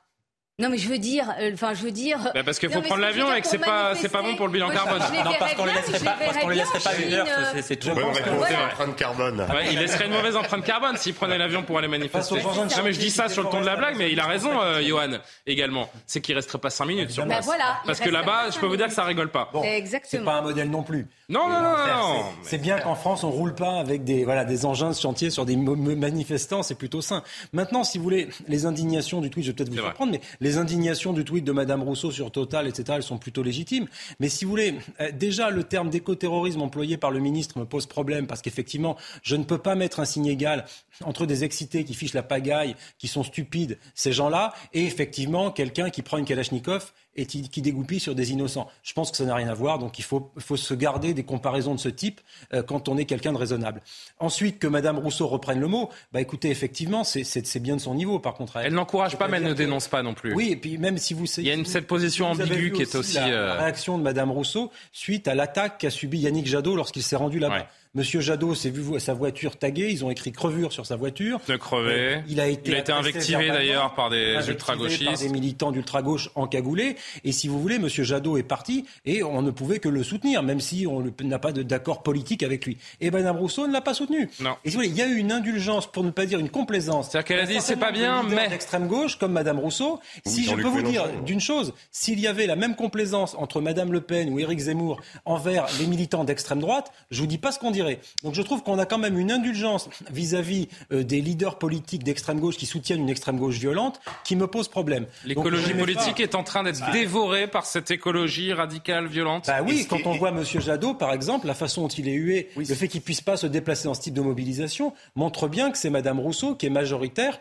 Non 0.58 0.70
mais 0.70 0.78
je 0.78 0.88
veux 0.88 1.00
dire, 1.00 1.34
euh, 1.38 1.52
enfin 1.54 1.74
je 1.74 1.82
veux 1.84 1.92
dire. 1.92 2.18
Bah 2.34 2.44
parce 2.46 2.60
qu'il 2.60 2.70
faut 2.70 2.82
prendre 2.82 3.02
l'avion 3.02 3.34
et 3.34 3.42
que 3.42 3.48
c'est 3.48 3.58
pas 3.58 3.94
c'est 3.96 4.08
pas 4.08 4.22
bon 4.22 4.38
pour 4.38 4.48
le 4.48 4.54
bilan 4.54 4.70
carbone. 4.70 5.00
non 5.00 5.32
parce 5.38 5.54
qu'on 5.54 5.66
les 5.66 5.74
laisserait 5.74 6.00
pas 6.00 6.16
parce 6.18 6.38
qu'on 6.38 6.48
les 6.48 6.56
laisserait 6.56 6.80
pas 6.80 6.96
une 6.96 7.14
heure, 7.14 7.28
c'est 7.62 7.76
tout. 7.76 7.90
Ouais, 7.90 8.04
empreinte 8.04 8.96
carbone. 8.96 9.42
Ouais, 9.42 9.74
il 9.74 9.80
laisserait 9.80 10.06
une 10.06 10.14
mauvaise 10.14 10.38
empreinte 10.38 10.64
carbone 10.64 10.96
s'il 10.96 11.14
prenait 11.14 11.38
l'avion 11.38 11.64
pour 11.64 11.78
aller 11.78 11.90
manifester. 11.90 12.42
Non 12.42 12.84
mais 12.86 12.94
je 12.94 13.00
dis 13.00 13.10
ça 13.10 13.28
sur 13.28 13.44
le 13.44 13.50
ton 13.50 13.60
de 13.60 13.66
la 13.66 13.76
blague, 13.76 13.96
mais 13.98 14.14
il 14.14 14.20
a 14.20 14.28
raison, 14.28 14.62
euh, 14.62 14.82
Johan 14.82 15.20
également. 15.46 15.90
C'est 16.08 16.22
qu'il 16.22 16.36
resterait 16.36 16.60
pas 16.60 16.70
5 16.70 16.86
minutes 16.86 17.12
sur 17.12 17.26
bah 17.26 17.40
place. 17.42 17.50
Parce 17.86 18.00
que 18.00 18.10
là-bas, 18.10 18.50
je 18.52 18.58
peux 18.58 18.68
vous 18.68 18.78
dire 18.78 18.88
que 18.88 18.94
ça 18.94 19.04
rigole 19.04 19.32
pas. 19.32 19.52
Exactement. 19.64 20.10
C'est 20.10 20.26
pas 20.26 20.38
un 20.38 20.42
modèle 20.42 20.70
non 20.70 20.84
plus. 20.84 21.08
Non 21.28 21.50
non 21.50 21.60
non 21.60 21.88
non. 21.88 22.24
C'est 22.44 22.60
bien 22.60 22.80
qu'en 22.80 22.96
France 22.96 23.26
on 23.26 23.30
roule 23.30 23.56
pas 23.56 23.80
avec 23.80 24.06
des 24.06 24.24
voilà 24.24 24.46
des 24.46 24.66
engins 24.66 24.92
de 24.92 24.96
chantier 24.96 25.30
sur 25.32 25.46
des 25.46 25.58
manifestants, 25.58 26.64
c'est 26.64 26.76
plutôt 26.76 27.02
sain. 27.02 27.24
Maintenant, 27.52 27.84
si 27.84 27.98
vous 27.98 28.06
voulez, 28.06 28.30
les 28.48 28.66
indignations 28.66 29.20
du 29.20 29.30
tweet, 29.30 29.44
je 29.44 29.52
vais 29.52 29.56
peut-être 29.56 29.70
vous 29.70 29.76
surprendre, 29.76 30.12
mais 30.12 30.22
les 30.46 30.60
indignations 30.60 31.12
du 31.12 31.26
tweet 31.26 31.44
de 31.44 31.52
Madame 31.52 31.82
Rousseau 31.82 32.12
sur 32.12 32.32
Total, 32.32 32.68
etc., 32.68 32.84
elles 32.98 33.04
sont 33.04 33.18
plutôt 33.18 33.42
légitimes. 33.42 33.88
Mais 34.20 34.30
si 34.30 34.46
vous 34.46 34.52
voulez, 34.52 34.76
euh, 35.02 35.10
déjà 35.12 35.50
le 35.50 35.64
terme 35.64 35.90
d'écoterrorisme 35.90 36.62
employé 36.62 36.98
par 36.98 37.10
le 37.10 37.20
ministre 37.20 37.58
me 37.58 37.66
pose 37.66 37.88
problème 37.88 38.28
parce 38.28 38.44
qu'effectivement, 38.44 38.96
je 39.24 39.38
ne 39.38 39.44
peux 39.44 39.58
pas 39.58 39.74
mettre 39.74 40.00
un 40.00 40.06
signe 40.06 40.28
égal 40.28 40.66
entre 41.04 41.26
des 41.26 41.44
excités 41.44 41.84
qui 41.84 41.96
fichent 41.96 42.14
la 42.14 42.22
pagaille, 42.22 42.76
qui 43.00 43.08
sont 43.08 43.24
stupides, 43.24 43.80
ces 43.96 44.12
gens-là, 44.12 44.54
et 44.72 44.86
effectivement 44.86 45.50
quelqu'un 45.50 45.90
qui 45.90 46.04
prend 46.04 46.20
une 46.20 46.26
Kalachnikov 46.26 46.94
et 47.16 47.26
qui, 47.26 47.62
dégoupille 47.62 48.00
sur 48.00 48.16
des 48.16 48.32
innocents. 48.32 48.70
Je 48.84 48.94
pense 48.94 49.12
que 49.12 49.18
ça 49.18 49.26
n'a 49.26 49.36
rien 49.36 49.48
à 49.48 49.54
voir, 49.54 49.80
donc 49.80 50.00
il 50.00 50.04
faut, 50.04 50.32
faut, 50.38 50.58
se 50.58 50.74
garder 50.74 51.14
des 51.14 51.24
comparaisons 51.24 51.74
de 51.74 51.80
ce 51.80 51.90
type 51.90 52.22
euh, 52.54 52.62
quand 52.62 52.90
on 52.90 52.98
est 52.98 53.06
quelqu'un 53.06 53.32
de 53.32 53.38
raisonnable. 53.38 53.82
Ensuite, 54.20 54.60
que 54.60 54.68
Mme 54.68 55.00
Rousseau 55.00 55.28
reprenne 55.28 55.60
le 55.60 55.68
mot, 55.68 55.90
bah 56.12 56.22
écoutez, 56.22 56.50
effectivement, 56.50 57.04
c'est 57.04 57.60
bien 57.60 57.76
de 57.76 57.82
son 57.82 57.96
niveau, 57.96 58.20
par 58.20 58.34
contre. 58.34 58.58
Elle, 58.58 58.74
n'encourage 58.74 59.18
pas, 59.18 59.28
mais 59.28 59.38
elle 59.38 59.44
ne 59.44 59.54
dénonce 59.54 59.88
pas 59.88 60.04
non 60.04 60.14
plus. 60.14 60.34
Oui, 60.34 60.50
et 60.52 60.58
puis 60.58 60.78
même 60.78 60.98
si 60.98 61.14
vous... 61.14 61.26
Il 61.38 61.46
y 61.46 61.52
a 61.52 61.54
une, 61.54 61.66
cette 61.66 61.88
position 61.88 62.28
ambiguë 62.28 62.72
qui 62.72 62.82
est 62.82 62.96
aussi... 62.96 63.16
La, 63.16 63.28
la 63.30 63.34
euh, 63.34 63.58
réaction 63.60 63.98
de 63.98 64.04
Mme 64.04 64.32
Rousseau 64.32 64.72
suite 64.92 65.28
à 65.28 65.36
l'attaque 65.36 65.78
qu'a 65.80 65.90
subi 65.90 66.20
Yannick 66.20 66.48
Jadot 66.48 66.76
lorsqu'il 66.76 67.04
s'est 67.04 67.16
rendu 67.16 67.40
là-bas. 67.40 67.68
Monsieur 67.96 68.20
Jadot 68.20 68.54
s'est 68.56 68.70
vu 68.70 69.00
sa 69.00 69.14
voiture 69.14 69.56
taguée. 69.56 69.90
Ils 69.90 70.04
ont 70.04 70.12
écrit 70.12 70.34
crevure 70.34 70.74
sur 70.74 70.86
sa 70.86 70.98
voiture. 70.98 71.40
De 71.48 71.56
crever. 71.56 71.94
Euh, 71.94 72.20
il 72.28 72.42
a 72.42 72.48
été, 72.48 72.92
invectivé 72.92 73.48
d'ailleurs 73.48 73.96
par 73.96 74.10
des 74.10 74.38
ultra-gauchistes. 74.50 75.06
Par 75.06 75.18
des 75.18 75.30
militants 75.30 75.72
d'ultra-gauche 75.72 76.30
encagoulés. 76.36 76.98
Et 77.24 77.32
si 77.32 77.48
vous 77.48 77.58
voulez, 77.58 77.80
Monsieur 77.80 78.04
Jadot 78.04 78.36
est 78.36 78.44
parti 78.44 78.86
et 79.06 79.24
on 79.24 79.42
ne 79.42 79.50
pouvait 79.50 79.80
que 79.80 79.88
le 79.88 80.04
soutenir, 80.04 80.44
même 80.44 80.60
si 80.60 80.86
on 80.86 81.06
n'a 81.24 81.40
pas 81.40 81.54
d'accord 81.54 82.04
politique 82.04 82.44
avec 82.44 82.66
lui. 82.66 82.78
Et 83.00 83.12
Mme 83.12 83.38
Rousseau 83.38 83.66
ne 83.66 83.72
l'a 83.72 83.80
pas 83.80 83.94
soutenu. 83.94 84.30
Non. 84.42 84.58
Et 84.66 84.72
si 84.72 84.76
vous 84.76 84.82
voulez, 84.82 84.92
il 84.92 84.98
y 84.98 85.02
a 85.02 85.08
eu 85.08 85.16
une 85.16 85.32
indulgence, 85.32 85.90
pour 85.90 86.04
ne 86.04 86.12
pas 86.12 86.26
dire 86.26 86.40
une 86.40 86.50
complaisance. 86.50 87.12
C'est-à-dire 87.12 87.28
qu'elle 87.28 87.40
a 87.40 87.46
dit 87.46 87.62
c'est 87.62 87.78
pas 87.78 87.94
bien, 87.94 88.24
mais. 88.24 88.50
d'extrême 88.50 88.88
gauche, 88.88 89.18
comme 89.18 89.32
Mme 89.32 89.60
Rousseau. 89.60 90.02
si 90.26 90.44
je 90.44 90.54
peux 90.54 90.68
vous 90.68 90.82
dire 90.82 91.08
d'une 91.26 91.40
chose, 91.40 91.74
s'il 91.92 92.20
y 92.20 92.28
avait 92.28 92.46
la 92.46 92.58
même 92.58 92.76
complaisance 92.76 93.36
entre 93.36 93.62
Mme 93.62 93.94
Le 93.94 94.02
Pen 94.02 94.30
ou 94.34 94.40
Éric 94.40 94.60
Zemmour 94.60 95.00
envers 95.24 95.66
les 95.80 95.88
militants 95.88 96.26
d'extrême 96.26 96.60
droite, 96.60 96.92
je 97.10 97.22
vous 97.22 97.28
dis 97.28 97.38
pas 97.38 97.54
ce 97.54 97.60
qu'on 97.60 97.72
dirait. 97.72 97.85
Donc 98.24 98.36
je 98.36 98.42
trouve 98.42 98.64
qu'on 98.64 98.80
a 98.80 98.86
quand 98.86 98.98
même 98.98 99.18
une 99.18 99.32
indulgence 99.32 99.90
vis-à-vis 100.12 100.68
euh, 100.92 101.04
des 101.04 101.22
leaders 101.22 101.58
politiques 101.58 102.04
d'extrême 102.04 102.40
gauche 102.40 102.58
qui 102.58 102.66
soutiennent 102.66 103.02
une 103.02 103.10
extrême 103.10 103.38
gauche 103.38 103.58
violente 103.58 104.00
qui 104.24 104.36
me 104.36 104.48
pose 104.48 104.68
problème. 104.68 105.06
L'écologie 105.26 105.74
politique 105.74 106.20
est 106.20 106.36
en 106.36 106.44
train 106.44 106.64
d'être 106.64 106.80
bah. 106.80 106.92
dévorée 106.92 107.48
par 107.48 107.66
cette 107.66 107.92
écologie 107.92 108.54
radicale 108.54 109.08
violente. 109.08 109.46
Bah 109.48 109.62
oui, 109.66 109.86
quand 109.90 110.06
on 110.06 110.18
voit 110.18 110.30
M. 110.30 110.44
Jadot, 110.44 110.94
par 110.94 111.14
exemple, 111.14 111.48
la 111.48 111.54
façon 111.54 111.84
dont 111.84 111.88
il 111.88 112.08
est 112.08 112.14
hué, 112.14 112.50
le 112.56 112.66
fait 112.66 112.88
qu'il 112.88 113.02
puisse 113.02 113.22
pas 113.22 113.38
se 113.38 113.48
déplacer 113.48 113.86
dans 113.86 113.94
ce 113.94 114.02
type 114.02 114.14
de 114.14 114.22
mobilisation, 114.22 114.94
montre 115.16 115.48
bien 115.48 115.72
que 115.72 115.78
c'est 115.78 115.90
Mme 115.90 116.20
Rousseau 116.20 116.56
qui 116.56 116.66
est 116.66 116.70
majoritaire 116.70 117.40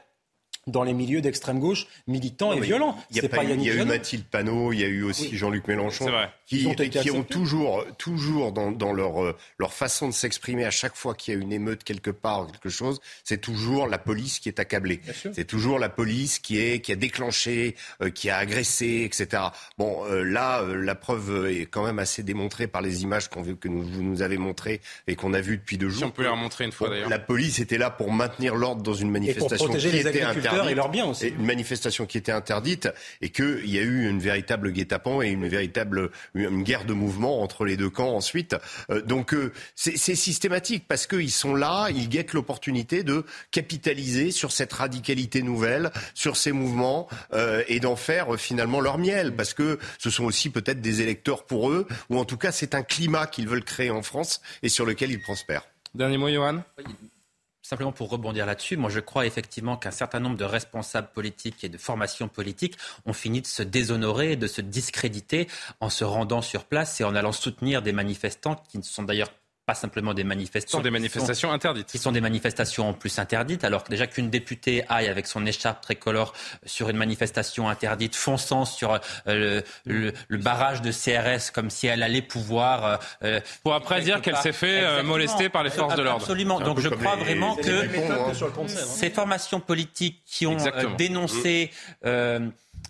dans 0.66 0.82
les 0.82 0.92
milieux 0.92 1.20
d'extrême 1.20 1.58
gauche 1.58 1.86
militants 2.06 2.52
et 2.52 2.60
violents. 2.60 2.96
Il 3.10 3.16
y 3.16 3.24
a, 3.24 3.28
pas, 3.28 3.44
il 3.44 3.62
y 3.62 3.70
a 3.70 3.74
eu 3.74 3.84
Mathilde 3.84 4.24
Panot, 4.24 4.72
il 4.72 4.80
y 4.80 4.84
a 4.84 4.88
eu 4.88 5.02
aussi 5.02 5.36
Jean-Luc 5.36 5.68
Mélenchon, 5.68 6.10
qui, 6.46 6.66
ont, 6.66 6.74
qui 6.74 7.10
ont, 7.10 7.22
toujours, 7.22 7.84
toujours 7.98 8.52
dans, 8.52 8.70
dans 8.70 8.92
leur, 8.92 9.22
euh, 9.22 9.36
leur 9.58 9.72
façon 9.72 10.08
de 10.08 10.12
s'exprimer 10.12 10.64
à 10.64 10.70
chaque 10.70 10.94
fois 10.94 11.14
qu'il 11.14 11.34
y 11.34 11.36
a 11.36 11.40
une 11.40 11.52
émeute 11.52 11.84
quelque 11.84 12.10
part, 12.10 12.46
quelque 12.50 12.68
chose, 12.68 13.00
c'est 13.24 13.40
toujours 13.40 13.86
la 13.86 13.98
police 13.98 14.38
qui 14.38 14.48
est 14.48 14.58
accablée. 14.58 15.00
C'est 15.32 15.46
toujours 15.46 15.78
la 15.78 15.88
police 15.88 16.38
qui, 16.38 16.58
est, 16.58 16.80
qui 16.80 16.92
a 16.92 16.96
déclenché, 16.96 17.76
euh, 18.02 18.10
qui 18.10 18.30
a 18.30 18.36
agressé, 18.36 19.02
etc. 19.04 19.44
Bon, 19.78 20.04
euh, 20.06 20.22
là, 20.22 20.62
la 20.62 20.94
preuve 20.94 21.46
est 21.46 21.66
quand 21.66 21.84
même 21.84 21.98
assez 21.98 22.22
démontrée 22.22 22.66
par 22.66 22.82
les 22.82 23.02
images 23.02 23.28
qu'on 23.28 23.44
que 23.54 23.68
nous, 23.68 23.82
vous 23.82 24.02
nous 24.02 24.22
avez 24.22 24.38
montrées 24.38 24.80
et 25.06 25.16
qu'on 25.16 25.34
a 25.34 25.40
vues 25.40 25.58
depuis 25.58 25.78
deux 25.78 25.88
jours. 25.88 25.98
Si 25.98 26.04
on 26.04 26.10
peut 26.10 26.22
les 26.22 26.28
remontrer 26.28 26.64
une 26.64 26.72
fois 26.72 26.88
d'ailleurs. 26.88 27.08
La 27.08 27.18
police 27.18 27.58
était 27.58 27.78
là 27.78 27.90
pour 27.90 28.12
maintenir 28.12 28.54
l'ordre 28.54 28.82
dans 28.82 28.94
une 28.94 29.10
manifestation 29.10 29.68
qui 29.68 29.88
était 29.88 30.22
interdite 30.22 30.53
et 30.68 30.74
leurs 30.74 30.88
biens 30.88 31.06
aussi. 31.06 31.28
Une 31.28 31.46
manifestation 31.46 32.06
qui 32.06 32.18
était 32.18 32.32
interdite 32.32 32.88
et 33.20 33.30
qu'il 33.30 33.68
y 33.68 33.78
a 33.78 33.82
eu 33.82 34.08
une 34.08 34.18
véritable 34.18 34.72
guet-apens 34.72 35.22
et 35.22 35.28
une 35.28 35.48
véritable 35.48 36.10
une 36.34 36.62
guerre 36.62 36.84
de 36.84 36.92
mouvement 36.92 37.42
entre 37.42 37.64
les 37.64 37.76
deux 37.76 37.90
camps 37.90 38.14
ensuite. 38.14 38.56
Euh, 38.90 39.02
donc 39.02 39.34
euh, 39.34 39.52
c'est 39.74 39.96
systématique 39.96 40.84
parce 40.88 41.06
qu'ils 41.06 41.30
sont 41.30 41.54
là, 41.54 41.88
ils 41.90 42.08
guettent 42.08 42.32
l'opportunité 42.32 43.02
de 43.02 43.24
capitaliser 43.50 44.30
sur 44.30 44.52
cette 44.52 44.72
radicalité 44.72 45.42
nouvelle, 45.42 45.90
sur 46.14 46.36
ces 46.36 46.52
mouvements 46.52 47.08
euh, 47.32 47.62
et 47.68 47.80
d'en 47.80 47.96
faire 47.96 48.38
finalement 48.38 48.80
leur 48.80 48.98
miel 48.98 49.34
parce 49.34 49.54
que 49.54 49.78
ce 49.98 50.10
sont 50.10 50.24
aussi 50.24 50.50
peut-être 50.50 50.80
des 50.80 51.02
électeurs 51.02 51.44
pour 51.44 51.70
eux 51.70 51.86
ou 52.10 52.18
en 52.18 52.24
tout 52.24 52.36
cas 52.36 52.52
c'est 52.52 52.74
un 52.74 52.82
climat 52.82 53.26
qu'ils 53.26 53.48
veulent 53.48 53.64
créer 53.64 53.90
en 53.90 54.02
France 54.02 54.40
et 54.62 54.68
sur 54.68 54.86
lequel 54.86 55.10
ils 55.10 55.20
prospèrent. 55.20 55.66
Dernier 55.94 56.18
mot, 56.18 56.28
Johan? 56.28 56.62
Simplement 57.66 57.92
pour 57.92 58.10
rebondir 58.10 58.44
là-dessus, 58.44 58.76
moi 58.76 58.90
je 58.90 59.00
crois 59.00 59.24
effectivement 59.24 59.78
qu'un 59.78 59.90
certain 59.90 60.20
nombre 60.20 60.36
de 60.36 60.44
responsables 60.44 61.08
politiques 61.14 61.64
et 61.64 61.70
de 61.70 61.78
formations 61.78 62.28
politiques 62.28 62.76
ont 63.06 63.14
fini 63.14 63.40
de 63.40 63.46
se 63.46 63.62
déshonorer, 63.62 64.36
de 64.36 64.46
se 64.46 64.60
discréditer 64.60 65.48
en 65.80 65.88
se 65.88 66.04
rendant 66.04 66.42
sur 66.42 66.66
place 66.66 67.00
et 67.00 67.04
en 67.04 67.14
allant 67.14 67.32
soutenir 67.32 67.80
des 67.80 67.92
manifestants 67.92 68.56
qui 68.68 68.76
ne 68.76 68.82
sont 68.82 69.02
d'ailleurs 69.02 69.30
pas 69.66 69.74
simplement 69.74 70.14
des 70.14 70.24
manifestants. 70.24 70.70
Ce 70.70 70.76
sont 70.78 70.82
des 70.82 70.90
manifestations 70.90 71.52
interdites. 71.52 71.86
Qui 71.86 71.98
sont 71.98 72.12
des 72.12 72.20
manifestations 72.20 72.88
en 72.88 72.92
plus 72.92 73.18
interdites, 73.18 73.64
alors 73.64 73.84
que 73.84 73.90
déjà 73.90 74.06
qu'une 74.06 74.30
députée 74.30 74.84
aille 74.88 75.08
avec 75.08 75.26
son 75.26 75.46
écharpe 75.46 75.80
tricolore 75.80 76.34
sur 76.66 76.90
une 76.90 76.96
manifestation 76.96 77.68
interdite, 77.68 78.14
fonçant 78.14 78.64
sur 78.64 79.00
euh, 79.26 79.62
le, 79.86 80.12
le, 80.28 80.38
barrage 80.38 80.82
de 80.82 80.92
CRS 80.92 81.50
comme 81.52 81.70
si 81.70 81.86
elle 81.86 82.02
allait 82.02 82.22
pouvoir... 82.22 82.84
Euh, 82.84 82.96
euh, 83.24 83.40
Pour 83.62 83.74
après 83.74 84.02
dire 84.02 84.20
qu'elle 84.20 84.36
s'est 84.36 84.52
fait 84.52 85.02
molester 85.02 85.48
par 85.48 85.62
les 85.62 85.70
forces 85.70 85.96
de 85.96 86.02
l'ordre. 86.02 86.20
Absolument. 86.22 86.60
Donc 86.60 86.80
je 86.80 86.88
crois 86.88 87.16
vraiment 87.16 87.56
que 87.56 87.88
ces 88.66 89.10
formations 89.10 89.60
politiques 89.60 90.22
qui 90.26 90.46
ont 90.46 90.56
dénoncé 90.98 91.70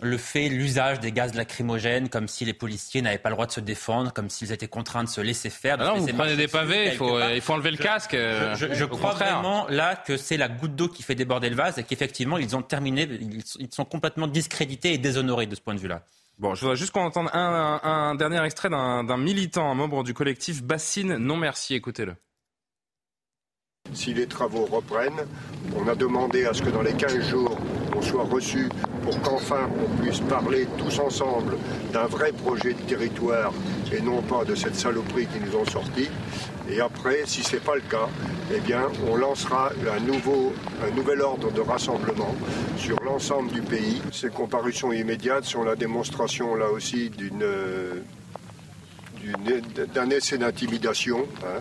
le 0.01 0.19
fait, 0.19 0.49
l'usage 0.49 1.01
des 1.01 1.13
gaz 1.13 1.35
lacrymogènes, 1.35 2.09
comme 2.09 2.29
si 2.29 2.45
les 2.45 2.53
policiers 2.53 3.01
n'avaient 3.01 3.19
pas 3.19 3.29
le 3.29 3.35
droit 3.35 3.47
de 3.47 3.53
se 3.53 3.61
défendre, 3.61 4.13
comme 4.13 4.29
s'ils 4.29 4.53
étaient 4.53 4.69
contraints 4.69 5.05
de 5.05 5.09
se 5.09 5.21
laisser 5.21 5.51
faire. 5.51 5.79
non, 5.79 5.97
vous 5.97 6.07
prenez 6.09 6.37
des 6.37 6.49
pavés, 6.49 6.89
il 6.89 6.97
faut, 6.97 7.19
il 7.21 7.41
faut 7.41 7.53
enlever 7.53 7.71
le 7.71 7.77
casque. 7.77 8.15
Je, 8.15 8.85
crois 8.85 9.13
vraiment 9.13 9.67
là 9.69 9.97
que 9.97 10.17
c'est 10.17 10.37
la 10.37 10.49
goutte 10.49 10.75
d'eau 10.75 10.89
qui 10.89 11.03
fait 11.03 11.15
déborder 11.15 11.49
le 11.49 11.57
vase 11.57 11.79
et 11.79 11.85
qu'effectivement 11.85 12.39
ils 12.39 12.55
ont 12.57 12.63
terminé, 12.63 13.09
ils 13.11 13.73
sont 13.73 13.85
complètement 13.85 14.27
discrédités 14.27 14.93
et 14.93 14.99
déshonorés 14.99 15.47
de 15.47 15.55
ce 15.55 15.61
point 15.61 15.75
de 15.75 15.81
vue-là. 15.81 16.03
Bon, 16.39 16.55
je 16.55 16.63
voudrais 16.63 16.77
juste 16.77 16.91
qu'on 16.91 17.05
entende 17.05 17.29
un, 17.33 17.81
un, 17.83 18.15
dernier 18.17 18.43
extrait 18.45 18.69
d'un 18.69 19.17
militant, 19.17 19.71
un 19.71 19.75
membre 19.75 20.03
du 20.03 20.15
collectif 20.15 20.65
Bassine 20.65 21.17
Non 21.17 21.37
Merci. 21.37 21.75
Écoutez-le. 21.75 22.15
Si 23.93 24.15
les 24.15 24.27
travaux 24.27 24.65
reprennent, 24.65 25.27
on 25.77 25.87
a 25.87 25.95
demandé 25.95 26.47
à 26.47 26.55
ce 26.55 26.63
que 26.63 26.71
dans 26.71 26.83
les 26.83 26.95
15 26.95 27.29
jours, 27.29 27.57
on 27.95 28.03
soit 28.03 28.25
reçu 28.25 28.69
pour 29.05 29.21
qu'enfin 29.21 29.69
on 29.79 30.03
puisse 30.03 30.21
parler 30.21 30.67
tous 30.79 30.99
ensemble 30.99 31.57
d'un 31.93 32.07
vrai 32.07 32.33
projet 32.33 32.73
de 32.73 32.81
territoire 32.83 33.53
et 33.93 34.01
non 34.01 34.23
pas 34.23 34.45
de 34.45 34.55
cette 34.55 34.75
saloperie 34.75 35.27
qui 35.27 35.41
nous 35.41 35.57
ont 35.57 35.67
sortis. 35.67 36.09
Et 36.71 36.81
après, 36.81 37.23
si 37.27 37.43
ce 37.43 37.57
n'est 37.57 37.63
pas 37.63 37.75
le 37.75 37.83
cas, 37.83 38.09
eh 38.55 38.61
bien, 38.61 38.89
on 39.11 39.17
lancera 39.17 39.71
un, 39.95 40.01
nouveau, 40.01 40.55
un 40.83 40.91
nouvel 40.95 41.21
ordre 41.21 41.53
de 41.53 41.61
rassemblement 41.61 42.35
sur 42.79 42.99
l'ensemble 43.05 43.53
du 43.53 43.61
pays. 43.61 44.01
Ces 44.13 44.31
comparutions 44.31 44.91
immédiates 44.91 45.45
sont 45.45 45.63
la 45.63 45.77
démonstration, 45.77 46.55
là 46.55 46.71
aussi, 46.71 47.11
d'une 47.11 47.45
d'un 49.95 50.11
essai 50.11 50.39
d'intimidation. 50.39 51.27
Hein. 51.43 51.61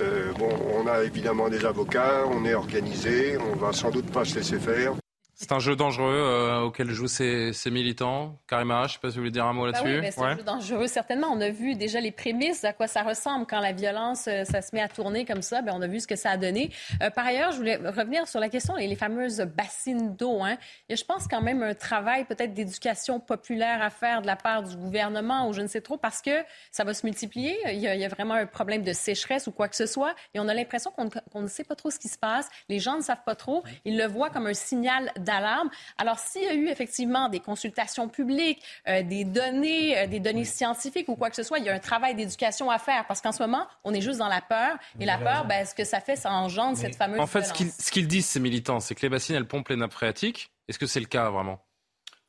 Euh, 0.00 0.32
bon, 0.38 0.50
on 0.76 0.86
a 0.86 1.02
évidemment 1.02 1.48
des 1.48 1.64
avocats, 1.64 2.24
on 2.30 2.44
est 2.44 2.54
organisé, 2.54 3.36
on 3.38 3.56
va 3.56 3.72
sans 3.72 3.90
doute 3.90 4.10
pas 4.10 4.24
se 4.24 4.36
laisser 4.36 4.58
faire. 4.58 4.94
C'est 5.40 5.52
un 5.52 5.60
jeu 5.60 5.76
dangereux 5.76 6.16
euh, 6.16 6.62
auquel 6.62 6.90
jouent 6.90 7.06
ces, 7.06 7.52
militants. 7.70 8.40
Karima, 8.48 8.78
je 8.78 8.82
ne 8.82 8.88
sais 8.88 8.98
pas 8.98 9.10
si 9.10 9.14
vous 9.14 9.20
voulez 9.20 9.30
dire 9.30 9.46
un 9.46 9.52
mot 9.52 9.66
bah 9.66 9.70
là-dessus. 9.70 10.00
oui, 10.00 10.08
c'est 10.10 10.20
un 10.20 10.36
jeu 10.36 10.42
dangereux, 10.42 10.86
certainement. 10.88 11.28
On 11.32 11.40
a 11.40 11.50
vu 11.50 11.76
déjà 11.76 12.00
les 12.00 12.10
prémices 12.10 12.64
à 12.64 12.72
quoi 12.72 12.88
ça 12.88 13.04
ressemble 13.04 13.46
quand 13.46 13.60
la 13.60 13.70
violence, 13.70 14.26
euh, 14.26 14.42
ça 14.42 14.62
se 14.62 14.74
met 14.74 14.82
à 14.82 14.88
tourner 14.88 15.24
comme 15.24 15.42
ça. 15.42 15.62
Bien, 15.62 15.74
on 15.76 15.80
a 15.80 15.86
vu 15.86 16.00
ce 16.00 16.08
que 16.08 16.16
ça 16.16 16.30
a 16.30 16.36
donné. 16.36 16.72
Euh, 17.04 17.10
par 17.10 17.24
ailleurs, 17.24 17.52
je 17.52 17.58
voulais 17.58 17.76
revenir 17.76 18.26
sur 18.26 18.40
la 18.40 18.48
question 18.48 18.74
des 18.74 18.88
les 18.88 18.96
fameuses 18.96 19.38
bassines 19.56 20.16
d'eau. 20.16 20.42
Hein. 20.42 20.56
Il 20.88 20.92
y 20.92 20.94
a, 20.94 20.96
je 20.96 21.04
pense, 21.04 21.28
quand 21.28 21.40
même 21.40 21.62
un 21.62 21.74
travail 21.74 22.24
peut-être 22.24 22.52
d'éducation 22.52 23.20
populaire 23.20 23.80
à 23.80 23.90
faire 23.90 24.22
de 24.22 24.26
la 24.26 24.34
part 24.34 24.64
du 24.64 24.76
gouvernement 24.76 25.48
ou 25.48 25.52
je 25.52 25.60
ne 25.60 25.68
sais 25.68 25.82
trop, 25.82 25.98
parce 25.98 26.20
que 26.20 26.42
ça 26.72 26.82
va 26.82 26.94
se 26.94 27.06
multiplier. 27.06 27.56
Il 27.66 27.78
y 27.78 27.86
a, 27.86 27.94
il 27.94 28.00
y 28.00 28.04
a 28.04 28.08
vraiment 28.08 28.34
un 28.34 28.46
problème 28.46 28.82
de 28.82 28.92
sécheresse 28.92 29.46
ou 29.46 29.52
quoi 29.52 29.68
que 29.68 29.76
ce 29.76 29.86
soit. 29.86 30.16
Et 30.34 30.40
on 30.40 30.48
a 30.48 30.54
l'impression 30.54 30.90
qu'on 30.90 31.42
ne 31.42 31.46
sait 31.46 31.62
pas 31.62 31.76
trop 31.76 31.92
ce 31.92 32.00
qui 32.00 32.08
se 32.08 32.18
passe. 32.18 32.48
Les 32.68 32.80
gens 32.80 32.96
ne 32.96 33.02
savent 33.02 33.22
pas 33.24 33.36
trop. 33.36 33.62
Ils 33.84 33.96
le 33.96 34.06
voient 34.08 34.30
comme 34.30 34.48
un 34.48 34.54
signal 34.54 35.12
d'alarme. 35.28 35.70
Alors, 35.96 36.18
s'il 36.18 36.42
y 36.42 36.48
a 36.48 36.54
eu 36.54 36.68
effectivement 36.68 37.28
des 37.28 37.40
consultations 37.40 38.08
publiques, 38.08 38.62
euh, 38.88 39.02
des 39.02 39.24
données, 39.24 39.96
euh, 39.96 40.06
des 40.06 40.20
données 40.20 40.44
scientifiques 40.44 41.08
ou 41.08 41.14
quoi 41.14 41.30
que 41.30 41.36
ce 41.36 41.42
soit, 41.42 41.58
il 41.58 41.64
y 41.64 41.68
a 41.68 41.74
un 41.74 41.78
travail 41.78 42.14
d'éducation 42.14 42.70
à 42.70 42.78
faire 42.78 43.06
parce 43.06 43.20
qu'en 43.20 43.32
ce 43.32 43.42
moment, 43.42 43.66
on 43.84 43.94
est 43.94 44.00
juste 44.00 44.18
dans 44.18 44.28
la 44.28 44.40
peur. 44.40 44.76
Et 44.98 45.04
la 45.04 45.18
peur, 45.18 45.44
ben, 45.46 45.64
ce 45.64 45.74
que 45.74 45.84
ça 45.84 46.00
fait, 46.00 46.16
ça 46.16 46.32
engendre 46.32 46.76
cette 46.76 46.96
fameuse. 46.96 47.20
En 47.20 47.26
fait, 47.26 47.44
ce 47.44 47.90
qu'ils 47.90 48.08
disent, 48.08 48.26
ces 48.26 48.40
militants, 48.40 48.80
c'est 48.80 48.94
que 48.94 49.02
les 49.02 49.08
bassines, 49.08 49.36
elles 49.36 49.46
pompent 49.46 49.68
les 49.68 49.76
nappes 49.76 49.92
phréatiques. 49.92 50.50
Est-ce 50.68 50.78
que 50.78 50.86
c'est 50.86 51.00
le 51.00 51.06
cas 51.06 51.30
vraiment? 51.30 51.60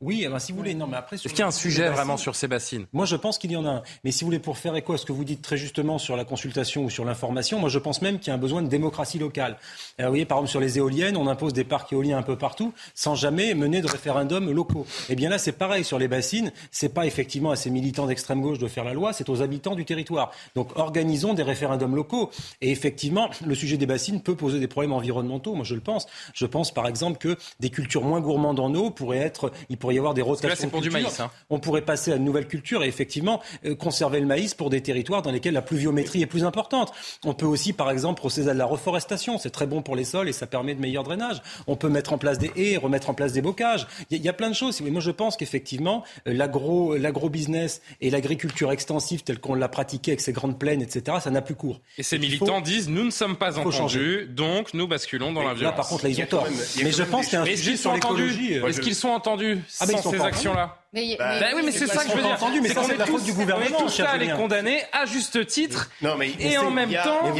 Oui, 0.01 0.21
eh 0.25 0.29
ben, 0.29 0.39
si 0.39 0.53
vous 0.53 0.59
voulez. 0.59 0.75
Non, 0.75 0.87
mais 0.87 0.95
après. 0.95 1.17
Est-ce 1.17 1.27
qu'il 1.27 1.39
y 1.39 1.41
a 1.41 1.47
un 1.47 1.51
sujet 1.51 1.89
vraiment 1.89 2.15
sur 2.15 2.33
ces 2.33 2.47
bassines 2.47 2.85
Moi, 2.93 3.05
je 3.05 3.17
pense 3.17 3.37
qu'il 3.37 3.51
y 3.51 3.57
en 3.57 3.65
a 3.65 3.69
un. 3.69 3.83
Mais 4.05 4.11
si 4.11 4.23
vous 4.23 4.27
voulez, 4.27 4.39
pour 4.39 4.57
faire 4.57 4.73
écho 4.77 4.93
à 4.93 4.97
ce 4.97 5.05
que 5.05 5.11
vous 5.11 5.25
dites 5.25 5.41
très 5.41 5.57
justement 5.57 5.97
sur 5.97 6.15
la 6.15 6.23
consultation 6.23 6.85
ou 6.85 6.89
sur 6.89 7.03
l'information, 7.03 7.59
moi, 7.59 7.67
je 7.67 7.79
pense 7.79 8.01
même 8.01 8.17
qu'il 8.17 8.29
y 8.29 8.31
a 8.31 8.35
un 8.35 8.37
besoin 8.37 8.61
de 8.61 8.69
démocratie 8.69 9.19
locale. 9.19 9.57
Euh, 9.99 10.03
vous 10.03 10.11
voyez, 10.11 10.23
par 10.23 10.37
exemple, 10.37 10.51
sur 10.51 10.61
les 10.61 10.77
éoliennes, 10.77 11.17
on 11.17 11.27
impose 11.27 11.51
des 11.51 11.65
parcs 11.65 11.91
éoliens 11.91 12.17
un 12.17 12.23
peu 12.23 12.37
partout 12.37 12.73
sans 12.95 13.15
jamais 13.15 13.53
mener 13.55 13.81
de 13.81 13.87
référendums 13.87 14.49
locaux. 14.49 14.87
Eh 15.09 15.15
bien 15.15 15.29
là, 15.29 15.37
c'est 15.37 15.51
pareil 15.51 15.83
sur 15.83 15.99
les 15.99 16.07
bassines. 16.07 16.53
C'est 16.71 16.93
pas 16.93 17.05
effectivement 17.05 17.51
à 17.51 17.57
ces 17.57 17.69
militants 17.69 18.05
d'extrême 18.05 18.41
gauche 18.41 18.57
de 18.57 18.67
faire 18.69 18.85
la 18.85 18.93
loi, 18.93 19.11
c'est 19.11 19.27
aux 19.27 19.41
habitants 19.41 19.75
du 19.75 19.83
territoire. 19.83 20.31
Donc, 20.55 20.77
organisons 20.77 21.33
des 21.33 21.43
référendums 21.43 21.93
locaux. 21.93 22.31
Et 22.61 22.71
effectivement, 22.71 23.29
le 23.45 23.53
sujet 23.53 23.75
des 23.75 23.85
bassines 23.85 24.21
peut 24.21 24.35
poser 24.35 24.61
des 24.61 24.67
problèmes 24.69 24.93
environnementaux. 24.93 25.55
Moi, 25.55 25.65
je 25.65 25.75
le 25.75 25.81
pense. 25.81 26.07
Je 26.33 26.45
pense, 26.45 26.73
par 26.73 26.87
exemple, 26.87 27.17
que 27.17 27.35
des 27.59 27.69
cultures 27.69 28.05
moins 28.05 28.21
gourmandes 28.21 28.61
en 28.61 28.73
eau 28.75 28.91
pourraient 28.91 29.17
être, 29.17 29.51
pourrait 29.89 29.95
y 29.95 29.99
avoir 29.99 30.13
des 30.13 30.21
rotations 30.21 30.69
pour 30.69 30.81
du 30.81 30.91
maïs. 30.91 31.19
Hein. 31.19 31.31
On 31.49 31.59
pourrait 31.59 31.81
passer 31.81 32.11
à 32.11 32.15
une 32.17 32.23
nouvelle 32.23 32.47
culture 32.47 32.83
et 32.83 32.87
effectivement 32.87 33.41
euh, 33.65 33.75
conserver 33.75 34.19
le 34.19 34.27
maïs 34.27 34.53
pour 34.53 34.69
des 34.69 34.81
territoires 34.81 35.21
dans 35.21 35.31
lesquels 35.31 35.53
la 35.53 35.61
pluviométrie 35.61 36.21
est 36.21 36.27
plus 36.27 36.43
importante. 36.43 36.91
On 37.25 37.33
peut 37.33 37.45
aussi, 37.45 37.73
par 37.73 37.89
exemple, 37.89 38.19
procéder 38.19 38.49
à 38.49 38.53
de 38.53 38.59
la 38.59 38.65
reforestation. 38.65 39.37
C'est 39.37 39.49
très 39.49 39.65
bon 39.65 39.81
pour 39.81 39.95
les 39.95 40.03
sols 40.03 40.29
et 40.29 40.33
ça 40.33 40.45
permet 40.45 40.75
de 40.75 40.81
meilleur 40.81 41.03
drainage. 41.03 41.41
On 41.65 41.75
peut 41.75 41.89
mettre 41.89 42.13
en 42.13 42.17
place 42.17 42.37
des 42.37 42.51
haies, 42.55 42.77
remettre 42.77 43.09
en 43.09 43.13
place 43.13 43.33
des 43.33 43.41
bocages. 43.41 43.87
Il 44.11 44.21
y, 44.21 44.29
a 44.29 44.33
plein 44.33 44.49
de 44.49 44.55
choses. 44.55 44.81
Mais 44.81 44.91
moi, 44.91 45.01
je 45.01 45.11
pense 45.11 45.37
qu'effectivement, 45.37 46.03
euh, 46.27 46.33
l'agro, 46.33 46.95
l'agro-business 46.95 47.81
et 48.01 48.09
l'agriculture 48.09 48.71
extensive 48.71 49.23
telle 49.23 49.39
qu'on 49.39 49.55
l'a 49.55 49.69
pratiquée 49.69 50.11
avec 50.11 50.21
ces 50.21 50.33
grandes 50.33 50.59
plaines, 50.59 50.81
etc., 50.81 51.17
ça 51.21 51.31
n'a 51.31 51.41
plus 51.41 51.55
cours. 51.55 51.81
Et 51.97 52.03
ces 52.03 52.19
militants 52.19 52.61
disent 52.61 52.89
nous 52.89 53.03
ne 53.03 53.11
sommes 53.11 53.37
pas 53.37 53.57
entendus, 53.57 54.27
donc 54.29 54.73
nous 54.73 54.87
basculons 54.87 55.33
dans 55.33 55.41
la 55.41 55.53
violence. 55.53 55.63
Là, 55.63 55.71
par 55.71 55.87
contre, 55.87 56.03
là, 56.03 56.09
ils 56.09 56.21
ont 56.21 56.25
tort. 56.27 56.47
Mais 56.83 56.91
je 56.91 57.03
pense 57.03 57.25
qu'il 57.25 57.33
y 57.33 57.37
a 57.37 57.41
un 57.41 57.45
sujet 57.45 57.77
sur 57.77 57.93
l'écologie. 57.93 58.57
Euh, 58.57 58.67
Est-ce 58.67 58.81
qu'ils 58.81 58.95
sont 58.95 59.09
entendus 59.09 59.59
ah, 59.79 59.85
sans 59.85 60.11
ces 60.11 60.21
actions-là 60.21 60.75
mais, 60.91 61.15
bah, 61.19 61.41
oui, 61.55 61.61
mais 61.63 61.71
c'est 61.71 61.85
ça 61.85 62.03
que 62.03 62.09
je 62.09 62.15
veux 62.15 62.21
dire. 62.23 62.31
Entendu, 62.31 62.61
mais 62.61 62.69
c'est 62.69 62.97
la 62.97 63.05
faute 63.05 63.23
du 63.23 63.33
gouvernement. 63.33 63.77
On 63.79 63.81
est 63.81 63.83
tous 63.83 63.99
là 63.99 64.17
les 64.17 64.29
condamner 64.29 64.81
à 64.91 65.05
juste 65.05 65.45
titre. 65.45 65.89
Non, 66.01 66.17
mais 66.17 66.31
et 66.39 66.57
en 66.57 66.71
même 66.71 66.91
temps, 66.91 67.31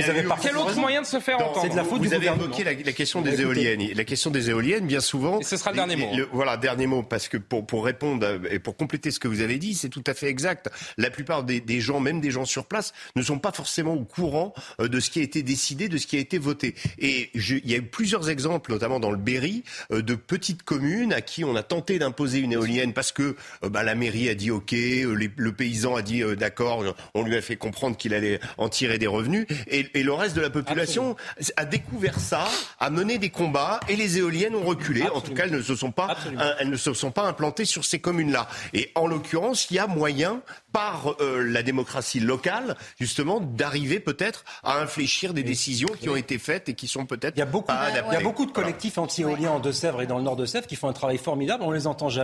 quel 0.42 0.58
autre 0.58 0.76
moyen 0.76 1.02
de 1.02 1.08
se 1.08 1.20
faire 1.20 1.38
entendre 1.38 1.62
C'est 1.62 1.70
de 1.70 1.76
la 1.76 1.84
faute 1.84 2.02
Vous 2.02 2.14
avez 2.14 2.28
évoqué 2.28 2.64
la 2.64 2.76
question 2.76 3.22
des 3.22 3.42
éoliennes. 3.42 3.92
La 3.96 4.04
question 4.04 4.30
des 4.30 4.50
éoliennes, 4.50 4.86
bien 4.86 5.00
souvent. 5.00 5.40
Et 5.40 5.44
ce 5.44 5.58
sera 5.58 5.72
le 5.72 5.78
dernier 5.78 5.96
mot. 5.96 6.12
Voilà, 6.32 6.58
dernier 6.58 6.88
mot, 6.88 7.04
parce 7.04 7.28
que 7.28 7.38
pour 7.38 7.66
pour 7.66 7.86
répondre 7.86 8.40
et 8.50 8.60
pour 8.60 8.78
compléter 8.78 9.12
ce 9.12 9.20
que 9.20 9.28
vous 9.28 9.42
avez 9.42 9.58
dit, 9.58 9.74
c'est 9.74 9.90
tout 9.90 10.04
à 10.06 10.14
fait 10.14 10.28
exact. 10.28 10.70
La 10.98 11.10
plupart 11.10 11.44
des 11.44 11.82
gens, 11.82 12.00
même 12.00 12.22
des 12.22 12.32
gens 12.32 12.46
sur 12.46 12.66
place, 12.66 12.94
ne 13.16 13.22
sont 13.24 13.40
pas 13.40 13.52
forcément 13.52 13.94
au 13.94 14.06
courant 14.06 14.54
euh, 14.80 14.88
de 14.88 15.00
ce 15.00 15.10
qui 15.10 15.20
a 15.20 15.24
été 15.24 15.44
décidé, 15.44 15.90
de 15.90 15.98
ce 15.98 16.08
qui 16.08 16.18
a 16.18 16.20
été 16.20 16.38
voté. 16.38 16.76
Et 17.00 17.32
il 17.34 17.70
y 17.70 17.74
a 17.74 17.78
eu 17.78 17.84
plusieurs 17.84 18.30
exemples, 18.30 18.72
notamment 18.72 19.00
dans 19.00 19.12
le 19.12 19.18
Berry, 19.18 19.64
euh, 19.92 20.02
de 20.02 20.16
petites 20.16 20.64
communes 20.64 21.14
à 21.14 21.22
qui 21.22 21.44
on 21.44 21.56
a 21.56 21.64
tenté 21.64 22.00
d'imposer 22.00 22.29
une 22.38 22.54
éolienne 22.54 22.94
parce 22.94 23.12
que 23.12 23.36
euh, 23.64 23.70
bah, 23.70 23.82
la 23.82 23.96
mairie 23.96 24.30
a 24.30 24.36
dit 24.36 24.52
OK, 24.52 24.74
euh, 24.74 25.30
le 25.36 25.52
paysan 25.52 25.96
a 25.96 26.04
dit 26.04 26.22
euh, 26.22 26.36
d'accord, 26.36 26.84
on 27.16 27.24
lui 27.24 27.36
a 27.36 27.42
fait 27.42 27.56
comprendre 27.56 27.98
qu'il 27.98 28.14
allait 28.14 28.40
en 28.58 28.70
tirer 28.70 29.00
des 29.00 29.08
revenus, 29.08 29.48
et, 29.68 29.90
le 30.04 30.14
reste 30.14 30.36
de 30.36 30.42
la 30.42 30.50
population 30.50 31.16
a 31.58 31.66
découvert 31.66 32.20
ça, 32.20 32.48
a 32.80 32.90
mené 32.90 33.18
des 33.18 33.30
combats, 33.30 33.80
et 33.90 33.96
les 33.96 34.18
éoliennes 34.18 34.56
ont 34.56 34.64
reculé. 34.64 35.04
En 35.14 35.22
tout 35.22 35.34
cas, 35.34 35.44
elles 35.46 35.52
ne 35.52 35.62
se 35.62 35.76
sont 35.76 35.92
pas, 35.92 36.16
elles 36.60 36.70
ne 36.70 36.78
se 36.78 36.94
sont 36.94 37.12
pas 37.12 37.24
implantées 37.24 37.66
sur 37.66 37.86
ces 37.86 38.00
communes-là. 38.00 38.48
Et 38.74 38.92
en 38.96 39.08
l'occurrence, 39.08 39.70
il 39.70 39.76
y 39.76 39.80
a 39.80 39.88
moyen 39.88 40.42
par 40.72 41.16
euh, 41.20 41.44
la 41.44 41.64
démocratie 41.64 42.20
locale, 42.20 42.76
justement, 43.00 43.40
d'arriver 43.40 44.00
peut-être 44.00 44.44
à 44.64 44.80
infléchir 44.80 45.34
des 45.34 45.44
décisions 45.44 45.90
qui 46.00 46.10
ont 46.10 46.16
été 46.16 46.38
faites 46.38 46.70
et 46.70 46.74
qui 46.74 46.88
sont 46.88 47.06
peut-être 47.06 47.36
pas 47.66 47.80
adaptées. 47.80 48.10
Il 48.12 48.14
y 48.14 48.18
a 48.18 48.22
beaucoup 48.22 48.46
de 48.46 48.52
collectifs 48.52 48.98
anti-éoliens 48.98 49.52
en 49.52 49.60
Deux-Sèvres 49.60 50.02
et 50.02 50.08
dans 50.08 50.18
le 50.18 50.24
nord 50.24 50.36
de 50.36 50.46
Sèvres 50.46 50.68
qui 50.68 50.76
font 50.76 50.88
un 50.88 50.94
travail 50.94 51.18
formidable. 51.18 51.64
On 51.64 51.72
les 51.72 51.88
entend 51.88 52.10
jamais 52.10 52.19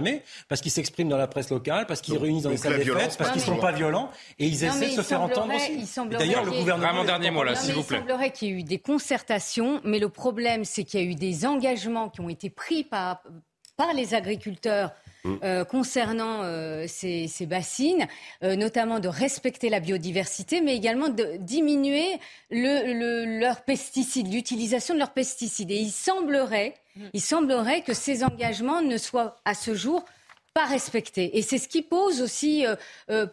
parce 0.48 0.62
qu'ils 0.62 0.72
s'expriment 0.72 1.10
dans 1.10 1.18
la 1.18 1.28
presse 1.28 1.50
locale, 1.50 1.86
parce 1.86 2.02
qu'ils 2.02 2.18
réunissent 2.18 2.44
dans 2.44 2.50
les 2.50 2.58
salles 2.58 2.78
des 2.78 2.86
fêtes, 2.86 3.18
parce 3.18 3.32
qu'ils 3.32 3.42
ne 3.42 3.46
sont 3.46 3.58
pas 3.58 3.72
violents 3.72 4.10
et 4.40 4.46
ils 4.48 4.64
essaient 4.64 4.90
de 4.90 4.96
se 4.96 5.02
faire 5.02 5.22
entendre 5.22 5.54
aussi. 5.56 5.86
D'ailleurs, 6.10 6.44
le 6.44 6.52
gouvernement. 6.52 6.86
Vraiment 6.86 7.04
dernier 7.04 7.32
mot 7.32 7.44
là, 7.44 7.56
s'il 7.56 7.74
vous 7.74 7.84
plaît. 7.84 7.98
Il 7.98 8.00
semblerait 8.02 8.32
qu'il 8.32 8.48
y 8.48 8.52
ait 8.52 8.60
eu 8.60 8.64
des 8.64 8.78
concertations, 8.78 9.82
mais 9.84 10.00
le 10.00 10.10
problème, 10.10 10.66
c'est 10.66 10.84
qu'il 10.84 11.00
y 11.00 11.04
a 11.04 11.06
eu 11.06 11.16
des 11.16 11.46
engagements 11.46 12.10
qui 12.10 12.22
ont 12.22 12.30
été 12.30 12.50
pris 12.50 12.84
par, 12.84 13.24
par 13.76 13.94
les 13.94 14.14
agriculteurs. 14.14 14.92
Euh, 15.44 15.66
concernant 15.66 16.42
euh, 16.44 16.86
ces, 16.88 17.28
bassines, 17.48 18.08
euh, 18.44 18.56
notamment 18.56 19.00
de 19.00 19.08
respecter 19.08 19.70
la 19.70 19.80
biodiversité, 19.80 20.62
mais 20.62 20.76
également 20.76 21.10
de 21.10 21.38
diminuer 21.40 22.20
le, 22.52 23.40
leurs 23.40 23.62
pesticides, 23.62 24.32
l'utilisation 24.32 24.94
de 24.94 25.00
leurs 25.00 25.14
pesticides. 25.14 25.72
Et 25.72 25.78
il 25.78 25.92
semblerait, 25.92 26.76
mm. 26.96 27.06
il 27.14 27.22
semblerait 27.22 27.82
que 27.82 27.94
ces 27.94 28.24
engagements 28.24 28.82
ne 28.82 28.98
soient 28.98 29.38
à 29.46 29.54
ce 29.54 29.74
jour 29.74 30.06
pas 30.54 30.66
respectés. 30.66 31.38
Et 31.38 31.42
c'est 31.42 31.58
ce 31.58 31.68
qui 31.68 31.82
pose 31.82 32.22
aussi 32.22 32.66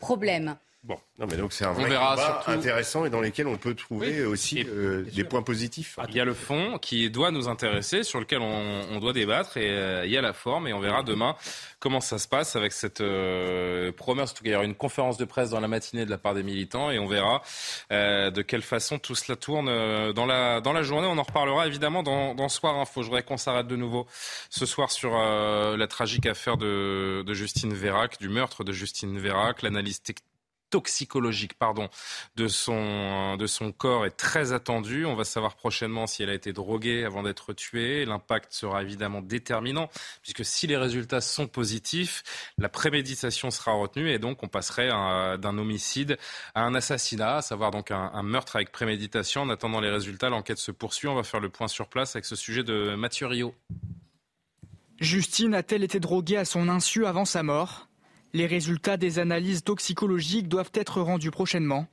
problème. 0.00 0.56
Bon, 0.84 0.98
non 1.16 1.28
mais 1.30 1.36
donc 1.36 1.52
c'est 1.52 1.64
un 1.64 1.72
vrai 1.72 1.84
débat 1.84 2.42
intéressant 2.48 3.04
et 3.04 3.10
dans 3.10 3.20
lequel 3.20 3.46
on 3.46 3.56
peut 3.56 3.76
trouver 3.76 4.24
aussi 4.24 4.66
euh, 4.66 5.04
des 5.14 5.22
points 5.22 5.42
positifs. 5.42 5.96
Il 6.08 6.16
y 6.16 6.18
a 6.18 6.24
le 6.24 6.34
fond 6.34 6.76
qui 6.78 7.08
doit 7.08 7.30
nous 7.30 7.46
intéresser, 7.46 8.02
sur 8.02 8.18
lequel 8.18 8.40
on, 8.40 8.98
doit 8.98 9.12
débattre, 9.12 9.58
et 9.58 9.70
euh, 9.70 10.04
il 10.04 10.10
y 10.10 10.16
a 10.16 10.20
la 10.20 10.32
forme, 10.32 10.66
et 10.66 10.72
on 10.72 10.80
verra 10.80 11.04
demain 11.04 11.36
comment 11.78 12.00
ça 12.00 12.18
se 12.18 12.26
passe 12.26 12.56
avec 12.56 12.72
cette 12.72 13.00
euh, 13.00 13.92
promesse. 13.92 14.32
En 14.32 14.34
tout 14.34 14.42
cas, 14.42 14.50
il 14.50 14.52
y 14.54 14.56
aura 14.56 14.64
une 14.64 14.74
conférence 14.74 15.18
de 15.18 15.24
presse 15.24 15.50
dans 15.50 15.60
la 15.60 15.68
matinée 15.68 16.04
de 16.04 16.10
la 16.10 16.18
part 16.18 16.34
des 16.34 16.42
militants, 16.42 16.90
et 16.90 16.98
on 16.98 17.06
verra 17.06 17.42
de 17.90 18.42
quelle 18.42 18.62
façon 18.62 18.98
tout 18.98 19.14
cela 19.14 19.36
tourne 19.36 19.66
dans 20.12 20.26
la 20.26 20.60
dans 20.60 20.72
la 20.72 20.82
journée. 20.82 21.06
On 21.06 21.18
en 21.18 21.22
reparlera 21.22 21.68
évidemment 21.68 22.02
dans, 22.02 22.34
dans 22.34 22.48
Soir 22.48 22.76
Info. 22.76 23.02
Je 23.02 23.06
voudrais 23.06 23.22
qu'on 23.22 23.36
s'arrête 23.36 23.68
de 23.68 23.76
nouveau 23.76 24.08
ce 24.50 24.66
soir 24.66 24.90
sur 24.90 25.16
la 25.16 25.86
tragique 25.86 26.26
affaire 26.26 26.56
de, 26.56 27.22
de 27.24 27.34
Justine 27.34 27.72
Vérac, 27.72 28.18
du 28.18 28.28
meurtre 28.28 28.64
de 28.64 28.72
Justine 28.72 29.18
Vérac, 29.18 29.62
l'analyse 29.62 30.02
technique 30.02 30.31
toxicologique 30.72 31.54
pardon, 31.54 31.90
de, 32.36 32.48
son, 32.48 33.36
de 33.36 33.46
son 33.46 33.72
corps 33.72 34.06
est 34.06 34.16
très 34.16 34.52
attendu. 34.52 35.04
On 35.04 35.14
va 35.14 35.24
savoir 35.24 35.54
prochainement 35.54 36.06
si 36.06 36.22
elle 36.22 36.30
a 36.30 36.34
été 36.34 36.54
droguée 36.54 37.04
avant 37.04 37.22
d'être 37.22 37.52
tuée. 37.52 38.06
L'impact 38.06 38.52
sera 38.52 38.82
évidemment 38.82 39.20
déterminant, 39.20 39.90
puisque 40.22 40.44
si 40.44 40.66
les 40.66 40.78
résultats 40.78 41.20
sont 41.20 41.46
positifs, 41.46 42.22
la 42.56 42.70
préméditation 42.70 43.50
sera 43.50 43.72
retenue 43.72 44.10
et 44.10 44.18
donc 44.18 44.42
on 44.42 44.48
passerait 44.48 44.88
d'un 44.88 45.58
homicide 45.58 46.16
à 46.54 46.62
un 46.62 46.74
assassinat, 46.74 47.36
à 47.36 47.42
savoir 47.42 47.70
donc 47.70 47.90
un, 47.90 48.22
meurtre 48.22 48.56
avec 48.56 48.72
préméditation. 48.72 49.42
En 49.42 49.50
attendant 49.50 49.80
les 49.80 49.90
résultats, 49.90 50.30
l'enquête 50.30 50.58
se 50.58 50.70
poursuit. 50.70 51.08
On 51.08 51.14
va 51.14 51.22
faire 51.22 51.40
le 51.40 51.50
point 51.50 51.68
sur 51.68 51.88
place 51.88 52.16
avec 52.16 52.24
ce 52.24 52.34
sujet 52.34 52.64
de 52.64 52.94
Mathieu 52.94 53.26
Rio. 53.26 53.54
Justine 55.00 55.54
a-t-elle 55.54 55.82
été 55.82 56.00
droguée 56.00 56.38
à 56.38 56.46
son 56.46 56.70
insu 56.70 57.04
avant 57.04 57.26
sa 57.26 57.42
mort? 57.42 57.88
Les 58.34 58.46
résultats 58.46 58.96
des 58.96 59.18
analyses 59.18 59.62
toxicologiques 59.62 60.48
doivent 60.48 60.72
être 60.74 61.00
rendus 61.00 61.30
prochainement. 61.30 61.86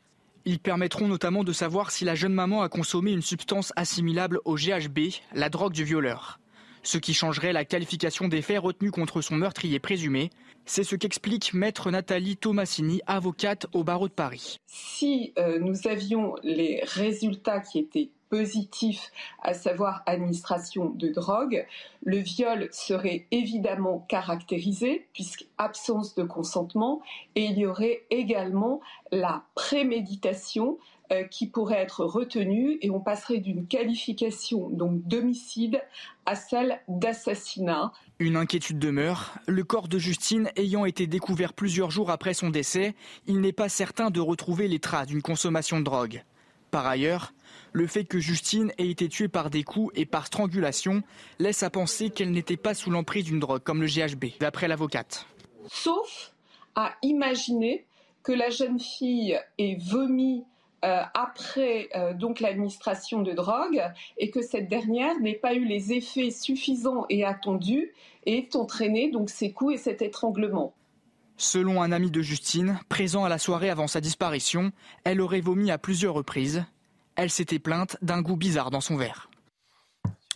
Ils 0.45 0.59
permettront 0.59 1.07
notamment 1.07 1.43
de 1.43 1.51
savoir 1.51 1.91
si 1.91 2.05
la 2.05 2.15
jeune 2.15 2.33
maman 2.33 2.61
a 2.61 2.69
consommé 2.69 3.11
une 3.11 3.21
substance 3.21 3.73
assimilable 3.75 4.39
au 4.45 4.55
GHB, 4.55 4.99
la 5.33 5.49
drogue 5.49 5.73
du 5.73 5.83
violeur. 5.83 6.39
ce 6.81 6.97
qui 6.97 7.13
changerait 7.13 7.51
la 7.51 7.65
qualification 7.65 8.29
des 8.29 8.41
faits 8.41 8.61
retenus 8.61 8.91
contre 8.91 9.21
son 9.21 9.35
meurtrier 9.35 9.79
présumé. 9.79 10.29
C'est 10.65 10.85
ce 10.85 10.95
qu'explique 10.95 11.53
maître 11.53 11.91
Nathalie 11.91 12.37
Tomassini, 12.37 13.01
avocate 13.05 13.67
au 13.73 13.83
barreau 13.83 14.07
de 14.07 14.13
Paris. 14.13 14.57
Si 14.67 15.33
euh, 15.37 15.59
nous 15.59 15.87
avions 15.87 16.35
les 16.41 16.81
résultats 16.85 17.59
qui 17.59 17.79
étaient 17.79 18.11
positifs, 18.29 19.11
à 19.41 19.53
savoir 19.53 20.03
administration 20.05 20.89
de 20.89 21.09
drogue, 21.09 21.65
le 22.03 22.17
viol 22.17 22.69
serait 22.71 23.27
évidemment 23.31 24.05
caractérisé, 24.07 25.07
puisque 25.13 25.45
absence 25.57 26.15
de 26.15 26.23
consentement, 26.23 27.01
et 27.35 27.45
il 27.45 27.57
y 27.57 27.65
aurait 27.65 28.03
également 28.09 28.81
la 29.11 29.43
préméditation 29.55 30.77
euh, 31.11 31.23
qui 31.23 31.47
pourrait 31.47 31.79
être 31.79 32.05
retenue, 32.05 32.77
et 32.81 32.91
on 32.91 32.99
passerait 32.99 33.39
d'une 33.39 33.65
qualification 33.65 34.69
donc 34.69 35.01
d'homicide 35.07 35.81
à 36.27 36.35
celle 36.35 36.81
d'assassinat. 36.87 37.91
Une 38.19 38.35
inquiétude 38.35 38.77
demeure. 38.77 39.33
Le 39.47 39.63
corps 39.63 39.87
de 39.87 39.97
Justine 39.97 40.51
ayant 40.55 40.85
été 40.85 41.07
découvert 41.07 41.53
plusieurs 41.53 41.89
jours 41.89 42.11
après 42.11 42.35
son 42.35 42.51
décès, 42.51 42.93
il 43.25 43.41
n'est 43.41 43.53
pas 43.53 43.69
certain 43.69 44.11
de 44.11 44.19
retrouver 44.19 44.67
les 44.67 44.79
traces 44.79 45.07
d'une 45.07 45.23
consommation 45.23 45.79
de 45.79 45.85
drogue. 45.85 46.23
Par 46.69 46.85
ailleurs, 46.85 47.33
le 47.71 47.87
fait 47.87 48.05
que 48.05 48.19
Justine 48.19 48.71
ait 48.77 48.89
été 48.89 49.09
tuée 49.09 49.27
par 49.27 49.49
des 49.49 49.63
coups 49.63 49.91
et 49.95 50.05
par 50.05 50.27
strangulation 50.27 51.03
laisse 51.39 51.63
à 51.63 51.69
penser 51.69 52.09
qu'elle 52.09 52.31
n'était 52.31 52.57
pas 52.57 52.73
sous 52.73 52.89
l'emprise 52.89 53.25
d'une 53.25 53.39
drogue 53.39 53.63
comme 53.63 53.81
le 53.81 53.87
GHB, 53.87 54.39
d'après 54.39 54.67
l'avocate. 54.67 55.25
Sauf 55.67 56.33
à 56.75 56.95
imaginer 57.01 57.85
que 58.23 58.31
la 58.31 58.49
jeune 58.49 58.79
fille 58.79 59.39
ait 59.57 59.77
vomi 59.79 60.43
euh, 60.85 61.01
après 61.13 61.89
euh, 61.95 62.13
donc 62.13 62.39
l'administration 62.39 63.21
de 63.21 63.33
drogue 63.33 63.81
et 64.17 64.31
que 64.31 64.41
cette 64.41 64.69
dernière 64.69 65.19
n'ait 65.19 65.33
pas 65.33 65.53
eu 65.53 65.65
les 65.65 65.91
effets 65.91 66.31
suffisants 66.31 67.05
et 67.09 67.25
attendus 67.25 67.91
et 68.25 68.37
ait 68.37 68.55
entraîné 68.55 69.11
donc 69.11 69.29
ces 69.29 69.51
coups 69.51 69.73
et 69.73 69.77
cet 69.77 70.01
étranglement. 70.01 70.73
Selon 71.35 71.81
un 71.81 71.91
ami 71.91 72.11
de 72.11 72.21
Justine, 72.21 72.79
présent 72.89 73.23
à 73.23 73.29
la 73.29 73.37
soirée 73.37 73.69
avant 73.69 73.87
sa 73.87 74.01
disparition, 74.01 74.71
elle 75.03 75.21
aurait 75.21 75.41
vomi 75.41 75.71
à 75.71 75.77
plusieurs 75.77 76.13
reprises. 76.13 76.65
Elle 77.21 77.29
s'était 77.29 77.59
plainte 77.59 77.97
d'un 78.01 78.21
goût 78.21 78.37
bizarre 78.37 78.71
dans 78.71 78.79
son 78.79 78.95
verre. 78.95 79.29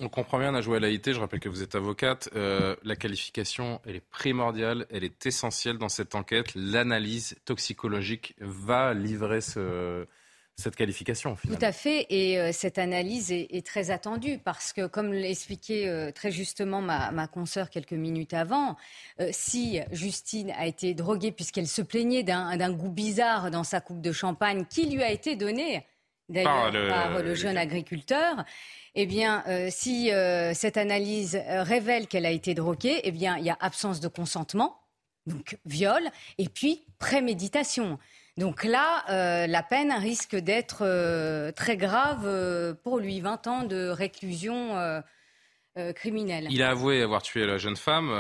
On 0.02 0.10
comprend 0.10 0.38
bien, 0.38 0.52
Najwa 0.52 0.82
Laïté, 0.82 1.14
je 1.14 1.20
rappelle 1.22 1.40
que 1.40 1.48
vous 1.48 1.64
êtes 1.64 1.76
avocate. 1.76 2.28
Euh, 2.36 2.76
la 2.84 2.98
qualification, 2.98 3.80
elle 3.86 3.96
est 3.96 4.06
primordiale, 4.10 4.86
elle 4.90 5.06
est 5.06 5.26
essentielle 5.26 5.78
dans 5.78 5.88
cette 5.88 6.14
enquête. 6.14 6.48
L'analyse 6.56 7.38
toxicologique 7.46 8.36
va 8.42 8.94
livrer 8.94 9.40
ce, 9.40 10.06
cette 10.56 10.76
qualification. 10.76 11.36
Finalement. 11.36 11.60
Tout 11.60 11.66
à 11.66 11.72
fait, 11.72 12.06
et 12.10 12.38
euh, 12.38 12.52
cette 12.52 12.78
analyse 12.78 13.32
est, 13.32 13.66
très 13.66 13.92
attendue 13.92 14.40
parce 14.44 14.74
que, 14.74 14.88
comme 14.88 15.14
l'expliquait 15.14 15.88
euh, 15.88 16.12
très 16.12 16.32
justement 16.32 16.82
ma, 16.82 17.12
ma 17.12 17.28
consoeur 17.28 17.70
quelques 17.70 17.94
minutes 17.94 18.34
avant, 18.34 18.76
euh, 19.20 19.30
si 19.32 19.80
Justine 19.92 20.52
a 20.52 20.68
été 20.68 20.94
droguée 20.94 21.32
puisqu'elle 21.32 21.68
se 21.68 21.82
plaignait 21.82 22.24
d'un 22.24 22.74
goût 22.74 22.92
bizarre 22.92 23.52
dans 23.52 23.64
sa 23.64 23.82
coupe 23.82 24.02
de 24.02 24.12
champagne 24.12 24.66
qui 24.70 24.90
lui 24.90 25.02
a 25.02 25.12
été 25.12 25.36
donnée 25.36 25.86
d'ailleurs 26.34 26.72
par, 26.72 27.22
le, 27.22 27.36
jeune 27.36 27.58
agriculteur, 27.58 28.44
eh 28.96 29.06
bien, 29.06 29.44
si 29.70 30.12
cette 30.54 30.78
analyse 30.78 31.42
révèle 31.48 32.08
qu'elle 32.08 32.26
a 32.26 32.32
été 32.32 32.54
droguée, 32.54 33.02
eh 33.04 33.12
bien, 33.12 33.38
il 33.38 33.46
y 33.46 33.50
a 33.50 33.58
absence 33.60 34.00
de 34.00 34.08
consentement, 34.08 34.80
donc 35.26 35.58
viol, 35.66 36.04
et 36.38 36.50
puis 36.50 36.84
préméditation. 37.00 37.98
Donc 38.38 38.64
là, 38.64 39.04
euh, 39.10 39.48
la 39.48 39.62
peine 39.62 39.92
risque 39.92 40.36
d'être 40.36 40.80
euh, 40.82 41.52
très 41.52 41.78
grave 41.78 42.24
euh, 42.26 42.74
pour 42.74 42.98
lui, 42.98 43.20
20 43.22 43.48
ans 43.48 43.64
de 43.64 43.90
réclusion 43.90 45.02
criminelle. 45.96 46.48
Il 46.52 46.62
a 46.62 46.70
avoué 46.70 47.02
avoir 47.02 47.24
tué 47.24 47.48
la 47.48 47.58
jeune 47.58 47.76
femme, 47.76 48.12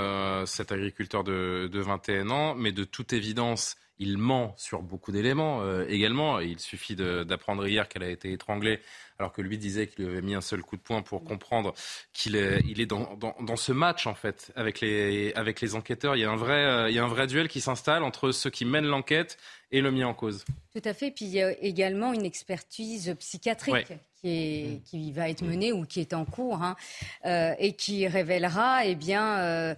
cet 0.47 0.71
agriculteur 0.71 1.23
de, 1.23 1.69
de 1.71 1.79
21 1.79 2.31
ans, 2.31 2.55
mais 2.55 2.71
de 2.71 2.83
toute 2.83 3.13
évidence, 3.13 3.75
il 3.99 4.17
ment 4.17 4.53
sur 4.57 4.81
beaucoup 4.81 5.11
d'éléments 5.11 5.61
euh, 5.61 5.85
également. 5.87 6.39
Il 6.39 6.59
suffit 6.59 6.95
d'apprendre 6.95 7.67
hier 7.67 7.87
qu'elle 7.87 8.03
a 8.03 8.09
été 8.09 8.31
étranglée, 8.31 8.79
alors 9.19 9.31
que 9.31 9.41
lui 9.41 9.57
disait 9.57 9.87
qu'il 9.87 10.05
lui 10.05 10.11
avait 10.11 10.21
mis 10.21 10.35
un 10.35 10.41
seul 10.41 10.61
coup 10.61 10.75
de 10.75 10.81
poing 10.81 11.01
pour 11.01 11.23
comprendre 11.23 11.73
qu'il 12.11 12.35
est, 12.35 12.61
il 12.67 12.81
est 12.81 12.85
dans, 12.85 13.15
dans, 13.15 13.55
ce 13.55 13.71
match, 13.71 14.07
en 14.07 14.15
fait, 14.15 14.51
avec 14.55 14.81
les, 14.81 15.31
avec 15.33 15.61
les 15.61 15.75
enquêteurs. 15.75 16.15
Il 16.15 16.19
y, 16.19 16.25
a 16.25 16.31
un 16.31 16.35
vrai, 16.35 16.65
euh, 16.65 16.89
il 16.89 16.95
y 16.95 16.99
a 16.99 17.03
un 17.03 17.07
vrai 17.07 17.27
duel 17.27 17.47
qui 17.47 17.61
s'installe 17.61 18.03
entre 18.03 18.31
ceux 18.31 18.49
qui 18.49 18.65
mènent 18.65 18.87
l'enquête 18.87 19.37
et 19.71 19.81
le 19.81 19.91
mis 19.91 20.03
en 20.03 20.13
cause. 20.13 20.43
Tout 20.73 20.81
à 20.83 20.93
fait. 20.93 21.11
Puis 21.11 21.25
il 21.25 21.31
y 21.31 21.41
a 21.41 21.51
également 21.61 22.13
une 22.13 22.25
expertise 22.25 23.15
psychiatrique. 23.19 23.93
Qui, 24.21 24.29
est, 24.29 24.83
qui, 24.85 25.11
va 25.11 25.27
être 25.27 25.41
menée 25.41 25.73
ou 25.73 25.83
qui 25.83 25.99
est 25.99 26.13
en 26.13 26.23
cours 26.23 26.63
hein, 26.63 26.77
euh, 27.25 27.53
et 27.59 27.73
qui 27.73 28.07
révélera 28.07 28.85
eh 28.85 28.95
bien, 28.95 29.75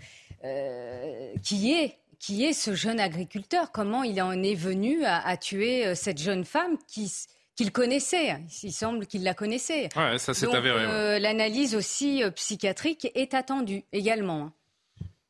qui 1.42 1.74
est 1.74 1.98
qui 2.20 2.46
est 2.46 2.54
ce 2.54 2.74
jeune 2.74 3.00
agriculteur 3.00 3.72
Comment 3.72 4.04
il 4.04 4.22
en 4.22 4.42
est 4.44 4.56
venu 4.56 5.04
à, 5.06 5.38
tuer 5.38 5.86
euh, 5.86 5.96
cette 5.96 6.18
jeune 6.18 6.46
femme 6.46 6.78
qui 6.88 7.12
qu'il 7.56 7.72
connaissait. 7.72 8.36
Il 8.64 8.74
semble 8.74 9.08
qu'il 9.08 9.24
la 9.24 9.34
connaissait. 9.34 9.90
Ouais, 9.96 10.18
ça 10.18 10.34
s'est 10.34 10.54
avéré. 10.54 10.84
Euh, 10.84 11.20
l'analyse 11.20 11.74
aussi 11.74 12.22
euh, 12.22 12.30
psychiatrique 12.32 13.10
est 13.16 13.34
attendue 13.34 13.86
également. 13.94 14.52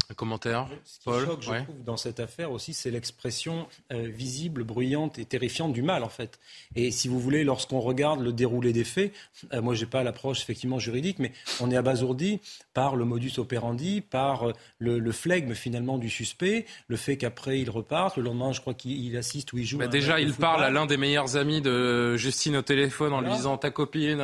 Un 0.10 0.14
commentaire 0.14 0.68
Ce 0.84 1.00
qui 1.00 1.26
choque, 1.26 1.42
je 1.42 1.64
trouve, 1.64 1.84
dans 1.84 1.98
cette 1.98 2.20
affaire 2.20 2.52
aussi, 2.52 2.74
c'est 2.74 2.92
l'expression 2.92 3.68
euh, 3.92 4.08
visible, 4.08 4.64
bruyante 4.64 5.18
et 5.18 5.26
terrifiante 5.26 5.74
du 5.74 5.82
mal, 5.82 6.04
en 6.04 6.10
fait. 6.10 6.40
Et 6.76 6.92
si 6.92 7.08
vous 7.08 7.20
voulez, 7.20 7.44
lorsqu'on 7.44 7.80
regarde 7.80 8.22
le 8.22 8.32
déroulé 8.32 8.72
des 8.72 8.84
faits, 8.84 9.14
euh, 9.54 9.62
moi, 9.62 9.74
j'ai 9.74 9.88
pas 9.88 10.04
l'approche 10.04 10.42
effectivement 10.42 10.78
juridique, 10.78 11.18
mais 11.18 11.32
on 11.60 11.72
est 11.72 11.76
abasourdi 11.76 12.40
par 12.74 12.96
le 12.96 13.06
modus 13.06 13.34
operandi, 13.38 14.02
par 14.02 14.50
euh, 14.50 14.54
le, 14.78 15.12
flegme 15.12 15.56
finalement 15.56 15.98
du 15.98 16.10
suspect, 16.10 16.66
le 16.88 16.98
fait 16.98 17.18
qu'après 17.18 17.60
il 17.60 17.70
reparte, 17.70 18.18
le 18.18 18.24
lendemain, 18.24 18.52
je 18.52 18.62
crois 18.62 18.74
qu'il 18.74 19.16
assiste 19.18 19.54
ou 19.54 19.58
il 19.58 19.66
joue. 19.66 19.80
Bah, 19.80 19.88
déjà, 19.88 20.20
il 20.20 20.34
parle 20.34 20.64
à 20.64 20.70
l'un 20.70 20.86
des 20.86 20.98
meilleurs 20.98 21.36
amis 21.36 21.62
de 21.62 22.16
Justine 22.16 22.58
au 22.58 22.62
téléphone 22.62 23.14
en 23.14 23.22
lui 23.22 23.32
disant 23.32 23.58
ta 23.58 23.72
copine, 23.72 24.24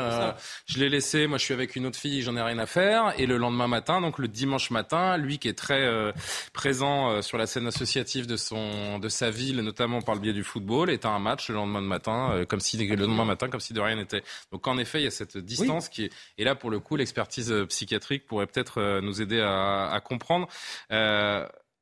je 0.65 0.79
l'ai 0.79 0.89
laissée, 0.89 1.27
moi 1.27 1.37
je 1.37 1.45
suis 1.45 1.53
avec 1.53 1.75
une 1.75 1.85
autre 1.85 1.97
fille, 1.97 2.21
j'en 2.21 2.35
ai 2.35 2.41
rien 2.41 2.59
à 2.59 2.65
faire. 2.65 3.13
Et 3.17 3.25
le 3.25 3.37
lendemain 3.37 3.67
matin, 3.67 4.01
donc 4.01 4.19
le 4.19 4.27
dimanche 4.27 4.69
matin, 4.69 5.17
lui 5.17 5.39
qui 5.39 5.47
est 5.47 5.57
très 5.57 5.70
euh, 5.73 6.11
présent 6.53 7.09
euh, 7.09 7.21
sur 7.21 7.37
la 7.37 7.47
scène 7.47 7.67
associative 7.67 8.27
de, 8.27 8.37
son, 8.37 8.99
de 8.99 9.09
sa 9.09 9.29
ville, 9.29 9.61
notamment 9.61 10.01
par 10.01 10.15
le 10.15 10.21
biais 10.21 10.33
du 10.33 10.43
football, 10.43 10.89
est 10.89 11.05
à 11.05 11.09
un 11.09 11.19
match 11.19 11.49
le 11.49 11.55
lendemain 11.55 11.81
matin, 11.81 12.31
euh, 12.31 12.45
comme 12.45 12.59
si 12.59 12.77
le 12.77 12.95
lendemain 12.95 13.25
matin, 13.25 13.49
comme 13.49 13.59
si 13.59 13.73
de 13.73 13.79
rien 13.79 13.95
n'était. 13.95 14.23
Donc 14.51 14.67
en 14.67 14.77
effet, 14.77 14.99
il 15.01 15.03
y 15.05 15.07
a 15.07 15.11
cette 15.11 15.37
distance 15.37 15.89
qui 15.89 16.05
est. 16.05 16.13
Et 16.37 16.43
là, 16.43 16.55
pour 16.55 16.69
le 16.69 16.79
coup, 16.79 16.95
l'expertise 16.95 17.53
psychiatrique 17.69 18.25
pourrait 18.25 18.47
peut-être 18.47 18.99
nous 19.01 19.21
aider 19.21 19.39
à, 19.39 19.89
à 19.91 19.99
comprendre 19.99 20.47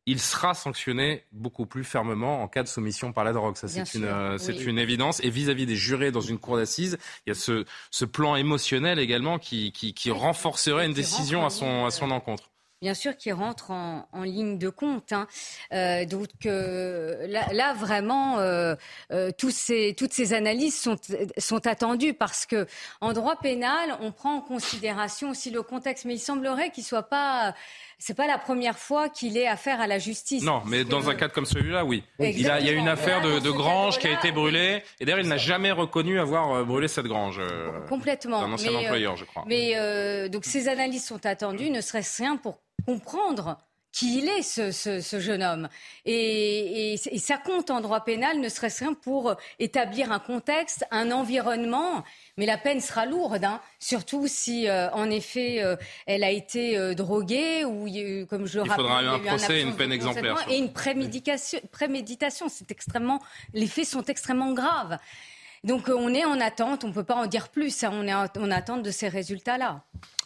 il 0.09 0.19
sera 0.19 0.55
sanctionné 0.55 1.23
beaucoup 1.31 1.67
plus 1.67 1.83
fermement 1.83 2.41
en 2.41 2.47
cas 2.47 2.63
de 2.63 2.67
soumission 2.67 3.13
par 3.13 3.23
la 3.23 3.31
drogue. 3.31 3.55
Ça, 3.55 3.67
c'est 3.67 3.93
une, 3.93 4.39
c'est 4.39 4.65
une 4.65 4.79
évidence. 4.79 5.23
Et 5.23 5.29
vis-à-vis 5.29 5.67
des 5.67 5.75
jurés 5.75 6.11
dans 6.11 6.19
une 6.19 6.39
cour 6.39 6.57
d'assises, 6.57 6.97
il 7.27 7.29
y 7.29 7.31
a 7.31 7.35
ce, 7.35 7.63
ce 7.91 8.05
plan 8.05 8.35
émotionnel 8.35 8.97
également 8.97 9.37
qui, 9.37 9.71
qui, 9.71 9.93
qui 9.93 10.09
renforcerait 10.09 10.87
une 10.87 10.93
décision 10.93 11.45
à 11.45 11.51
son, 11.51 11.85
à 11.85 11.91
son 11.91 12.09
encontre 12.09 12.49
bien 12.81 12.93
sûr, 12.93 13.17
qui 13.17 13.31
rentre 13.31 13.71
en, 13.71 14.05
ligne 14.23 14.57
de 14.57 14.69
compte. 14.69 15.11
Hein. 15.11 15.27
Euh, 15.73 16.05
donc 16.05 16.45
euh, 16.45 17.27
là, 17.27 17.73
vraiment, 17.73 18.39
euh, 18.39 18.75
tous 19.37 19.51
ces, 19.51 19.95
toutes 19.97 20.13
ces 20.13 20.33
analyses 20.33 20.79
sont, 20.79 20.95
sont 21.37 21.67
attendues 21.67 22.13
parce 22.13 22.45
que 22.45 22.67
en 23.01 23.13
droit 23.13 23.35
pénal, 23.37 23.97
on 24.01 24.11
prend 24.11 24.35
en 24.35 24.41
considération 24.41 25.31
aussi 25.31 25.49
le 25.49 25.61
contexte. 25.61 26.05
Mais 26.05 26.15
il 26.15 26.19
semblerait 26.19 26.71
qu'il 26.71 26.83
soit 26.83 27.09
pas 27.09 27.53
c'est 27.99 28.15
pas 28.15 28.27
la 28.27 28.37
première 28.37 28.77
fois 28.77 29.09
qu'il 29.09 29.37
ait 29.37 29.47
affaire 29.47 29.81
à 29.81 29.87
la 29.87 29.99
justice. 29.99 30.43
Non, 30.43 30.61
mais 30.65 30.83
dans 30.83 31.09
un 31.09 31.15
cadre 31.15 31.33
comme 31.33 31.45
celui-là, 31.45 31.85
oui. 31.85 32.03
Il, 32.19 32.41
y 32.41 32.49
a, 32.49 32.71
une 32.71 32.87
affaire 32.87 33.21
de, 33.21 33.51
grange 33.51 33.99
qui 33.99 34.07
a 34.07 34.11
été 34.11 34.31
brûlée, 34.31 34.81
et 34.99 35.05
d'ailleurs, 35.05 35.19
il 35.19 35.27
n'a 35.27 35.37
jamais 35.37 35.71
reconnu 35.71 36.19
avoir 36.19 36.65
brûlé 36.65 36.87
cette 36.87 37.07
grange. 37.07 37.41
Complètement. 37.87 38.41
Un 38.41 38.53
ancien 38.53 38.73
employeur, 38.73 39.17
je 39.17 39.25
crois. 39.25 39.43
Mais 39.47 40.29
donc 40.29 40.45
ces 40.45 40.67
analyses 40.67 41.05
sont 41.05 41.25
attendues, 41.25 41.69
ne 41.69 41.81
serait-ce 41.81 42.21
rien 42.23 42.37
pour 42.37 42.59
comprendre 42.85 43.57
qui 43.91 44.19
il 44.19 44.29
est, 44.29 44.43
ce, 44.43 45.19
jeune 45.19 45.43
homme. 45.43 45.67
Et, 46.05 46.95
ça 47.17 47.37
compte 47.37 47.69
en 47.69 47.81
droit 47.81 48.01
pénal, 48.01 48.39
ne 48.39 48.49
serait-ce 48.49 48.83
rien 48.83 48.93
pour 48.93 49.35
établir 49.57 50.11
un 50.11 50.19
contexte, 50.19 50.85
un 50.91 51.11
environnement. 51.11 52.03
Mais 52.37 52.45
la 52.45 52.57
peine 52.57 52.81
sera 52.81 53.05
lourde, 53.05 53.43
hein. 53.43 53.59
surtout 53.79 54.27
si, 54.27 54.67
euh, 54.67 54.89
en 54.91 55.09
effet, 55.09 55.61
euh, 55.61 55.75
elle 56.05 56.23
a 56.23 56.29
été 56.29 56.77
euh, 56.77 56.93
droguée 56.93 57.65
ou, 57.65 57.87
comme 58.27 58.45
je 58.45 58.59
le 58.59 58.61
rappelle, 58.61 58.85
il 58.85 58.89
faudra 58.89 59.15
un 59.15 59.19
procès, 59.19 59.61
une 59.61 59.75
peine 59.75 59.91
exemplaire. 59.91 60.37
Et 60.49 60.57
une 60.57 60.71
préméditation. 60.71 62.47
C'est 62.47 62.71
extrêmement, 62.71 63.21
les 63.53 63.67
faits 63.67 63.85
sont 63.85 64.05
extrêmement 64.05 64.53
graves. 64.53 64.97
Donc 65.65 65.89
on 65.89 66.13
est 66.13 66.23
en 66.23 66.39
attente, 66.39 66.85
on 66.85 66.87
ne 66.87 66.93
peut 66.93 67.03
pas 67.03 67.15
en 67.15 67.25
dire 67.25 67.49
plus, 67.49 67.83
hein. 67.83 67.91
on 67.91 68.07
est 68.07 68.13
en 68.13 68.51
attente 68.51 68.83
de 68.83 68.91
ces 68.91 69.09
résultats-là. 69.09 69.83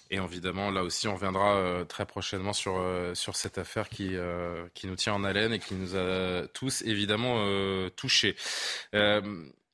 Et 0.09 0.17
évidemment, 0.17 0.69
là 0.69 0.83
aussi, 0.83 1.07
on 1.07 1.15
reviendra 1.15 1.55
euh, 1.55 1.85
très 1.85 2.05
prochainement 2.05 2.53
sur, 2.53 2.77
euh, 2.77 3.15
sur 3.15 3.35
cette 3.35 3.57
affaire 3.57 3.89
qui, 3.89 4.15
euh, 4.15 4.67
qui 4.73 4.87
nous 4.87 4.95
tient 4.95 5.13
en 5.13 5.23
haleine 5.23 5.53
et 5.53 5.59
qui 5.59 5.73
nous 5.73 5.95
a 5.95 6.47
tous 6.53 6.81
évidemment 6.83 7.23
touchés. 7.95 8.35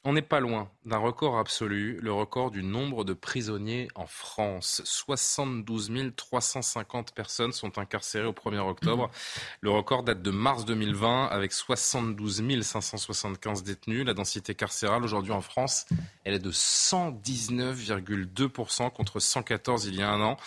On 0.06 0.14
n'est 0.14 0.22
pas 0.22 0.40
loin 0.40 0.72
d'un 0.86 0.98
record 0.98 1.38
absolu, 1.38 2.00
le 2.02 2.14
record 2.14 2.52
du 2.52 2.64
nombre 2.64 3.04
de 3.04 3.12
prisonniers 3.12 3.90
en 3.96 4.08
France. 4.08 4.82
72 4.86 5.92
350 6.16 7.14
personnes 7.14 7.52
sont 7.52 7.78
incarcérées 7.78 8.26
au 8.26 8.32
1er 8.32 8.60
octobre. 8.60 9.12
Le 9.60 9.72
record 9.72 10.04
date 10.04 10.22
de 10.22 10.32
mars 10.32 10.64
2020 10.64 11.26
avec 11.26 11.52
72 11.52 12.42
575 12.62 13.64
détenus. 13.64 14.06
La 14.06 14.14
densité 14.14 14.56
carcérale 14.56 15.04
aujourd'hui 15.04 15.34
en 15.34 15.42
France, 15.42 15.86
elle 16.24 16.36
est 16.36 16.40
de 16.40 16.52
119,2% 16.52 18.92
contre 18.92 19.20
114 19.20 19.86
il 19.86 19.96
y 19.96 20.02
a 20.02 20.10
un 20.10 20.22
an. 20.22 20.38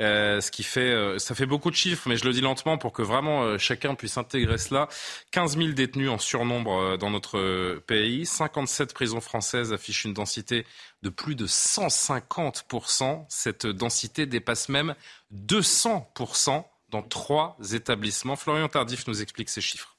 Euh, 0.00 0.40
ce 0.40 0.50
qui 0.50 0.62
fait, 0.62 0.90
euh, 0.90 1.18
ça 1.18 1.34
fait 1.34 1.44
beaucoup 1.44 1.70
de 1.70 1.76
chiffres, 1.76 2.08
mais 2.08 2.16
je 2.16 2.24
le 2.24 2.32
dis 2.32 2.40
lentement 2.40 2.78
pour 2.78 2.94
que 2.94 3.02
vraiment 3.02 3.42
euh, 3.42 3.58
chacun 3.58 3.94
puisse 3.94 4.16
intégrer 4.16 4.56
cela. 4.56 4.88
15 5.32 5.58
000 5.58 5.72
détenus 5.72 6.08
en 6.08 6.16
surnombre 6.16 6.96
dans 6.96 7.10
notre 7.10 7.78
pays, 7.86 8.24
57 8.24 9.01
prisons 9.02 9.20
françaises 9.20 9.72
affichent 9.72 10.04
une 10.04 10.14
densité 10.14 10.64
de 11.02 11.08
plus 11.08 11.34
de 11.34 11.48
150%. 11.48 13.24
Cette 13.28 13.66
densité 13.66 14.26
dépasse 14.26 14.68
même 14.68 14.94
200% 15.34 16.64
dans 16.90 17.02
trois 17.02 17.56
établissements. 17.72 18.36
Florian 18.36 18.68
Tardif 18.68 19.08
nous 19.08 19.20
explique 19.20 19.48
ces 19.48 19.60
chiffres. 19.60 19.96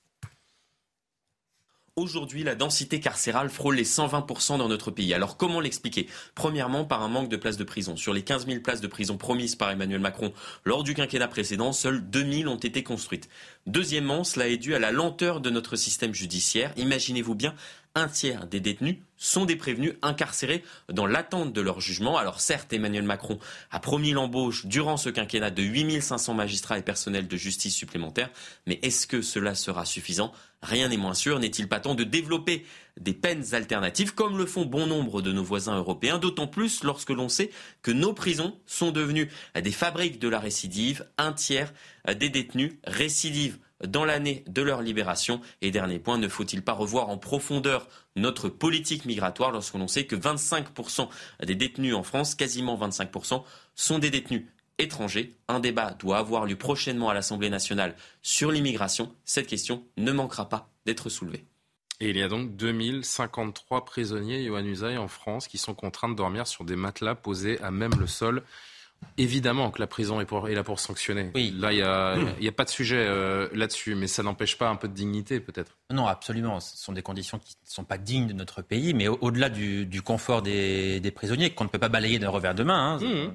Aujourd'hui, 1.96 2.44
la 2.44 2.56
densité 2.56 3.00
carcérale 3.00 3.52
frôle 3.52 3.76
les 3.76 3.86
120% 3.86 4.58
dans 4.58 4.68
notre 4.68 4.90
pays. 4.90 5.14
Alors 5.14 5.38
comment 5.38 5.60
l'expliquer? 5.60 6.08
Premièrement, 6.34 6.86
par 6.86 7.04
un 7.04 7.08
manque 7.08 7.30
de 7.30 7.38
places 7.38 7.58
de 7.58 7.64
prison. 7.64 7.96
Sur 7.96 8.14
les 8.14 8.24
15 8.24 8.48
000 8.48 8.62
places 8.62 8.82
de 8.82 8.88
prison 8.88 9.16
promises 9.16 9.56
par 9.56 9.70
Emmanuel 9.70 10.00
Macron 10.00 10.34
lors 10.66 10.84
du 10.84 10.96
quinquennat 10.96 11.28
précédent, 11.28 11.72
seules 11.72 12.10
2 12.10 12.32
000 12.46 12.52
ont 12.52 12.58
été 12.58 12.82
construites. 12.82 13.30
Deuxièmement, 13.68 14.24
cela 14.24 14.48
est 14.48 14.58
dû 14.58 14.74
à 14.74 14.80
la 14.80 14.92
lenteur 14.92 15.40
de 15.40 15.52
notre 15.52 15.76
système 15.76 16.16
judiciaire. 16.16 16.74
Imaginez-vous 16.78 17.36
bien 17.36 17.54
un 17.96 18.08
tiers 18.08 18.48
des 18.48 18.60
détenus 18.60 18.98
sont 19.18 19.46
des 19.46 19.56
prévenus 19.56 19.94
incarcérés 20.02 20.64
dans 20.90 21.06
l'attente 21.06 21.54
de 21.54 21.62
leur 21.62 21.80
jugement. 21.80 22.18
Alors 22.18 22.42
certes, 22.42 22.74
Emmanuel 22.74 23.04
Macron 23.04 23.40
a 23.72 23.80
promis 23.80 24.12
l'embauche 24.12 24.66
durant 24.66 24.98
ce 24.98 25.10
quinquennat 25.10 25.52
de 25.52 25.62
8500 25.62 26.34
magistrats 26.34 26.80
et 26.80 26.82
personnels 26.82 27.28
de 27.28 27.38
justice 27.38 27.76
supplémentaires, 27.76 28.32
mais 28.66 28.80
est-ce 28.82 29.06
que 29.06 29.22
cela 29.22 29.54
sera 29.56 29.86
suffisant? 29.86 30.34
Rien 30.64 30.88
n'est 30.88 30.98
moins 30.98 31.14
sûr. 31.14 31.40
N'est-il 31.40 31.68
pas 31.68 31.80
temps 31.80 31.94
de 31.94 32.04
développer 32.04 32.66
des 33.00 33.14
peines 33.14 33.54
alternatives 33.54 34.16
comme 34.16 34.38
le 34.38 34.46
font 34.46 34.66
bon 34.66 34.88
nombre 34.88 35.22
de 35.22 35.32
nos 35.32 35.44
voisins 35.44 35.78
européens, 35.78 36.20
d'autant 36.20 36.48
plus 36.48 36.84
lorsque 36.84 37.10
l'on 37.10 37.30
sait 37.30 37.52
que 37.82 37.92
nos 37.92 38.14
prisons 38.14 38.58
sont 38.66 38.92
devenues 38.92 39.30
des 39.62 39.72
fabriques 39.72 40.20
de 40.20 40.30
la 40.30 40.40
récidive. 40.40 41.06
Un 41.18 41.34
tiers 41.34 41.74
des 42.08 42.30
détenus 42.30 42.74
récidivent 42.86 43.60
dans 43.88 44.06
l'année 44.06 44.44
de 44.48 44.62
leur 44.62 44.82
libération. 44.82 45.42
Et 45.62 45.72
dernier 45.72 46.00
point, 46.00 46.18
ne 46.18 46.28
faut-il 46.28 46.62
pas 46.62 46.74
revoir 46.74 47.10
en 47.10 47.18
profondeur 47.18 47.88
notre 48.16 48.50
politique 48.50 49.06
migratoire 49.06 49.52
lorsque 49.52 49.76
l'on 49.76 49.88
sait 49.88 50.06
que 50.06 50.16
25% 50.16 51.10
des 51.44 51.56
détenus 51.56 51.96
en 51.96 52.04
France, 52.04 52.36
quasiment 52.36 52.78
25%, 52.78 53.44
sont 53.76 54.00
des 54.00 54.10
détenus 54.10 54.46
étrangers? 54.78 55.36
Un 55.48 55.60
débat 55.60 55.92
doit 55.92 56.18
avoir 56.18 56.46
lieu 56.46 56.56
prochainement 56.56 57.10
à 57.10 57.14
l'Assemblée 57.14 57.50
nationale 57.50 57.96
sur 58.22 58.52
l'immigration. 58.52 59.14
Cette 59.26 59.48
question 59.48 59.84
ne 59.98 60.12
manquera 60.12 60.50
pas 60.50 60.70
d'être 60.86 61.10
soulevée. 61.10 61.46
Et 62.00 62.10
il 62.10 62.18
y 62.18 62.22
a 62.22 62.28
donc 62.28 62.56
2053 62.56 63.86
prisonniers, 63.86 64.44
Yohann 64.44 64.98
en 64.98 65.08
France, 65.08 65.48
qui 65.48 65.58
sont 65.58 65.74
contraints 65.74 66.10
de 66.10 66.16
dormir 66.16 66.48
sur 66.48 66.66
des 66.66 66.76
matelas 66.76 67.16
posés 67.16 67.62
à 67.62 67.72
même 67.72 67.94
le 68.00 68.08
sol. 68.08 68.44
Évidemment 69.18 69.72
que 69.72 69.80
la 69.80 69.88
prison 69.88 70.22
est, 70.22 70.54
là 70.54 70.64
pour 70.64 70.80
sanctionner. 70.80 71.32
Oui. 71.36 71.54
Là, 71.58 71.72
il 71.72 72.42
n'y 72.42 72.48
a, 72.48 72.52
pas 72.52 72.64
de 72.64 72.70
sujet 72.70 73.06
euh, 73.08 73.48
là-dessus, 73.54 73.96
mais 73.96 74.08
ça 74.08 74.24
n'empêche 74.24 74.58
pas 74.58 74.70
un 74.70 74.76
peu 74.76 74.88
de 74.88 74.94
dignité, 74.94 75.40
peut-être. 75.40 75.78
Non, 75.92 76.08
absolument. 76.08 76.60
Ce 76.60 76.78
sont 76.78 76.94
des 76.94 77.02
conditions 77.02 77.40
qui 77.40 77.56
ne 77.66 77.70
sont 77.70 77.84
pas 77.84 77.98
dignes 77.98 78.28
de 78.28 78.34
notre 78.34 78.62
pays, 78.62 78.94
mais 78.94 79.08
au-delà 79.08 79.50
du, 79.50 80.02
confort 80.02 80.42
des, 80.42 81.14
prisonniers, 81.16 81.52
qu'on 81.52 81.64
ne 81.66 81.70
peut 81.70 81.80
pas 81.80 81.90
balayer 81.90 82.20
d'un 82.20 82.30
revers 82.30 82.56
de 82.56 82.64
main. 82.64 82.96
Hein, 82.96 83.00
mmh. 83.00 83.32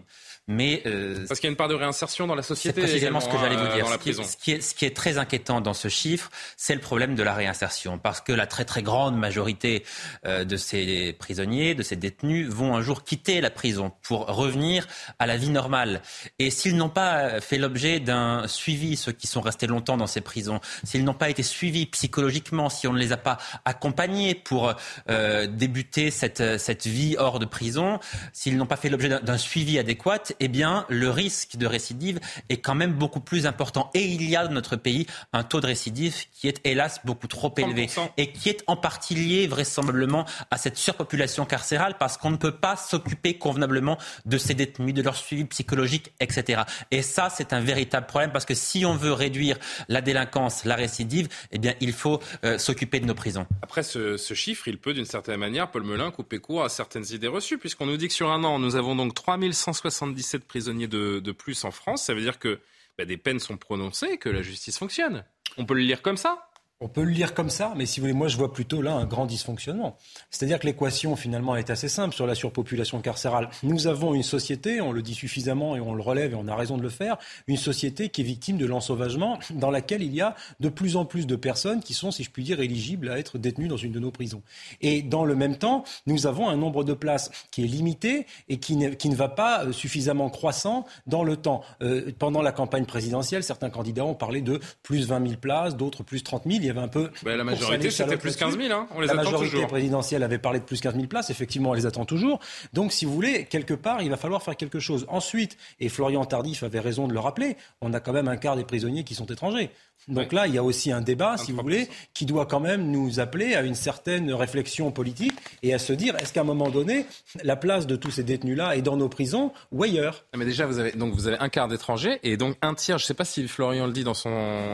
Mais 0.50 0.82
euh, 0.86 1.26
parce 1.28 1.40
qu'il 1.40 1.46
y 1.46 1.50
a 1.50 1.52
une 1.52 1.56
part 1.56 1.68
de 1.68 1.74
réinsertion 1.74 2.26
dans 2.26 2.34
la 2.34 2.42
société. 2.42 2.80
C'est 2.80 2.86
précisément 2.86 3.20
ce 3.20 3.28
que 3.28 3.36
j'allais 3.36 3.56
vous 3.56 3.66
euh, 3.66 3.74
dire. 3.74 3.86
ce, 3.86 3.98
qui 3.98 4.10
est, 4.10 4.12
ce, 4.14 4.36
qui 4.36 4.52
est, 4.52 4.60
ce, 4.62 4.74
qui 4.74 4.86
est, 4.86 4.96
très 4.96 5.18
inquiétant 5.18 5.60
dans 5.60 5.74
ce 5.74 5.88
chiffre, 5.88 6.30
c'est 6.56 6.74
le 6.74 6.80
problème 6.80 7.14
de 7.14 7.22
la 7.22 7.34
réinsertion, 7.34 7.98
parce 7.98 8.22
que 8.22 8.32
la 8.32 8.46
très 8.46 8.64
très 8.64 8.82
grande 8.82 9.14
majorité 9.14 9.84
euh, 10.24 10.44
de 10.44 10.56
ces 10.56 11.12
prisonniers, 11.12 11.74
de 11.74 11.82
ces 11.82 11.96
détenus, 11.96 12.48
vont 12.48 12.74
un 12.74 12.80
jour 12.80 13.04
quitter 13.04 13.42
la 13.42 13.50
prison 13.50 13.92
pour 14.02 14.26
revenir 14.26 14.88
à 15.18 15.26
la 15.26 15.36
vie 15.36 15.50
normale. 15.50 16.00
Et 16.38 16.50
s'ils 16.50 16.76
n'ont 16.76 16.88
pas 16.88 17.42
fait 17.42 17.58
l'objet 17.58 18.00
d'un 18.00 18.48
suivi, 18.48 18.96
ceux 18.96 19.12
qui 19.12 19.26
sont 19.26 19.42
restés 19.42 19.66
longtemps 19.66 19.98
dans 19.98 20.06
ces 20.06 20.22
prisons, 20.22 20.60
s'ils 20.82 21.04
n'ont 21.04 21.12
pas 21.12 21.28
été 21.28 21.42
suivis 21.42 21.84
psychologiquement, 21.84 22.70
si 22.70 22.86
on 22.86 22.94
ne 22.94 22.98
les 22.98 23.12
a 23.12 23.18
pas 23.18 23.36
accompagnés 23.66 24.34
pour 24.34 24.74
euh, 25.10 25.46
débuter 25.46 26.10
cette 26.10 26.58
cette 26.58 26.86
vie 26.86 27.16
hors 27.18 27.38
de 27.38 27.44
prison, 27.44 28.00
s'ils 28.32 28.56
n'ont 28.56 28.66
pas 28.66 28.76
fait 28.76 28.88
l'objet 28.88 29.08
d'un 29.08 29.38
suivi 29.38 29.78
adéquat, 29.78 30.22
eh 30.40 30.48
bien, 30.48 30.86
le 30.89 31.10
risque 31.10 31.56
de 31.56 31.66
récidive 31.66 32.20
est 32.48 32.59
quand 32.59 32.74
même 32.74 32.93
beaucoup 32.93 33.20
plus 33.20 33.47
important. 33.47 33.90
Et 33.94 34.05
il 34.05 34.28
y 34.28 34.36
a 34.36 34.47
dans 34.47 34.52
notre 34.52 34.77
pays 34.77 35.06
un 35.32 35.43
taux 35.43 35.60
de 35.60 35.66
récidive 35.66 36.15
qui 36.32 36.48
est 36.48 36.60
hélas 36.65 37.01
beaucoup 37.05 37.27
trop 37.27 37.52
élevé 37.56 37.89
et 38.16 38.32
qui 38.32 38.48
est 38.48 38.62
en 38.66 38.77
partie 38.77 39.15
lié 39.15 39.47
vraisemblablement 39.47 40.24
à 40.51 40.59
cette 40.59 40.77
surpopulation 40.77 41.44
carcérale 41.44 41.97
parce 41.98 42.16
qu'on 42.16 42.31
ne 42.31 42.36
peut 42.36 42.56
pas 42.56 42.77
s'occuper 42.77 43.35
convenablement 43.35 43.98
de 44.27 44.39
ces 44.39 44.55
détenus, 44.55 44.94
de 44.94 45.02
leur 45.02 45.16
suivi 45.16 45.44
psychologique, 45.44 46.12
etc. 46.20 46.62
Et 46.90 47.02
ça, 47.02 47.31
c'est 47.31 47.52
un 47.52 47.60
véritable 47.60 48.06
problème 48.06 48.32
parce 48.32 48.44
que 48.44 48.55
si 48.55 48.85
on 48.85 48.94
veut 48.94 49.12
réduire 49.12 49.59
la 49.89 50.01
délinquance, 50.01 50.65
la 50.65 50.77
récidive, 50.77 51.28
eh 51.52 51.59
bien, 51.59 51.74
il 51.81 51.93
faut 51.93 52.20
euh, 52.44 52.59
s'occuper 52.59 53.01
de 53.01 53.06
nos 53.06 53.15
prisons. 53.15 53.47
Après, 53.62 53.82
ce, 53.82 54.16
ce 54.16 54.35
chiffre, 54.35 54.69
il 54.69 54.78
peut 54.78 54.94
d'une 54.94 55.05
certaine 55.05 55.39
manière, 55.39 55.70
Paul 55.70 55.85
Melun, 55.85 56.10
couper 56.10 56.39
court 56.39 56.65
à 56.65 56.69
certaines 56.69 57.06
idées 57.12 57.28
reçues 57.28 57.59
puisqu'on 57.59 57.86
nous 57.86 57.97
dit 57.97 58.09
que 58.09 58.15
sur 58.15 58.31
un 58.31 58.44
an, 58.44 58.59
nous 58.59 58.77
avons 58.77 58.94
donc 58.94 59.15
3170 59.15 60.27
17 60.28 60.44
prisonniers 60.44 60.88
de, 60.88 61.32
plus 61.32 61.64
en 61.64 61.70
France, 61.70 62.05
ça 62.05 62.14
veut 62.14 62.20
dire 62.20 62.38
que 62.38 62.60
bah, 62.98 63.06
des 63.06 63.16
peines 63.16 63.38
sont 63.38 63.56
prononcées 63.56 64.18
que 64.18 64.28
la 64.28 64.42
justice 64.42 64.78
fonctionne. 64.78 65.24
On 65.56 65.64
peut 65.64 65.74
le 65.74 65.80
lire 65.80 66.02
comme 66.02 66.18
ça 66.18 66.47
on 66.80 66.86
peut 66.86 67.02
le 67.02 67.10
lire 67.10 67.34
comme 67.34 67.50
ça, 67.50 67.72
mais 67.76 67.86
si 67.86 67.98
vous 67.98 68.05
voulez, 68.05 68.12
moi 68.12 68.28
je 68.28 68.36
vois 68.36 68.52
plutôt 68.52 68.82
là 68.82 68.92
un 68.92 69.05
grand 69.05 69.26
dysfonctionnement. 69.26 69.96
C'est-à-dire 70.30 70.60
que 70.60 70.66
l'équation 70.66 71.16
finalement 71.16 71.56
est 71.56 71.70
assez 71.70 71.88
simple 71.88 72.14
sur 72.14 72.24
la 72.26 72.36
surpopulation 72.36 73.00
carcérale. 73.00 73.50
Nous 73.64 73.88
avons 73.88 74.14
une 74.14 74.22
société, 74.22 74.80
on 74.80 74.92
le 74.92 75.02
dit 75.02 75.14
suffisamment 75.14 75.74
et 75.74 75.80
on 75.80 75.94
le 75.94 76.02
relève 76.02 76.32
et 76.32 76.36
on 76.36 76.46
a 76.46 76.55
raison 76.55 76.76
de 76.76 76.82
le 76.82 76.88
faire, 76.88 77.18
une 77.48 77.56
société 77.56 78.10
qui 78.10 78.20
est 78.20 78.24
victime 78.24 78.59
de 78.59 78.66
l'ensauvagement 78.66 79.40
dans 79.50 79.72
laquelle 79.72 80.02
il 80.02 80.14
y 80.14 80.20
a 80.20 80.36
de 80.60 80.68
plus 80.68 80.94
en 80.94 81.05
plus 81.05 81.26
de 81.26 81.34
personnes 81.34 81.80
qui 81.80 81.94
sont, 81.94 82.12
si 82.12 82.22
je 82.22 82.30
puis 82.30 82.44
dire, 82.44 82.60
éligibles 82.60 83.09
à 83.09 83.18
être 83.18 83.38
détenues 83.38 83.68
dans 83.68 83.76
une 83.76 83.92
de 83.92 83.98
nos 83.98 84.12
prisons. 84.12 84.42
Et 84.80 85.02
dans 85.02 85.24
le 85.24 85.34
même 85.34 85.56
temps, 85.56 85.82
nous 86.06 86.28
avons 86.28 86.48
un 86.48 86.56
nombre 86.56 86.84
de 86.84 86.94
places 86.94 87.32
qui 87.50 87.64
est 87.64 87.66
limité 87.66 88.26
et 88.48 88.59
qui 88.59 88.76
ne, 88.76 88.90
qui 88.90 89.09
ne 89.09 89.16
va 89.16 89.28
pas 89.28 89.64
euh, 89.64 89.72
suffisamment 89.72 90.30
croissant 90.30 90.84
dans 91.09 91.24
le 91.24 91.36
temps. 91.36 91.62
Euh, 91.82 92.12
pendant 92.16 92.40
la 92.40 92.52
campagne 92.52 92.84
présidentielle, 92.84 93.42
certains 93.42 93.70
candidats 93.70 94.05
ont 94.05 94.14
parlé 94.14 94.42
de 94.42 94.60
plus 94.84 95.09
20 95.09 95.26
000 95.26 95.40
places, 95.40 95.76
d'autres 95.76 96.05
plus 96.05 96.22
30 96.22 96.44
000 96.46 96.68
y 96.69 96.70
avait 96.70 96.81
un 96.81 96.89
peu. 96.89 97.11
Bah, 97.23 97.36
la 97.36 97.45
majorité, 97.45 97.90
c'était 97.90 98.16
plus 98.16 98.36
15 98.36 98.57
000. 98.59 98.73
Hein. 98.73 98.89
On 98.95 99.01
les 99.01 99.07
la 99.07 99.15
majorité 99.15 99.66
présidentielle 99.66 100.23
avait 100.23 100.39
parlé 100.39 100.61
de 100.61 100.65
plus 100.65 100.81
15 100.81 100.95
000 100.95 101.07
places. 101.07 101.31
Effectivement, 101.31 101.70
on 101.70 101.74
les 101.74 101.86
attend 101.86 102.05
toujours. 102.05 102.40
Donc, 102.73 102.93
si 102.93 103.05
vous 103.05 103.12
voulez, 103.12 103.45
quelque 103.45 103.74
part, 103.74 104.03
il 104.03 104.11
va 104.11 104.16
falloir 104.16 104.43
faire 104.43 104.57
quelque 104.57 104.81
chose. 104.81 105.07
Ensuite, 105.09 105.57
et 105.81 105.89
Florian 105.89 106.24
Tardif 106.24 106.62
avait 106.62 106.81
raison 106.81 107.09
de 107.09 107.12
le 107.12 107.20
rappeler, 107.20 107.57
on 107.81 107.93
a 107.93 108.01
quand 108.01 108.12
même 108.12 108.28
un 108.28 108.36
quart 108.36 108.57
des 108.57 108.65
prisonniers 108.65 109.05
qui 109.05 109.15
sont 109.15 109.27
étrangers. 109.27 109.70
Donc 110.07 110.32
là, 110.32 110.47
il 110.47 110.55
y 110.55 110.59
a 110.59 110.62
aussi 110.62 110.90
un 110.90 111.03
débat, 111.03 111.36
si 111.36 111.53
vous 111.53 111.61
voulez, 111.61 111.89
qui 112.15 112.24
doit 112.24 112.47
quand 112.47 112.61
même 112.61 112.90
nous 112.90 113.20
appeler 113.20 113.55
à 113.55 113.62
une 113.62 113.74
certaine 113.74 114.32
réflexion 114.32 114.90
politique 114.90 115.35
et 115.62 115.74
à 115.74 115.78
se 115.78 115.93
dire 115.93 116.15
est-ce 116.16 116.32
qu'à 116.32 116.40
un 116.40 116.45
moment 116.45 116.70
donné, 116.70 117.05
la 117.43 117.57
place 117.57 117.86
de 117.86 117.97
tous 117.97 118.12
ces 118.12 118.23
détenus-là 118.23 118.77
est 118.77 118.82
dans 118.82 118.97
nos 118.97 119.09
prisons 119.09 119.53
ou 119.70 119.82
ailleurs? 119.82 120.24
Ah, 120.32 120.39
Mais 120.39 120.47
déjà, 120.47 120.66
vous 120.66 120.78
avez, 120.78 120.93
donc, 120.93 121.15
vous 121.15 121.27
avez 121.27 121.39
un 121.39 121.49
quart 121.51 121.69
d'étrangers 121.69 122.20
et 122.23 122.36
donc 122.36 122.57
un 122.62 122.74
tiers, 122.74 122.99
je 122.99 123.05
ne 123.05 123.07
sais 123.07 123.15
pas 123.15 123.27
si 123.27 123.47
Florian 123.49 123.86
le 123.86 123.93
dit 123.93 124.05
dans 124.05 124.15
son, 124.15 124.31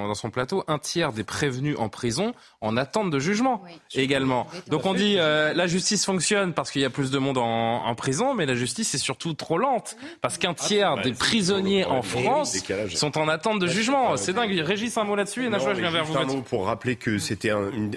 dans 0.07 0.15
son 0.15 0.31
plateau, 0.31 0.63
un 0.69 0.79
tiers 0.79 1.13
des 1.13 1.25
prévenus 1.25 1.77
en 1.79 1.84
prison 1.89 2.35
en 2.61 2.77
attente 2.77 3.11
de 3.11 3.19
jugement 3.19 3.63
également. 3.95 4.47
Donc 4.69 4.87
on 4.87 4.95
dit 4.95 5.17
euh, 5.19 5.53
la 5.55 5.67
justice 5.67 6.05
fonctionne 6.05 6.53
parce 6.53 6.71
qu'il 6.71 6.83
y 6.83 6.85
a 6.85 6.91
plus 6.91 7.11
de 7.11 7.19
monde 7.19 7.39
en, 7.39 7.87
en, 7.87 7.95
prison, 7.95 8.35
mais 8.35 8.47
la 8.47 8.55
justice 8.55 8.95
est 8.95 8.99
surtout 8.99 9.35
trop 9.35 9.59
lente 9.59 9.97
parce 10.21 10.39
qu'un 10.39 10.53
ah, 10.53 10.67
tiers 10.67 10.97
bah, 10.97 11.03
des 11.03 11.13
prisonniers 11.13 11.85
en 11.85 12.03
France 12.03 12.63
sont 12.95 13.19
en 13.19 13.29
attente 13.29 13.59
de 13.59 13.67
jugement. 13.67 14.17
C'est 14.17 14.33
dingue. 14.33 14.53
Régis 14.55 14.97
un 14.97 15.05
mot 15.05 15.17
là-dessus 15.17 15.45
je 15.75 15.81
viens 15.81 15.91
vers 15.91 16.05
vous. 16.05 16.43
pour 16.43 16.67
rappeler 16.67 16.97
que 16.97 17.19
c'était 17.19 17.53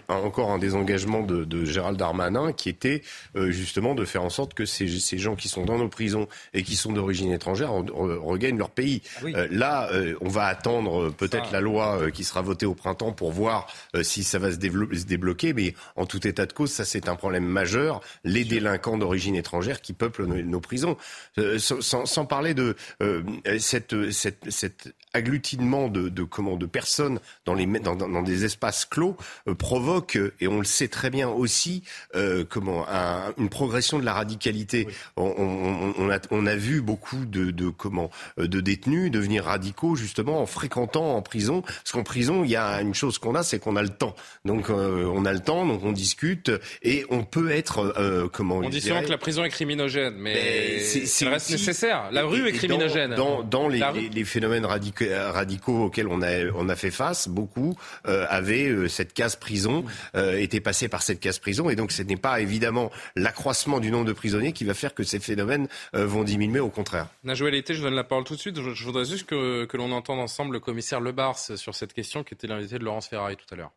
encore 0.08 0.52
un 0.52 0.58
des 0.58 0.76
engagements 0.76 1.22
de, 1.22 1.66
Gérald 1.66 1.98
Darmanin 1.98 2.54
qui 2.54 2.70
était 2.70 3.02
euh, 3.36 3.52
justement 3.52 3.96
de 3.96 4.06
faire 4.06 4.24
en 4.24 4.30
sorte 4.30 4.54
que 4.54 4.66
ces, 4.66 4.88
gens 5.18 5.36
qui 5.36 5.48
sont 5.48 5.66
dans 5.66 5.78
nos 5.78 5.90
prisons 5.90 6.28
et 6.54 6.64
qui 6.64 6.76
sont 6.76 6.92
d'origine 6.92 7.32
étrangère 7.32 7.72
regagnent 7.72 8.58
leur 8.58 8.70
pays. 8.70 9.02
Euh, 9.24 9.48
là, 9.52 9.90
euh, 9.92 10.16
on 10.22 10.30
va 10.30 10.46
attendre 10.46 11.10
peut-être 11.10 11.52
la 11.52 11.62
loi 11.62 12.12
qui 12.12 12.24
sera 12.24 12.42
votée 12.42 12.66
au 12.66 12.76
printemps 12.76 13.12
pour 13.12 13.32
voir 13.32 13.48
euh, 13.48 13.77
si 14.02 14.24
ça 14.24 14.40
va 14.40 14.52
se, 14.52 14.56
se, 14.56 15.06
débloquer, 15.06 15.54
mais 15.54 15.74
en 15.96 16.06
tout 16.06 16.28
état 16.28 16.46
de 16.46 16.54
cause, 16.54 16.72
ça 16.72 16.86
c'est 16.86 17.10
un 17.10 17.16
problème 17.16 17.46
majeur. 17.46 18.02
Les 18.24 18.46
délinquants 18.46 18.98
d'origine 18.98 19.36
étrangère 19.36 19.82
qui 19.82 19.94
peuplent 19.94 20.26
nos, 20.26 20.60
prisons. 20.60 20.98
Euh, 21.38 21.60
sans, 21.60 22.06
sans, 22.06 22.26
parler 22.26 22.54
de 22.54 22.76
euh, 23.02 23.24
cette, 23.60 24.12
cette, 24.12 24.50
cette 24.50 24.94
agglutinement 25.14 25.88
de, 25.88 26.10
de, 26.10 26.24
comment, 26.24 26.56
de 26.56 26.66
personnes 26.66 27.20
dans, 27.46 27.54
les, 27.54 27.66
dans, 27.66 27.96
dans 27.96 28.22
des 28.22 28.46
espaces 28.46 28.86
clos 28.86 29.18
euh, 29.48 29.56
provoque, 29.56 30.18
et 30.40 30.48
on 30.48 30.60
le 30.60 30.66
sait 30.66 30.88
très 30.88 31.10
bien 31.10 31.30
aussi, 31.30 31.84
euh, 32.16 32.44
comment, 32.48 32.86
un, 32.88 33.34
une 33.38 33.50
progression 33.50 34.00
de 34.00 34.06
la 34.06 34.14
radicalité. 34.14 34.88
On, 35.16 35.34
on, 35.38 35.94
on, 35.98 36.10
a, 36.10 36.20
on, 36.32 36.46
a, 36.46 36.56
vu 36.56 36.82
beaucoup 36.82 37.26
de, 37.26 37.52
de, 37.52 37.70
comment, 37.70 38.10
euh, 38.40 38.48
de 38.48 38.62
détenus 38.62 39.12
devenir 39.12 39.46
radicaux 39.46 39.96
justement 39.96 40.42
en 40.42 40.46
fréquentant 40.46 41.16
en 41.16 41.22
prison. 41.22 41.62
Parce 41.62 41.92
qu'en 41.92 42.04
prison, 42.04 42.44
il 42.44 42.52
y 42.52 42.56
a 42.56 42.82
une 42.82 42.94
chose 42.94 43.18
qu'on 43.18 43.36
a, 43.36 43.44
c'est 43.44 43.60
qu'on 43.60 43.76
a 43.76 43.84
le 43.84 43.90
temps. 43.90 44.16
Donc 44.46 44.70
euh, 44.70 45.06
on 45.06 45.26
a 45.26 45.34
le 45.34 45.40
temps, 45.40 45.66
donc 45.66 45.84
on 45.84 45.92
discute 45.92 46.52
et 46.84 47.06
on 47.10 47.24
peut 47.24 47.52
être 47.52 47.94
euh, 47.98 48.28
comment 48.32 48.58
On 48.58 48.70
dit 48.70 48.82
souvent 48.82 49.02
que 49.02 49.10
la 49.10 49.18
prison 49.18 49.44
est 49.44 49.50
criminogène, 49.50 50.16
mais 50.18 50.80
c'est 50.80 51.28
reste 51.28 51.52
nécessaire. 51.52 52.10
La 52.12 52.26
rue 52.26 52.48
est 52.48 52.54
criminogène. 52.54 53.16
Dans, 53.16 53.44
dans, 53.44 53.44
dans 53.44 53.68
les, 53.68 53.82
les, 53.94 54.10
les, 54.10 54.24
phénomènes 54.26 54.66
radicaux, 54.66 54.97
radicaux 55.02 55.86
auxquels 55.86 56.08
on 56.08 56.22
a, 56.22 56.46
on 56.56 56.70
a 56.70 56.76
fait 56.76 56.92
face, 56.92 57.28
beaucoup 57.28 57.78
euh, 58.08 58.26
avaient 58.30 58.68
euh, 58.68 58.88
cette 58.88 59.14
case 59.14 59.36
prison, 59.36 59.86
euh, 60.16 60.38
étaient 60.38 60.62
passés 60.62 60.88
par 60.88 61.02
cette 61.02 61.20
case 61.20 61.40
prison, 61.40 61.70
et 61.70 61.76
donc 61.76 61.92
ce 61.92 62.02
n'est 62.04 62.18
pas 62.18 62.40
évidemment 62.40 62.92
l'accroissement 63.16 63.80
du 63.80 63.92
nombre 63.92 64.06
de 64.06 64.14
prisonniers 64.14 64.54
qui 64.54 64.64
va 64.64 64.74
faire 64.74 64.94
que 64.94 65.04
ces 65.04 65.20
phénomènes 65.20 65.68
euh, 65.96 66.06
vont 66.06 66.24
diminuer, 66.24 66.60
au 66.60 66.70
contraire. 66.70 67.08
Najouel 67.24 67.56
Été, 67.56 67.74
je 67.74 67.82
donne 67.82 67.96
la 67.96 68.04
parole 68.04 68.24
tout 68.24 68.36
de 68.36 68.40
suite. 68.40 68.62
Je, 68.62 68.74
je 68.74 68.84
voudrais 68.84 69.06
juste 69.06 69.26
que, 69.26 69.66
que 69.66 69.78
l'on 69.78 69.92
entende 69.92 70.20
ensemble 70.20 70.54
le 70.54 70.60
commissaire 70.60 71.00
Lebars 71.00 71.38
sur 71.38 71.76
cette 71.76 71.94
question 71.94 72.24
qui 72.24 72.34
était 72.34 72.48
l'invité 72.48 72.80
de 72.80 72.84
Laurence 72.84 73.08
Ferrari 73.08 73.36
tout 73.36 73.54
à 73.54 73.58
l'heure. 73.58 73.72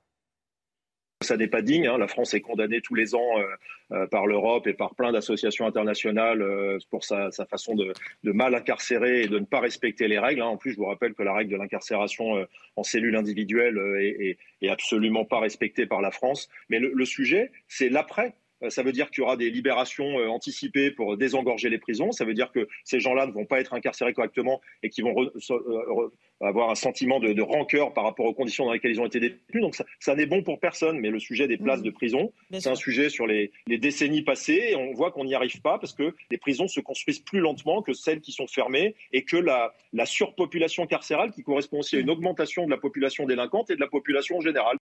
Ça 1.22 1.36
n'est 1.36 1.48
pas 1.48 1.60
digne. 1.60 1.86
Hein. 1.86 1.98
La 1.98 2.08
France 2.08 2.32
est 2.34 2.40
condamnée 2.40 2.80
tous 2.80 2.94
les 2.94 3.14
ans 3.14 3.38
euh, 3.38 3.44
euh, 3.92 4.06
par 4.06 4.26
l'Europe 4.26 4.66
et 4.68 4.72
par 4.72 4.94
plein 4.94 5.10
d'associations 5.10 5.66
internationales 5.66 6.40
euh, 6.42 6.78
pour 6.90 7.04
sa, 7.04 7.30
sa 7.30 7.44
façon 7.44 7.74
de, 7.74 7.92
de, 8.22 8.32
mal 8.32 8.54
incarcérer 8.54 9.22
et 9.22 9.26
de 9.26 9.38
ne 9.38 9.44
pas 9.44 9.58
respecter 9.58 10.06
les 10.06 10.18
règles. 10.18 10.42
Hein. 10.42 10.46
En 10.46 10.56
plus, 10.56 10.72
je 10.72 10.76
vous 10.76 10.86
rappelle 10.86 11.12
que 11.12 11.24
la 11.24 11.34
règle 11.34 11.50
de 11.50 11.56
l'incarcération 11.56 12.36
euh, 12.36 12.44
en 12.76 12.84
cellule 12.84 13.16
individuelle 13.16 13.78
est, 13.98 14.28
est, 14.28 14.38
est, 14.62 14.68
absolument 14.70 15.24
pas 15.24 15.40
respectée 15.40 15.86
par 15.86 16.00
la 16.00 16.10
France. 16.10 16.48
Mais 16.68 16.78
le, 16.78 16.92
le 16.94 17.04
sujet, 17.04 17.50
c'est 17.68 17.88
l'après. 17.88 18.34
Ça 18.68 18.82
veut 18.82 18.92
dire 18.92 19.10
qu'il 19.10 19.22
y 19.22 19.24
aura 19.24 19.36
des 19.36 19.50
libérations 19.50 20.16
anticipées 20.28 20.90
pour 20.90 21.16
désengorger 21.16 21.70
les 21.70 21.78
prisons. 21.78 22.12
Ça 22.12 22.24
veut 22.24 22.34
dire 22.34 22.52
que 22.52 22.68
ces 22.84 23.00
gens-là 23.00 23.26
ne 23.26 23.32
vont 23.32 23.46
pas 23.46 23.60
être 23.60 23.74
incarcérés 23.74 24.12
correctement 24.12 24.60
et 24.82 24.90
qu'ils 24.90 25.04
vont 25.04 25.14
re, 25.14 25.30
re, 25.36 26.12
avoir 26.40 26.70
un 26.70 26.74
sentiment 26.74 27.20
de, 27.20 27.32
de, 27.32 27.42
rancœur 27.42 27.92
par 27.92 28.04
rapport 28.04 28.26
aux 28.26 28.34
conditions 28.34 28.64
dans 28.64 28.72
lesquelles 28.72 28.92
ils 28.92 29.00
ont 29.00 29.06
été 29.06 29.20
détenus. 29.20 29.62
Donc 29.62 29.74
ça, 29.74 29.84
ça 29.98 30.14
n'est 30.14 30.26
bon 30.26 30.42
pour 30.42 30.58
personne. 30.58 30.98
Mais 30.98 31.10
le 31.10 31.18
sujet 31.18 31.48
des 31.48 31.56
places 31.56 31.80
mmh. 31.80 31.84
de 31.84 31.90
prison, 31.90 32.32
c'est 32.52 32.68
un 32.68 32.74
sujet 32.74 33.10
sur 33.10 33.26
les, 33.26 33.52
les, 33.66 33.78
décennies 33.78 34.22
passées. 34.22 34.70
Et 34.70 34.76
on 34.76 34.92
voit 34.92 35.10
qu'on 35.10 35.24
n'y 35.24 35.34
arrive 35.34 35.60
pas 35.60 35.78
parce 35.78 35.92
que 35.92 36.14
les 36.30 36.38
prisons 36.38 36.68
se 36.68 36.80
construisent 36.80 37.20
plus 37.20 37.40
lentement 37.40 37.82
que 37.82 37.92
celles 37.92 38.20
qui 38.20 38.32
sont 38.32 38.46
fermées 38.46 38.94
et 39.12 39.24
que 39.24 39.36
la, 39.36 39.74
la 39.92 40.06
surpopulation 40.06 40.86
carcérale, 40.86 41.32
qui 41.32 41.42
correspond 41.42 41.80
aussi 41.80 41.96
à 41.96 42.00
une 42.00 42.10
augmentation 42.10 42.64
de 42.64 42.70
la 42.70 42.78
population 42.78 43.26
délinquante 43.26 43.70
et 43.70 43.76
de 43.76 43.80
la 43.80 43.88
population 43.88 44.40
générale. 44.40 44.76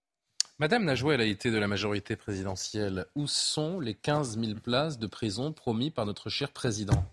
Madame 0.59 0.83
Najoué, 0.83 1.13
elle 1.13 1.21
a 1.21 1.25
été 1.25 1.51
de 1.51 1.57
la 1.57 1.69
majorité 1.69 2.17
présidentielle. 2.17 3.05
Où 3.15 3.27
sont 3.27 3.79
les 3.79 3.93
15 3.93 4.37
000 4.37 4.59
places 4.59 4.99
de 4.99 5.07
prison 5.07 5.53
promis 5.53 5.89
par 5.89 6.05
notre 6.05 6.29
cher 6.29 6.49
président? 6.51 7.05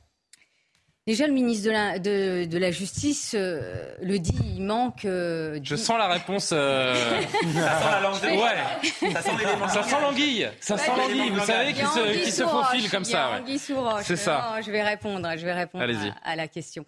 Déjà, 1.07 1.29
le 1.29 1.33
ministre 1.33 1.67
de 1.67 1.71
la, 1.71 1.99
de, 2.01 2.45
de 2.47 2.59
la 2.59 2.73
Justice 2.73 3.37
euh, 3.39 3.95
le 4.03 4.19
dit, 4.19 4.35
il 4.57 4.65
manque. 4.65 5.05
Euh, 5.05 5.61
Je 5.63 5.77
sens 5.77 5.97
la 5.97 6.09
réponse. 6.09 6.51
Euh... 6.53 6.97
ça 7.31 7.79
sent 7.79 7.91
la 7.93 8.01
langue 8.01 8.21
de... 8.21 8.27
Ouais. 8.27 9.13
Ça 9.13 9.23
sent 9.23 9.31
l'élément. 9.39 9.69
Ça 9.69 9.83
sent 9.85 10.01
l'anguille. 10.03 10.51
Ça 10.59 10.77
sent 10.77 10.91
l'anguille. 10.97 11.31
Vous 11.31 11.47
savez, 11.47 11.73
qui 11.73 11.87
se, 11.87 12.25
qui 12.25 12.33
se 12.33 12.43
faufile 12.43 12.91
comme 12.91 13.05
ça. 13.05 13.41
Ouais. 13.47 13.59
C'est 14.03 14.17
ça. 14.17 14.57
Non, 14.57 14.63
je 14.63 14.73
vais 14.73 14.83
répondre. 14.83 15.31
Je 15.37 15.45
vais 15.45 15.55
répondre 15.55 15.85
à, 15.85 16.31
à, 16.31 16.35
la 16.35 16.49
question. 16.49 16.85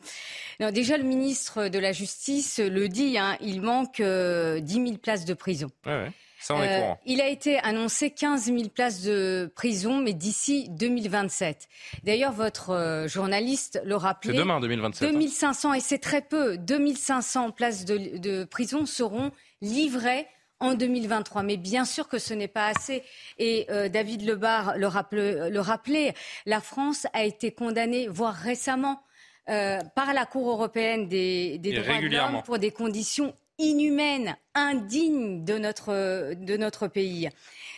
Non, 0.58 0.72
déjà, 0.72 0.98
le 0.98 1.04
ministre 1.04 1.68
de 1.68 1.78
la 1.78 1.92
Justice 1.92 2.58
le 2.58 2.88
dit. 2.88 3.16
Hein, 3.16 3.36
il 3.40 3.62
manque 3.62 4.00
euh, 4.00 4.58
10 4.58 4.72
000 4.72 4.96
places 4.96 5.24
de 5.24 5.34
prison. 5.34 5.68
Ouais, 5.86 5.92
ouais. 5.92 6.12
Ça, 6.40 6.54
on 6.54 6.62
est 6.62 6.82
euh, 6.82 6.94
il 7.04 7.20
a 7.20 7.28
été 7.28 7.58
annoncé 7.58 8.10
15 8.10 8.44
000 8.44 8.68
places 8.68 9.02
de 9.02 9.50
prison, 9.54 10.00
mais 10.00 10.12
d'ici 10.12 10.68
2027. 10.70 11.68
D'ailleurs, 12.04 12.32
votre 12.32 12.70
euh, 12.70 13.08
journaliste 13.08 13.80
le 13.84 13.96
rappelait. 13.96 14.32
C'est 14.32 14.38
demain, 14.38 14.60
2027. 14.60 15.10
2500, 15.10 15.70
hein. 15.70 15.74
et 15.74 15.80
c'est 15.80 15.98
très 15.98 16.22
peu. 16.22 16.56
2500 16.58 17.50
places 17.50 17.84
de, 17.84 18.18
de 18.18 18.44
prison 18.44 18.86
seront 18.86 19.32
livrées 19.60 20.26
en 20.60 20.74
2023. 20.74 21.42
Mais 21.42 21.56
bien 21.56 21.84
sûr 21.84 22.08
que 22.08 22.18
ce 22.18 22.34
n'est 22.34 22.48
pas 22.48 22.66
assez. 22.66 23.02
Et 23.38 23.66
euh, 23.70 23.88
David 23.88 24.26
Lebar 24.26 24.76
le, 24.76 24.86
rappelait, 24.86 25.50
le 25.50 25.60
rappelait, 25.60 26.14
la 26.46 26.60
France 26.60 27.06
a 27.12 27.24
été 27.24 27.52
condamnée, 27.52 28.08
voire 28.08 28.34
récemment, 28.34 29.02
euh, 29.48 29.78
par 29.94 30.12
la 30.12 30.26
Cour 30.26 30.50
européenne 30.50 31.08
des, 31.08 31.58
des 31.58 31.80
droits 31.80 32.00
de 32.00 32.06
l'homme 32.06 32.42
pour 32.44 32.58
des 32.58 32.70
conditions 32.70 33.34
inhumaine, 33.58 34.36
indigne 34.54 35.44
de 35.44 35.58
notre, 35.58 36.34
de 36.34 36.56
notre 36.56 36.88
pays. 36.88 37.28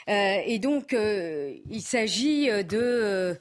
Euh, 0.08 0.36
et 0.44 0.58
donc, 0.58 0.92
euh, 0.92 1.54
il 1.70 1.82
s'agit 1.82 2.46
de. 2.46 2.78
Euh, 2.78 3.34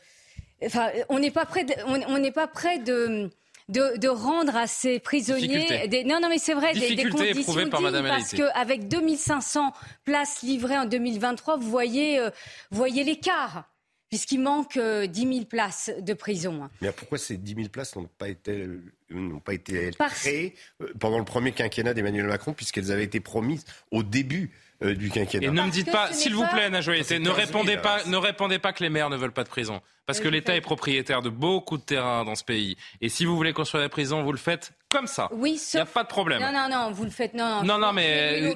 enfin, 0.63 0.89
on 1.09 1.19
n'est 1.19 1.31
pas 1.31 1.45
prêt. 1.45 1.63
De, 1.63 1.73
on 1.85 2.17
n'est 2.17 2.31
pas 2.31 2.47
prêt 2.47 2.79
de. 2.79 3.29
De, 3.67 3.97
de, 3.97 4.07
rendre 4.07 4.55
à 4.55 4.65
ces 4.65 4.99
prisonniers 4.99 5.87
des, 5.87 6.03
non 6.03 6.19
non 6.19 6.27
mais 6.27 6.39
c'est 6.39 6.55
vrai 6.55 6.73
des, 6.73 6.95
des, 6.95 7.07
conditions 7.07 7.53
dignes 7.53 7.69
parce 7.69 8.33
qu'avec 8.33 8.87
2500 8.87 9.73
places 10.05 10.41
livrées 10.41 10.79
en 10.79 10.85
2023 10.85 11.57
vous 11.57 11.69
voyez 11.69 12.17
euh, 12.17 12.31
voyez 12.71 13.03
l'écart 13.03 13.69
puisqu'il 14.09 14.41
manque 14.41 14.77
euh, 14.77 15.07
10 15.07 15.33
000 15.33 15.45
places 15.45 15.91
de 15.99 16.13
prison. 16.13 16.69
Mais 16.81 16.91
pourquoi 16.91 17.17
ces 17.17 17.37
10 17.37 17.55
000 17.55 17.69
places 17.69 17.95
n'ont 17.95 18.09
pas 18.17 18.27
été, 18.27 18.67
n'ont 19.09 19.39
pas 19.39 19.53
été 19.53 19.91
Parce... 19.97 20.19
créées 20.19 20.55
euh, 20.81 20.91
pendant 20.99 21.19
le 21.19 21.25
premier 21.25 21.51
quinquennat 21.51 21.93
d'Emmanuel 21.93 22.27
Macron, 22.27 22.53
puisqu'elles 22.53 22.91
avaient 22.91 23.03
été 23.03 23.19
promises 23.19 23.65
au 23.91 24.03
début 24.03 24.51
euh, 24.81 24.95
du 24.95 25.09
quinquennat. 25.09 25.47
Et 25.47 25.51
ne 25.51 25.61
me 25.61 25.69
dites 25.69 25.91
pas, 25.91 26.13
s'il 26.13 26.35
vous 26.35 26.45
plaît, 26.47 26.69
Najoyeté, 26.69 27.19
ne 27.19 27.29
répondez 27.29 27.77
pas, 27.77 28.03
ne 28.05 28.17
répondez 28.17 28.59
pas 28.59 28.71
que 28.71 28.83
les 28.83 28.89
maires 28.89 29.09
ne 29.09 29.17
veulent 29.17 29.33
pas 29.33 29.43
de 29.43 29.49
prison. 29.49 29.81
Parce 30.05 30.21
que 30.21 30.27
l'État 30.27 30.55
est 30.55 30.61
propriétaire 30.61 31.21
de 31.21 31.29
beaucoup 31.29 31.77
de 31.77 31.83
terrains 31.83 32.25
dans 32.25 32.33
ce 32.33 32.43
pays. 32.43 32.77
Et 32.99 33.09
si 33.09 33.25
vous 33.25 33.35
voulez 33.35 33.53
construire 33.53 33.83
des 33.83 33.89
prisons, 33.89 34.23
vous 34.23 34.31
le 34.31 34.39
faites 34.39 34.71
comme 34.89 35.05
ça. 35.05 35.29
Oui, 35.31 35.57
sauf... 35.57 35.73
Il 35.75 35.77
n'y 35.77 35.81
a 35.81 35.85
pas 35.85 36.03
de 36.03 36.07
problème. 36.07 36.41
Non, 36.41 36.51
non, 36.51 36.67
non, 36.67 36.91
vous 36.91 37.03
le 37.03 37.11
faites. 37.11 37.35
Non, 37.35 37.61
non, 37.63 37.77
non 37.77 37.93
mais 37.93 38.55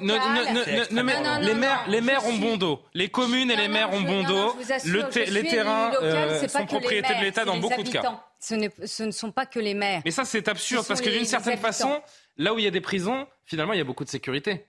maires, 1.54 1.84
les 1.86 2.00
maires 2.00 2.26
ont 2.26 2.36
bon 2.38 2.56
dos. 2.56 2.82
Les 2.92 3.08
communes 3.08 3.52
et 3.52 3.56
les 3.56 3.68
maires 3.68 3.92
ont 3.92 4.00
bon 4.00 4.24
dos. 4.24 4.56
Le 4.84 5.30
les 5.30 5.44
terrains 5.44 5.92
euh, 6.02 6.48
sont 6.48 6.66
propriété 6.66 7.14
de 7.14 7.20
l'État 7.20 7.44
dans 7.44 7.58
beaucoup 7.58 7.84
de 7.84 7.90
cas. 7.90 8.24
Ce, 8.46 8.54
ce, 8.84 9.02
ne 9.04 9.10
sont 9.10 9.32
pas 9.32 9.46
que 9.46 9.58
les 9.58 9.72
maires. 9.72 10.02
Mais 10.04 10.10
ça, 10.10 10.26
c'est 10.26 10.48
absurde 10.48 10.84
parce 10.86 11.00
que 11.00 11.08
d'une 11.08 11.24
certaine 11.24 11.56
façon, 11.56 12.02
là 12.36 12.52
où 12.52 12.58
il 12.58 12.64
y 12.64 12.68
a 12.68 12.70
des 12.70 12.82
prisons, 12.82 13.26
finalement, 13.46 13.72
il 13.72 13.78
y 13.78 13.80
a 13.80 13.84
beaucoup 13.84 14.04
de 14.04 14.10
sécurité 14.10 14.66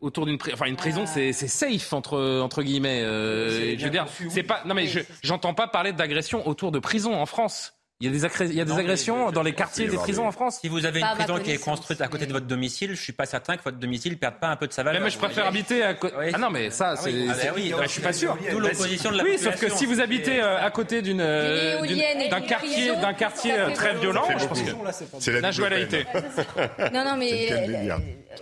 autour 0.00 0.26
d'une 0.26 0.38
prison. 0.38 0.54
Enfin, 0.54 0.66
une 0.66 0.76
prison, 0.76 1.04
ah. 1.04 1.06
c'est 1.06 1.32
safe 1.32 1.92
entre 1.92 2.40
entre 2.40 2.62
guillemets. 2.62 3.02
Euh, 3.02 3.78
je 3.78 3.84
veux 3.84 3.90
dire, 3.90 4.06
c'est 4.28 4.42
pas. 4.42 4.62
Non 4.64 4.74
mais 4.74 4.88
j'entends 5.22 5.54
pas 5.54 5.68
parler 5.68 5.92
d'agression 5.92 6.46
autour 6.48 6.72
de 6.72 6.78
prison 6.78 7.14
en 7.14 7.26
France. 7.26 7.74
Il 8.02 8.06
y 8.06 8.08
a 8.08 8.12
des, 8.12 8.24
agré... 8.24 8.46
il 8.46 8.54
y 8.54 8.60
a 8.62 8.64
des 8.64 8.70
non, 8.70 8.78
agressions 8.78 9.30
dans 9.30 9.42
les 9.42 9.52
quartiers 9.52 9.86
des 9.86 9.98
prisons 9.98 10.26
en 10.26 10.32
France. 10.32 10.60
Si 10.62 10.68
vous 10.68 10.86
avez 10.86 11.00
une 11.00 11.06
pas 11.06 11.16
prison 11.16 11.38
qui 11.38 11.50
est 11.50 11.62
construite 11.62 12.00
à 12.00 12.08
côté 12.08 12.24
de 12.24 12.32
votre 12.32 12.46
domicile, 12.46 12.92
je 12.94 13.02
suis 13.02 13.12
pas 13.12 13.26
certain 13.26 13.58
que 13.58 13.62
votre 13.62 13.76
domicile 13.76 14.16
perde 14.16 14.36
pas 14.40 14.48
un 14.48 14.56
peu 14.56 14.66
de 14.66 14.72
sa 14.72 14.82
valeur. 14.82 15.02
Mais, 15.02 15.08
mais 15.08 15.10
je 15.10 15.18
préfère 15.18 15.46
habiter 15.46 15.82
à 15.82 15.92
côté. 15.92 16.14
Oui. 16.18 16.30
Ah 16.32 16.38
non, 16.38 16.48
mais 16.48 16.70
ça, 16.70 16.96
c'est. 16.96 17.12
Ah, 17.28 17.34
bah 17.34 17.52
oui, 17.54 17.74
bah, 17.76 17.82
je 17.82 17.90
suis 17.90 18.00
pas 18.00 18.14
sûr. 18.14 18.38
D'où 18.50 18.58
l'opposition 18.58 19.12
de 19.12 19.18
la 19.18 19.24
Oui, 19.24 19.38
sauf 19.38 19.60
que 19.60 19.68
si 19.70 19.84
vous 19.84 20.00
habitez 20.00 20.40
euh, 20.40 20.64
à 20.64 20.70
côté 20.70 21.02
d'une 21.02 21.18
d'un 21.18 22.40
quartier 22.40 22.96
d'un 22.96 23.12
quartier 23.12 23.52
très 23.74 23.94
violent, 23.96 24.24
je 24.38 24.46
pense 24.46 24.62
que 24.62 24.70
c'est 25.18 25.38
la 25.38 25.50
dualité. 25.50 26.06
Non, 26.94 27.04
non, 27.04 27.16
mais 27.18 27.50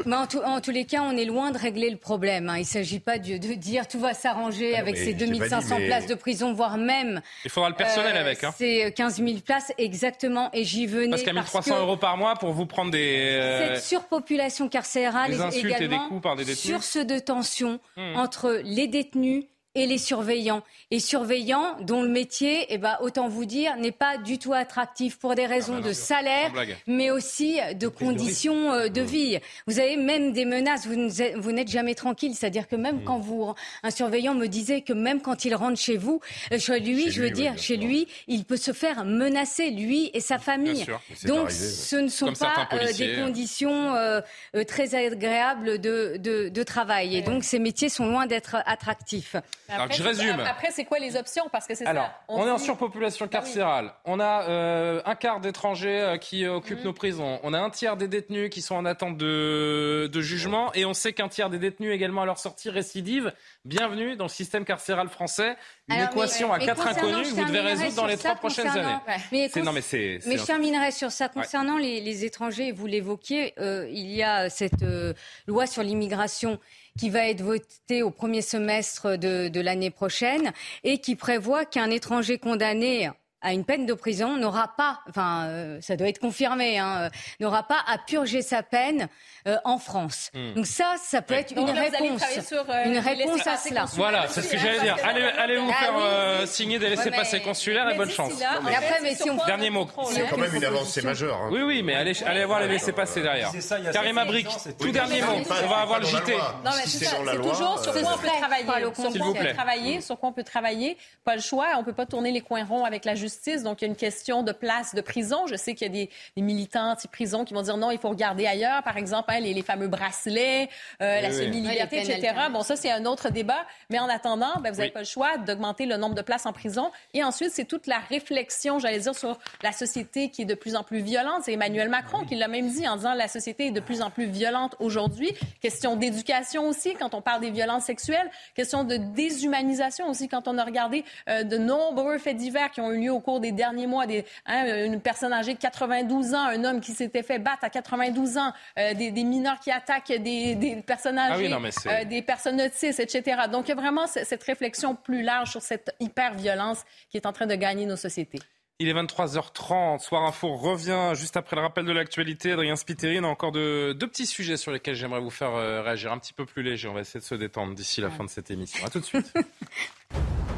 mais 0.04 0.16
en, 0.16 0.26
tout, 0.26 0.40
en, 0.44 0.60
tous 0.60 0.70
les 0.70 0.84
cas, 0.84 1.02
on 1.02 1.16
est 1.16 1.24
loin 1.24 1.50
de 1.50 1.58
régler 1.58 1.90
le 1.90 1.96
problème. 1.96 2.48
Hein. 2.48 2.56
Il 2.56 2.60
ne 2.60 2.66
s'agit 2.66 3.00
pas 3.00 3.18
de, 3.18 3.38
de, 3.38 3.54
dire 3.54 3.88
tout 3.88 3.98
va 3.98 4.14
s'arranger 4.14 4.74
ah 4.76 4.80
avec 4.80 4.96
ces 4.96 5.14
2500 5.14 5.76
dit, 5.76 5.80
mais... 5.80 5.86
places 5.86 6.06
de 6.06 6.14
prison, 6.14 6.52
voire 6.52 6.76
même. 6.76 7.20
Il 7.44 7.50
faudra 7.50 7.70
le 7.70 7.76
personnel 7.76 8.16
euh, 8.16 8.20
avec. 8.20 8.44
Hein. 8.44 8.54
C'est 8.56 8.92
15 8.92 9.22
000 9.22 9.38
places 9.44 9.72
exactement, 9.78 10.50
et 10.52 10.64
j'y 10.64 10.86
venais. 10.86 11.10
Parce 11.10 11.22
qu'à 11.22 11.32
1300 11.32 11.74
que 11.74 11.80
euros 11.80 11.96
par 11.96 12.16
mois 12.16 12.34
pour 12.34 12.52
vous 12.52 12.66
prendre 12.66 12.90
des. 12.90 13.36
Euh, 13.38 13.74
cette 13.74 13.84
surpopulation 13.84 14.68
carcérale 14.68 15.30
des 15.30 15.58
également 15.58 15.76
et 15.78 15.88
des 15.88 15.98
coups 16.08 16.22
par 16.22 16.36
des 16.36 16.54
sur 16.54 16.82
ce 16.82 16.98
de 16.98 17.18
tension 17.18 17.80
mmh. 17.96 18.16
entre 18.16 18.60
les 18.64 18.86
détenus 18.86 19.44
et 19.78 19.86
les 19.86 19.98
surveillants. 19.98 20.62
Et 20.90 21.00
surveillants 21.00 21.76
dont 21.82 22.02
le 22.02 22.08
métier, 22.08 22.66
eh 22.70 22.78
ben, 22.78 22.96
autant 23.00 23.28
vous 23.28 23.44
dire, 23.44 23.76
n'est 23.76 23.92
pas 23.92 24.16
du 24.18 24.38
tout 24.38 24.54
attractif 24.54 25.18
pour 25.18 25.34
des 25.34 25.46
raisons 25.46 25.78
Ah 25.78 25.88
de 25.88 25.92
salaire, 25.92 26.52
mais 26.86 27.10
aussi 27.10 27.58
de 27.74 27.88
conditions 27.88 28.72
euh, 28.72 28.88
de 28.88 29.02
vie. 29.02 29.38
Vous 29.66 29.78
avez 29.78 29.96
même 29.96 30.32
des 30.32 30.44
menaces, 30.44 30.86
vous 30.86 31.52
n'êtes 31.52 31.68
jamais 31.68 31.94
tranquille. 31.94 32.34
C'est-à-dire 32.34 32.68
que 32.68 32.76
même 32.76 33.04
quand 33.04 33.18
vous, 33.18 33.54
un 33.82 33.90
surveillant 33.90 34.34
me 34.34 34.46
disait 34.46 34.80
que 34.80 34.92
même 34.92 35.20
quand 35.20 35.44
il 35.44 35.54
rentre 35.54 35.78
chez 35.78 35.96
vous, 35.96 36.20
euh, 36.52 36.58
chez 36.58 36.80
lui, 36.80 37.04
Chez 37.04 37.10
je 37.10 37.20
veux 37.22 37.28
lui, 37.28 37.34
dire, 37.34 37.58
chez 37.58 37.76
lui, 37.76 38.08
il 38.26 38.44
peut 38.44 38.56
se 38.56 38.72
faire 38.72 39.04
menacer, 39.04 39.70
lui 39.70 40.10
et 40.14 40.20
sa 40.20 40.38
famille. 40.38 40.84
sûr. 40.84 41.00
Donc, 41.24 41.46
arrivé, 41.46 41.54
ce 41.54 41.96
ne 41.96 42.08
sont 42.08 42.32
pas 42.32 42.68
euh, 42.72 42.92
des 42.92 43.16
conditions 43.16 43.94
euh, 43.94 44.20
euh, 44.56 44.64
très 44.64 44.94
agréables 44.94 45.78
de, 45.78 46.16
de, 46.18 46.48
de 46.48 46.62
travail. 46.62 47.16
Et 47.16 47.22
donc, 47.22 47.44
ces 47.44 47.58
métiers 47.58 47.88
sont 47.88 48.06
loin 48.06 48.26
d'être 48.26 48.56
attractifs. 48.66 49.36
Alors, 49.68 49.84
Après, 49.84 49.96
je 49.96 50.02
résume. 50.02 50.40
Après, 50.40 50.70
c'est 50.70 50.84
quoi 50.86 50.98
les 50.98 51.16
options? 51.16 51.44
Parce 51.52 51.66
que 51.66 51.74
c'est 51.74 51.84
Alors, 51.86 52.06
ça. 52.06 52.20
on, 52.28 52.46
est 52.46 52.50
en 52.50 52.56
surpopulation 52.58 53.28
carcérale. 53.28 53.92
On 54.06 54.18
a 54.18 54.48
euh, 54.48 55.02
un 55.04 55.14
quart 55.14 55.40
d'étrangers 55.40 56.00
euh, 56.00 56.16
qui 56.16 56.46
occupent 56.46 56.84
nos 56.84 56.94
prisons. 56.94 57.38
On 57.42 57.52
a 57.52 57.58
un 57.58 57.68
tiers 57.68 57.98
des 57.98 58.08
détenus 58.08 58.48
qui 58.48 58.62
sont 58.62 58.76
en 58.76 58.86
attente 58.86 59.18
de, 59.18 60.08
de 60.10 60.20
jugement. 60.22 60.72
Et 60.72 60.86
on 60.86 60.94
sait 60.94 61.12
qu'un 61.12 61.28
tiers 61.28 61.50
des 61.50 61.58
détenus 61.58 61.92
également 61.92 62.22
à 62.22 62.26
leur 62.26 62.38
sortie 62.38 62.70
récidive. 62.70 63.32
Bienvenue 63.66 64.16
dans 64.16 64.24
le 64.24 64.30
système 64.30 64.64
carcéral 64.64 65.08
français. 65.08 65.56
Une 65.88 65.94
Alors, 65.94 66.08
mais- 66.14 66.20
équation 66.22 66.52
à 66.52 66.58
mais 66.58 66.66
quatre 66.66 66.86
inconnus 66.86 67.28
vous 67.28 67.36
devez 67.36 67.52
terminerai 67.52 67.68
résoudre 67.70 67.88
dans 67.94 68.02
sur 68.02 68.06
les 68.08 68.16
ça, 68.16 68.28
trois 68.30 68.34
prochaines 68.36 68.66
concernant- 68.66 68.88
années. 68.88 68.98
Ouais. 69.08 69.16
Mais 69.32 69.48
C'est- 69.48 69.62
non, 69.62 69.72
mais 69.72 69.80
c'est. 69.80 70.18
Mais 70.26 70.32
c'est 70.36 70.38
je 70.38 70.44
terminerai 70.44 70.90
sur 70.90 71.10
ça. 71.10 71.28
Concernant 71.28 71.78
les, 71.78 72.00
les 72.00 72.24
étrangers, 72.26 72.72
vous 72.72 72.86
l'évoquiez, 72.86 73.54
euh, 73.58 73.88
il 73.90 74.10
y 74.10 74.22
a 74.22 74.50
cette 74.50 74.82
euh, 74.82 75.14
loi 75.46 75.66
sur 75.66 75.82
l'immigration 75.82 76.58
qui 76.98 77.08
va 77.10 77.28
être 77.28 77.40
votée 77.42 78.02
au 78.02 78.10
premier 78.10 78.42
semestre 78.42 79.16
de, 79.16 79.48
de 79.48 79.60
l'année 79.60 79.90
prochaine 79.90 80.52
et 80.84 80.98
qui 80.98 81.16
prévoit 81.16 81.64
qu'un 81.64 81.90
étranger 81.90 82.38
condamné 82.38 83.10
à 83.40 83.52
une 83.52 83.64
peine 83.64 83.86
de 83.86 83.94
prison 83.94 84.36
n'aura 84.36 84.74
pas, 84.76 85.00
enfin 85.08 85.44
euh, 85.46 85.78
ça 85.80 85.96
doit 85.96 86.08
être 86.08 86.18
confirmé, 86.18 86.78
hein, 86.78 87.02
euh, 87.02 87.08
n'aura 87.38 87.62
pas 87.62 87.78
à 87.86 87.96
purger 87.98 88.42
sa 88.42 88.62
peine 88.64 89.08
euh, 89.46 89.56
en 89.64 89.78
France. 89.78 90.30
Hmm. 90.34 90.54
Donc 90.54 90.66
ça, 90.66 90.94
ça 91.00 91.22
peut 91.22 91.34
être 91.34 91.54
Donc 91.54 91.68
une 91.68 91.78
réponse, 91.78 92.22
sur, 92.46 92.64
euh, 92.68 92.84
une 92.86 92.98
réponse 92.98 93.46
à 93.46 93.56
cela. 93.56 93.84
Voilà, 93.94 94.26
c'est 94.28 94.42
ce 94.42 94.50
que 94.52 94.58
j'allais 94.58 94.80
dire. 94.80 94.96
Allez, 95.04 95.22
allez 95.22 95.56
vous 95.58 95.70
Ah 95.72 95.80
faire 95.84 95.94
oui, 95.96 96.02
euh, 96.04 96.38
oui. 96.40 96.46
signer 96.48 96.78
des 96.80 96.86
Ouais, 96.86 96.96
laissez-passer 96.96 97.36
mais- 97.38 97.42
consulaires 97.44 97.84
et 97.88 97.92
mais 97.92 97.98
bonne 97.98 98.10
chance. 98.10 98.40
là, 98.40 98.58
Mais 98.64 98.74
après, 98.74 98.98
mais 99.02 99.14
si 99.14 99.30
on- 99.30 99.36
Dernier 99.46 99.70
mot. 99.70 99.86
C'est 100.10 100.26
quand 100.28 100.36
même 100.36 100.54
une 100.54 100.64
avancée 100.64 101.02
majeure. 101.02 101.36
hein. 101.40 101.48
Oui, 101.52 101.62
oui, 101.62 101.82
mais 101.84 101.94
allez, 101.94 102.20
allez 102.24 102.44
voir 102.44 102.58
les 102.60 102.66
laissez-passer 102.68 103.22
derrière. 103.22 103.50
disait 103.52 103.60
ça 103.60 103.78
il 103.78 103.84
y 103.84 103.88
a 103.88 103.92
Karima 103.92 104.22
sept 104.22 104.30
Brick, 104.30 104.48
ans, 104.48 104.56
c'est 104.58 104.76
tout 104.76 104.90
dernier 104.90 105.22
mot. 105.22 105.32
On 105.62 105.66
va 105.68 105.76
avoir 105.76 106.00
le 106.00 106.06
JT. 106.06 106.32
Non, 106.32 106.70
mais 106.76 106.82
Si 106.86 106.98
c'est 107.04 107.06
toujours 107.36 107.78
sur 107.82 107.92
quoi 107.92 108.14
on 108.14 108.18
peut 108.18 108.26
travailler. 108.26 108.64
Sur 108.66 108.92
quoi 108.92 109.06
on 109.28 109.32
peut 109.32 109.54
travailler, 109.54 110.00
sur 110.00 110.18
quoi 110.18 110.28
on 110.28 110.32
peut 110.32 110.42
travailler. 110.44 110.98
Pas 111.24 111.36
le 111.36 111.40
choix. 111.40 111.68
On 111.78 111.84
peut 111.84 111.92
pas 111.92 112.06
tourner 112.06 112.32
les 112.32 112.40
coins 112.40 112.64
ronds 112.64 112.84
avec 112.84 113.04
la 113.04 113.14
justice. 113.14 113.27
Donc, 113.64 113.80
il 113.80 113.84
y 113.84 113.88
a 113.88 113.90
une 113.90 113.96
question 113.96 114.42
de 114.42 114.52
place 114.52 114.94
de 114.94 115.00
prison. 115.00 115.46
Je 115.46 115.54
sais 115.56 115.74
qu'il 115.74 115.86
y 115.86 115.90
a 115.90 115.92
des, 115.92 116.10
des 116.36 116.42
militants 116.42 116.90
anti-prison 116.92 117.44
qui 117.44 117.54
vont 117.54 117.62
dire 117.62 117.76
non, 117.76 117.90
il 117.90 117.98
faut 117.98 118.08
regarder 118.08 118.46
ailleurs. 118.46 118.82
Par 118.82 118.96
exemple, 118.96 119.30
hein, 119.32 119.40
les, 119.40 119.54
les 119.54 119.62
fameux 119.62 119.88
bracelets, 119.88 120.68
euh, 121.02 121.20
la 121.20 121.28
Oui, 121.28 121.34
semi-liberté, 121.34 121.98
etc. 122.00 122.34
Bon, 122.52 122.62
ça, 122.62 122.76
c'est 122.76 122.90
un 122.90 123.04
autre 123.04 123.30
débat. 123.30 123.66
Mais 123.90 123.98
en 123.98 124.08
attendant, 124.08 124.52
ben, 124.60 124.70
vous 124.72 124.78
n'avez 124.78 124.88
Oui. 124.88 124.90
pas 124.90 125.00
le 125.00 125.06
choix 125.06 125.36
d'augmenter 125.38 125.86
le 125.86 125.96
nombre 125.96 126.14
de 126.14 126.22
places 126.22 126.46
en 126.46 126.52
prison. 126.52 126.90
Et 127.14 127.22
ensuite, 127.24 127.50
c'est 127.52 127.64
toute 127.64 127.86
la 127.86 127.98
réflexion, 127.98 128.78
j'allais 128.78 129.00
dire, 129.00 129.14
sur 129.14 129.38
la 129.62 129.72
société 129.72 130.30
qui 130.30 130.42
est 130.42 130.46
de 130.46 130.54
plus 130.54 130.76
en 130.76 130.82
plus 130.82 131.00
violente. 131.00 131.42
C'est 131.44 131.52
Emmanuel 131.52 131.88
Macron 131.88 132.24
qui 132.24 132.34
l'a 132.34 132.48
même 132.48 132.68
dit 132.68 132.86
en 132.88 132.96
disant 132.96 133.14
la 133.14 133.28
société 133.28 133.66
est 133.66 133.70
de 133.70 133.80
plus 133.80 134.02
en 134.02 134.10
plus 134.10 134.26
violente 134.26 134.74
aujourd'hui. 134.80 135.30
Question 135.60 135.96
d'éducation 135.96 136.68
aussi, 136.68 136.94
quand 136.94 137.14
on 137.14 137.20
parle 137.22 137.40
des 137.40 137.50
violences 137.50 137.84
sexuelles. 137.84 138.30
Question 138.54 138.84
de 138.84 138.96
déshumanisation 138.96 140.08
aussi, 140.08 140.28
quand 140.28 140.48
on 140.48 140.58
a 140.58 140.64
regardé 140.64 141.04
euh, 141.28 141.42
de 141.42 141.58
nombreux 141.58 142.18
faits 142.18 142.36
divers 142.36 142.70
qui 142.70 142.80
ont 142.80 142.90
eu 142.92 143.00
lieu 143.00 143.12
au 143.12 143.17
cours 143.20 143.40
des 143.40 143.52
derniers 143.52 143.86
mois. 143.86 144.06
Des, 144.06 144.24
hein, 144.46 144.84
une 144.84 145.00
personne 145.00 145.32
âgée 145.32 145.54
de 145.54 145.58
92 145.58 146.34
ans, 146.34 146.44
un 146.46 146.64
homme 146.64 146.80
qui 146.80 146.92
s'était 146.92 147.22
fait 147.22 147.38
battre 147.38 147.64
à 147.64 147.70
92 147.70 148.36
ans, 148.38 148.52
euh, 148.78 148.94
des, 148.94 149.10
des 149.10 149.24
mineurs 149.24 149.60
qui 149.60 149.70
attaquent 149.70 150.12
des, 150.12 150.54
des 150.54 150.76
personnes 150.76 151.18
âgées, 151.18 151.50
Ah 151.52 151.58
oui, 151.60 151.70
c'est- 151.72 151.88
euh, 151.88 152.04
des 152.04 152.22
personnes 152.22 152.60
autistes, 152.60 153.00
etc. 153.00 153.42
Donc, 153.50 153.66
il 153.66 153.70
y 153.70 153.72
a 153.72 153.76
vraiment 153.76 154.06
ce- 154.06 154.24
cette 154.24 154.42
réflexion 154.42 154.94
plus 154.94 155.22
large 155.22 155.50
sur 155.50 155.62
cette 155.62 155.94
hyper-violence 156.00 156.82
qui 157.10 157.16
est 157.16 157.26
en 157.26 157.32
train 157.32 157.46
de 157.46 157.54
gagner 157.54 157.86
nos 157.86 157.96
sociétés. 157.96 158.38
Il 158.80 158.88
est 158.88 158.92
23h30. 158.92 159.98
Soir 159.98 160.22
Info 160.24 160.54
revient 160.54 161.10
juste 161.14 161.36
après 161.36 161.56
le 161.56 161.62
rappel 161.62 161.84
de 161.84 161.90
l'actualité. 161.90 162.52
Adrien 162.52 162.76
Spiteri, 162.76 163.18
on 163.18 163.24
a 163.24 163.26
encore 163.26 163.50
de- 163.50 163.92
deux 163.98 164.06
petits 164.06 164.24
sujets 164.26 164.56
sur 164.56 164.70
lesquels 164.70 164.94
j'aimerais 164.94 165.20
vous 165.20 165.30
faire 165.30 165.50
euh, 165.56 165.82
réagir 165.82 166.12
un 166.12 166.18
petit 166.18 166.32
peu 166.32 166.46
plus 166.46 166.62
léger. 166.62 166.86
On 166.86 166.94
va 166.94 167.00
essayer 167.00 167.18
de 167.18 167.24
se 167.24 167.34
détendre 167.34 167.74
d'ici 167.74 168.00
la 168.00 168.08
fin 168.10 168.22
de 168.22 168.30
cette 168.30 168.52
émission. 168.52 168.86
À 168.86 168.88
tout 168.90 169.00
de 169.00 169.04
suite. 169.04 169.32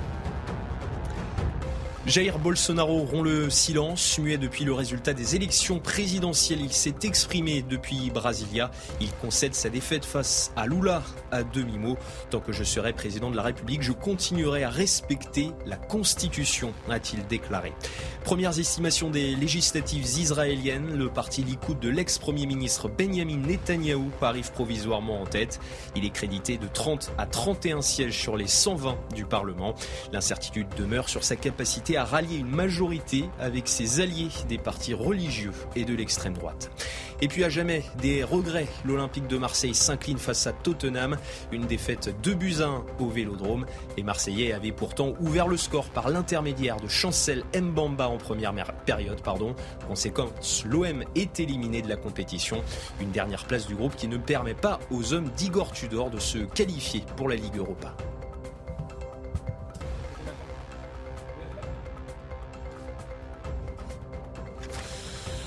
Jair 2.11 2.41
Bolsonaro 2.41 3.05
rompt 3.05 3.23
le 3.23 3.51
silence, 3.51 4.19
muet 4.19 4.37
depuis 4.37 4.65
le 4.65 4.73
résultat 4.73 5.12
des 5.12 5.37
élections 5.37 5.78
présidentielles. 5.78 6.61
Il 6.61 6.73
s'est 6.73 6.93
exprimé 7.05 7.62
depuis 7.62 8.11
Brasilia. 8.11 8.73
Il 9.01 9.12
concède 9.23 9.55
sa 9.55 9.69
défaite 9.69 10.05
face 10.05 10.51
à 10.57 10.66
Lula 10.66 11.05
à 11.31 11.45
demi-mot. 11.45 11.97
Tant 12.31 12.41
que 12.41 12.51
je 12.51 12.65
serai 12.65 12.95
président 12.95 13.31
de 13.31 13.37
la 13.37 13.45
République, 13.45 13.82
je 13.82 13.93
continuerai 13.93 14.65
à 14.65 14.70
respecter 14.70 15.53
la 15.66 15.77
Constitution, 15.77 16.73
a-t-il 16.91 17.24
déclaré. 17.28 17.73
Premières 18.24 18.59
estimations 18.59 19.09
des 19.09 19.37
législatives 19.37 20.03
israéliennes, 20.19 20.97
le 20.97 21.11
parti 21.11 21.45
Likoud 21.45 21.78
de 21.78 21.91
l'ex-premier 21.91 22.47
ministre 22.47 22.89
Benjamin 22.89 23.37
Netanyahou 23.37 24.11
arrive 24.20 24.51
provisoirement 24.51 25.23
en 25.23 25.27
tête. 25.27 25.61
Il 25.95 26.05
est 26.05 26.11
crédité 26.11 26.59
de 26.59 26.66
30 26.66 27.12
à 27.19 27.27
31 27.27 27.82
sièges 27.82 28.19
sur 28.19 28.37
les 28.37 28.49
120 28.49 28.99
du 29.15 29.24
Parlement. 29.27 29.77
L'incertitude 30.12 30.66
demeure 30.77 31.09
sur 31.09 31.23
sa 31.23 31.37
capacité 31.37 31.97
à 31.97 31.99
rallier 32.05 32.36
une 32.36 32.51
majorité 32.51 33.24
avec 33.39 33.68
ses 33.68 34.01
alliés 34.01 34.28
des 34.48 34.59
partis 34.59 34.94
religieux 34.94 35.52
et 35.77 35.85
de 35.85 35.94
l'extrême 35.94 36.35
droite. 36.35 36.70
Et 37.22 37.28
puis 37.28 37.44
à 37.44 37.51
jamais, 37.51 37.85
des 38.01 38.24
regrets. 38.24 38.68
L'Olympique 38.85 39.27
de 39.27 39.36
Marseille 39.36 39.74
s'incline 39.74 40.18
face 40.18 40.47
à 40.47 40.52
Tottenham. 40.52 41.18
Une 41.52 41.66
défaite 41.66 42.14
2 42.22 42.35
buts 42.35 42.56
à 42.60 42.66
1 42.66 42.85
au 42.98 43.09
Vélodrome. 43.09 43.66
Les 43.97 44.02
Marseillais 44.02 44.52
avaient 44.52 44.72
pourtant 44.72 45.12
ouvert 45.20 45.47
le 45.47 45.59
score 45.59 45.90
par 45.90 46.09
l'intermédiaire 46.09 46.78
de 46.78 46.89
Chancel 46.89 47.44
Mbamba 47.55 48.09
en 48.09 48.16
première 48.16 48.52
période. 48.86 49.20
Pardon. 49.22 49.55
Conséquence, 49.86 50.64
l'OM 50.64 51.05
est 51.14 51.40
éliminé 51.40 51.82
de 51.82 51.89
la 51.89 51.97
compétition. 51.97 52.62
Une 53.01 53.10
dernière 53.10 53.44
place 53.44 53.66
du 53.66 53.74
groupe 53.74 53.97
qui 53.97 54.09
ne 54.09 54.16
permet 54.16 54.55
pas 54.55 54.81
aux 54.90 55.12
hommes 55.12 55.28
d'Igor 55.36 55.72
Tudor 55.72 56.10
de 56.10 56.18
se 56.18 56.39
qualifier 56.39 57.02
pour 57.16 57.28
la 57.28 57.36
Ligue 57.36 57.56
Europa. 57.56 57.94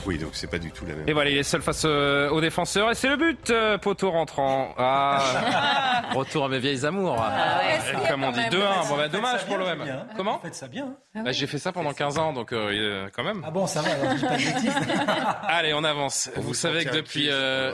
Oui, 0.06 0.18
donc 0.18 0.32
c'est 0.34 0.48
pas 0.50 0.60
du 0.60 0.72
tout 0.72 0.86
la 0.86 0.96
même. 0.96 1.08
Et 1.08 1.14
voilà, 1.14 1.30
il 1.30 1.38
est 1.38 1.44
seul 1.44 1.62
face 1.62 1.84
euh, 1.86 2.30
aux 2.30 2.42
défenseurs. 2.42 2.92
Et 2.92 2.96
c'est 2.96 3.08
le 3.10 3.16
but, 3.18 3.50
euh, 3.50 3.78
poteau 3.78 4.12
rentrant. 4.12 4.74
Ah, 4.78 6.04
retour 6.16 6.46
à 6.46 6.50
mes 6.50 6.60
vieilles 6.60 6.86
amours. 6.86 7.16
Ah 7.20 7.60
ouais, 7.60 8.10
Comme 8.10 8.24
on 8.24 8.32
dit, 8.32 8.40
quand 8.52 8.58
même. 8.58 8.62
2-1. 8.84 8.88
Bon, 8.90 8.98
bah, 8.98 9.08
dommage 9.08 9.46
pour 9.46 9.58
l'OM. 9.58 9.84
Comment 10.18 10.36
Vous 10.38 10.42
faites 10.44 10.56
ça 10.56 10.68
bien. 10.68 10.96
hein 11.16 11.24
Bah, 11.24 11.32
J'ai 11.32 11.48
fait 11.48 11.58
ça 11.60 11.72
pendant 11.72 11.94
15 11.94 12.18
ans, 12.18 12.34
donc 12.34 12.52
euh, 12.52 12.70
euh, 12.74 13.08
quand 13.16 13.24
même. 13.24 13.42
Ah 13.46 13.52
bon, 13.52 13.66
ça 13.68 13.82
va, 13.82 13.92
alors 13.92 14.12
je 14.12 14.16
dis 14.18 14.26
pas 14.26 14.38
de 14.38 14.44
bêtises. 14.44 14.76
Allez, 15.48 15.74
on 15.74 15.84
avance. 15.84 16.30
Vous 16.36 16.54
savez 16.54 16.86
que 16.86 16.96
depuis... 16.96 17.28
euh, 17.30 17.72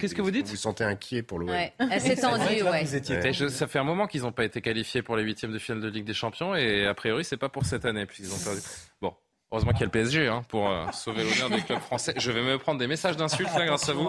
Qu'est-ce 0.00 0.14
que 0.14 0.22
vous 0.22 0.30
dites 0.30 0.46
Vous 0.46 0.52
vous 0.52 0.56
sentez 0.56 0.84
inquiet 0.84 1.22
pour 1.22 1.38
l'OM 1.38 1.50
Ouais, 1.50 1.72
elle 1.78 2.00
s'est 2.00 2.16
C'est 2.16 2.22
là, 2.22 2.70
ouais. 2.70 2.84
vous 2.84 2.94
étiez 2.96 3.18
Et 3.26 3.32
je- 3.32 3.48
ça 3.48 3.66
fait 3.66 3.78
un 3.78 3.84
moment 3.84 4.06
qu'ils 4.06 4.22
n'ont 4.22 4.32
pas 4.32 4.44
été 4.44 4.60
qualifiés 4.60 5.02
pour 5.02 5.16
les 5.16 5.22
huitièmes 5.22 5.52
de 5.52 5.58
finale 5.58 5.82
de 5.82 5.88
Ligue 5.88 6.04
des 6.06 6.14
Champions 6.14 6.54
et 6.54 6.86
a 6.86 6.94
priori 6.94 7.24
c'est 7.24 7.36
pas 7.36 7.48
pour 7.48 7.64
cette 7.64 7.84
année 7.84 8.06
puisqu'ils 8.06 8.32
ont 8.34 8.38
perdu. 8.44 8.60
Bon, 9.00 9.14
heureusement 9.50 9.72
qu'il 9.72 9.80
y 9.80 9.82
a 9.84 9.86
le 9.86 9.92
PSG 9.92 10.28
hein, 10.28 10.42
pour 10.48 10.68
euh, 10.68 10.86
sauver 10.92 11.24
l'honneur 11.24 11.50
des 11.50 11.62
clubs 11.62 11.80
français. 11.80 12.14
Je 12.16 12.30
vais 12.30 12.42
me 12.42 12.58
prendre 12.58 12.78
des 12.78 12.86
messages 12.86 13.16
d'insultes 13.16 13.54
là 13.56 13.66
grâce 13.66 13.88
à 13.88 13.92
vous. 13.92 14.08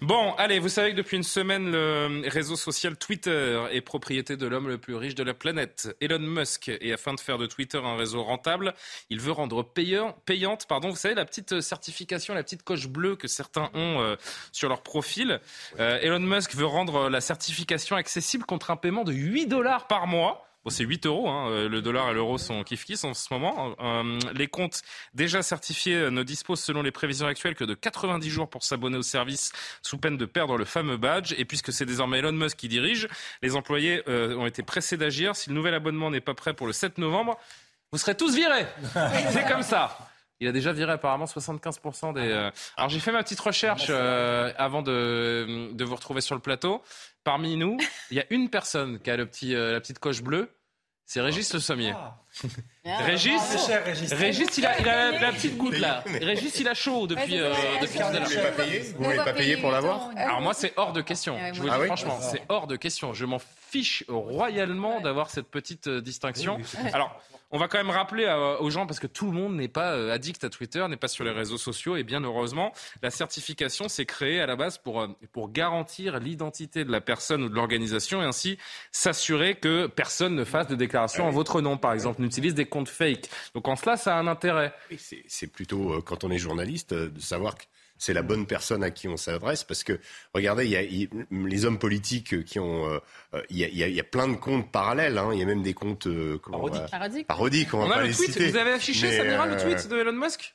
Bon, 0.00 0.34
allez, 0.34 0.58
vous 0.58 0.68
savez 0.68 0.90
que 0.92 0.96
depuis 0.96 1.16
une 1.16 1.22
semaine 1.22 1.70
le 1.70 2.22
réseau 2.28 2.56
social 2.56 2.96
Twitter 2.96 3.64
est 3.70 3.80
propriété 3.80 4.36
de 4.36 4.46
l'homme 4.46 4.68
le 4.68 4.78
plus 4.78 4.94
riche 4.94 5.14
de 5.14 5.22
la 5.22 5.34
planète, 5.34 5.96
Elon 6.00 6.18
Musk. 6.18 6.70
Et 6.80 6.92
afin 6.92 7.14
de 7.14 7.20
faire 7.20 7.38
de 7.38 7.46
Twitter 7.46 7.78
un 7.82 7.96
réseau 7.96 8.22
rentable, 8.22 8.74
il 9.10 9.20
veut 9.20 9.32
rendre 9.32 9.62
payant, 9.62 10.16
payante, 10.26 10.66
pardon, 10.66 10.90
vous 10.90 10.96
savez 10.96 11.14
la 11.14 11.24
petite 11.24 11.60
certification, 11.60 12.34
la 12.34 12.42
petite 12.42 12.62
coche 12.62 12.88
bleue 12.88 13.16
que 13.16 13.28
certains 13.28 13.70
ont 13.74 14.00
euh, 14.00 14.16
sur 14.50 14.68
leur 14.68 14.82
profil. 14.82 15.40
Euh, 15.78 15.98
Elon 16.00 16.20
Musk 16.20 16.54
veut 16.54 16.66
rendre 16.66 17.08
la 17.08 17.20
certification 17.20 17.96
accessible 17.96 18.44
contre 18.44 18.70
un 18.70 18.76
paiement 18.76 19.04
de 19.04 19.12
8 19.12 19.46
dollars 19.46 19.86
par 19.86 20.06
mois. 20.06 20.46
Bon, 20.64 20.70
c'est 20.70 20.84
8 20.84 21.06
euros. 21.06 21.28
Hein. 21.28 21.50
Euh, 21.50 21.68
Le 21.68 21.82
dollar 21.82 22.10
et 22.10 22.14
l'euro 22.14 22.38
sont 22.38 22.62
kiff-kiff 22.62 23.04
en 23.04 23.14
ce 23.14 23.32
moment. 23.32 23.74
Euh, 23.80 24.18
les 24.34 24.46
comptes 24.46 24.82
déjà 25.12 25.42
certifiés 25.42 25.96
euh, 25.96 26.10
ne 26.10 26.22
disposent, 26.22 26.60
selon 26.60 26.82
les 26.82 26.92
prévisions 26.92 27.26
actuelles, 27.26 27.56
que 27.56 27.64
de 27.64 27.74
90 27.74 28.30
jours 28.30 28.48
pour 28.48 28.62
s'abonner 28.62 28.96
au 28.96 29.02
service, 29.02 29.52
sous 29.82 29.98
peine 29.98 30.16
de 30.16 30.24
perdre 30.24 30.56
le 30.56 30.64
fameux 30.64 30.96
badge. 30.96 31.34
Et 31.36 31.44
puisque 31.44 31.72
c'est 31.72 31.86
désormais 31.86 32.18
Elon 32.18 32.32
Musk 32.32 32.56
qui 32.56 32.68
dirige, 32.68 33.08
les 33.42 33.56
employés 33.56 34.02
euh, 34.08 34.36
ont 34.36 34.46
été 34.46 34.62
pressés 34.62 34.96
d'agir. 34.96 35.34
Si 35.34 35.50
le 35.50 35.56
nouvel 35.56 35.74
abonnement 35.74 36.10
n'est 36.10 36.20
pas 36.20 36.34
prêt 36.34 36.54
pour 36.54 36.68
le 36.68 36.72
7 36.72 36.98
novembre, 36.98 37.38
vous 37.90 37.98
serez 37.98 38.16
tous 38.16 38.34
virés. 38.34 38.66
c'est 39.30 39.48
comme 39.48 39.62
ça. 39.62 40.11
Il 40.42 40.48
a 40.48 40.52
déjà 40.52 40.72
viré 40.72 40.90
apparemment 40.92 41.26
75% 41.26 42.14
des. 42.14 42.20
euh, 42.20 42.50
Alors 42.76 42.88
j'ai 42.90 42.98
fait 42.98 43.12
ma 43.12 43.22
petite 43.22 43.38
recherche 43.38 43.86
euh, 43.90 44.52
avant 44.58 44.82
de, 44.82 45.70
de 45.72 45.84
vous 45.84 45.94
retrouver 45.94 46.20
sur 46.20 46.34
le 46.34 46.40
plateau. 46.40 46.82
Parmi 47.22 47.56
nous, 47.56 47.76
il 48.10 48.16
y 48.16 48.20
a 48.20 48.24
une 48.30 48.50
personne 48.50 48.98
qui 48.98 49.08
a 49.10 49.16
le 49.16 49.24
petit, 49.26 49.54
euh, 49.54 49.72
la 49.72 49.80
petite 49.80 50.00
coche 50.00 50.20
bleue. 50.22 50.50
C'est 51.06 51.20
Régis 51.20 51.52
Le 51.54 51.60
Sommier. 51.60 51.94
Ah. 51.94 53.02
Régis, 53.04 53.40
Régis. 54.12 54.58
Il 54.58 54.66
a, 54.66 54.78
il 54.80 54.88
a 54.88 55.10
la, 55.12 55.20
la 55.20 55.32
petite 55.32 55.56
goutte 55.58 55.78
là. 55.78 56.02
Régis, 56.06 56.58
il 56.58 56.66
a 56.68 56.74
chaud 56.74 57.06
depuis, 57.06 57.38
euh, 57.38 57.52
depuis. 57.80 57.98
Vous 58.00 58.10
m'avez 58.12 58.40
pas 58.42 58.50
payé 58.64 58.80
Vous 58.96 59.02
m'avez 59.04 59.16
pas 59.18 59.32
payé 59.32 59.56
pour 59.58 59.70
l'avoir 59.70 60.10
Alors 60.16 60.40
moi, 60.40 60.54
c'est 60.54 60.72
hors 60.76 60.92
de 60.92 61.02
question. 61.02 61.38
Je 61.52 61.60
vous 61.60 61.66
le 61.66 61.72
Ah 61.72 61.76
dis 61.76 61.80
oui 61.82 61.86
franchement, 61.86 62.18
c'est 62.20 62.42
hors 62.48 62.66
de 62.66 62.76
question. 62.76 63.12
Je 63.12 63.26
m'en 63.26 63.38
fiche 63.70 64.04
royalement 64.08 65.00
d'avoir 65.00 65.30
cette 65.30 65.48
petite 65.48 65.88
distinction. 65.88 66.58
Alors, 66.92 67.20
on 67.52 67.58
va 67.58 67.68
quand 67.68 67.78
même 67.78 67.90
rappeler 67.90 68.24
euh, 68.24 68.56
aux 68.58 68.70
gens, 68.70 68.86
parce 68.86 68.98
que 68.98 69.06
tout 69.06 69.26
le 69.26 69.32
monde 69.32 69.54
n'est 69.56 69.68
pas 69.68 69.92
euh, 69.92 70.12
addict 70.12 70.42
à 70.42 70.48
Twitter, 70.48 70.84
n'est 70.88 70.96
pas 70.96 71.08
sur 71.08 71.22
les 71.24 71.30
réseaux 71.30 71.58
sociaux, 71.58 71.96
et 71.96 72.02
bien 72.02 72.22
heureusement, 72.24 72.72
la 73.02 73.10
certification 73.10 73.88
s'est 73.88 74.06
créée 74.06 74.40
à 74.40 74.46
la 74.46 74.56
base 74.56 74.78
pour, 74.78 75.02
euh, 75.02 75.08
pour 75.32 75.52
garantir 75.52 76.18
l'identité 76.18 76.84
de 76.84 76.90
la 76.90 77.00
personne 77.00 77.42
ou 77.42 77.48
de 77.48 77.54
l'organisation, 77.54 78.22
et 78.22 78.24
ainsi 78.24 78.58
s'assurer 78.90 79.54
que 79.56 79.86
personne 79.86 80.34
ne 80.34 80.44
fasse 80.44 80.66
de 80.66 80.74
déclaration 80.74 81.26
en 81.26 81.30
votre 81.30 81.60
nom, 81.60 81.76
par 81.76 81.92
exemple, 81.92 82.20
n'utilise 82.22 82.54
des 82.54 82.66
comptes 82.66 82.88
fake. 82.88 83.28
Donc 83.54 83.68
en 83.68 83.76
cela, 83.76 83.96
ça 83.96 84.16
a 84.16 84.18
un 84.18 84.26
intérêt. 84.26 84.72
C'est- 85.28 85.46
plutôt, 85.46 86.00
quand 86.02 86.24
on 86.24 86.30
est 86.30 86.38
journaliste, 86.38 86.94
de 86.94 87.20
savoir 87.20 87.54
que 87.56 87.64
c'est 88.02 88.12
la 88.12 88.22
bonne 88.22 88.46
personne 88.46 88.82
à 88.82 88.90
qui 88.90 89.06
on 89.08 89.16
s'adresse. 89.16 89.62
Parce 89.62 89.84
que, 89.84 90.00
regardez, 90.34 90.64
il 90.64 90.70
y 90.70 90.76
a, 90.76 90.82
il- 90.82 91.08
les 91.30 91.64
hommes 91.64 91.78
politiques 91.78 92.44
qui 92.44 92.58
ont... 92.58 92.88
euh, 92.90 92.98
euh, 93.34 93.42
Il 93.50 93.58
y, 93.58 93.64
a, 93.64 93.68
il 93.88 93.96
y 93.96 94.02
plein 94.02 94.26
de 94.26 94.34
comptes 94.34 94.72
parallèles. 94.72 95.18
hein. 95.18 95.30
Il 95.32 95.38
y 95.38 95.42
a 95.42 95.46
même 95.46 95.62
des 95.62 95.74
comptes... 95.74 96.08
euh, 96.08 96.40
on 96.48 96.66
va- 96.66 96.80
Parodique. 96.88 97.26
Parodiques, 97.28 97.74
on 97.74 97.86
va 97.86 97.94
pas 97.94 98.00
le 98.00 98.08
les 98.08 98.14
tweet, 98.14 98.32
citer. 98.32 98.50
vous 98.50 98.56
avez 98.56 98.72
affiché, 98.72 99.06
Mais, 99.06 99.16
Samira, 99.18 99.46
le 99.46 99.54
euh, 99.54 99.62
tweet 99.62 99.88
de 99.88 99.96
Elon 99.98 100.12
Musk? 100.12 100.54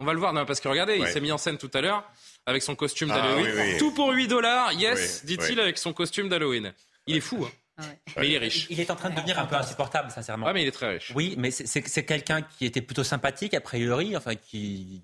On 0.00 0.04
va 0.04 0.12
le 0.12 0.18
voir, 0.18 0.32
non, 0.32 0.44
parce 0.46 0.60
que 0.60 0.68
regardez, 0.68 0.96
il 0.96 1.06
s'est 1.08 1.20
mis 1.20 1.32
en 1.32 1.38
scène 1.38 1.58
tout 1.58 1.70
à 1.74 1.80
l'heure 1.80 2.04
avec 2.46 2.62
son 2.62 2.74
costume 2.74 3.10
Ah, 3.12 3.20
d'Halloween. 3.20 3.46
oui, 3.54 3.62
oui. 3.72 3.78
Tout 3.78 3.92
pour 3.92 4.10
8 4.12 4.28
dollars, 4.28 4.72
yes, 4.72 5.22
Oui, 5.24 5.36
dit-il 5.36 5.54
oui. 5.56 5.60
avec 5.60 5.78
son 5.78 5.92
costume 5.92 6.28
d'Halloween. 6.28 6.72
Il 7.06 7.16
est 7.16 7.20
fou, 7.20 7.44
hein. 7.78 7.84
mais 8.16 8.28
il 8.28 8.34
est 8.34 8.38
riche. 8.38 8.66
Il 8.70 8.78
est 8.80 8.90
en 8.90 8.96
train 8.96 9.10
de 9.10 9.16
devenir 9.16 9.38
un 9.40 9.46
peu 9.46 9.56
insupportable, 9.56 10.10
sincèrement. 10.10 10.46
Ah, 10.48 10.52
mais 10.52 10.62
il 10.62 10.68
est 10.68 10.72
très 10.72 10.88
riche. 10.94 11.12
Oui, 11.16 11.34
mais 11.38 11.50
c'est 11.50 12.04
quelqu'un 12.04 12.42
qui 12.42 12.64
était 12.66 12.80
plutôt 12.82 13.02
sympathique, 13.04 13.54
a 13.54 13.60
priori, 13.60 14.16
enfin, 14.16 14.34
qui. 14.36 15.02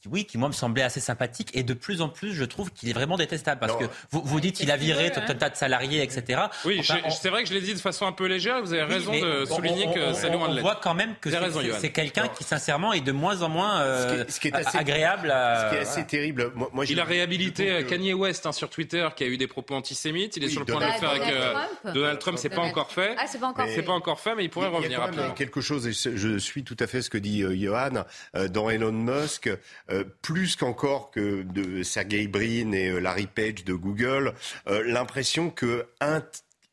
Qui, 0.00 0.08
Oui, 0.08 0.24
qui 0.24 0.38
moi 0.38 0.48
me 0.48 0.54
semblait 0.54 0.82
assez 0.82 1.00
sympathique 1.00 1.50
et 1.54 1.62
de 1.62 1.74
plus 1.74 2.00
en 2.00 2.08
plus 2.08 2.32
je 2.34 2.44
trouve 2.44 2.70
qu'il 2.72 2.88
est 2.88 2.92
vraiment 2.92 3.16
détestable 3.16 3.60
parce 3.60 3.76
que 3.76 3.84
vous, 4.10 4.22
vous 4.24 4.40
dites 4.40 4.56
qu'il 4.56 4.70
a 4.70 4.76
viré 4.76 5.10
tout 5.12 5.20
un 5.26 5.34
tas 5.34 5.50
de 5.50 5.56
salariés 5.56 6.02
etc. 6.02 6.42
Oui, 6.64 6.78
Enfin, 6.80 6.96
je- 7.02 7.06
on- 7.06 7.10
c'est 7.10 7.28
vrai 7.28 7.42
que 7.42 7.48
je 7.48 7.54
l'ai 7.54 7.60
dit 7.60 7.74
de 7.74 7.78
façon 7.78 8.06
un 8.06 8.12
peu 8.12 8.26
légère, 8.26 8.60
vous 8.62 8.72
avez 8.72 8.84
Oui, 8.84 8.92
raison 8.94 9.12
de 9.12 9.44
on- 9.50 9.54
souligner 9.56 9.86
on- 9.88 9.92
que 9.92 10.12
c'est 10.14 10.30
loin 10.30 10.48
de 10.48 10.58
On 10.58 10.62
voit 10.62 10.76
quand 10.82 10.94
même 10.94 11.14
que 11.20 11.30
c'est- 11.30 11.90
quelqu'un 11.90 12.28
qui 12.28 12.44
sincèrement 12.44 12.92
est 12.92 13.00
de 13.00 13.12
moins 13.12 13.42
en 13.42 13.48
moins 13.48 13.80
euh, 13.80 14.08
Ce 14.08 14.14
qui 14.14 14.20
est- 14.20 14.30
ce 14.30 14.40
qui 14.40 14.48
est 14.48 14.54
assez- 14.54 14.78
agréable 14.78 15.30
à. 15.30 15.64
Ce 15.66 15.70
qui 15.74 15.76
est 15.76 15.82
assez 15.82 16.06
terrible. 16.06 16.52
Moi, 16.54 16.70
moi, 16.72 16.84
Il 16.88 16.98
a 17.00 17.04
réhabilité 17.04 17.70
euh, 17.70 17.82
Kanye 17.82 18.14
West 18.14 18.46
hein, 18.46 18.52
sur 18.52 18.70
Twitter 18.70 19.06
qui 19.16 19.24
a 19.24 19.26
eu 19.26 19.36
des 19.36 19.46
propos 19.46 19.74
antisémites. 19.74 20.36
Il 20.36 20.42
est 20.44 20.46
Oui, 20.46 20.52
sur 20.52 20.60
le 20.60 20.66
point 20.66 20.76
de 20.76 20.80
le 20.80 20.86
Donald- 20.86 21.00
faire 21.00 21.10
avec 21.10 21.22
Donald 21.34 21.44
euh, 21.44 21.52
Trump. 21.82 21.94
Donald 21.94 22.18
Trump. 22.18 22.38
C'est 22.40 22.48
pas 22.48 22.62
encore 22.62 22.90
fait. 22.90 23.14
Ah, 23.18 23.24
c'est 23.26 23.38
pas 23.38 23.46
encore 23.48 23.66
C'est 23.74 23.82
pas 23.82 23.92
encore 23.92 24.20
fait, 24.20 24.34
mais 24.34 24.44
il 24.44 24.50
pourrait 24.50 24.66
Il 24.68 24.72
y 24.72 24.74
a 24.74 24.78
revenir 24.78 24.98
quand 24.98 25.04
même 25.06 25.14
rapidement. 25.14 25.34
quelque 25.34 25.60
chose, 25.60 25.86
et 25.86 25.92
je 25.92 26.38
suis 26.38 26.64
tout 26.64 26.76
à 26.80 26.86
fait 26.86 27.02
ce 27.02 27.10
que 27.10 27.18
dit 27.18 27.42
euh, 27.42 27.54
Johan, 27.56 28.04
euh, 28.36 28.48
dans 28.48 28.70
Elon 28.70 28.92
Musk, 28.92 29.50
euh, 29.90 30.04
plus 30.22 30.56
qu'encore 30.56 31.10
que 31.10 31.42
de 31.42 31.82
Sergey 31.82 32.28
Brin 32.28 32.72
et 32.72 32.90
euh, 32.90 33.00
Larry 33.00 33.26
Page 33.26 33.64
de 33.64 33.74
Google, 33.74 34.34
euh, 34.68 34.82
l'impression 34.84 35.50
que 35.50 35.86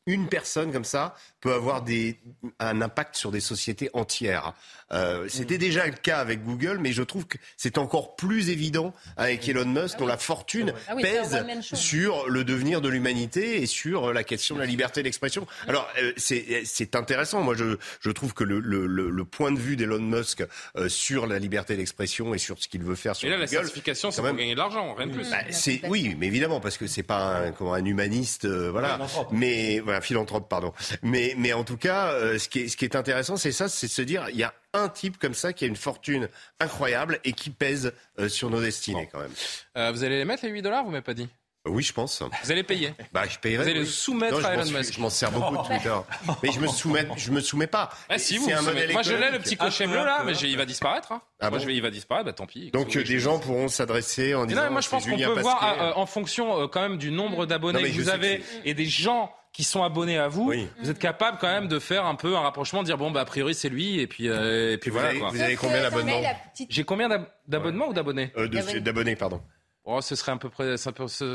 une 0.06 0.27
personne 0.27 0.72
comme 0.72 0.85
ça 0.85 1.15
peut 1.40 1.54
avoir 1.54 1.82
des, 1.84 2.18
un 2.60 2.82
impact 2.82 3.16
sur 3.16 3.32
des 3.32 3.40
sociétés 3.40 3.90
entières. 3.94 4.54
Euh, 4.92 5.28
C'était 5.30 5.58
déjà 5.58 5.86
le 5.86 5.92
cas 5.94 6.18
avec 6.20 6.44
Google, 6.44 6.78
mais 6.80 6.92
je 6.94 7.04
trouve 7.04 7.28
que 7.28 7.38
c'est 7.58 7.78
encore 7.78 8.16
plus 8.16 8.50
évident 8.50 8.94
avec 9.18 9.48
Elon 9.48 9.66
Musk, 9.66 10.00
dont 10.00 10.08
la 10.08 10.18
fortune 10.18 10.74
Ah 10.88 10.94
oui, 10.96 11.02
pèse 11.04 11.38
sur 11.74 12.28
le 12.30 12.44
devenir 12.44 12.82
de 12.82 12.90
l'humanité 12.90 13.62
et 13.62 13.66
sur 13.66 14.06
euh, 14.10 14.14
la 14.14 14.24
question 14.24 14.56
de 14.56 14.62
la 14.62 14.66
liberté 14.66 15.04
d'expression. 15.04 15.46
Alors, 15.68 15.88
euh, 16.02 16.14
c'est 16.18 16.64
c'est 16.66 16.96
intéressant. 16.96 17.42
Moi, 17.42 17.56
je, 17.56 17.78
je 18.00 18.10
trouve 18.12 18.34
que 18.34 18.44
le, 18.44 18.60
le, 18.60 18.88
le, 18.88 19.10
le 19.10 19.26
point 19.26 19.52
de 19.52 19.60
vue 19.60 19.76
d'Elon 19.76 20.00
Musk 20.00 20.44
euh, 20.78 20.88
sur 20.90 21.28
la 21.28 21.38
liberté 21.38 21.76
d'expression 21.76 22.34
et 22.34 22.38
sur 22.38 22.58
ce 22.62 22.68
qu'il 22.68 22.82
veut 22.84 22.96
faire 22.96 23.16
sur 23.16 23.28
Et 23.28 23.32
là, 23.32 23.38
la 23.38 23.46
Google, 23.46 23.58
certification, 23.66 24.10
c'est 24.10 24.18
quand 24.18 24.22
pour 24.24 24.28
même- 24.34 24.38
gagner 24.38 24.54
de 24.54 24.60
l'argent, 24.60 24.94
rien 24.96 25.08
de 25.08 25.14
plus. 25.14 25.30
bah, 25.30 25.38
c'est 25.52 25.82
oui, 25.90 26.16
mais 26.18 26.28
évidemment 26.28 26.60
parce 26.62 26.78
que 26.78 26.88
c'est 26.88 27.04
pas 27.04 27.40
un, 27.42 27.52
comment, 27.52 27.74
un 27.74 27.84
humaniste, 27.86 28.46
euh, 28.46 28.72
voilà. 28.72 28.94
Philanthrope. 28.96 29.28
Mais 29.34 29.80
voilà, 29.82 30.02
philanthrope, 30.02 30.48
pardon. 30.50 30.74
Mais 31.04 31.27
mais 31.38 31.54
en 31.54 31.64
tout 31.64 31.78
cas, 31.78 32.12
euh, 32.12 32.38
ce 32.38 32.48
qui 32.49 32.60
est 32.62 32.68
ce 32.68 32.78
qui 32.78 32.86
est 32.86 32.95
intéressant, 32.95 33.36
c'est 33.38 33.52
ça, 33.52 33.68
c'est 33.68 33.88
de 33.88 33.91
se 33.91 34.02
dire, 34.02 34.28
il 34.30 34.38
y 34.38 34.44
a 34.44 34.54
un 34.74 34.90
type 34.90 35.18
comme 35.18 35.34
ça 35.34 35.54
qui 35.54 35.66
a 35.66 35.68
une 35.68 35.76
fortune 35.76 36.30
incroyable 36.60 37.20
et 37.24 37.34
qui 37.34 37.49
pèse 37.49 37.94
euh, 38.20 38.30
sur 38.30 38.49
nos 38.49 38.62
destinées 38.62 39.10
quand 39.12 39.20
même. 39.20 39.32
Euh, 39.78 39.91
vous 39.91 40.04
allez 40.04 40.18
les 40.18 40.26
mettre 40.26 40.45
les 40.45 40.52
8 40.52 40.62
dollars, 40.62 40.84
vous 40.84 40.91
m'avez 40.91 41.02
pas 41.04 41.14
dit? 41.14 41.28
Oui, 41.70 41.84
je 41.84 41.91
pense. 41.91 42.24
Vous 42.45 42.52
allez 42.54 42.64
payer. 42.64 42.94
Bah, 43.12 43.24
je 43.30 43.38
payerai. 43.40 43.62
Vous 43.64 43.70
allez 43.70 43.80
oui. 43.80 43.86
le 43.86 43.91
soumettre 43.91 44.40
Non, 44.40 44.45
à 44.45 44.54
Elon 44.54 44.64
suis- 44.64 44.74
Musk. 44.78 44.94
Je 44.94 45.02
m'en 45.02 45.10
sers 45.10 45.30
beaucoup 45.32 45.58
de 45.58 45.64
Twitter. 45.68 45.94
Mais 46.44 46.49
je 46.54 46.62
me 46.62 46.68
soumets, 46.68 47.06
je 47.18 47.30
me 47.30 47.41
soumets 47.41 47.68
pas. 47.68 47.90
Ah 48.08 48.18
si, 48.18 48.38
vous, 48.38 48.49
un 48.49 48.62
modèle. 48.62 48.94
Moi, 48.94 49.02
je 49.02 49.14
l'ai, 49.14 49.32
le 49.32 49.40
petit 49.40 49.58
peu, 49.58 49.66
bleu, 49.68 49.95
là, 49.95 50.20
peu, 50.22 50.28
mais 50.28 50.32
un 50.32 50.36
j'ai- 50.36 50.48
il 50.48 50.56
va 50.56 50.64
disparaître. 50.66 51.12
hein. 51.12 51.22
Ah 51.41 51.49
Moi, 51.49 51.58
bon 51.58 51.64
je 51.64 51.68
vais, 51.68 51.76
il 51.76 51.82
va 51.82 51.90
disparaître, 51.90 52.26
bah 52.26 52.32
tant 52.32 52.45
pis. 52.45 52.72
Donc 52.72 52.95
euh, 52.95 53.04
des 53.04 53.20
gens 53.20 53.38
pourront 53.40 53.68
s'adresser 53.68 54.34
en 54.34 54.45
disant. 54.45 54.62
non, 54.62 54.68
mais 54.68 54.72
moi 54.74 54.82
je 54.82 54.88
pense 54.88 55.06
qu'on 55.06 55.18
peut 55.18 55.41
voir 55.41 55.78
euh, 55.82 55.91
en 55.95 56.06
fonction 56.06 56.62
euh, 56.62 56.68
quand 56.68 56.82
même 56.82 56.98
du 56.98 57.12
nombre 57.12 57.45
d'abonnés 57.45 57.91
que 57.91 57.95
vous 58.02 58.08
avez 58.10 58.40
que 58.40 58.44
et 58.64 58.74
des 58.74 58.86
gens 58.86 59.30
qui 59.53 59.64
sont 59.64 59.84
abonnés 59.84 60.18
à 60.19 60.28
vous, 60.28 60.49
Oui. 60.49 60.68
vous 60.82 60.90
êtes 60.90 60.99
capable 60.99 61.38
quand 61.40 61.48
même 61.48 61.68
de 61.68 61.80
faire 61.80 62.06
un 62.06 62.15
peu 62.15 62.36
un 62.36 62.41
rapprochement, 62.41 62.82
de 62.82 62.86
dire 62.86 62.98
bon 62.98 63.10
bah 63.11 63.22
a 63.22 63.26
priori 63.26 63.56
c'est 63.56 63.69
lui 63.69 63.99
et 63.99 64.06
puis 64.07 64.30
euh, 64.30 64.74
et 64.74 64.78
puis 64.78 64.91
Vous 64.91 64.95
voilà 64.98 65.10
avez, 65.10 65.19
quoi. 65.19 65.30
vous 65.30 65.41
avez 65.41 65.56
combien 65.56 65.82
d'abonnements 65.82 66.22
J'ai 66.69 66.84
combien 66.84 67.10
d'ab- 67.10 67.28
d'abonnements 67.48 67.88
ou 67.90 67.94
d'abonnés 67.94 68.32
Euh, 68.38 68.48
de- 68.48 68.80
D'abonnés, 68.80 69.15
pardon. 69.15 69.41
Oh, 69.90 70.02
ce 70.02 70.18
serait 70.18 70.34
un 70.34 70.38
peu 70.38 70.50
près, 70.50 70.76
ce, 70.76 70.90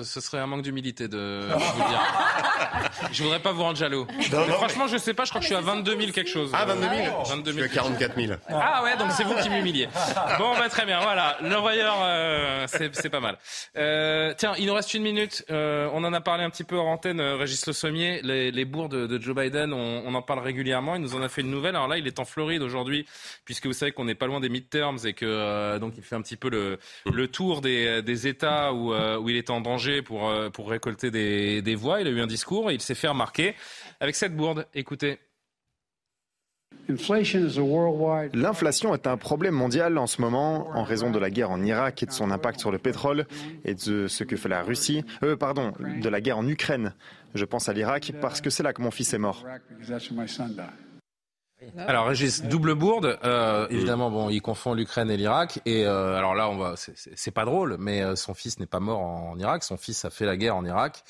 serait 0.05 0.39
un 0.39 0.47
manque 0.47 0.61
d'humilité 0.61 1.09
de, 1.09 1.49
vous 1.51 1.83
le 1.83 1.89
dire. 1.89 2.03
Je 3.11 3.23
voudrais 3.23 3.41
pas 3.41 3.53
vous 3.53 3.63
rendre 3.63 3.79
jaloux. 3.79 4.07
Non, 4.31 4.41
Mais 4.41 4.47
non, 4.49 4.55
franchement, 4.57 4.87
je 4.87 4.99
sais 4.99 5.15
pas, 5.15 5.25
je 5.25 5.31
crois 5.31 5.41
que 5.41 5.47
je 5.47 5.55
suis 5.55 5.57
à 5.57 5.63
22 5.63 5.97
000 5.99 6.13
quelque 6.13 6.29
chose. 6.29 6.51
Ah, 6.53 6.67
22 6.67 6.81
000 6.83 6.93
Euh, 6.93 7.23
22 7.29 7.51
Je 7.51 7.57
000 7.57 7.69
suis 7.69 7.79
à 7.79 7.83
44 7.83 8.15
000. 8.15 8.33
ah 8.51 8.83
ouais, 8.83 8.97
donc 8.99 9.11
c'est 9.13 9.25
vous 9.25 9.35
qui 9.37 9.49
m'humiliez. 9.49 9.89
Bon, 10.39 10.55
bah 10.59 10.69
très 10.69 10.85
bien, 10.85 11.01
voilà. 11.01 11.39
L'envoyeur, 11.43 11.95
euh, 12.03 12.67
c'est 12.69 13.09
pas 13.09 13.21
mal. 13.21 13.39
Euh, 13.79 14.35
tiens, 14.37 14.53
il 14.59 14.67
nous 14.67 14.75
reste 14.75 14.93
une 14.93 15.03
minute. 15.03 15.45
Euh, 15.51 15.89
on 15.95 16.05
en 16.05 16.13
a 16.13 16.21
parlé 16.21 16.45
un 16.45 16.51
petit 16.51 16.65
peu 16.65 16.77
hors 16.77 16.87
antenne, 16.89 17.21
Régis 17.23 17.67
Le 17.67 17.73
Sommier. 17.73 18.21
Les, 18.23 18.51
les 18.51 18.65
bourgs 18.67 18.91
de, 18.91 19.07
de 19.07 19.21
Joe 19.21 19.35
Biden, 19.35 19.73
on, 19.73 20.03
on 20.07 20.15
en 20.15 20.23
parle 20.23 20.41
régulièrement. 20.41 20.95
Il 20.97 21.01
nous 21.01 21.15
en 21.15 21.23
a 21.23 21.29
fait 21.31 21.41
une 21.41 21.51
nouvelle. 21.51 21.75
Alors 21.77 21.89
là, 21.89 21.97
il 21.97 22.07
est 22.07 22.19
en 22.21 22.27
Floride 22.27 22.61
aujourd'hui, 22.63 23.07
puisque 23.47 23.65
vous 23.67 23.73
savez 23.73 23.93
qu'on 23.93 24.05
n'est 24.05 24.15
pas 24.15 24.27
loin 24.27 24.41
des 24.41 24.51
midterms 24.51 24.99
et 25.07 25.15
que 25.15 25.79
donc 25.79 25.95
il 25.97 26.03
fait 26.03 26.17
un 26.17 26.23
petit 26.23 26.37
peu 26.37 26.51
le, 26.51 26.79
le 27.11 27.29
tour 27.29 27.63
des, 27.63 28.03
des 28.03 28.27
États 28.27 28.42
où, 28.43 28.93
euh, 28.93 29.19
où 29.19 29.29
il 29.29 29.37
est 29.37 29.51
en 29.51 29.61
danger 29.61 30.03
pour, 30.03 30.29
euh, 30.29 30.51
pour 30.51 30.69
récolter 30.71 31.11
des, 31.11 31.63
des 31.63 31.75
voix. 31.75 32.01
Il 32.01 32.07
a 32.07 32.11
eu 32.11 32.21
un 32.21 32.27
discours 32.27 32.71
et 32.71 32.75
il 32.75 32.81
s'est 32.81 32.95
fait 32.95 33.09
remarquer 33.09 33.55
avec 34.01 34.15
cette 34.15 34.37
bourde. 34.37 34.67
Écoutez. 34.75 35.19
L'inflation 38.35 38.95
est 38.95 39.07
un 39.07 39.17
problème 39.17 39.55
mondial 39.55 39.99
en 39.99 40.07
ce 40.07 40.21
moment 40.21 40.69
en 40.75 40.83
raison 40.83 41.11
de 41.11 41.19
la 41.19 41.31
guerre 41.31 41.51
en 41.51 41.63
Irak 41.63 42.03
et 42.03 42.07
de 42.07 42.11
son 42.11 42.31
impact 42.31 42.61
sur 42.61 42.73
le 42.73 42.79
pétrole 42.79 43.27
et 43.65 43.75
de 43.75 44.09
ce 44.09 44.25
que 44.25 44.37
fait 44.37 44.49
la 44.49 44.63
Russie. 44.63 45.05
Euh, 45.23 45.37
pardon, 45.37 45.73
de 45.79 46.09
la 46.09 46.21
guerre 46.21 46.39
en 46.39 46.47
Ukraine. 46.47 46.95
Je 47.35 47.45
pense 47.45 47.69
à 47.69 47.73
l'Irak 47.73 48.13
parce 48.21 48.41
que 48.41 48.51
c'est 48.51 48.63
là 48.63 48.73
que 48.73 48.83
mon 48.83 48.91
fils 48.91 49.15
est 49.15 49.19
mort. 49.19 49.45
Alors 51.77 52.07
Régis, 52.07 52.43
double 52.43 52.75
bourde. 52.75 53.19
Euh, 53.25 53.67
évidemment, 53.71 54.11
bon, 54.11 54.31
il 54.31 54.41
confond 54.43 54.75
l'Ukraine 54.75 55.11
et 55.11 55.17
l'Irak. 55.17 55.61
Et 55.67 55.85
euh, 55.87 56.17
alors 56.17 56.35
là, 56.35 56.49
on 56.49 56.57
va, 56.57 56.75
c'est- 56.77 57.31
pas 57.31 57.45
drôle, 57.45 57.77
mais 57.79 58.03
euh, 58.03 58.15
son 58.17 58.35
fils 58.35 58.59
n'est 58.61 58.67
pas 58.67 58.81
mort 58.81 59.01
en, 59.01 59.39
Irak. 59.39 59.65
Son 59.65 59.77
fils 59.77 60.05
a 60.05 60.11
fait 60.11 60.27
la 60.27 60.37
guerre 60.37 60.55
en 60.57 60.65
Irak 60.65 61.03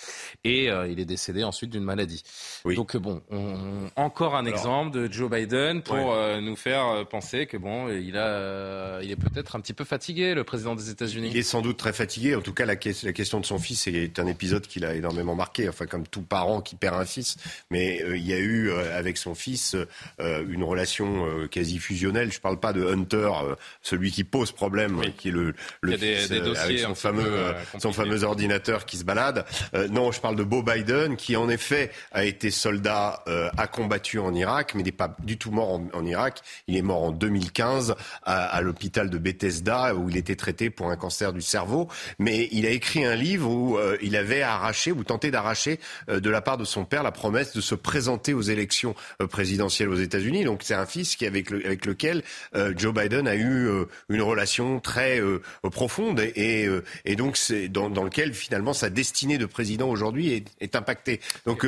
et 0.45 0.71
euh, 0.71 0.87
il 0.89 1.01
est 1.01 1.05
décédé 1.05 1.43
ensuite 1.43 1.71
d'une 1.71 1.83
maladie. 1.83 2.23
Donc 2.65 2.97
bon, 2.97 3.23
on- 3.31 3.91
encore 3.97 4.37
un 4.37 4.45
exemple 4.47 4.93
de 4.93 5.11
Joe 5.13 5.29
Biden 5.31 5.83
pour 5.83 5.97
Ouais. 5.97 6.05
euh, 6.17 6.41
nous 6.41 6.55
faire 6.57 7.07
penser 7.09 7.47
que 7.47 7.57
bon, 7.57 7.89
il 7.89 8.17
a, 8.17 9.01
il 9.03 9.11
est 9.11 9.17
peut-être 9.17 9.57
un 9.57 9.61
petit 9.61 9.73
peu 9.73 9.85
fatigué, 9.85 10.35
le 10.35 10.45
président 10.45 10.75
des 10.77 10.91
États-Unis. 10.91 11.29
Il 11.33 11.37
est 11.37 11.43
sans 11.43 11.61
doute 11.63 11.77
très 11.79 11.93
fatigué. 11.93 12.37
En 12.37 12.41
tout 12.41 12.53
cas, 12.55 12.65
la, 12.67 12.77
que- 12.77 12.91
la 13.07 13.13
question 13.13 13.41
de 13.41 13.47
son 13.47 13.59
fils 13.59 13.87
est 13.89 14.19
un 14.19 14.27
épisode 14.27 14.67
qui 14.67 14.79
l'a 14.81 14.95
énormément 14.95 15.35
marqué. 15.35 15.69
Enfin, 15.69 15.87
comme 15.87 16.07
tout 16.07 16.23
parent 16.23 16.61
qui 16.61 16.77
perd 16.77 17.01
un 17.01 17.05
fils. 17.05 17.37
Mais 17.71 18.03
euh, 18.03 18.17
il 18.17 18.27
y 18.27 18.33
a 18.33 18.39
eu 18.39 18.69
euh, 18.71 18.97
avec 18.97 19.17
son 19.17 19.35
fils 19.35 19.75
euh, 20.21 20.42
une 20.49 20.65
relation 20.65 21.27
euh, 21.27 21.47
quasi 21.49 21.79
fusionnelle. 21.79 22.33
Je 22.33 22.41
parle 22.41 22.59
pas 22.61 22.73
de 22.73 22.85
Hunter, 22.87 23.31
euh, 23.45 23.55
celui 23.83 24.11
qui 24.11 24.25
pose 24.25 24.53
problème, 24.53 25.01
qui 25.17 25.29
est 25.29 25.33
le, 25.33 25.55
des- 25.83 26.17
fils 26.17 26.29
des 26.29 26.41
euh, 26.41 26.55
avec 26.55 26.79
son 26.81 26.95
fameux, 26.95 27.25
euh, 27.27 27.53
euh, 27.75 27.79
son 27.79 27.93
ordinateur 28.25 28.85
qui 28.87 28.97
se 28.97 29.05
balade. 29.05 29.45
Euh, 29.75 29.89
non, 29.89 30.13
je 30.13 30.21
parle 30.21 30.37
de 30.37 30.45
Beau 30.45 30.63
Biden, 30.63 31.17
qui 31.17 31.37
en 31.37 31.49
effet 31.49 31.91
a 32.13 32.25
été 32.25 32.51
soldat, 32.51 33.23
euh, 33.29 33.49
a 33.57 33.67
combattu 33.67 34.19
en 34.19 34.35
Irak, 34.35 34.75
mais 34.75 34.83
n'est 34.83 34.93
pas 34.93 35.17
du 35.23 35.39
tout 35.39 35.51
mort 35.51 35.71
en, 35.73 35.87
en 35.93 36.07
Irak. 36.07 36.41
Il 36.69 36.77
est 36.77 36.83
mort 36.83 37.03
en 37.03 37.11
2015 37.13 37.95
à, 38.25 38.45
à 38.47 38.61
l'hôpital 38.61 39.11
de 39.11 39.19
Bethesda 39.19 39.95
où 39.95 40.09
il 40.09 40.17
était 40.17 40.37
traité 40.37 40.71
pour 40.71 40.91
un 40.91 40.97
cancer 40.97 41.33
du 41.33 41.41
cerveau. 41.43 41.89
Mais 42.19 42.49
il 42.53 42.67
a 42.67 42.71
écrit 42.71 43.05
un 43.05 43.15
livre 43.15 43.49
où 43.51 43.79
euh, 43.79 43.97
il 44.03 44.17
avait 44.17 44.43
arraché 44.43 44.93
ou 44.93 45.05
tenté 45.05 45.31
d'arracher 45.31 45.79
euh, 46.09 46.21
de 46.21 46.31
la 46.31 46.41
part 46.41 46.57
de 46.59 46.65
son 46.65 46.85
père 46.85 47.03
la 47.03 47.13
promesse 47.13 47.55
de 47.55 47.61
se 47.61 47.75
présenter 47.75 48.35
aux 48.35 48.41
élections 48.43 48.95
euh, 49.21 49.27
présidentielles 49.27 49.89
aux 49.89 49.97
États-Unis. 49.97 50.32
États-Unis. 50.33 50.45
Donc 50.45 50.63
c'est 50.63 50.75
un 50.75 50.87
fils 50.87 51.17
qui 51.17 51.27
avec, 51.27 51.51
le, 51.51 51.65
avec 51.65 51.87
lequel 51.87 52.23
euh, 52.55 52.73
Joe 52.77 52.95
Biden 52.95 53.29
a 53.29 53.35
eu 53.35 53.67
euh, 53.67 53.85
une 54.09 54.23
relation 54.23 54.81
très 54.81 55.21
euh, 55.21 55.41
profonde 55.71 56.21
et, 56.21 56.69
et 57.05 57.17
donc 57.17 57.37
c'est 57.37 57.69
dans, 57.69 57.91
dans, 57.91 58.05
lequel 58.05 58.35
finalement 58.35 58.73
sa 58.73 58.91
destinée 58.91 59.39
de 59.39 59.47
président 59.47 59.89
aujourd'hui 59.89 60.33
est, 60.33 60.47
est, 60.61 60.77
impactée. 60.77 61.21
Donc 61.47 61.67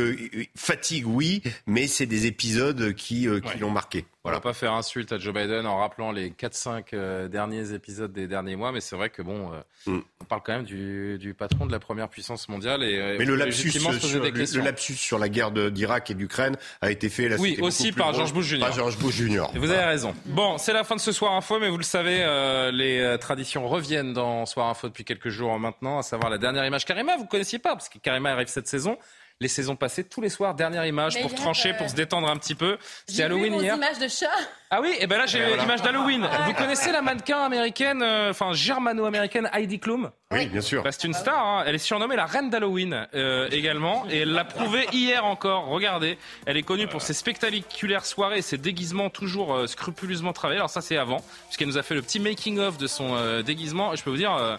fatigue 0.56 1.06
oui, 1.06 1.42
mais 1.66 1.86
c'est 1.86 2.06
des 2.06 2.26
épisodes 2.26 2.94
qui, 2.94 3.28
qui 3.52 3.58
l'ont 3.58 3.70
marqué. 3.70 4.04
Voilà. 4.24 4.38
On 4.38 4.40
va 4.40 4.42
pas 4.42 4.54
faire 4.54 4.72
insulte 4.72 5.12
à 5.12 5.18
Joe 5.18 5.34
Biden 5.34 5.66
en 5.66 5.78
rappelant 5.78 6.10
les 6.10 6.30
4-5 6.30 7.28
derniers 7.28 7.72
épisodes 7.72 8.12
des 8.12 8.26
derniers 8.26 8.56
mois, 8.56 8.72
mais 8.72 8.80
c'est 8.80 8.96
vrai 8.96 9.10
que 9.10 9.22
bon, 9.22 9.50
mm. 9.86 9.98
on 10.20 10.24
parle 10.24 10.40
quand 10.44 10.54
même 10.54 10.64
du, 10.64 11.18
du, 11.18 11.34
patron 11.34 11.66
de 11.66 11.72
la 11.72 11.78
première 11.78 12.08
puissance 12.08 12.48
mondiale 12.48 12.82
et 12.82 13.16
mais 13.18 13.24
le 13.24 13.36
lapsus, 13.36 13.70
sur, 13.70 13.90
le, 13.90 14.64
lapsus 14.64 14.94
sur 14.94 15.18
la 15.18 15.28
guerre 15.28 15.50
d'Irak 15.50 16.10
et 16.10 16.14
d'Ukraine 16.14 16.56
a 16.80 16.90
été 16.90 17.08
fait. 17.08 17.28
Là, 17.28 17.36
oui, 17.38 17.58
aussi 17.60 17.92
par 17.92 18.12
George 18.14 18.32
Bush 18.32 18.46
Jr. 18.46 18.60
Par 18.60 18.72
George 18.72 18.98
Bush 18.98 19.14
Jr. 19.14 19.46
vous 19.54 19.70
avez 19.70 19.84
raison. 19.84 20.14
Bon, 20.26 20.58
c'est 20.58 20.72
la 20.72 20.84
fin 20.84 20.96
de 20.96 21.00
ce 21.00 21.12
soir 21.12 21.32
info, 21.34 21.58
mais 21.60 21.68
vous 21.68 21.78
le 21.78 21.82
savez, 21.82 22.22
euh, 22.22 22.70
les 22.70 23.00
euh, 23.00 23.16
traditions 23.18 23.68
reviennent 23.68 24.12
dans 24.12 24.46
Soir 24.46 24.68
info 24.68 24.88
depuis 24.88 25.04
quelques 25.04 25.28
jours 25.28 25.58
maintenant, 25.58 25.98
à 25.98 26.02
savoir 26.02 26.30
la 26.30 26.38
dernière 26.38 26.64
image 26.64 26.84
Karima. 26.84 27.16
Vous 27.16 27.26
connaissiez 27.26 27.58
pas 27.58 27.74
parce 27.74 27.88
que 27.88 27.98
Karima 27.98 28.30
arrive 28.32 28.48
cette 28.48 28.68
saison 28.68 28.98
les 29.40 29.48
saisons 29.48 29.74
passées, 29.76 30.04
tous 30.04 30.20
les 30.20 30.28
soirs, 30.28 30.54
dernière 30.54 30.86
image 30.86 31.20
pour 31.20 31.34
trancher, 31.34 31.74
pour 31.74 31.90
se 31.90 31.94
détendre 31.94 32.28
un 32.28 32.36
petit 32.36 32.54
peu. 32.54 32.78
C'est 33.06 33.24
Halloween 33.24 33.54
hier. 33.54 33.76
images 33.76 33.98
de 33.98 34.08
chat. 34.08 34.28
Ah 34.70 34.80
oui, 34.80 34.94
et 35.00 35.06
ben 35.06 35.18
là 35.18 35.26
j'ai 35.26 35.56
l'image 35.56 35.82
d'Halloween. 35.82 36.28
Vous 36.46 36.54
connaissez 36.54 36.92
la 36.92 37.02
mannequin 37.02 37.38
américaine, 37.38 38.02
euh, 38.02 38.30
enfin 38.30 38.52
germano-américaine 38.52 39.50
Heidi 39.52 39.80
Klum 39.80 40.10
Oui, 40.32 40.46
bien 40.46 40.60
sûr. 40.60 40.82
Bah, 40.82 40.92
c'est 40.92 41.04
une 41.04 41.14
star. 41.14 41.46
Hein. 41.46 41.64
Elle 41.66 41.74
est 41.74 41.78
surnommée 41.78 42.16
la 42.16 42.26
reine 42.26 42.48
d'Halloween 42.48 43.06
euh, 43.14 43.48
également, 43.50 44.06
et 44.08 44.20
elle 44.20 44.32
l'a 44.32 44.44
prouvé 44.44 44.86
hier 44.92 45.24
encore. 45.24 45.66
Regardez, 45.66 46.16
elle 46.46 46.56
est 46.56 46.62
connue 46.62 46.86
pour 46.86 47.02
ses 47.02 47.12
spectaculaires 47.12 48.06
soirées, 48.06 48.38
et 48.38 48.42
ses 48.42 48.58
déguisements 48.58 49.10
toujours 49.10 49.54
euh, 49.54 49.66
scrupuleusement 49.66 50.32
travaillés. 50.32 50.60
Alors 50.60 50.70
ça 50.70 50.80
c'est 50.80 50.96
avant, 50.96 51.22
puisqu'elle 51.48 51.68
nous 51.68 51.78
a 51.78 51.82
fait 51.82 51.94
le 51.94 52.02
petit 52.02 52.20
making 52.20 52.60
of 52.60 52.78
de 52.78 52.86
son 52.86 53.42
déguisement. 53.42 53.92
Et 53.92 53.96
je 53.96 54.04
peux 54.04 54.10
vous 54.10 54.16
dire, 54.16 54.58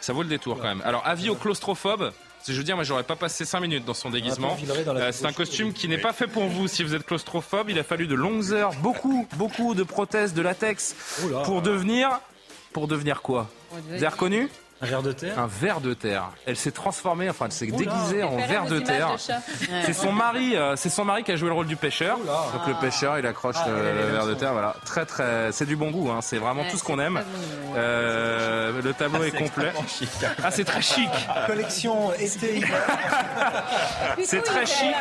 ça 0.00 0.12
vaut 0.12 0.22
le 0.22 0.28
détour 0.28 0.58
quand 0.58 0.68
même. 0.68 0.82
Alors 0.84 1.02
avis 1.06 1.30
aux 1.30 1.36
claustrophobes. 1.36 2.12
Je 2.48 2.52
veux 2.52 2.62
dire, 2.62 2.76
moi, 2.76 2.84
j'aurais 2.84 3.02
pas 3.02 3.16
passé 3.16 3.44
5 3.44 3.60
minutes 3.60 3.84
dans 3.84 3.94
son 3.94 4.10
déguisement. 4.10 4.56
Euh, 4.88 5.10
c'est 5.12 5.26
un 5.26 5.32
costume 5.32 5.72
qui 5.72 5.88
n'est 5.88 5.98
pas 5.98 6.12
fait 6.12 6.28
pour 6.28 6.44
vous 6.44 6.68
si 6.68 6.84
vous 6.84 6.94
êtes 6.94 7.04
claustrophobe. 7.04 7.70
Il 7.70 7.78
a 7.78 7.82
fallu 7.82 8.06
de 8.06 8.14
longues 8.14 8.52
heures, 8.52 8.72
beaucoup, 8.82 9.26
beaucoup 9.36 9.74
de 9.74 9.82
prothèses, 9.82 10.32
de 10.32 10.42
latex 10.42 10.94
pour 11.44 11.62
devenir. 11.62 12.20
Pour 12.72 12.86
devenir 12.88 13.22
quoi? 13.22 13.48
Vous 13.72 13.94
avez 13.94 14.08
reconnu? 14.08 14.48
Un 14.82 14.86
verre 14.86 15.02
de 15.02 15.12
terre 15.12 15.38
Un 15.38 15.46
verre 15.46 15.80
de 15.80 15.94
terre. 15.94 16.30
Elle 16.44 16.56
s'est 16.56 16.70
transformée, 16.70 17.30
enfin, 17.30 17.46
elle 17.46 17.52
s'est 17.52 17.66
déguisée 17.66 18.22
en 18.22 18.36
verre 18.36 18.66
de 18.66 18.78
terre. 18.78 19.16
C'est 19.18 19.92
son 19.92 20.12
mari, 20.12 20.54
euh, 20.56 20.76
c'est 20.76 20.90
son 20.90 21.04
mari 21.04 21.24
qui 21.24 21.32
a 21.32 21.36
joué 21.36 21.48
le 21.48 21.54
rôle 21.54 21.66
du 21.66 21.76
pêcheur. 21.76 22.18
Donc 22.18 22.66
le 22.66 22.74
pêcheur, 22.74 23.18
il 23.18 23.26
accroche 23.26 23.56
ah, 23.58 23.68
le 23.68 24.12
verre 24.12 24.26
de 24.26 24.34
terre. 24.34 24.52
Voilà, 24.52 24.76
très 24.84 25.06
très, 25.06 25.50
c'est 25.52 25.66
du 25.66 25.76
bon 25.76 25.90
goût. 25.90 26.10
Hein. 26.10 26.20
C'est 26.20 26.38
vraiment 26.38 26.64
tout 26.70 26.76
ce 26.76 26.84
qu'on 26.84 26.98
aime. 26.98 27.22
Euh, 27.76 28.82
le 28.82 28.92
tableau 28.92 29.20
ah, 29.22 29.26
est, 29.26 29.30
complet. 29.30 29.72
Ah, 30.42 30.50
c'est 30.50 30.64
très 30.64 30.82
chic. 30.82 31.08
Collection 31.46 32.12
été. 32.14 32.60
c'est 34.24 34.42
très 34.42 34.66
chic. 34.66 34.94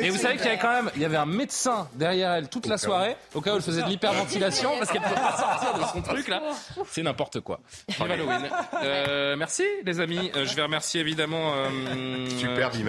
Et 0.00 0.10
vous 0.10 0.18
savez 0.18 0.36
qu'il 0.36 0.46
y 0.46 0.48
avait 0.48 0.58
quand 0.58 0.72
même, 0.72 0.90
il 0.96 1.02
y 1.02 1.04
avait 1.04 1.16
un 1.16 1.26
médecin 1.26 1.88
derrière 1.94 2.32
elle 2.32 2.48
toute 2.48 2.66
la 2.66 2.78
soirée, 2.78 3.16
au 3.34 3.40
cas 3.40 3.52
où 3.52 3.56
elle 3.56 3.62
faisait 3.62 3.82
de 3.82 3.88
l'hyperventilation, 3.88 4.70
parce 4.78 4.90
qu'elle 4.90 5.02
ne 5.02 5.06
pouvait 5.06 5.20
pas 5.20 5.36
sortir 5.36 5.74
de 5.78 5.84
son 5.84 6.02
truc 6.02 6.28
là. 6.28 6.42
C'est 6.90 7.02
n'importe 7.02 7.40
quoi. 7.40 7.60
Vive 7.88 8.10
Halloween. 8.10 8.48
Euh, 8.82 9.11
euh, 9.12 9.36
merci 9.36 9.64
les 9.84 10.00
amis. 10.00 10.30
Euh, 10.34 10.46
je 10.46 10.56
vais 10.56 10.62
remercier 10.62 11.00
évidemment 11.00 11.52
euh, 11.54 12.26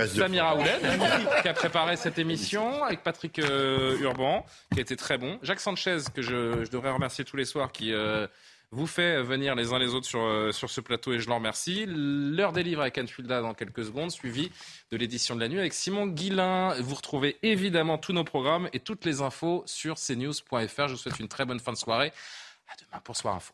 Samira 0.08 0.56
Ouled 0.56 0.82
qui 1.42 1.48
a 1.48 1.54
préparé 1.54 1.98
cette 1.98 2.18
émission 2.18 2.84
avec 2.84 3.04
Patrick 3.04 3.38
Urban 3.38 4.46
qui 4.72 4.80
a 4.80 4.82
été 4.82 4.96
très 4.96 5.18
bon. 5.18 5.38
Jacques 5.42 5.60
Sanchez 5.60 5.98
que 6.14 6.22
je, 6.22 6.70
devrais 6.70 6.92
remercier 6.92 7.26
tous 7.26 7.36
les 7.36 7.46
soirs 7.46 7.72
qui 7.72 7.94
vous 8.72 8.88
fait 8.88 9.22
venir 9.22 9.54
les 9.54 9.74
uns 9.74 9.80
les 9.80 9.94
autres 9.94 10.08
sur, 10.08 10.50
sur 10.52 10.70
ce 10.70 10.82
plateau 10.82 11.14
et 11.14 11.20
je 11.20 11.28
l'en 11.30 11.36
remercie. 11.36 11.86
L'heure 11.88 12.54
des 12.54 12.64
livres 12.64 12.82
avec 12.82 12.98
Anne 12.98 13.08
Fulda 13.08 13.42
dans 13.42 13.54
quelques 13.54 13.84
secondes, 13.84 14.12
suivi 14.12 14.50
de 14.92 14.98
l'édition 14.98 15.36
de 15.36 15.42
la 15.42 15.50
nuit 15.50 15.60
avec 15.60 15.74
Simon 15.74 16.08
Guillain. 16.08 16.74
Vous 16.80 16.96
retrouvez 16.96 17.38
évidemment 17.44 17.98
tous 17.98 18.14
nos 18.14 18.24
programmes 18.24 18.70
et 18.74 18.80
toutes 18.80 19.06
les 19.06 19.22
infos 19.22 19.64
sur 19.66 19.96
cnews.fr. 19.96 20.88
Je 20.88 20.94
vous 20.94 20.98
souhaite 20.98 21.20
une 21.20 21.28
très 21.28 21.46
bonne 21.46 21.60
fin 21.60 21.74
de 21.74 21.78
soirée. 21.78 22.14
À 22.70 22.76
demain 22.82 23.02
pour 23.04 23.16
Soir 23.16 23.36
Info. 23.36 23.54